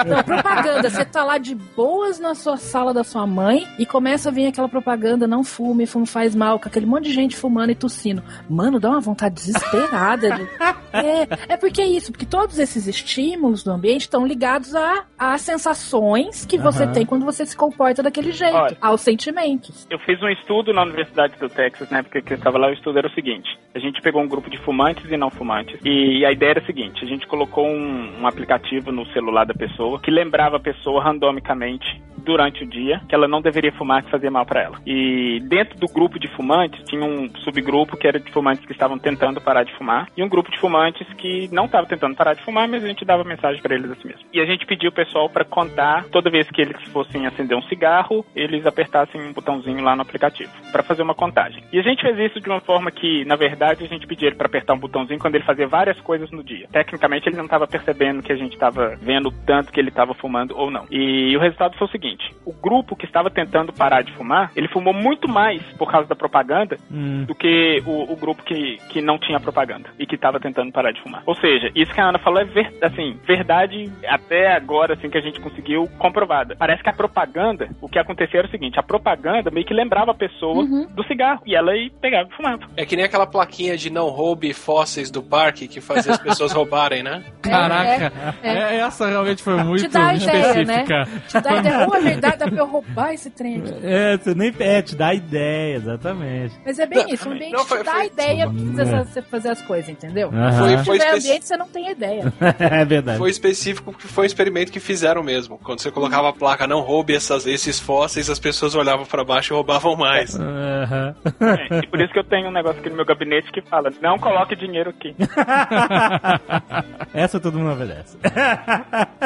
Não, 0.07 0.23
propaganda, 0.23 0.89
você 0.91 1.05
tá 1.05 1.25
lá 1.25 1.39
de 1.39 1.55
boas 1.55 2.19
na 2.19 2.35
sua 2.35 2.57
sala 2.57 2.93
da 2.95 3.05
sua 3.05 3.27
mãe 3.27 3.67
e 3.79 3.85
começa 3.87 4.29
a 4.29 4.33
vir 4.33 4.47
aquela 4.47 4.69
propaganda, 4.69 5.27
não 5.27 5.45
fume, 5.45 5.87
fumo 5.87 6.07
faz 6.07 6.35
mal, 6.35 6.59
com 6.59 6.69
aquele 6.69 6.87
monte 6.87 7.05
de 7.05 7.13
gente 7.13 7.37
fumando 7.37 7.71
e 7.71 7.75
tossindo. 7.75 8.23
Mano, 8.49 8.81
dá 8.81 8.91
uma 8.91 9.01
vontade 9.01 9.35
desesperada. 9.35 10.31
de- 10.37 10.49
É, 10.91 11.53
é 11.53 11.57
porque 11.59 11.83
é 11.83 11.87
isso, 11.87 12.11
porque 12.11 12.25
todos 12.25 12.59
esses 12.59 12.87
estímulos 12.87 13.63
do 13.63 13.71
ambiente 13.71 14.03
estão 14.03 14.27
ligados 14.27 14.75
a, 14.75 15.05
a 15.19 15.37
sensações 15.37 16.47
que 16.47 16.57
você 16.59 16.85
Aham. 16.85 16.93
tem 16.93 17.07
quando 17.07 17.25
você 17.27 17.45
se 17.45 17.55
comporta 17.55 18.03
daquele 18.03 18.33
jeito, 18.33 18.57
Olha. 18.57 18.77
aos 18.81 19.01
sentimentos. 19.19 19.87
Eu 19.91 19.99
fiz 19.99 20.23
um 20.23 20.29
estudo 20.29 20.73
na 20.73 20.83
Universidade 20.83 21.37
do 21.39 21.49
Texas, 21.49 21.91
na 21.91 21.99
época 21.99 22.23
que 22.23 22.33
eu 22.33 22.37
estava 22.37 22.57
lá, 22.57 22.69
o 22.69 22.73
estudo 22.73 22.99
era 22.99 23.09
o 23.09 23.13
seguinte. 23.13 23.59
A 23.75 23.79
gente 23.79 24.01
pegou 24.01 24.23
um 24.23 24.29
grupo 24.29 24.49
de 24.49 24.57
fumantes 24.59 25.11
e 25.11 25.17
não 25.17 25.31
fumantes. 25.31 25.79
E 25.85 26.25
a 26.25 26.31
ideia 26.31 26.51
era 26.51 26.61
a 26.61 26.67
seguinte, 26.67 27.05
a 27.05 27.09
gente 27.09 27.27
colocou 27.27 27.67
um, 27.67 28.21
um 28.21 28.27
aplicativo 28.27 28.93
no 28.93 29.05
celular 29.13 29.45
da 29.45 29.55
pessoa 29.55 29.99
que 29.99 30.11
lembrava 30.11 30.57
a 30.57 30.61
pessoa 30.61 31.03
randomicamente 31.03 32.01
durante 32.19 32.65
o 32.65 32.67
dia 32.67 33.01
que 33.09 33.15
ela 33.15 33.29
não 33.29 33.41
deveria 33.41 33.73
fumar, 33.73 34.03
que 34.03 34.11
fazia 34.11 34.31
mal 34.31 34.45
para 34.45 34.63
ela. 34.63 34.79
E 34.87 35.41
dentro 35.49 35.79
do 35.79 35.87
grupo 35.87 36.19
de 36.19 36.29
fumantes 36.29 36.83
tinha 36.85 37.05
um 37.05 37.31
subgrupo 37.39 37.97
que 37.97 38.07
era 38.07 38.19
de 38.19 38.31
fumantes 38.33 38.65
que 38.65 38.73
estavam 38.73 38.99
tentando 38.99 39.41
parar 39.41 39.65
de 39.65 39.77
fumar 39.77 40.09
e 40.17 40.23
um 40.23 40.29
grupo 40.29 40.51
de 40.51 40.59
fumantes 40.59 41.07
que 41.15 41.49
não 41.53 41.67
estava 41.67 41.87
tentando 41.87 42.17
parar 42.17 42.35
de 42.35 42.45
fumar, 42.45 42.69
mas 42.69 42.85
a 42.85 42.89
gente 42.89 43.05
dava 43.05 43.25
mensagem 43.25 43.61
para 43.63 43.75
eles 43.75 43.91
assim 43.91 44.09
mesmo. 44.09 44.25
E 44.33 44.41
a 44.41 44.45
gente 44.45 44.67
pediu 44.67 44.91
o 44.91 44.95
pessoal 44.95 45.29
para 45.29 45.45
contar 45.45 46.05
toda 46.11 46.31
vez 46.31 46.51
que 46.51 46.61
eles 46.61 46.77
fossem 46.93 47.27
acender 47.27 47.57
um 47.57 47.63
cigarro, 47.63 48.25
eles 48.35 48.67
apertassem 48.67 49.21
um 49.21 49.33
botãozinho 49.33 49.83
lá 49.83 49.95
no 49.95 50.03
aplicativo 50.03 50.51
para 50.73 50.83
fazer 50.83 51.03
uma 51.03 51.15
contagem. 51.15 51.63
E 51.73 51.79
a 51.79 51.83
gente 51.83 52.03
fez 52.03 52.19
isso 52.31 52.41
de 52.41 52.49
uma 52.49 52.61
forma 52.61 52.91
que, 52.91 53.25
na 53.25 53.37
verdade, 53.37 53.85
a 53.85 53.89
gente 53.89 54.07
pedia 54.07 54.29
ele 54.29 54.37
para 54.37 54.47
apertar 54.47 54.75
um 54.75 54.79
botãozinho 54.79 55.19
quando 55.19 55.35
ele 55.35 55.45
fazia 55.45 55.67
várias 55.67 56.01
coisas 56.01 56.31
no 56.31 56.43
dia. 56.43 56.69
Tecnicamente, 56.73 57.29
ele 57.29 57.37
não 57.37 57.45
estava 57.45 57.67
percebendo 57.67 58.23
que 58.23 58.33
a 58.33 58.37
gente 58.37 58.55
estava 58.55 58.97
vendo 59.01 59.31
tanto 59.47 59.73
que 59.73 59.81
ele 59.81 59.89
estava 59.89 60.15
fumando 60.15 60.57
ou 60.57 60.71
não. 60.71 60.87
E 60.91 61.37
o 61.37 61.41
resultado 61.41 61.77
foi 61.77 61.87
o 61.87 61.91
seguinte: 61.91 62.08
o 62.45 62.53
grupo 62.53 62.97
que 62.97 63.05
estava 63.07 63.31
tentando 63.31 63.73
parar 63.73 64.03
de 64.03 64.13
fumar, 64.13 64.51
ele 64.57 64.69
fumou 64.69 64.95
muito 64.95 65.29
mais 65.29 65.63
por 65.77 65.91
causa 65.91 66.09
da 66.09 66.15
propaganda 66.17 66.77
Hum. 66.91 67.25
do 67.27 67.35
que 67.35 67.83
o, 67.87 68.13
o 68.13 68.17
grupo 68.17 68.43
que, 68.43 68.79
que 68.89 69.01
não 69.03 69.19
tinha 69.19 69.39
propaganda 69.41 69.91
e 69.99 70.07
que 70.07 70.15
estava 70.15 70.39
tentando 70.41 70.73
parar 70.73 70.93
de 70.93 71.01
fumar. 71.03 71.23
Ou 71.27 71.35
seja, 71.35 71.71
isso 71.75 71.93
que 71.93 72.01
a 72.01 72.09
Ana 72.09 72.19
falou 72.19 72.41
é 72.41 72.45
ver, 72.45 72.73
assim, 72.83 73.19
verdade 73.27 73.91
até 74.07 74.53
agora 74.55 74.95
assim 74.95 75.11
que 75.11 75.19
a 75.19 75.21
gente 75.21 75.41
conseguiu 75.41 75.89
comprovada. 75.99 76.57
Parece 76.59 76.83
que 76.83 76.89
a 76.89 76.93
propaganda, 76.93 77.69
o 77.81 77.89
que 77.89 77.99
acontecia 77.99 78.41
era 78.41 78.49
o 78.49 78.51
seguinte, 78.51 78.79
a 78.79 78.83
propaganda 78.83 79.51
meio 79.51 79.67
que 79.67 79.75
lembrava 79.75 80.13
a 80.13 80.15
pessoa 80.15 80.65
do 80.65 81.05
cigarro 81.05 81.43
e 81.47 81.55
ela 81.55 81.77
ia 81.77 81.91
pegava 82.01 82.29
e 82.33 82.37
fumava. 82.37 82.63
É 82.77 82.87
que 82.87 82.97
nem 82.97 83.05
aquela 83.05 83.27
plaquinha 83.27 83.77
de 83.77 83.91
não 83.91 84.09
roube 84.09 84.53
fósseis 84.53 85.11
do 85.11 85.23
parque 85.23 85.69
que 85.69 85.81
fazia 85.81 86.13
as 86.13 86.19
pessoas 86.19 86.53
roubarem, 86.55 87.03
né? 87.03 87.23
Caraca, 87.43 88.13
é, 88.43 88.49
é- 88.51 88.77
essa 88.81 89.09
realmente 89.09 89.43
foi 89.43 89.63
muito 89.63 89.83
Te 89.83 89.89
dá 89.89 90.09
a 90.09 90.15
ideia, 90.15 90.65
né? 90.65 90.85
específica. 90.85 91.09
Te 91.29 91.41
dá 91.41 91.51
a 91.51 91.57
ideia. 91.59 91.87
É 91.99 92.01
verdade, 92.01 92.37
dá 92.39 92.47
pra 92.49 92.59
eu 92.59 92.67
roubar 92.67 93.13
esse 93.13 93.31
trem 93.31 93.59
aqui. 93.59 93.75
É, 93.83 94.17
você 94.17 94.35
nem 94.35 94.55
é, 94.59 94.83
te 94.83 94.95
dá 94.97 95.13
ideia, 95.13 95.77
exatamente. 95.77 96.55
Mas 96.65 96.79
é 96.79 96.87
bem 96.87 97.13
isso, 97.13 97.29
o 97.29 97.33
ambiente 97.33 97.53
Não, 97.53 97.65
foi- 97.65 97.79
te 97.79 97.85
dá 97.85 97.93
foi- 97.93 98.01
a 98.03 98.07
ideia 98.07 98.49
pra 98.49 98.83
É. 98.85 99.05
você- 99.05 99.23
fazer 99.23 99.49
as 99.51 99.63
coisas, 99.63 99.89
entendeu? 99.89 100.31
Aham. 100.33 100.53
Foi- 100.59 100.77
Se 100.79 100.83
tiver 100.85 100.97
especi- 100.97 101.27
ambiente, 101.29 101.47
você 101.47 101.57
não 101.57 101.69
tem 101.69 101.91
ideia. 101.91 102.33
é 102.59 102.85
verdade. 102.85 103.19
Foi 103.19 103.31
específico 103.31 103.93
porque 103.93 104.07
foi 104.09 104.25
um 104.25 104.27
experimento 104.27 104.71
que 104.73 104.81
fizeram 104.81 105.23
mesmo. 105.23 105.59
Quando 105.59 105.81
você 105.81 105.91
colocava 105.91 106.29
a 106.29 106.33
placa 106.33 106.67
não 106.67 106.81
roube 106.81 107.15
essas, 107.15 107.47
esses 107.47 107.79
fósseis, 107.81 108.31
as 108.31 108.39
pessoas 108.39 108.75
olhavam 108.75 109.05
pra 109.07 109.25
baixo 109.25 109.53
e 109.53 109.55
roubavam 109.55 109.97
mais. 109.97 110.39
Aham. 110.39 111.15
É, 111.41 111.79
e 111.83 111.87
por 111.87 112.01
isso 112.01 112.13
que 112.13 112.19
eu 112.19 112.25
tenho 112.25 112.49
um 112.49 112.53
negócio 112.53 112.81
aqui 112.81 112.91
no 112.91 112.97
meu 112.97 113.05
gabinete 113.05 113.51
que 113.53 113.61
fala: 113.63 113.91
não 114.01 114.19
coloque 114.19 114.55
dinheiro 114.57 114.91
aqui. 114.91 115.15
Essa 117.15 117.41
todo 117.41 117.59
mundo 117.59 117.73
obedece. 117.73 118.17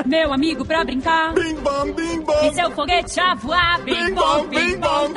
Meu 0.06 0.32
amigo 0.32 0.64
pra 0.64 0.84
brincar. 0.84 1.32
Bim 1.34 1.54
bom, 1.56 1.92
bim 1.92 2.20
bom. 2.20 2.32
Seu 2.62 2.70
foguete 2.70 3.18
a 3.18 3.34
voar. 3.34 3.82
Bim 3.82 4.14
bom, 4.14 4.46
bim 4.46 4.76
bom. 4.78 5.12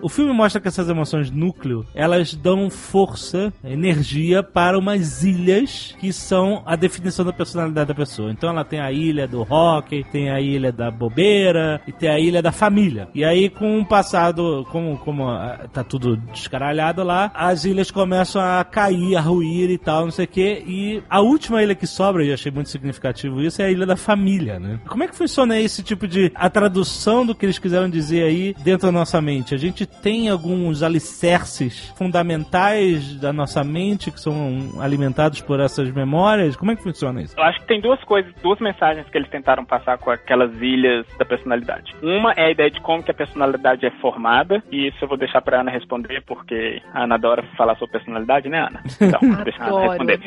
O 0.00 0.08
filme 0.08 0.32
mostra 0.32 0.60
que 0.60 0.68
essas 0.68 0.88
emoções 0.88 1.32
núcleo, 1.32 1.84
elas 1.92 2.32
dão 2.32 2.70
força, 2.70 3.52
energia 3.64 4.40
para 4.40 4.78
umas 4.78 5.24
ilhas 5.24 5.96
que 5.98 6.12
são 6.12 6.62
a 6.64 6.76
definição 6.76 7.24
da 7.24 7.32
personalidade 7.32 7.88
da 7.88 7.94
pessoa. 7.94 8.30
Então 8.30 8.50
ela 8.50 8.64
tem 8.64 8.78
a 8.78 8.92
ilha 8.92 9.26
do 9.26 9.42
rock, 9.42 10.04
tem 10.12 10.30
a 10.30 10.40
ilha 10.40 10.70
da 10.70 10.92
bobeira 10.92 11.80
e 11.88 11.92
tem 11.92 12.08
a 12.08 12.20
ilha 12.20 12.40
da 12.40 12.52
família. 12.52 13.08
E 13.12 13.24
aí 13.24 13.50
com 13.50 13.80
o 13.80 13.84
passado, 13.84 14.64
como, 14.70 14.96
como 14.98 15.28
ah, 15.28 15.66
tá 15.72 15.82
tudo 15.82 16.16
descaralhado 16.16 17.02
lá, 17.02 17.32
as 17.34 17.64
ilhas 17.64 17.90
começam 17.90 18.40
a 18.40 18.62
cair, 18.62 19.16
a 19.16 19.20
ruir 19.20 19.70
e 19.70 19.78
tal, 19.78 20.04
não 20.04 20.12
sei 20.12 20.26
o 20.26 20.28
que. 20.28 20.62
E 20.68 21.02
a 21.10 21.20
última 21.20 21.62
ilha 21.64 21.74
que 21.74 21.86
sobra, 21.86 22.24
e 22.24 22.28
eu 22.28 22.34
achei 22.34 22.52
muito 22.52 22.70
significativo 22.70 23.42
isso, 23.42 23.60
é 23.60 23.64
a 23.64 23.70
ilha 23.72 23.86
da 23.86 23.96
família, 23.96 24.60
né? 24.60 24.78
Como 24.86 25.02
é 25.02 25.08
que 25.08 25.16
funciona 25.16 25.58
esse 25.58 25.82
tipo 25.82 25.95
de 26.04 26.32
a 26.34 26.50
tradução 26.50 27.24
do 27.24 27.34
que 27.34 27.46
eles 27.46 27.58
quiseram 27.58 27.88
dizer 27.88 28.24
aí 28.24 28.54
dentro 28.64 28.86
da 28.86 28.92
nossa 28.92 29.20
mente? 29.20 29.54
A 29.54 29.58
gente 29.58 29.86
tem 29.86 30.28
alguns 30.28 30.82
alicerces 30.82 31.92
fundamentais 31.96 33.14
da 33.20 33.32
nossa 33.32 33.62
mente 33.62 34.10
que 34.10 34.20
são 34.20 34.80
alimentados 34.80 35.40
por 35.40 35.60
essas 35.60 35.90
memórias? 35.92 36.56
Como 36.56 36.72
é 36.72 36.76
que 36.76 36.82
funciona 36.82 37.22
isso? 37.22 37.34
Eu 37.38 37.44
acho 37.44 37.60
que 37.60 37.66
tem 37.66 37.80
duas 37.80 38.02
coisas, 38.04 38.32
duas 38.42 38.58
mensagens 38.58 39.08
que 39.08 39.16
eles 39.16 39.30
tentaram 39.30 39.64
passar 39.64 39.98
com 39.98 40.10
aquelas 40.10 40.52
ilhas 40.60 41.06
da 41.18 41.24
personalidade. 41.24 41.94
Uma 42.02 42.32
é 42.32 42.46
a 42.46 42.50
ideia 42.50 42.70
de 42.70 42.80
como 42.80 43.02
que 43.02 43.10
a 43.10 43.14
personalidade 43.14 43.86
é 43.86 43.90
formada, 44.00 44.62
e 44.70 44.88
isso 44.88 44.98
eu 45.02 45.08
vou 45.08 45.16
deixar 45.16 45.40
pra 45.42 45.60
Ana 45.60 45.70
responder, 45.70 46.22
porque 46.26 46.82
a 46.92 47.04
Ana 47.04 47.14
adora 47.14 47.42
falar 47.56 47.76
sobre 47.76 47.92
personalidade, 47.92 48.48
né, 48.48 48.60
Ana? 48.60 48.82
Então, 49.06 49.20
deixa 49.44 49.62
a 49.62 49.68
Ana 49.68 49.86
responder. 49.88 50.20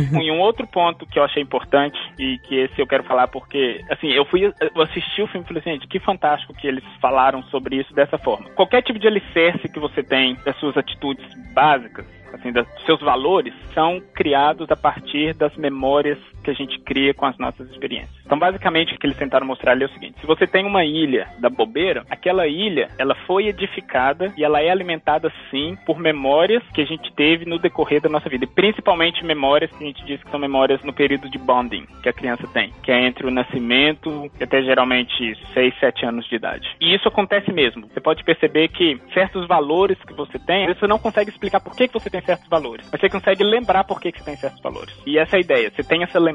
E, 0.00 0.16
e 0.24 0.30
um 0.30 0.40
outro 0.40 0.66
ponto 0.66 1.06
que 1.06 1.18
eu 1.18 1.24
achei 1.24 1.42
importante, 1.42 1.98
e 2.18 2.38
que 2.38 2.56
esse 2.56 2.80
eu 2.80 2.86
quero 2.86 3.04
falar 3.04 3.28
porque, 3.28 3.80
assim, 3.90 4.08
eu 4.08 4.24
fui 4.24 4.39
eu 4.42 4.82
assisti 4.82 5.22
o 5.22 5.26
filme 5.26 5.44
e 5.44 5.48
falei 5.48 5.60
assim, 5.60 5.72
gente, 5.72 5.88
que 5.88 5.98
fantástico 5.98 6.54
que 6.54 6.66
eles 6.66 6.84
falaram 7.00 7.42
sobre 7.44 7.76
isso 7.76 7.92
dessa 7.94 8.18
forma. 8.18 8.50
Qualquer 8.50 8.82
tipo 8.82 8.98
de 8.98 9.06
alicerce 9.06 9.68
que 9.68 9.80
você 9.80 10.02
tem 10.02 10.36
das 10.44 10.56
suas 10.58 10.76
atitudes 10.76 11.24
básicas, 11.52 12.06
assim, 12.32 12.52
dos 12.52 12.66
seus 12.84 13.00
valores, 13.00 13.54
são 13.74 14.00
criados 14.14 14.70
a 14.70 14.76
partir 14.76 15.34
das 15.34 15.54
memórias 15.56 16.18
que 16.42 16.50
a 16.50 16.54
gente 16.54 16.78
cria 16.80 17.14
com 17.14 17.26
as 17.26 17.36
nossas 17.38 17.68
experiências. 17.70 18.10
Então, 18.24 18.38
basicamente, 18.38 18.94
o 18.94 18.98
que 18.98 19.06
eles 19.06 19.16
tentaram 19.16 19.46
mostrar 19.46 19.72
ali 19.72 19.84
é 19.84 19.86
o 19.86 19.92
seguinte: 19.92 20.20
se 20.20 20.26
você 20.26 20.46
tem 20.46 20.64
uma 20.64 20.84
ilha 20.84 21.26
da 21.38 21.48
bobeira, 21.48 22.04
aquela 22.10 22.46
ilha, 22.46 22.88
ela 22.98 23.14
foi 23.26 23.48
edificada 23.48 24.32
e 24.36 24.44
ela 24.44 24.60
é 24.60 24.70
alimentada 24.70 25.32
sim 25.50 25.76
por 25.84 25.98
memórias 25.98 26.62
que 26.72 26.80
a 26.80 26.84
gente 26.84 27.12
teve 27.14 27.44
no 27.44 27.58
decorrer 27.58 28.00
da 28.00 28.08
nossa 28.08 28.28
vida, 28.28 28.44
e 28.44 28.48
principalmente 28.48 29.24
memórias 29.24 29.70
que 29.72 29.82
a 29.82 29.86
gente 29.86 30.04
diz 30.04 30.22
que 30.22 30.30
são 30.30 30.38
memórias 30.38 30.82
no 30.82 30.92
período 30.92 31.28
de 31.28 31.38
bonding 31.38 31.86
que 32.02 32.08
a 32.08 32.12
criança 32.12 32.46
tem, 32.52 32.72
que 32.82 32.90
é 32.90 33.06
entre 33.06 33.26
o 33.26 33.30
nascimento 33.30 34.30
e 34.38 34.44
até 34.44 34.62
geralmente 34.62 35.36
6, 35.52 35.74
7 35.78 36.06
anos 36.06 36.26
de 36.28 36.36
idade. 36.36 36.68
E 36.80 36.94
isso 36.94 37.08
acontece 37.08 37.52
mesmo. 37.52 37.86
Você 37.88 38.00
pode 38.00 38.24
perceber 38.24 38.68
que 38.68 39.00
certos 39.12 39.46
valores 39.46 39.98
que 40.04 40.14
você 40.14 40.38
tem, 40.38 40.66
você 40.66 40.86
não 40.86 40.98
consegue 40.98 41.30
explicar 41.30 41.60
por 41.60 41.74
que, 41.76 41.88
você 41.88 42.08
tem 42.08 42.20
certos 42.20 42.48
valores, 42.48 42.88
mas 42.90 43.00
você 43.00 43.08
consegue 43.08 43.42
lembrar 43.44 43.84
por 43.84 44.00
que, 44.00 44.12
que 44.12 44.18
você 44.18 44.24
tem 44.24 44.36
certos 44.36 44.60
valores. 44.62 44.94
E 45.06 45.18
essa 45.18 45.36
é 45.36 45.38
a 45.38 45.40
ideia. 45.40 45.70
Você 45.70 45.82
tem 45.82 46.02
essa 46.02 46.18
lembrança, 46.18 46.29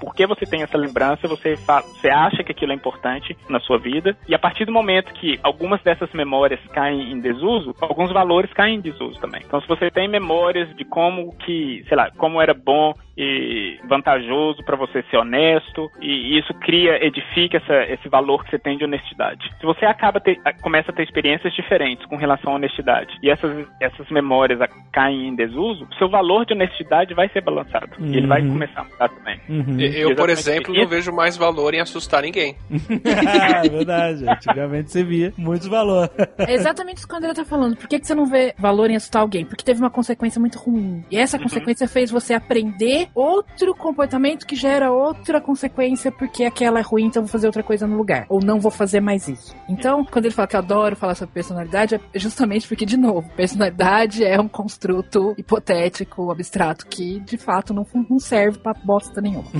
porque 0.00 0.26
você 0.26 0.44
tem 0.46 0.62
essa 0.62 0.76
lembrança, 0.78 1.28
você, 1.28 1.54
você 1.56 2.08
acha 2.08 2.42
que 2.42 2.52
aquilo 2.52 2.72
é 2.72 2.74
importante 2.74 3.36
na 3.48 3.60
sua 3.60 3.78
vida, 3.78 4.16
e 4.28 4.34
a 4.34 4.38
partir 4.38 4.64
do 4.64 4.72
momento 4.72 5.12
que 5.14 5.38
algumas 5.42 5.82
dessas 5.82 6.12
memórias 6.12 6.60
caem 6.72 7.12
em 7.12 7.20
desuso, 7.20 7.74
alguns 7.80 8.12
valores 8.12 8.52
caem 8.52 8.76
em 8.76 8.80
desuso 8.80 9.20
também. 9.20 9.42
Então, 9.44 9.60
se 9.60 9.68
você 9.68 9.90
tem 9.90 10.08
memórias 10.08 10.74
de 10.76 10.84
como 10.84 11.36
que, 11.38 11.84
sei 11.88 11.96
lá, 11.96 12.10
como 12.16 12.40
era 12.40 12.54
bom 12.54 12.92
e 13.16 13.78
vantajoso 13.88 14.62
para 14.64 14.76
você 14.76 15.02
ser 15.10 15.16
honesto, 15.16 15.90
e 16.00 16.38
isso 16.38 16.54
cria, 16.54 17.04
edifica 17.04 17.56
essa, 17.56 17.92
esse 17.92 18.08
valor 18.08 18.44
que 18.44 18.50
você 18.50 18.58
tem 18.58 18.78
de 18.78 18.84
honestidade. 18.84 19.50
Se 19.58 19.66
você 19.66 19.84
acaba 19.84 20.20
ter, 20.20 20.38
começa 20.62 20.90
a 20.92 20.94
ter 20.94 21.02
experiências 21.02 21.52
diferentes 21.54 22.06
com 22.06 22.16
relação 22.16 22.52
à 22.52 22.56
honestidade, 22.56 23.16
e 23.22 23.28
essas, 23.30 23.66
essas 23.80 24.08
memórias 24.10 24.60
caem 24.92 25.28
em 25.28 25.34
desuso, 25.34 25.88
seu 25.98 26.08
valor 26.08 26.46
de 26.46 26.54
honestidade 26.54 27.12
vai 27.14 27.28
ser 27.30 27.40
balançado. 27.42 27.88
E 28.00 28.16
ele 28.16 28.26
vai 28.26 28.38
Uhum. 28.42 28.52
começar 28.52 28.82
a 28.82 28.84
mudar 28.84 29.08
também. 29.18 29.40
Eu, 29.48 30.14
por 30.14 30.30
Exatamente. 30.30 30.38
exemplo, 30.40 30.74
não 30.74 30.88
vejo 30.88 31.12
mais 31.12 31.36
valor 31.36 31.74
em 31.74 31.80
assustar 31.80 32.22
ninguém. 32.22 32.56
é 33.04 33.68
verdade. 33.68 34.28
Antigamente 34.28 34.90
você 34.90 35.04
via 35.04 35.32
muito 35.36 35.68
valor. 35.68 36.10
É 36.38 36.54
exatamente 36.54 36.98
isso 36.98 37.08
que 37.08 37.14
o 37.14 37.16
André 37.16 37.34
tá 37.34 37.44
falando. 37.44 37.76
Por 37.76 37.88
que, 37.88 37.98
que 37.98 38.06
você 38.06 38.14
não 38.14 38.26
vê 38.26 38.54
valor 38.58 38.90
em 38.90 38.96
assustar 38.96 39.22
alguém? 39.22 39.44
Porque 39.44 39.64
teve 39.64 39.80
uma 39.80 39.90
consequência 39.90 40.40
muito 40.40 40.58
ruim. 40.58 41.04
E 41.10 41.18
essa 41.18 41.38
consequência 41.38 41.86
fez 41.88 42.10
você 42.10 42.34
aprender 42.34 43.08
outro 43.14 43.74
comportamento 43.74 44.46
que 44.46 44.56
gera 44.56 44.90
outra 44.90 45.40
consequência 45.40 46.10
porque 46.12 46.44
aquela 46.44 46.78
é 46.78 46.82
ruim, 46.82 47.04
então 47.04 47.20
eu 47.20 47.26
vou 47.26 47.32
fazer 47.32 47.46
outra 47.46 47.62
coisa 47.62 47.86
no 47.86 47.96
lugar. 47.96 48.26
Ou 48.28 48.40
não 48.42 48.60
vou 48.60 48.70
fazer 48.70 49.00
mais 49.00 49.28
isso. 49.28 49.54
Então, 49.68 50.04
quando 50.04 50.26
ele 50.26 50.34
fala 50.34 50.48
que 50.48 50.56
eu 50.56 50.60
adoro 50.60 50.96
falar 50.96 51.14
sobre 51.14 51.34
personalidade, 51.34 51.94
é 51.94 52.18
justamente 52.18 52.66
porque, 52.66 52.86
de 52.86 52.96
novo, 52.96 53.28
personalidade 53.36 54.24
é 54.24 54.40
um 54.40 54.48
construto 54.48 55.34
hipotético, 55.36 56.30
abstrato, 56.30 56.86
que 56.86 57.20
de 57.20 57.36
fato 57.36 57.72
não, 57.74 57.86
não 58.08 58.18
serve 58.18 58.58
pra 58.58 58.72
bosta 58.72 59.07
nenhuma. 59.20 59.44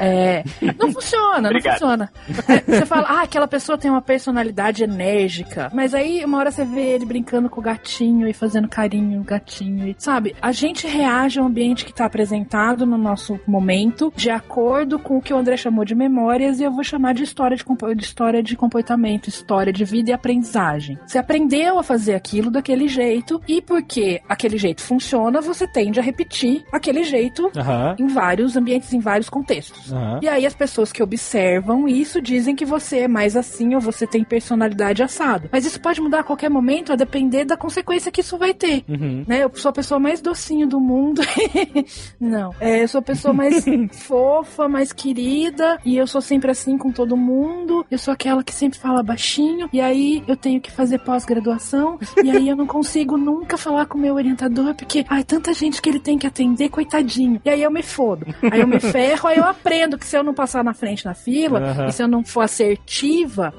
É, 0.00 0.42
não 0.78 0.92
funciona, 0.92 1.50
não 1.50 1.60
funciona. 1.60 2.12
É, 2.48 2.60
Você 2.60 2.86
fala, 2.86 3.06
ah, 3.08 3.22
aquela 3.22 3.46
pessoa 3.48 3.78
tem 3.78 3.90
uma 3.90 4.02
personalidade 4.02 4.84
enérgica. 4.84 5.70
Mas 5.72 5.94
aí, 5.94 6.24
uma 6.24 6.38
hora 6.38 6.50
você 6.50 6.64
vê 6.64 6.80
ele 6.94 7.06
brincando 7.06 7.48
com 7.48 7.60
o 7.60 7.62
gatinho 7.62 8.28
e 8.28 8.32
fazendo 8.32 8.68
carinho 8.68 9.18
no 9.18 9.24
gatinho. 9.24 9.88
E, 9.88 9.94
sabe, 9.98 10.34
a 10.42 10.52
gente 10.52 10.86
reage 10.86 11.38
ao 11.38 11.46
ambiente 11.46 11.84
que 11.84 11.92
tá 11.92 12.04
apresentado 12.06 12.84
no 12.84 12.98
nosso 12.98 13.38
momento 13.46 14.12
de 14.16 14.30
acordo 14.30 14.98
com 14.98 15.16
o 15.18 15.22
que 15.22 15.32
o 15.32 15.36
André 15.38 15.56
chamou 15.56 15.84
de 15.84 15.94
memórias 15.94 16.60
e 16.60 16.64
eu 16.64 16.72
vou 16.72 16.84
chamar 16.84 17.14
de 17.14 17.22
história 17.22 17.56
de, 17.56 17.64
compo- 17.64 17.94
de 17.94 18.04
história 18.04 18.42
de 18.42 18.56
comportamento, 18.56 19.28
história 19.28 19.72
de 19.72 19.84
vida 19.84 20.10
e 20.10 20.12
aprendizagem. 20.12 20.98
Você 21.06 21.18
aprendeu 21.18 21.78
a 21.78 21.82
fazer 21.82 22.14
aquilo 22.14 22.50
daquele 22.50 22.88
jeito 22.88 23.40
e 23.48 23.60
porque 23.62 24.20
aquele 24.28 24.58
jeito 24.58 24.82
funciona, 24.82 25.40
você 25.40 25.66
tende 25.66 25.98
a 26.00 26.02
repetir 26.02 26.64
aquele 26.72 27.02
jeito 27.04 27.50
Aham. 27.56 27.96
em 27.98 28.06
vários 28.08 28.55
ambientes, 28.56 28.92
em 28.92 29.00
vários 29.00 29.28
contextos. 29.28 29.92
Aham. 29.92 30.20
E 30.22 30.28
aí 30.28 30.46
as 30.46 30.54
pessoas 30.54 30.92
que 30.92 31.02
observam 31.02 31.88
isso 31.88 32.20
dizem 32.20 32.56
que 32.56 32.64
você 32.64 33.00
é 33.00 33.08
mais 33.08 33.36
assim 33.36 33.74
ou 33.74 33.80
você 33.80 34.06
tem 34.06 34.24
personalidade 34.24 35.02
assado. 35.02 35.48
Mas 35.52 35.64
isso 35.64 35.80
pode 35.80 36.00
mudar 36.00 36.20
a 36.20 36.24
qualquer 36.24 36.50
momento 36.50 36.92
a 36.92 36.96
depender 36.96 37.44
da 37.44 37.56
consequência 37.56 38.10
que 38.10 38.20
isso 38.20 38.38
vai 38.38 38.54
ter. 38.54 38.84
Uhum. 38.88 39.24
Né? 39.26 39.44
Eu 39.44 39.50
sou 39.54 39.70
a 39.70 39.72
pessoa 39.72 39.98
mais 40.00 40.20
docinho 40.20 40.66
do 40.66 40.80
mundo. 40.80 41.22
Não. 42.20 42.54
É, 42.60 42.82
eu 42.82 42.88
sou 42.88 42.98
a 43.00 43.02
pessoa 43.02 43.32
mais 43.32 43.64
fofa, 43.92 44.68
mais 44.68 44.92
querida. 44.92 45.78
E 45.84 45.96
eu 45.96 46.06
sou 46.06 46.20
sempre 46.20 46.50
assim 46.50 46.78
com 46.78 46.90
todo 46.90 47.16
mundo. 47.16 47.84
Eu 47.90 47.98
sou 47.98 48.12
aquela 48.12 48.42
que 48.42 48.54
sempre 48.54 48.78
fala 48.78 49.02
baixinho. 49.02 49.68
E 49.72 49.80
aí 49.80 50.22
eu 50.26 50.36
tenho 50.36 50.60
que 50.60 50.70
fazer 50.70 50.98
pós-graduação. 50.98 51.98
E 52.22 52.30
aí 52.30 52.48
eu 52.48 52.56
não 52.56 52.66
consigo 52.66 53.16
nunca 53.16 53.56
falar 53.56 53.86
com 53.86 53.98
o 53.98 54.00
meu 54.00 54.14
orientador. 54.14 54.74
Porque, 54.74 55.04
ai, 55.08 55.24
tanta 55.24 55.52
gente 55.52 55.80
que 55.80 55.88
ele 55.88 56.00
tem 56.00 56.18
que 56.18 56.26
atender, 56.26 56.68
coitadinho. 56.68 57.40
E 57.44 57.50
aí 57.50 57.62
eu 57.62 57.70
me 57.70 57.82
fodo. 57.82 58.26
Aí 58.50 58.60
eu 58.60 58.66
me 58.66 58.80
ferro, 58.80 59.28
aí 59.28 59.38
eu 59.38 59.44
aprendo 59.44 59.98
que 59.98 60.06
se 60.06 60.16
eu 60.16 60.22
não 60.22 60.34
passar 60.34 60.62
na 60.64 60.74
frente 60.74 61.04
na 61.04 61.14
fila, 61.14 61.86
e 61.88 61.92
se 61.92 62.02
eu 62.02 62.08
não 62.08 62.24
for 62.24 62.42
assertiva, 62.42 63.52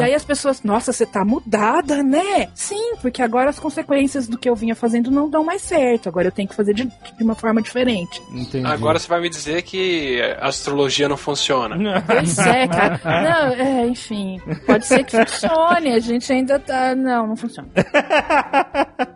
e 0.00 0.04
aí 0.04 0.14
as 0.14 0.24
pessoas, 0.24 0.62
nossa, 0.62 0.92
você 0.92 1.06
tá 1.06 1.24
mudada, 1.24 2.02
né? 2.02 2.48
Sim, 2.54 2.96
porque 3.00 3.22
agora 3.22 3.50
as 3.50 3.58
consequências 3.58 4.28
do 4.28 4.38
que 4.38 4.48
eu 4.48 4.54
vinha 4.54 4.74
fazendo 4.74 5.10
não 5.10 5.28
dão 5.28 5.44
mais 5.44 5.62
certo. 5.62 6.08
Agora 6.08 6.28
eu 6.28 6.32
tenho 6.32 6.48
que 6.48 6.54
fazer 6.54 6.74
de, 6.74 6.84
de 6.84 7.24
uma 7.24 7.34
forma 7.34 7.60
diferente. 7.62 8.22
Entendi. 8.32 8.66
Agora 8.66 8.98
você 8.98 9.08
vai 9.08 9.20
me 9.20 9.28
dizer 9.28 9.62
que 9.62 10.20
a 10.40 10.48
astrologia 10.48 11.08
não 11.08 11.16
funciona. 11.16 11.76
Pois 12.06 12.38
é, 12.38 12.66
cara. 12.68 13.00
Não, 13.04 13.52
é, 13.54 13.86
enfim. 13.86 14.40
Pode 14.66 14.86
ser 14.86 15.04
que 15.04 15.16
funcione. 15.16 15.92
A 15.92 15.98
gente 15.98 16.32
ainda 16.32 16.58
tá. 16.58 16.94
Não, 16.94 17.26
não 17.26 17.36
funciona. 17.36 17.68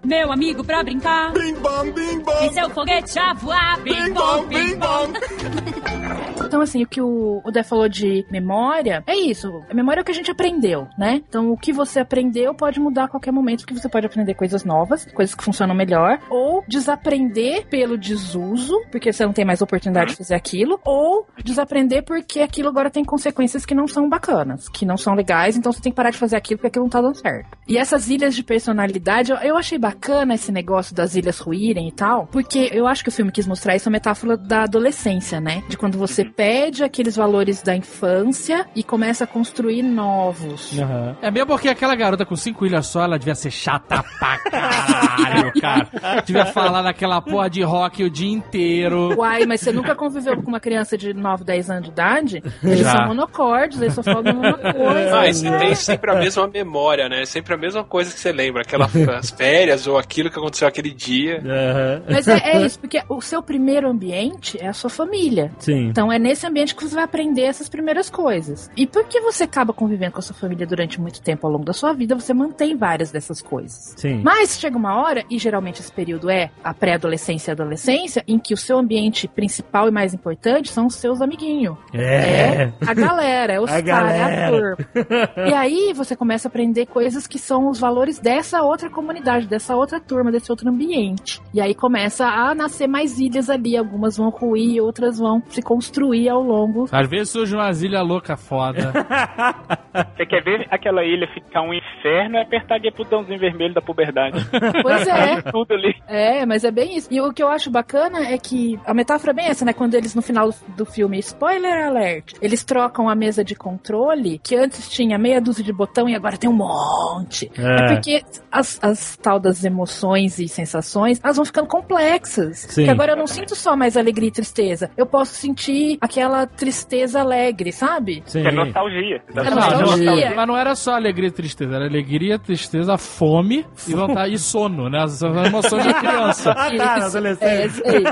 Meu 0.04 0.32
amigo 0.32 0.62
pra 0.64 0.82
brincar. 0.82 1.32
Bim 1.32 1.54
bom, 1.54 1.92
bim 1.92 2.18
bom. 2.20 2.44
E 2.44 2.52
seu 2.52 2.70
foguete 2.70 3.18
a 3.18 3.34
voar. 3.34 3.80
Bim 3.82 4.12
bom, 4.12 4.44
bim 4.46 4.76
bom. 4.76 5.05
Então, 6.46 6.60
assim, 6.60 6.82
o 6.82 6.86
que 6.86 7.00
o, 7.00 7.42
o 7.44 7.50
Dé 7.50 7.62
falou 7.62 7.88
de 7.88 8.24
memória 8.30 9.02
é 9.06 9.16
isso. 9.16 9.62
A 9.68 9.74
memória 9.74 10.00
é 10.00 10.02
o 10.02 10.04
que 10.04 10.12
a 10.12 10.14
gente 10.14 10.30
aprendeu, 10.30 10.86
né? 10.96 11.22
Então, 11.28 11.50
o 11.50 11.56
que 11.56 11.72
você 11.72 12.00
aprendeu 12.00 12.54
pode 12.54 12.78
mudar 12.78 13.04
a 13.04 13.08
qualquer 13.08 13.32
momento, 13.32 13.60
porque 13.60 13.74
você 13.74 13.88
pode 13.88 14.06
aprender 14.06 14.34
coisas 14.34 14.64
novas, 14.64 15.04
coisas 15.12 15.34
que 15.34 15.42
funcionam 15.42 15.74
melhor, 15.74 16.18
ou 16.30 16.64
desaprender 16.68 17.66
pelo 17.66 17.98
desuso, 17.98 18.80
porque 18.90 19.12
você 19.12 19.26
não 19.26 19.32
tem 19.32 19.44
mais 19.44 19.60
oportunidade 19.60 20.12
de 20.12 20.16
fazer 20.16 20.34
aquilo, 20.34 20.80
ou 20.84 21.26
desaprender 21.42 22.04
porque 22.04 22.40
aquilo 22.40 22.68
agora 22.68 22.90
tem 22.90 23.04
consequências 23.04 23.66
que 23.66 23.74
não 23.74 23.88
são 23.88 24.08
bacanas, 24.08 24.68
que 24.68 24.86
não 24.86 24.96
são 24.96 25.14
legais, 25.14 25.56
então 25.56 25.72
você 25.72 25.80
tem 25.80 25.92
que 25.92 25.96
parar 25.96 26.10
de 26.10 26.18
fazer 26.18 26.36
aquilo 26.36 26.58
porque 26.58 26.68
aquilo 26.68 26.84
não 26.84 26.90
tá 26.90 27.00
dando 27.00 27.16
certo. 27.16 27.56
E 27.66 27.76
essas 27.76 28.08
ilhas 28.08 28.34
de 28.34 28.44
personalidade, 28.44 29.32
eu, 29.32 29.38
eu 29.38 29.56
achei 29.56 29.78
bacana 29.78 30.34
esse 30.34 30.52
negócio 30.52 30.94
das 30.94 31.14
ilhas 31.16 31.38
ruírem 31.38 31.88
e 31.88 31.92
tal, 31.92 32.26
porque 32.28 32.70
eu 32.72 32.86
acho 32.86 33.02
que 33.02 33.08
o 33.08 33.12
filme 33.12 33.32
quis 33.32 33.46
mostrar 33.46 33.74
essa 33.74 33.90
metáfora 33.90 34.36
da 34.36 34.62
adolescência, 34.62 34.95
né? 35.40 35.62
De 35.68 35.76
quando 35.76 35.98
você 35.98 36.24
perde 36.24 36.82
aqueles 36.82 37.16
valores 37.16 37.62
da 37.62 37.76
infância 37.76 38.66
e 38.74 38.82
começa 38.82 39.24
a 39.24 39.26
construir 39.26 39.82
novos. 39.82 40.78
Aham. 40.78 41.16
É 41.22 41.30
mesmo 41.30 41.46
porque 41.46 41.68
aquela 41.68 41.94
garota 41.94 42.24
com 42.24 42.34
cinco 42.34 42.66
ilhas 42.66 42.86
só, 42.86 43.02
ela 43.04 43.18
devia 43.18 43.34
ser 43.34 43.50
chata 43.50 44.02
pra 44.18 44.38
caralho, 44.38 45.52
cara. 45.60 45.88
Devia 46.24 46.46
falar 46.46 46.82
daquela 46.82 47.20
porra 47.20 47.48
de 47.48 47.62
rock 47.62 48.02
o 48.04 48.10
dia 48.10 48.30
inteiro. 48.30 49.14
Uai, 49.16 49.46
mas 49.46 49.60
você 49.60 49.72
nunca 49.72 49.94
conviveu 49.94 50.36
com 50.42 50.48
uma 50.48 50.60
criança 50.60 50.96
de 50.96 51.12
9, 51.14 51.44
10 51.44 51.70
anos 51.70 51.84
de 51.84 51.90
idade? 51.90 52.42
Eles 52.62 52.80
Já. 52.80 52.92
são 52.96 53.06
monocordes, 53.08 53.80
eles 53.80 53.94
só 53.94 54.02
falam 54.02 54.20
a 54.20 54.32
mesma 54.32 54.58
coisa. 54.72 55.20
Ah, 55.20 55.28
e 55.28 55.34
você 55.34 55.58
tem 55.58 55.74
sempre 55.74 56.10
a 56.10 56.14
mesma 56.16 56.46
memória, 56.48 57.08
né? 57.08 57.24
Sempre 57.24 57.54
a 57.54 57.56
mesma 57.56 57.84
coisa 57.84 58.12
que 58.12 58.18
você 58.18 58.32
lembra. 58.32 58.62
Aquelas 58.62 59.30
férias 59.36 59.86
ou 59.86 59.98
aquilo 59.98 60.30
que 60.30 60.38
aconteceu 60.38 60.66
aquele 60.66 60.90
dia. 60.90 61.38
Aham. 61.44 62.02
Mas 62.10 62.28
é, 62.28 62.38
é 62.38 62.62
isso, 62.66 62.78
porque 62.78 63.02
o 63.08 63.20
seu 63.20 63.42
primeiro 63.42 63.88
ambiente 63.88 64.58
é 64.60 64.68
a 64.68 64.72
sua 64.72 64.85
família. 64.88 65.52
Sim. 65.58 65.88
Então 65.88 66.12
é 66.12 66.18
nesse 66.18 66.46
ambiente 66.46 66.74
que 66.74 66.82
você 66.82 66.94
vai 66.94 67.04
aprender 67.04 67.42
essas 67.42 67.68
primeiras 67.68 68.10
coisas. 68.10 68.70
E 68.76 68.86
porque 68.86 69.20
você 69.20 69.44
acaba 69.44 69.72
convivendo 69.72 70.12
com 70.12 70.18
a 70.18 70.22
sua 70.22 70.36
família 70.36 70.66
durante 70.66 71.00
muito 71.00 71.20
tempo 71.20 71.46
ao 71.46 71.52
longo 71.52 71.64
da 71.64 71.72
sua 71.72 71.92
vida, 71.92 72.14
você 72.14 72.32
mantém 72.32 72.76
várias 72.76 73.10
dessas 73.10 73.40
coisas. 73.40 73.94
Sim. 73.96 74.22
Mas 74.24 74.58
chega 74.58 74.76
uma 74.76 75.00
hora, 75.00 75.24
e 75.30 75.38
geralmente 75.38 75.80
esse 75.80 75.92
período 75.92 76.30
é 76.30 76.50
a 76.62 76.72
pré-adolescência 76.74 77.50
e 77.50 77.52
a 77.52 77.54
adolescência, 77.54 78.24
em 78.26 78.38
que 78.38 78.54
o 78.54 78.56
seu 78.56 78.78
ambiente 78.78 79.28
principal 79.28 79.88
e 79.88 79.90
mais 79.90 80.14
importante 80.14 80.70
são 80.70 80.86
os 80.86 80.94
seus 80.94 81.20
amiguinhos. 81.20 81.76
É. 81.92 82.72
a 82.86 82.94
galera, 82.94 83.54
é 83.54 83.60
os 83.60 83.70
caras, 83.82 84.12
é 84.12 84.44
a 84.44 84.50
turma. 84.50 85.48
E 85.48 85.54
aí 85.54 85.92
você 85.92 86.16
começa 86.16 86.48
a 86.48 86.50
aprender 86.50 86.86
coisas 86.86 87.26
que 87.26 87.38
são 87.38 87.68
os 87.68 87.78
valores 87.78 88.18
dessa 88.18 88.62
outra 88.62 88.90
comunidade, 88.90 89.46
dessa 89.46 89.74
outra 89.76 90.00
turma, 90.00 90.30
desse 90.30 90.50
outro 90.50 90.68
ambiente. 90.68 91.40
E 91.52 91.60
aí 91.60 91.74
começa 91.74 92.26
a 92.26 92.54
nascer 92.54 92.86
mais 92.86 93.18
ilhas 93.18 93.50
ali, 93.50 93.76
algumas 93.76 94.16
vão 94.16 94.30
ruir, 94.30 94.75
outras 94.80 95.18
vão 95.18 95.42
se 95.48 95.62
construir 95.62 96.28
ao 96.28 96.42
longo. 96.42 96.86
Às 96.90 97.08
vezes 97.08 97.30
surge 97.30 97.54
uma 97.54 97.70
ilha 97.70 98.02
louca 98.02 98.36
foda. 98.36 98.92
Você 100.16 100.26
quer 100.26 100.42
ver 100.42 100.66
aquela 100.70 101.04
ilha 101.04 101.26
ficar 101.32 101.62
um 101.62 101.72
inferno? 101.72 102.36
É 102.36 102.42
apertar 102.42 102.76
aquele 102.76 102.94
botãozinho 102.94 103.38
vermelho 103.38 103.74
da 103.74 103.80
puberdade. 103.80 104.38
Pois 104.82 105.06
é. 105.06 105.40
Tudo 105.50 105.74
ali. 105.74 105.94
É, 106.06 106.44
mas 106.44 106.64
é 106.64 106.70
bem 106.70 106.96
isso. 106.96 107.08
E 107.10 107.20
o 107.20 107.32
que 107.32 107.42
eu 107.42 107.48
acho 107.48 107.70
bacana 107.70 108.20
é 108.20 108.38
que 108.38 108.78
a 108.84 108.92
metáfora 108.92 109.32
é 109.32 109.34
bem 109.34 109.46
essa, 109.46 109.64
né? 109.64 109.72
Quando 109.72 109.94
eles 109.94 110.14
no 110.14 110.22
final 110.22 110.50
do 110.76 110.84
filme, 110.84 111.18
spoiler 111.18 111.86
alert, 111.86 112.34
eles 112.42 112.64
trocam 112.64 113.08
a 113.08 113.14
mesa 113.14 113.42
de 113.44 113.54
controle, 113.54 114.38
que 114.38 114.54
antes 114.54 114.90
tinha 114.90 115.18
meia 115.18 115.40
dúzia 115.40 115.64
de 115.64 115.72
botão 115.72 116.08
e 116.08 116.14
agora 116.14 116.36
tem 116.36 116.48
um 116.48 116.52
monte. 116.52 117.50
É. 117.56 117.76
É, 117.76 117.94
porque 117.94 118.22
as, 118.50 118.78
as 118.82 119.16
tal 119.16 119.38
das 119.38 119.64
emoções 119.64 120.38
e 120.38 120.48
sensações, 120.48 121.20
elas 121.22 121.36
vão 121.36 121.44
ficando 121.44 121.68
complexas. 121.68 122.58
Sim. 122.58 122.84
Que 122.84 122.90
agora 122.90 123.12
eu 123.12 123.16
não 123.16 123.26
sinto 123.26 123.54
só 123.54 123.76
mais 123.76 123.96
alegria 123.96 124.28
e 124.28 124.32
tristeza. 124.32 124.55
Eu 124.96 125.06
posso 125.06 125.34
sentir 125.34 125.98
aquela 126.00 126.46
tristeza 126.46 127.20
alegre, 127.20 127.72
sabe? 127.72 128.22
Sim. 128.26 128.42
Que 128.42 128.48
é 128.48 128.52
nostalgia. 128.52 129.22
É 129.34 129.42
Não, 129.50 129.54
nostalgia. 129.80 130.32
mas 130.34 130.46
não 130.48 130.56
era 130.56 130.74
só 130.74 130.94
alegria 130.94 131.28
e 131.28 131.32
tristeza, 131.32 131.74
era 131.76 131.86
alegria, 131.86 132.38
tristeza, 132.38 132.96
fome 132.96 133.66
e 133.88 133.94
vontade 133.94 134.34
e 134.34 134.38
sono, 134.38 134.88
né? 134.88 135.02
As 135.02 135.22
as 135.22 135.46
emoções 135.46 135.84
da 135.84 135.94
criança. 135.94 136.54
Ah, 136.56 136.70
tá, 136.76 137.06
adolescente. 137.06 137.44
É, 137.48 137.66
isso 137.66 137.82
aí. 137.86 138.02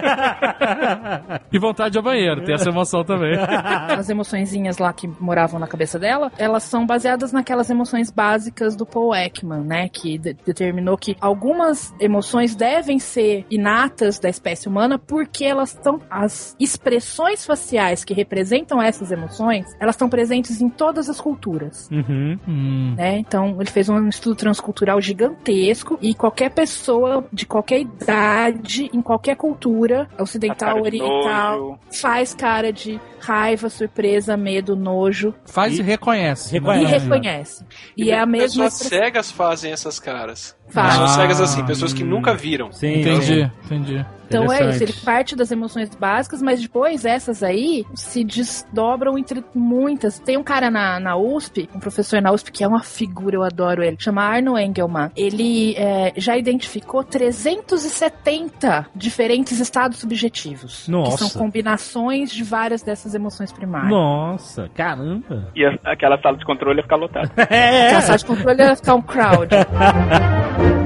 E 1.53 1.59
vontade 1.59 1.93
de 1.95 2.01
banheiro, 2.03 2.45
tem 2.45 2.55
essa 2.55 2.69
emoção 2.69 3.05
também. 3.05 3.35
as 3.39 4.09
emoçõezinhas 4.09 4.79
lá 4.79 4.93
que 4.93 5.09
moravam 5.21 5.59
na 5.61 5.67
cabeça 5.67 5.99
dela, 5.99 6.31
elas 6.39 6.63
são 6.65 6.85
baseadas 6.87 7.33
naquelas 7.33 7.71
emoções 7.71 8.11
básicas 8.11 8.77
do 8.77 8.85
Paul 8.87 9.15
Ekman, 9.15 9.63
né? 9.65 9.89
Que 9.89 10.19
de- 10.19 10.35
determinou 10.45 10.97
que 10.97 11.17
algumas 11.21 11.95
emoções 12.01 12.55
devem 12.55 12.99
ser 12.99 13.47
inatas 13.51 14.19
da 14.19 14.29
espécie 14.29 14.69
humana 14.69 14.99
porque 14.99 15.45
elas 15.45 15.71
estão. 15.75 16.01
As 16.11 16.33
expressões 16.59 17.45
faciais 17.45 18.05
que 18.05 18.15
representam 18.15 18.81
essas 18.81 19.11
emoções, 19.11 19.67
elas 19.81 19.95
estão 19.95 20.09
presentes 20.09 20.61
em 20.61 20.69
todas 20.69 21.09
as 21.09 21.21
culturas. 21.21 21.89
Uhum. 21.91 22.39
Hum. 22.47 22.95
Né? 22.97 23.19
Então, 23.19 23.57
ele 23.61 23.71
fez 23.71 23.89
um 23.89 24.09
estudo 24.09 24.37
transcultural 24.37 25.01
gigantesco 25.01 25.99
e 26.01 26.15
qualquer 26.15 26.51
pessoa 26.51 27.25
de 27.33 27.47
qualquer 27.47 27.81
idade, 27.81 28.91
em 28.93 29.03
qualquer 29.03 29.37
cultura, 29.37 30.09
ocidental, 30.19 30.81
oriental, 30.83 31.61
nojo. 31.61 31.79
faz 31.93 32.35
cara 32.35 32.73
de 32.73 33.01
raiva, 33.21 33.71
surpresa, 33.71 34.37
medo, 34.37 34.77
nojo 34.77 35.35
Faz 35.47 35.79
e, 35.79 35.83
reconhece. 35.83 36.53
Reconhece. 36.53 36.85
e 36.85 36.91
né? 36.91 36.99
reconhece. 36.99 37.65
E, 37.97 38.11
é 38.11 38.19
a 38.19 38.27
mesma 38.27 38.65
Pessoas 38.65 38.89
cegas 38.89 39.31
fazem 39.31 39.73
essas 39.73 39.99
caras. 39.99 40.55
Faz. 40.69 40.93
Pessoas 40.93 41.11
Ah, 41.11 41.15
cegas 41.15 41.41
assim, 41.41 41.65
pessoas 41.65 41.93
que 41.93 42.03
hum. 42.05 42.09
nunca 42.09 42.35
viram. 42.35 42.71
Sim. 42.73 43.01
Entendi, 43.01 43.51
entendi. 43.65 44.07
Então 44.27 44.53
é 44.53 44.71
isso, 44.71 44.83
ele 44.83 44.93
parte 45.05 45.37
das 45.37 45.51
emoções 45.51 45.91
básicas, 45.95 46.41
mas 46.43 46.61
depois 46.61 47.05
essas 47.05 47.43
aí 47.43 47.85
se 47.95 48.25
desdobram 48.25 49.17
entre 49.19 49.45
muitas. 49.55 50.19
Tem 50.19 50.37
um 50.37 50.43
cara 50.43 50.71
na, 50.71 50.99
na 51.01 51.17
USP, 51.17 51.69
um 51.75 51.79
professor 51.81 52.21
na 52.21 52.33
USP 52.33 52.51
que 52.53 52.65
é 52.65 52.69
uma 52.69 52.83
figura, 52.83 53.37
eu 53.37 53.43
adoro 53.43 53.83
ele, 53.83 53.97
chama 53.99 54.23
Arno 54.23 54.59
Engelman. 54.59 55.11
Ele 55.17 55.75
é, 55.77 56.13
já 56.17 56.37
identificou 56.37 57.03
370 57.05 58.87
diferentes 58.95 59.61
estados 59.61 59.99
subjetivos. 59.99 60.89
Nossa. 60.89 61.13
Que 61.13 61.19
são 61.31 61.41
combinações 61.41 62.31
de 62.31 62.43
várias 62.43 62.83
dessas 62.83 63.15
emoções 63.15 63.53
primárias. 63.53 63.91
Nossa, 63.91 64.69
caramba. 64.75 65.51
E 65.55 65.65
a- 65.65 65.79
aquela 65.85 66.21
sala 66.21 66.37
de 66.37 66.45
controle 66.45 66.79
ia 66.79 66.83
ficar 66.83 66.97
lotada. 66.97 67.31
É. 67.51 67.91
Que 67.91 67.95
a 67.97 68.01
sala 68.01 68.19
de 68.19 68.25
controle 68.25 68.63
ia 68.63 68.77
ficar 68.77 68.95
um 68.95 69.03
crowd. 69.03 69.51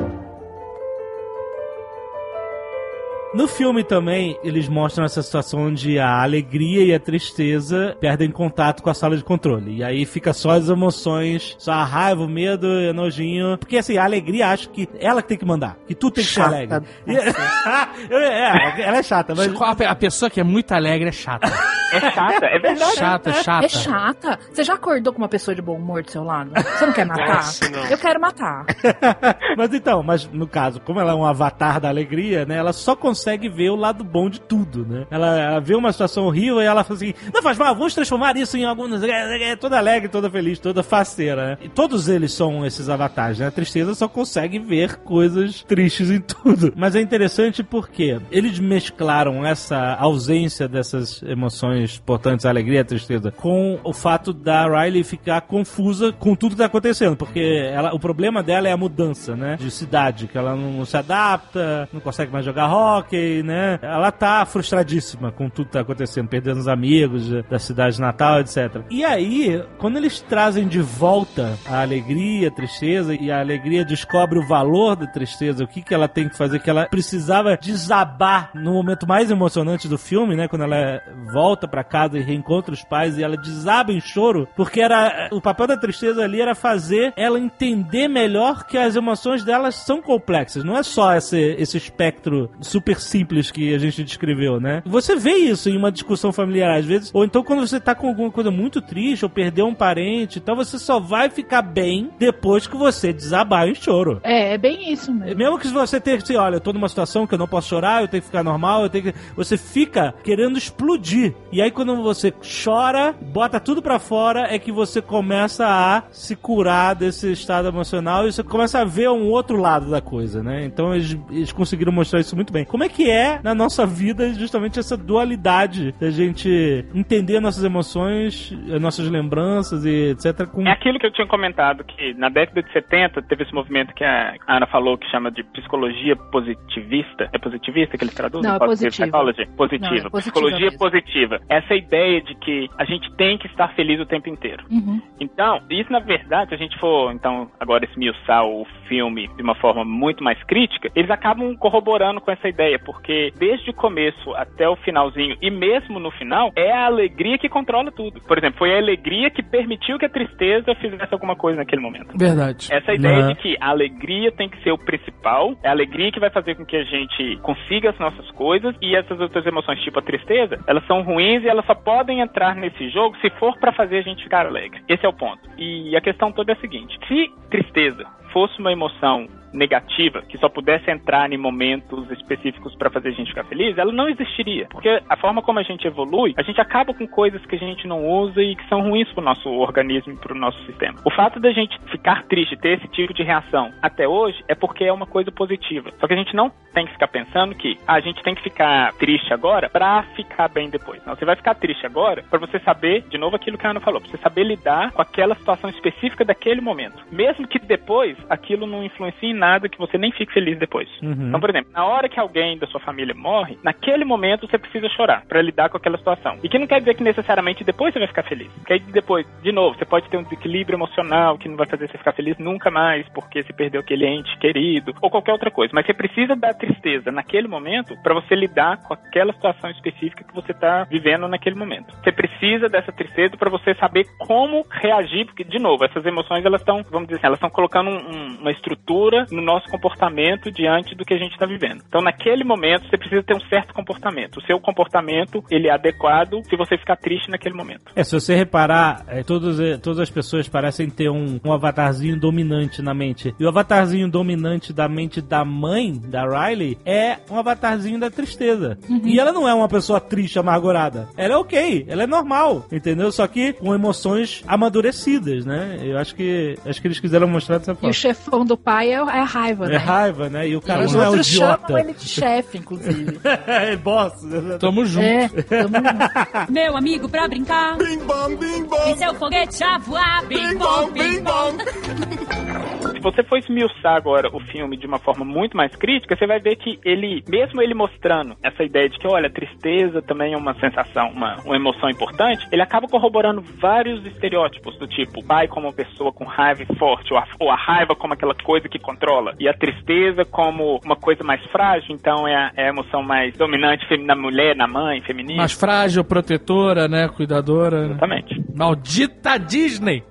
No 3.34 3.46
filme 3.46 3.84
também, 3.84 4.38
eles 4.42 4.68
mostram 4.68 5.04
essa 5.04 5.22
situação 5.22 5.66
onde 5.66 5.98
a 5.98 6.22
alegria 6.22 6.82
e 6.82 6.94
a 6.94 6.98
tristeza 6.98 7.94
perdem 8.00 8.30
contato 8.30 8.82
com 8.82 8.88
a 8.88 8.94
sala 8.94 9.16
de 9.18 9.22
controle. 9.22 9.76
E 9.76 9.84
aí 9.84 10.06
fica 10.06 10.32
só 10.32 10.50
as 10.52 10.68
emoções, 10.70 11.54
só 11.58 11.72
a 11.72 11.84
raiva, 11.84 12.22
o 12.22 12.28
medo 12.28 12.66
e 12.66 12.88
o 12.88 12.94
nojinho. 12.94 13.58
Porque 13.58 13.76
assim, 13.76 13.98
a 13.98 14.04
alegria 14.04 14.48
acho 14.48 14.70
que 14.70 14.88
ela 14.98 15.20
que 15.20 15.28
tem 15.28 15.36
que 15.38 15.44
mandar. 15.44 15.76
Que 15.86 15.94
tu 15.94 16.10
tem 16.10 16.24
que 16.24 16.30
ser 16.30 16.40
Chata. 16.40 16.56
alegre. 16.56 16.82
E- 17.06 17.16
é, 18.14 18.82
ela 18.82 18.96
é 18.98 19.02
chata, 19.02 19.34
mas. 19.34 19.52
A 19.86 19.94
pessoa 19.94 20.30
que 20.30 20.40
é 20.40 20.44
muito 20.44 20.72
alegre 20.72 21.08
é 21.08 21.12
chata. 21.12 21.48
É 21.92 22.00
chata, 22.00 22.46
é 22.46 22.58
verdade. 22.58 22.96
Chata, 22.96 23.32
chata. 23.42 23.66
É 23.66 23.68
chata. 23.68 24.38
Você 24.52 24.64
já 24.64 24.74
acordou 24.74 25.12
com 25.12 25.18
uma 25.18 25.28
pessoa 25.28 25.54
de 25.54 25.60
bom 25.60 25.76
humor 25.76 26.02
do 26.02 26.10
seu 26.10 26.24
lado? 26.24 26.50
Você 26.54 26.86
não 26.86 26.92
quer 26.94 27.04
matar? 27.06 27.34
Nossa, 27.36 27.68
não. 27.68 27.84
Eu 27.86 27.98
quero 27.98 28.20
matar. 28.20 28.64
Mas 29.56 29.72
então, 29.74 30.02
mas 30.02 30.26
no 30.30 30.46
caso, 30.46 30.80
como 30.80 31.00
ela 31.00 31.12
é 31.12 31.14
um 31.14 31.24
avatar 31.24 31.80
da 31.80 31.88
alegria, 31.88 32.44
né? 32.46 32.56
Ela 32.56 32.72
só 32.72 32.94
consegue 32.94 33.17
ver 33.48 33.70
o 33.70 33.76
lado 33.76 34.04
bom 34.04 34.28
de 34.28 34.40
tudo, 34.40 34.84
né? 34.86 35.06
Ela, 35.10 35.60
vê 35.60 35.74
uma 35.74 35.92
situação 35.92 36.26
horrível 36.26 36.60
e 36.62 36.64
ela 36.64 36.84
fala 36.84 36.96
assim: 36.96 37.14
não 37.32 37.42
faz 37.42 37.58
mal, 37.58 37.74
vamos 37.74 37.94
transformar 37.94 38.36
isso 38.36 38.56
em 38.56 38.64
algum. 38.64 38.88
É, 39.04 39.56
toda 39.56 39.78
alegre, 39.78 40.08
toda 40.08 40.30
feliz, 40.30 40.58
toda 40.58 40.82
faceira, 40.82 41.50
né? 41.50 41.58
E 41.62 41.68
todos 41.68 42.08
eles 42.08 42.32
são 42.32 42.64
esses 42.64 42.88
avatares, 42.88 43.38
né? 43.38 43.46
A 43.46 43.50
tristeza 43.50 43.94
só 43.94 44.08
consegue 44.08 44.58
ver 44.58 44.96
coisas 44.96 45.62
tristes 45.62 46.10
em 46.10 46.20
tudo. 46.20 46.72
Mas 46.76 46.94
é 46.94 47.00
interessante 47.00 47.62
porque 47.62 48.18
eles 48.30 48.58
mesclaram 48.58 49.44
essa 49.44 49.94
ausência 49.94 50.68
dessas 50.68 51.22
emoções 51.22 51.98
importantes, 51.98 52.46
a 52.46 52.50
alegria 52.50 52.82
a 52.82 52.84
tristeza, 52.84 53.30
com 53.32 53.78
o 53.82 53.92
fato 53.92 54.32
da 54.32 54.66
Riley 54.66 55.04
ficar 55.04 55.40
confusa 55.42 56.12
com 56.12 56.34
tudo 56.34 56.52
que 56.52 56.58
tá 56.58 56.66
acontecendo. 56.66 57.16
Porque 57.16 57.40
ela, 57.40 57.94
o 57.94 57.98
problema 57.98 58.42
dela 58.42 58.68
é 58.68 58.72
a 58.72 58.76
mudança, 58.76 59.36
né? 59.36 59.56
De 59.56 59.70
cidade, 59.70 60.26
que 60.26 60.38
ela 60.38 60.54
não 60.54 60.84
se 60.84 60.96
adapta, 60.96 61.88
não 61.92 62.00
consegue 62.00 62.32
mais 62.32 62.44
jogar 62.44 62.66
hockey, 63.08 63.42
né? 63.42 63.78
Ela 63.80 64.12
tá 64.12 64.44
frustradíssima 64.44 65.32
com 65.32 65.48
tudo 65.48 65.66
que 65.66 65.72
tá 65.72 65.80
acontecendo, 65.80 66.28
perdendo 66.28 66.58
os 66.58 66.68
amigos 66.68 67.28
da 67.48 67.58
cidade 67.58 68.00
natal, 68.00 68.40
etc. 68.40 68.82
E 68.90 69.04
aí, 69.04 69.64
quando 69.78 69.96
eles 69.96 70.20
trazem 70.20 70.68
de 70.68 70.80
volta 70.80 71.58
a 71.66 71.80
alegria, 71.80 72.48
a 72.48 72.50
tristeza, 72.50 73.14
e 73.14 73.30
a 73.30 73.40
alegria 73.40 73.84
descobre 73.84 74.38
o 74.38 74.46
valor 74.46 74.94
da 74.96 75.06
tristeza, 75.06 75.64
o 75.64 75.68
que, 75.68 75.82
que 75.82 75.94
ela 75.94 76.08
tem 76.08 76.28
que 76.28 76.36
fazer, 76.36 76.60
que 76.60 76.70
ela 76.70 76.86
precisava 76.86 77.56
desabar 77.56 78.50
no 78.54 78.74
momento 78.74 79.06
mais 79.06 79.30
emocionante 79.30 79.88
do 79.88 79.96
filme, 79.96 80.36
né? 80.36 80.46
Quando 80.46 80.62
ela 80.62 81.00
volta 81.32 81.66
pra 81.66 81.82
casa 81.82 82.18
e 82.18 82.22
reencontra 82.22 82.74
os 82.74 82.84
pais 82.84 83.16
e 83.16 83.22
ela 83.22 83.36
desaba 83.36 83.92
em 83.92 84.00
choro, 84.00 84.48
porque 84.54 84.80
era 84.80 85.28
o 85.32 85.40
papel 85.40 85.66
da 85.66 85.76
tristeza 85.76 86.22
ali 86.22 86.40
era 86.40 86.54
fazer 86.54 87.12
ela 87.16 87.38
entender 87.38 88.08
melhor 88.08 88.64
que 88.64 88.76
as 88.76 88.96
emoções 88.96 89.44
delas 89.44 89.74
são 89.74 90.02
complexas. 90.02 90.64
Não 90.64 90.76
é 90.76 90.82
só 90.82 91.14
esse, 91.14 91.38
esse 91.58 91.76
espectro 91.76 92.50
super 92.60 92.97
simples 92.98 93.50
que 93.50 93.74
a 93.74 93.78
gente 93.78 94.04
descreveu, 94.04 94.60
né? 94.60 94.82
Você 94.84 95.16
vê 95.16 95.32
isso 95.32 95.68
em 95.68 95.76
uma 95.76 95.92
discussão 95.92 96.32
familiar 96.32 96.78
às 96.78 96.84
vezes, 96.84 97.10
ou 97.14 97.24
então 97.24 97.42
quando 97.42 97.66
você 97.66 97.80
tá 97.80 97.94
com 97.94 98.08
alguma 98.08 98.30
coisa 98.30 98.50
muito 98.50 98.80
triste 98.80 99.24
ou 99.24 99.30
perdeu 99.30 99.66
um 99.66 99.74
parente, 99.74 100.38
então 100.38 100.56
você 100.56 100.78
só 100.78 100.98
vai 100.98 101.30
ficar 101.30 101.62
bem 101.62 102.10
depois 102.18 102.66
que 102.66 102.76
você 102.76 103.12
desabar 103.12 103.68
em 103.68 103.74
choro. 103.74 104.20
É, 104.22 104.54
é 104.54 104.58
bem 104.58 104.92
isso 104.92 105.12
mesmo. 105.12 105.36
Mesmo 105.36 105.58
que 105.58 105.68
você 105.68 106.00
tenha 106.00 106.16
assim, 106.16 106.36
olha, 106.36 106.56
eu 106.56 106.60
tô 106.60 106.72
numa 106.72 106.88
situação 106.88 107.26
que 107.26 107.34
eu 107.34 107.38
não 107.38 107.48
posso 107.48 107.68
chorar, 107.68 108.02
eu 108.02 108.08
tenho 108.08 108.22
que 108.22 108.26
ficar 108.26 108.42
normal, 108.42 108.82
eu 108.82 108.90
tenho 108.90 109.04
que. 109.04 109.14
Você 109.36 109.56
fica 109.56 110.14
querendo 110.22 110.58
explodir. 110.58 111.34
E 111.52 111.60
aí 111.62 111.70
quando 111.70 112.02
você 112.02 112.32
chora, 112.64 113.14
bota 113.20 113.60
tudo 113.60 113.82
pra 113.82 113.98
fora, 113.98 114.52
é 114.52 114.58
que 114.58 114.72
você 114.72 115.00
começa 115.00 115.66
a 115.66 116.02
se 116.10 116.36
curar 116.36 116.94
desse 116.94 117.32
estado 117.32 117.68
emocional 117.68 118.26
e 118.26 118.32
você 118.32 118.42
começa 118.42 118.80
a 118.80 118.84
ver 118.84 119.10
um 119.10 119.28
outro 119.28 119.56
lado 119.56 119.90
da 119.90 120.00
coisa, 120.00 120.42
né? 120.42 120.64
Então 120.64 120.94
eles, 120.94 121.16
eles 121.30 121.52
conseguiram 121.52 121.92
mostrar 121.92 122.20
isso 122.20 122.34
muito 122.34 122.52
bem. 122.52 122.64
Como 122.64 122.84
é 122.84 122.87
que 122.88 123.10
é 123.10 123.40
na 123.42 123.54
nossa 123.54 123.86
vida 123.86 124.32
justamente 124.34 124.78
essa 124.78 124.96
dualidade 124.96 125.92
da 126.00 126.10
gente 126.10 126.84
entender 126.94 127.40
nossas 127.40 127.64
emoções, 127.64 128.52
as 128.72 128.80
nossas 128.80 129.08
lembranças 129.08 129.84
e 129.84 130.10
etc. 130.10 130.46
Com... 130.46 130.66
É 130.66 130.72
aquilo 130.72 130.98
que 130.98 131.06
eu 131.06 131.12
tinha 131.12 131.26
comentado, 131.26 131.84
que 131.84 132.14
na 132.14 132.28
década 132.28 132.62
de 132.62 132.72
70 132.72 133.22
teve 133.22 133.42
esse 133.42 133.54
movimento 133.54 133.94
que 133.94 134.04
a 134.04 134.34
Ana 134.46 134.66
falou 134.66 134.96
que 134.96 135.08
chama 135.10 135.30
de 135.30 135.42
psicologia 135.44 136.16
positivista. 136.16 137.28
É 137.32 137.38
positivista 137.38 137.96
que 137.96 138.04
eles 138.04 138.14
traduzem? 138.14 138.48
Não, 138.48 138.56
é 138.56 138.58
Positive 138.58 138.90
positiva. 138.90 139.06
psychology? 139.06 139.46
Positiva. 139.56 140.08
Não, 140.10 140.18
é 140.18 140.22
psicologia 140.22 140.66
mesmo. 140.66 140.78
positiva. 140.78 141.40
Essa 141.48 141.74
ideia 141.74 142.20
de 142.20 142.34
que 142.36 142.68
a 142.78 142.84
gente 142.84 143.10
tem 143.16 143.38
que 143.38 143.46
estar 143.46 143.68
feliz 143.74 144.00
o 144.00 144.06
tempo 144.06 144.28
inteiro. 144.28 144.64
Uhum. 144.70 145.00
Então, 145.20 145.60
isso 145.70 145.92
na 145.92 146.00
verdade, 146.00 146.50
se 146.50 146.54
a 146.54 146.58
gente 146.58 146.78
for, 146.78 147.12
então, 147.12 147.50
agora 147.58 147.84
esmiuçar 147.84 148.44
o 148.44 148.66
filme 148.88 149.28
de 149.36 149.42
uma 149.42 149.54
forma 149.54 149.84
muito 149.84 150.22
mais 150.22 150.42
crítica, 150.44 150.90
eles 150.94 151.10
acabam 151.10 151.54
corroborando 151.56 152.20
com 152.20 152.30
essa 152.30 152.48
ideia, 152.48 152.77
porque 152.84 153.32
desde 153.38 153.70
o 153.70 153.74
começo 153.74 154.34
até 154.34 154.68
o 154.68 154.76
finalzinho, 154.76 155.36
e 155.40 155.50
mesmo 155.50 155.98
no 155.98 156.10
final, 156.10 156.52
é 156.56 156.72
a 156.72 156.86
alegria 156.86 157.38
que 157.38 157.48
controla 157.48 157.90
tudo. 157.90 158.20
Por 158.20 158.38
exemplo, 158.38 158.58
foi 158.58 158.74
a 158.74 158.78
alegria 158.78 159.30
que 159.30 159.42
permitiu 159.42 159.98
que 159.98 160.06
a 160.06 160.08
tristeza 160.08 160.74
fizesse 160.76 161.12
alguma 161.12 161.36
coisa 161.36 161.58
naquele 161.58 161.82
momento. 161.82 162.16
Verdade. 162.16 162.68
Essa 162.72 162.94
ideia 162.94 163.18
Uhum. 163.20 163.28
de 163.28 163.34
que 163.36 163.56
a 163.60 163.70
alegria 163.70 164.30
tem 164.32 164.48
que 164.48 164.62
ser 164.62 164.72
o 164.72 164.78
principal, 164.78 165.54
é 165.62 165.68
a 165.68 165.72
alegria 165.72 166.10
que 166.12 166.20
vai 166.20 166.30
fazer 166.30 166.54
com 166.54 166.64
que 166.64 166.76
a 166.76 166.84
gente 166.84 167.36
consiga 167.42 167.90
as 167.90 167.98
nossas 167.98 168.30
coisas 168.32 168.74
e 168.80 168.94
essas 168.96 169.20
outras 169.20 169.44
emoções, 169.46 169.80
tipo 169.80 169.98
a 169.98 170.02
tristeza, 170.02 170.58
elas 170.66 170.86
são 170.86 171.02
ruins 171.02 171.42
e 171.42 171.48
elas 171.48 171.64
só 171.66 171.74
podem 171.74 172.20
entrar 172.20 172.54
nesse 172.54 172.88
jogo 172.90 173.16
se 173.18 173.30
for 173.38 173.58
pra 173.58 173.72
fazer 173.72 173.98
a 173.98 174.02
gente 174.02 174.22
ficar 174.22 174.46
alegre. 174.46 174.80
Esse 174.88 175.04
é 175.04 175.08
o 175.08 175.12
ponto. 175.12 175.40
E 175.58 175.96
a 175.96 176.00
questão 176.00 176.32
toda 176.32 176.52
é 176.52 176.54
a 176.54 176.60
seguinte: 176.60 176.98
se 177.08 177.30
tristeza 177.50 178.06
fosse 178.32 178.58
uma 178.60 178.70
emoção 178.72 179.26
negativa, 179.52 180.22
que 180.22 180.38
só 180.38 180.48
pudesse 180.48 180.90
entrar 180.90 181.32
em 181.32 181.38
momentos 181.38 182.10
específicos 182.10 182.74
pra 182.76 182.90
fazer 182.90 183.08
a 183.08 183.12
gente 183.12 183.28
ficar 183.28 183.44
feliz, 183.44 183.76
ela 183.78 183.92
não 183.92 184.08
existiria. 184.08 184.66
Porque 184.70 185.00
a 185.08 185.16
forma 185.16 185.42
como 185.42 185.58
a 185.58 185.62
gente 185.62 185.86
evolui, 185.86 186.34
a 186.36 186.42
gente 186.42 186.60
acaba 186.60 186.94
com 186.94 187.06
coisas 187.06 187.44
que 187.46 187.56
a 187.56 187.58
gente 187.58 187.86
não 187.86 188.06
usa 188.06 188.42
e 188.42 188.54
que 188.56 188.68
são 188.68 188.82
ruins 188.82 189.10
pro 189.12 189.22
nosso 189.22 189.48
organismo 189.50 190.12
e 190.12 190.16
pro 190.16 190.34
nosso 190.34 190.58
sistema. 190.64 190.98
O 191.04 191.10
fato 191.10 191.40
da 191.40 191.52
gente 191.52 191.78
ficar 191.90 192.24
triste, 192.24 192.56
ter 192.56 192.78
esse 192.78 192.88
tipo 192.88 193.12
de 193.14 193.22
reação 193.22 193.70
até 193.82 194.06
hoje, 194.06 194.42
é 194.48 194.54
porque 194.54 194.84
é 194.84 194.92
uma 194.92 195.06
coisa 195.06 195.30
positiva. 195.30 195.90
Só 195.98 196.06
que 196.06 196.14
a 196.14 196.16
gente 196.16 196.34
não 196.34 196.50
tem 196.72 196.86
que 196.86 196.92
ficar 196.92 197.08
pensando 197.08 197.54
que 197.54 197.78
ah, 197.86 197.94
a 197.94 198.00
gente 198.00 198.22
tem 198.22 198.34
que 198.34 198.42
ficar 198.42 198.92
triste 198.94 199.32
agora 199.32 199.68
pra 199.68 200.02
ficar 200.14 200.48
bem 200.48 200.70
depois. 200.70 201.04
Não, 201.04 201.16
você 201.16 201.24
vai 201.24 201.36
ficar 201.36 201.54
triste 201.54 201.84
agora 201.84 202.22
pra 202.28 202.38
você 202.38 202.58
saber, 202.60 203.02
de 203.08 203.18
novo 203.18 203.36
aquilo 203.36 203.58
que 203.58 203.66
a 203.66 203.70
Ana 203.70 203.80
falou, 203.80 204.00
pra 204.00 204.10
você 204.10 204.18
saber 204.18 204.44
lidar 204.44 204.92
com 204.92 205.02
aquela 205.02 205.34
situação 205.34 205.70
específica 205.70 206.24
daquele 206.24 206.60
momento. 206.60 207.04
Mesmo 207.10 207.48
que 207.48 207.58
depois 207.58 208.16
aquilo 208.28 208.66
não 208.66 208.84
influencie 208.84 209.32
nada 209.38 209.68
que 209.68 209.78
você 209.78 209.96
nem 209.96 210.12
fique 210.12 210.32
feliz 210.32 210.58
depois. 210.58 210.88
Uhum. 211.02 211.28
Então, 211.28 211.40
por 211.40 211.50
exemplo, 211.50 211.70
na 211.72 211.84
hora 211.84 212.08
que 212.08 212.18
alguém 212.20 212.58
da 212.58 212.66
sua 212.66 212.80
família 212.80 213.14
morre, 213.14 213.58
naquele 213.62 214.04
momento 214.04 214.46
você 214.46 214.58
precisa 214.58 214.88
chorar 214.90 215.24
pra 215.26 215.40
lidar 215.42 215.68
com 215.70 215.76
aquela 215.76 215.96
situação. 215.96 216.38
E 216.42 216.48
que 216.48 216.58
não 216.58 216.66
quer 216.66 216.80
dizer 216.80 216.94
que 216.94 217.02
necessariamente 217.02 217.64
depois 217.64 217.92
você 217.92 218.00
vai 218.00 218.08
ficar 218.08 218.24
feliz. 218.24 218.52
Porque 218.52 218.72
aí 218.74 218.80
depois, 218.80 219.26
de 219.42 219.52
novo, 219.52 219.78
você 219.78 219.84
pode 219.84 220.08
ter 220.08 220.16
um 220.16 220.22
desequilíbrio 220.22 220.76
emocional 220.76 221.38
que 221.38 221.48
não 221.48 221.56
vai 221.56 221.66
fazer 221.66 221.88
você 221.88 221.98
ficar 221.98 222.12
feliz 222.12 222.36
nunca 222.38 222.70
mais 222.70 223.08
porque 223.10 223.42
você 223.42 223.52
perdeu 223.52 223.80
aquele 223.80 224.06
ente 224.06 224.36
querido 224.38 224.94
ou 225.00 225.10
qualquer 225.10 225.32
outra 225.32 225.50
coisa. 225.50 225.72
Mas 225.74 225.86
você 225.86 225.94
precisa 225.94 226.34
da 226.34 226.52
tristeza 226.52 227.10
naquele 227.12 227.48
momento 227.48 227.94
pra 228.02 228.14
você 228.14 228.34
lidar 228.34 228.78
com 228.78 228.94
aquela 228.94 229.32
situação 229.32 229.70
específica 229.70 230.24
que 230.24 230.34
você 230.34 230.52
tá 230.52 230.84
vivendo 230.90 231.28
naquele 231.28 231.56
momento. 231.56 231.94
Você 232.02 232.12
precisa 232.12 232.68
dessa 232.68 232.92
tristeza 232.92 233.36
pra 233.36 233.50
você 233.50 233.74
saber 233.74 234.06
como 234.18 234.64
reagir, 234.70 235.26
porque 235.26 235.44
de 235.44 235.58
novo, 235.58 235.84
essas 235.84 236.04
emoções 236.04 236.44
elas 236.44 236.60
estão, 236.60 236.82
vamos 236.90 237.08
dizer 237.08 237.18
assim, 237.18 237.26
elas 237.26 237.38
estão 237.38 237.50
colocando 237.50 237.90
um- 237.90 238.10
um- 238.10 238.38
uma 238.40 238.50
estrutura 238.50 239.26
no 239.30 239.42
nosso 239.42 239.68
comportamento 239.68 240.50
diante 240.50 240.94
do 240.94 241.04
que 241.04 241.14
a 241.14 241.18
gente 241.18 241.32
está 241.32 241.46
vivendo. 241.46 241.82
Então, 241.88 242.00
naquele 242.02 242.44
momento, 242.44 242.88
você 242.88 242.96
precisa 242.96 243.22
ter 243.22 243.34
um 243.34 243.40
certo 243.48 243.72
comportamento. 243.74 244.38
O 244.38 244.42
seu 244.42 244.58
comportamento, 244.60 245.42
ele 245.50 245.68
é 245.68 245.72
adequado 245.72 246.42
se 246.48 246.56
você 246.56 246.76
ficar 246.78 246.96
triste 246.96 247.30
naquele 247.30 247.54
momento. 247.54 247.92
É, 247.94 248.02
se 248.04 248.12
você 248.18 248.34
reparar, 248.34 249.04
é, 249.08 249.22
todos, 249.22 249.58
é, 249.60 249.76
todas 249.76 250.00
as 250.00 250.10
pessoas 250.10 250.48
parecem 250.48 250.88
ter 250.88 251.08
um, 251.10 251.40
um 251.44 251.52
avatarzinho 251.52 252.18
dominante 252.18 252.82
na 252.82 252.94
mente. 252.94 253.34
E 253.38 253.44
o 253.44 253.48
avatarzinho 253.48 254.08
dominante 254.10 254.72
da 254.72 254.88
mente 254.88 255.20
da 255.20 255.44
mãe, 255.44 255.92
da 255.92 256.24
Riley, 256.24 256.78
é 256.84 257.18
um 257.30 257.36
avatarzinho 257.36 257.98
da 258.00 258.10
tristeza. 258.10 258.78
E 259.04 259.18
ela 259.18 259.32
não 259.32 259.48
é 259.48 259.54
uma 259.54 259.68
pessoa 259.68 260.00
triste, 260.00 260.38
amargurada. 260.38 261.08
Ela 261.16 261.34
é 261.34 261.36
ok, 261.36 261.84
ela 261.88 262.02
é 262.02 262.06
normal, 262.06 262.66
entendeu? 262.72 263.10
Só 263.12 263.26
que 263.26 263.52
com 263.52 263.74
emoções 263.74 264.42
amadurecidas, 264.46 265.44
né? 265.44 265.78
Eu 265.82 265.98
acho 265.98 266.14
que 266.14 266.56
acho 266.66 266.80
que 266.80 266.86
eles 266.88 267.00
quiseram 267.00 267.26
mostrar 267.26 267.58
dessa 267.58 267.72
E 267.72 267.74
forma. 267.74 267.90
o 267.90 267.92
chefão 267.92 268.44
do 268.44 268.56
pai 268.56 268.92
é, 268.92 268.98
é 269.18 269.22
a 269.22 269.24
raiva, 269.24 269.66
É 269.66 269.68
né? 269.70 269.76
raiva, 269.76 270.28
né? 270.28 270.48
E 270.48 270.56
o 270.56 270.60
cara 270.60 270.84
Os 270.84 270.94
não 270.94 271.02
é 271.02 271.08
o 271.10 271.16
idiota. 271.16 271.66
chamam 271.66 271.78
ele 271.78 271.92
de 271.94 272.08
chefe, 272.08 272.58
inclusive. 272.58 273.18
é 273.46 273.76
boss. 273.76 274.22
né? 274.22 274.58
Tamo 274.58 274.84
junto. 274.86 275.04
É, 275.06 275.28
tamo 275.28 275.74
junto. 275.74 276.48
Meu 276.52 276.76
amigo 276.76 277.08
pra 277.08 277.28
brincar. 277.28 277.76
Bing 277.76 277.98
bong, 278.04 278.36
bing 278.36 278.64
bong. 278.64 278.90
E 278.92 278.96
seu 278.96 279.14
foguete 279.14 279.62
a 279.64 279.78
voar. 279.78 280.24
Bing 280.26 280.56
bom, 280.56 280.90
bing 280.92 281.20
bom. 281.20 281.56
Se 282.92 283.00
você 283.00 283.22
for 283.24 283.38
esmiuçar 283.38 283.94
agora 283.94 284.28
o 284.34 284.40
filme 284.40 284.76
de 284.76 284.86
uma 284.86 284.98
forma 284.98 285.24
muito 285.24 285.56
mais 285.56 285.74
crítica, 285.76 286.16
você 286.16 286.26
vai 286.26 286.40
ver 286.40 286.56
que 286.56 286.80
ele, 286.84 287.22
mesmo 287.28 287.62
ele 287.62 287.72
mostrando 287.74 288.34
essa 288.42 288.64
ideia 288.64 288.88
de 288.88 288.98
que, 288.98 289.06
olha, 289.06 289.30
tristeza 289.30 290.02
também 290.02 290.32
é 290.32 290.36
uma 290.36 290.54
sensação, 290.58 291.08
uma, 291.10 291.36
uma 291.44 291.54
emoção 291.56 291.88
importante, 291.88 292.44
ele 292.50 292.60
acaba 292.62 292.88
corroborando 292.88 293.40
vários 293.60 294.04
estereótipos 294.06 294.76
do 294.78 294.88
tipo, 294.88 295.24
pai 295.24 295.46
como 295.46 295.66
uma 295.68 295.72
pessoa 295.72 296.12
com 296.12 296.24
raiva 296.24 296.64
forte, 296.76 297.12
ou 297.12 297.18
a, 297.20 297.24
ou 297.38 297.50
a 297.50 297.56
raiva 297.56 297.94
como 297.94 298.14
aquela 298.14 298.34
coisa 298.34 298.68
que 298.68 298.78
controla, 298.80 299.07
e 299.38 299.48
a 299.48 299.54
tristeza 299.54 300.24
como 300.24 300.80
uma 300.84 300.96
coisa 300.96 301.24
mais 301.24 301.42
frágil, 301.50 301.94
então 301.94 302.26
é 302.26 302.34
a, 302.34 302.52
é 302.56 302.66
a 302.66 302.68
emoção 302.68 303.02
mais 303.02 303.36
dominante 303.36 303.84
na 304.04 304.14
mulher, 304.14 304.54
na 304.54 304.66
mãe, 304.66 305.00
feminina. 305.02 305.38
Mais 305.38 305.52
frágil, 305.52 306.04
protetora, 306.04 306.88
né? 306.88 307.08
Cuidadora. 307.08 307.80
né? 307.80 307.86
Exatamente. 307.90 308.44
Maldita 308.54 309.38
Disney! 309.38 310.02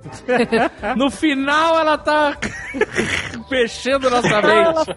no 0.95 1.09
final 1.09 1.79
ela 1.79 1.97
tá 1.97 2.35
mexendo 3.51 4.09
nossa 4.09 4.41
mente. 4.41 4.95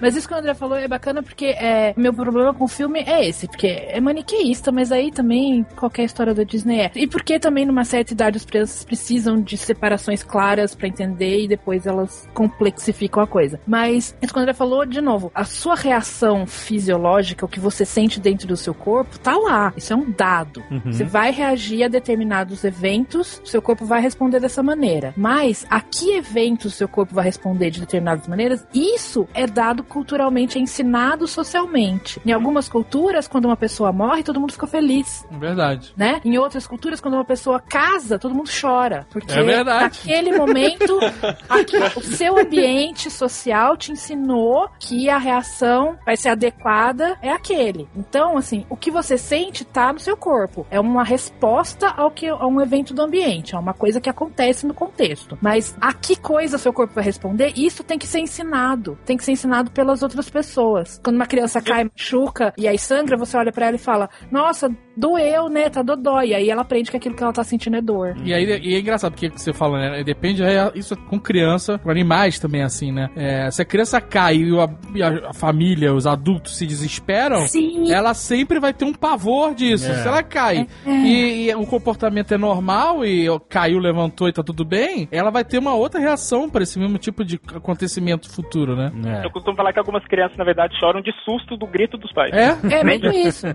Mas 0.00 0.16
isso 0.16 0.28
que 0.28 0.34
o 0.34 0.36
André 0.36 0.54
falou 0.54 0.76
é 0.76 0.88
bacana 0.88 1.22
porque 1.22 1.46
é, 1.46 1.94
meu 1.96 2.12
problema 2.12 2.52
com 2.52 2.64
o 2.64 2.68
filme 2.68 3.00
é 3.06 3.26
esse, 3.26 3.46
porque 3.46 3.66
é 3.66 4.00
maniqueísta, 4.00 4.72
mas 4.72 4.92
aí 4.92 5.10
também 5.10 5.64
qualquer 5.76 6.04
história 6.04 6.34
da 6.34 6.42
Disney 6.42 6.80
é. 6.80 6.90
E 6.94 7.06
porque 7.06 7.38
também 7.38 7.64
numa 7.66 7.84
certa 7.84 8.12
idade 8.12 8.36
as 8.36 8.44
crianças 8.44 8.84
precisam 8.84 9.40
de 9.40 9.56
separações 9.56 10.22
claras 10.22 10.74
pra 10.74 10.88
entender 10.88 11.44
e 11.44 11.48
depois 11.48 11.86
elas 11.86 12.28
complexificam 12.74 13.22
a 13.22 13.26
coisa. 13.26 13.60
Mas 13.66 14.14
isso 14.20 14.32
que 14.32 14.38
o 14.38 14.42
André 14.42 14.52
falou, 14.52 14.84
de 14.84 15.00
novo, 15.00 15.30
a 15.34 15.44
sua 15.44 15.74
reação 15.74 16.46
fisiológica, 16.46 17.44
o 17.44 17.48
que 17.48 17.60
você 17.60 17.84
sente 17.84 18.20
dentro 18.20 18.46
do 18.46 18.56
seu 18.56 18.74
corpo, 18.74 19.18
tá 19.18 19.36
lá. 19.36 19.72
Isso 19.76 19.92
é 19.92 19.96
um 19.96 20.10
dado. 20.10 20.62
Você 20.84 21.04
vai 21.04 21.30
reagir 21.30 21.84
a 21.84 21.88
determinados 21.88 22.64
eventos, 22.64 23.40
seu 23.44 23.62
corpo 23.62 23.84
vai 23.84 24.00
responder 24.00 24.40
dessa 24.40 24.62
maneira. 24.62 25.14
Mas 25.16 25.66
a 25.70 25.80
que 25.80 26.16
eventos 26.16 26.74
seu 26.74 26.88
corpo 26.88 27.14
vai 27.14 27.24
responder 27.24 27.70
de 27.70 27.80
determinadas 27.80 28.26
maneiras, 28.26 28.66
isso 28.74 29.28
é 29.32 29.46
dado 29.46 29.84
culturalmente, 29.84 30.58
é 30.58 30.60
ensinado 30.60 31.26
socialmente. 31.26 32.20
Em 32.26 32.32
algumas 32.32 32.68
culturas, 32.68 33.28
quando 33.28 33.44
uma 33.46 33.56
pessoa 33.56 33.92
morre, 33.92 34.22
todo 34.22 34.40
mundo 34.40 34.52
fica 34.52 34.66
feliz. 34.66 35.24
Verdade. 35.30 35.92
Né? 35.96 36.20
Em 36.24 36.36
outras 36.38 36.66
culturas, 36.66 37.00
quando 37.00 37.14
uma 37.14 37.24
pessoa 37.24 37.60
casa, 37.60 38.18
todo 38.18 38.34
mundo 38.34 38.50
chora. 38.60 39.06
Porque 39.10 39.32
É 39.32 39.42
verdade. 39.42 40.00
naquele 40.06 40.36
momento, 40.36 40.98
aqui, 41.48 41.76
o 41.96 42.02
seu 42.02 42.38
ambiente 42.38 42.63
social 43.10 43.76
te 43.76 43.92
ensinou 43.92 44.68
que 44.78 45.08
a 45.08 45.18
reação 45.18 45.96
vai 46.04 46.16
ser 46.16 46.30
adequada, 46.30 47.16
é 47.22 47.30
aquele. 47.30 47.88
Então, 47.96 48.36
assim, 48.36 48.64
o 48.68 48.76
que 48.76 48.90
você 48.90 49.16
sente 49.16 49.64
tá 49.64 49.92
no 49.92 49.98
seu 49.98 50.16
corpo. 50.16 50.66
É 50.70 50.80
uma 50.80 51.04
resposta 51.04 51.88
ao 51.88 52.10
que 52.10 52.28
a 52.28 52.46
um 52.46 52.60
evento 52.60 52.94
do 52.94 53.02
ambiente, 53.02 53.54
é 53.54 53.58
uma 53.58 53.74
coisa 53.74 54.00
que 54.00 54.10
acontece 54.10 54.66
no 54.66 54.74
contexto. 54.74 55.38
Mas 55.40 55.76
a 55.80 55.92
que 55.92 56.16
coisa 56.16 56.58
seu 56.58 56.72
corpo 56.72 56.94
vai 56.94 57.04
responder, 57.04 57.52
isso 57.56 57.84
tem 57.84 57.98
que 57.98 58.06
ser 58.06 58.20
ensinado. 58.20 58.98
Tem 59.04 59.16
que 59.16 59.24
ser 59.24 59.32
ensinado 59.32 59.70
pelas 59.70 60.02
outras 60.02 60.28
pessoas. 60.30 61.00
Quando 61.02 61.16
uma 61.16 61.26
criança 61.26 61.60
cai, 61.60 61.84
machuca 61.84 62.52
e 62.56 62.66
aí 62.66 62.78
sangra, 62.78 63.16
você 63.16 63.36
olha 63.36 63.52
pra 63.52 63.66
ela 63.66 63.76
e 63.76 63.78
fala: 63.78 64.08
Nossa, 64.30 64.74
doeu, 64.96 65.48
né? 65.48 65.68
Tá 65.68 65.82
dodói. 65.82 66.28
E 66.28 66.34
aí 66.34 66.50
ela 66.50 66.62
aprende 66.62 66.90
que 66.90 66.96
aquilo 66.96 67.14
que 67.14 67.22
ela 67.22 67.32
tá 67.32 67.44
sentindo 67.44 67.76
é 67.76 67.80
dor. 67.80 68.16
E 68.24 68.32
aí 68.32 68.44
e 68.44 68.74
é 68.74 68.78
engraçado 68.78 69.12
porque 69.12 69.30
você 69.30 69.52
fala, 69.52 69.78
né? 69.78 70.04
Depende, 70.04 70.42
é, 70.42 70.70
isso 70.74 70.96
com 70.96 71.18
criança, 71.18 71.78
com 71.78 71.90
animais 71.90 72.38
também 72.38 72.53
é 72.60 72.64
assim, 72.64 72.92
né? 72.92 73.10
É, 73.16 73.50
se 73.50 73.62
a 73.62 73.64
criança 73.64 74.00
cai 74.00 74.36
e 74.36 74.58
a, 74.58 74.68
e 74.94 75.02
a 75.02 75.32
família, 75.32 75.94
os 75.94 76.06
adultos 76.06 76.56
se 76.56 76.66
desesperam, 76.66 77.46
Sim. 77.46 77.92
ela 77.92 78.14
sempre 78.14 78.58
vai 78.58 78.72
ter 78.72 78.84
um 78.84 78.92
pavor 78.92 79.54
disso. 79.54 79.90
É. 79.90 79.94
Se 79.94 80.08
ela 80.08 80.22
cai 80.22 80.66
e, 80.86 81.46
e 81.46 81.54
o 81.54 81.66
comportamento 81.66 82.32
é 82.32 82.38
normal 82.38 83.04
e 83.04 83.26
caiu, 83.48 83.78
levantou 83.78 84.28
e 84.28 84.32
tá 84.32 84.42
tudo 84.42 84.64
bem, 84.64 85.08
ela 85.10 85.30
vai 85.30 85.44
ter 85.44 85.58
uma 85.58 85.74
outra 85.74 86.00
reação 86.00 86.48
para 86.48 86.62
esse 86.62 86.78
mesmo 86.78 86.98
tipo 86.98 87.24
de 87.24 87.40
acontecimento 87.54 88.30
futuro, 88.30 88.76
né? 88.76 88.92
É. 89.04 89.26
Eu 89.26 89.30
costumo 89.30 89.56
falar 89.56 89.72
que 89.72 89.78
algumas 89.78 90.04
crianças, 90.06 90.36
na 90.36 90.44
verdade, 90.44 90.78
choram 90.78 91.00
de 91.00 91.12
susto 91.24 91.56
do 91.56 91.66
grito 91.66 91.96
dos 91.96 92.12
pais. 92.12 92.32
É? 92.32 92.78
É 92.80 92.84
mesmo 92.84 93.10
isso. 93.10 93.46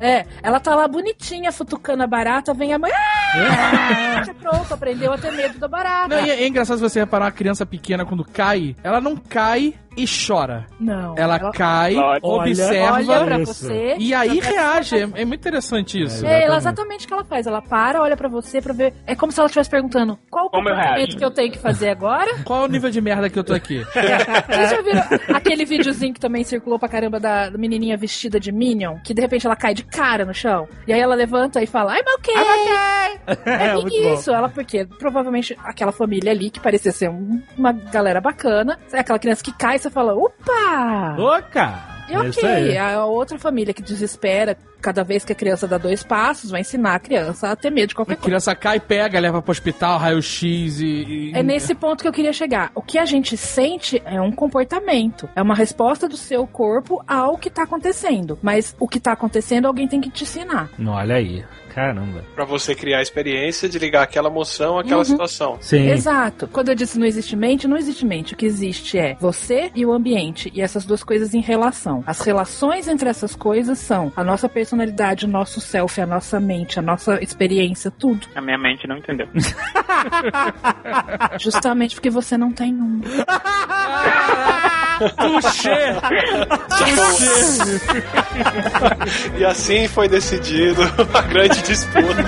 É, 0.00 0.24
ela 0.42 0.60
tá 0.60 0.74
lá 0.74 0.86
bonitinha, 0.86 1.50
futucando 1.50 2.02
a 2.02 2.06
barata, 2.06 2.54
vem 2.54 2.72
a 2.72 2.78
mãe. 2.78 2.92
Ah! 2.94 4.22
Pronto, 4.40 4.74
aprendeu 4.74 5.12
a 5.12 5.18
ter 5.18 5.32
medo 5.32 5.58
da 5.58 5.68
barata. 5.68 6.16
Não, 6.16 6.26
e 6.26 6.30
é, 6.30 6.42
é 6.42 6.46
engraçado 6.46 6.78
você 6.78 7.00
reparar 7.00 7.26
uma 7.26 7.32
criança 7.32 7.66
pequena 7.66 8.04
quando 8.04 8.24
cai, 8.38 8.76
ela 8.84 9.00
não 9.00 9.16
cai 9.16 9.74
e 10.02 10.04
chora. 10.26 10.66
Não. 10.80 11.14
Ela, 11.16 11.50
cai, 11.52 11.94
Olha- 11.96 12.20
observa 12.22 12.94
olha 12.96 13.24
pra 13.24 13.38
você. 13.38 13.96
e 13.98 14.14
aí 14.14 14.40
pra- 14.40 14.50
reage. 14.50 14.96
É, 14.96 15.02
é 15.02 15.24
muito 15.24 15.40
interessante 15.40 16.02
isso. 16.02 16.24
É 16.26 16.44
ela 16.44 16.56
exatamente 16.56 17.04
o 17.04 17.08
que 17.08 17.14
ela 17.14 17.24
faz. 17.24 17.46
Ela 17.46 17.60
para, 17.62 18.00
olha 18.02 18.16
pra 18.16 18.28
você 18.28 18.60
pra 18.60 18.72
ver. 18.72 18.94
É 19.06 19.14
como 19.14 19.32
se 19.32 19.38
ela 19.40 19.46
estivesse 19.46 19.70
perguntando: 19.70 20.18
qual 20.30 20.44
o 20.44 20.46
eu 20.46 20.50
comportamento 20.50 21.16
que 21.16 21.24
eu 21.24 21.30
tenho 21.30 21.50
que 21.52 21.58
fazer 21.58 21.90
agora? 21.90 22.28
Qual 22.44 22.62
é 22.62 22.64
o 22.64 22.68
nível 22.68 22.90
de 22.90 23.00
merda 23.00 23.28
que 23.28 23.38
eu 23.38 23.44
tô 23.44 23.52
aqui? 23.54 23.84
Vocês 23.92 24.70
já 24.70 24.80
viram 24.82 25.02
aquele 25.36 25.64
videozinho 25.64 26.14
que 26.14 26.20
também 26.20 26.44
circulou 26.44 26.78
pra 26.78 26.88
caramba 26.88 27.18
da, 27.20 27.50
menininha 27.50 27.96
vestida 27.96 28.38
de 28.40 28.50
Minion? 28.52 28.96
Que 29.04 29.12
de 29.12 29.20
repente 29.20 29.46
ela 29.46 29.56
cai 29.56 29.74
de 29.74 29.82
cara 29.84 30.24
no 30.24 30.32
chão. 30.34 30.68
E 30.86 30.92
aí 30.92 31.00
ela 31.00 31.14
levanta 31.14 31.62
e 31.62 31.66
fala: 31.66 31.94
I'm 31.96 32.04
okay! 32.18 32.34
É, 32.34 33.68
É, 33.68 33.72
muito 33.74 33.90
bom. 33.90 34.14
isso, 34.14 34.30
ela, 34.30 34.48
porque 34.48 34.84
provavelmente 34.98 35.56
aquela 35.64 35.92
família 35.92 36.30
ali, 36.32 36.50
que 36.50 36.60
parecia 36.60 36.92
ser 36.92 37.08
um- 37.10 37.42
uma 37.56 37.72
galera 37.72 38.20
bacana, 38.20 38.78
é 38.92 39.00
aquela 39.00 39.18
criança 39.18 39.42
que 39.42 39.52
cai 39.52 39.76
e 39.76 39.78
você 39.88 39.94
fala: 39.94 40.14
opa! 40.14 41.16
Cara. 41.50 41.98
E 42.08 42.14
é 42.14 42.18
ok, 42.20 42.78
a 42.78 43.04
outra 43.04 43.38
família 43.38 43.74
que 43.74 43.82
desespera 43.82 44.56
cada 44.80 45.02
vez 45.04 45.24
que 45.26 45.32
a 45.32 45.34
criança 45.34 45.66
dá 45.68 45.76
dois 45.76 46.02
passos, 46.02 46.50
vai 46.50 46.60
ensinar 46.62 46.94
a 46.94 46.98
criança 46.98 47.50
a 47.50 47.56
ter 47.56 47.68
medo 47.68 47.88
de 47.88 47.92
A 47.94 47.96
qualquer 47.96 48.14
coisa. 48.14 48.24
criança 48.26 48.54
cai, 48.54 48.80
pega, 48.80 49.18
leva 49.20 49.42
pro 49.42 49.50
hospital, 49.50 49.98
raio-x 49.98 50.80
e, 50.80 50.86
e- 50.86 51.32
É 51.34 51.42
nesse 51.42 51.74
ponto 51.74 52.00
que 52.00 52.08
eu 52.08 52.12
queria 52.12 52.32
chegar. 52.32 52.70
O 52.74 52.80
que 52.80 52.96
a 52.96 53.04
gente 53.04 53.36
sente 53.36 54.00
é 54.06 54.18
um 54.22 54.30
comportamento. 54.32 55.28
É 55.36 55.42
uma 55.42 55.54
resposta 55.54 56.08
do 56.08 56.16
seu 56.16 56.46
corpo 56.46 57.02
ao 57.06 57.36
que 57.36 57.50
tá 57.50 57.64
acontecendo. 57.64 58.38
Mas 58.40 58.74
o 58.80 58.88
que 58.88 58.98
tá 59.00 59.12
acontecendo, 59.12 59.66
alguém 59.66 59.86
tem 59.88 60.00
que 60.00 60.08
te 60.08 60.22
ensinar. 60.22 60.70
Não, 60.78 60.92
olha 60.92 61.16
aí. 61.16 61.44
Caramba. 61.74 62.24
Pra 62.34 62.44
você 62.44 62.74
criar 62.74 62.98
a 62.98 63.02
experiência 63.02 63.68
de 63.68 63.78
ligar 63.78 64.02
aquela 64.02 64.28
emoção 64.28 64.78
àquela 64.78 64.98
Uhum. 64.98 65.04
situação. 65.04 65.58
Sim. 65.60 65.88
Exato. 65.90 66.48
Quando 66.48 66.70
eu 66.70 66.74
disse 66.74 66.98
não 66.98 67.06
existe 67.06 67.36
mente, 67.36 67.68
não 67.68 67.76
existe 67.76 68.04
mente. 68.06 68.34
O 68.34 68.36
que 68.36 68.46
existe 68.46 68.98
é 68.98 69.16
você 69.20 69.70
e 69.74 69.84
o 69.86 69.92
ambiente. 69.92 70.50
E 70.54 70.60
essas 70.60 70.84
duas 70.84 71.02
coisas 71.04 71.34
em 71.34 71.40
relação. 71.40 72.02
As 72.06 72.20
relações 72.20 72.88
entre 72.88 73.08
essas 73.08 73.34
coisas 73.36 73.78
são 73.78 74.12
a 74.16 74.24
nossa 74.24 74.48
personalidade, 74.48 75.24
o 75.24 75.28
nosso 75.28 75.60
self, 75.60 76.00
a 76.00 76.06
nossa 76.06 76.40
mente, 76.40 76.78
a 76.78 76.82
nossa 76.82 77.22
experiência, 77.22 77.90
tudo. 77.90 78.26
A 78.34 78.40
minha 78.40 78.58
mente 78.58 78.86
não 78.86 78.96
entendeu. 78.96 79.28
Justamente 81.38 81.94
porque 81.94 82.10
você 82.10 82.36
não 82.36 82.50
tem 82.52 82.74
um. 82.74 83.00
Touché! 85.16 85.94
E 89.38 89.44
assim 89.44 89.86
foi 89.88 90.08
decidido 90.08 90.82
a 91.14 91.22
grande 91.22 91.57
disputa. 91.66 92.24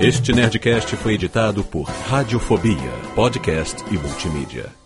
Este 0.00 0.32
Nerdcast 0.34 0.96
foi 0.96 1.14
editado 1.14 1.64
por 1.64 1.88
Radiofobia, 2.08 2.92
podcast 3.14 3.82
e 3.90 3.96
multimídia. 3.96 4.83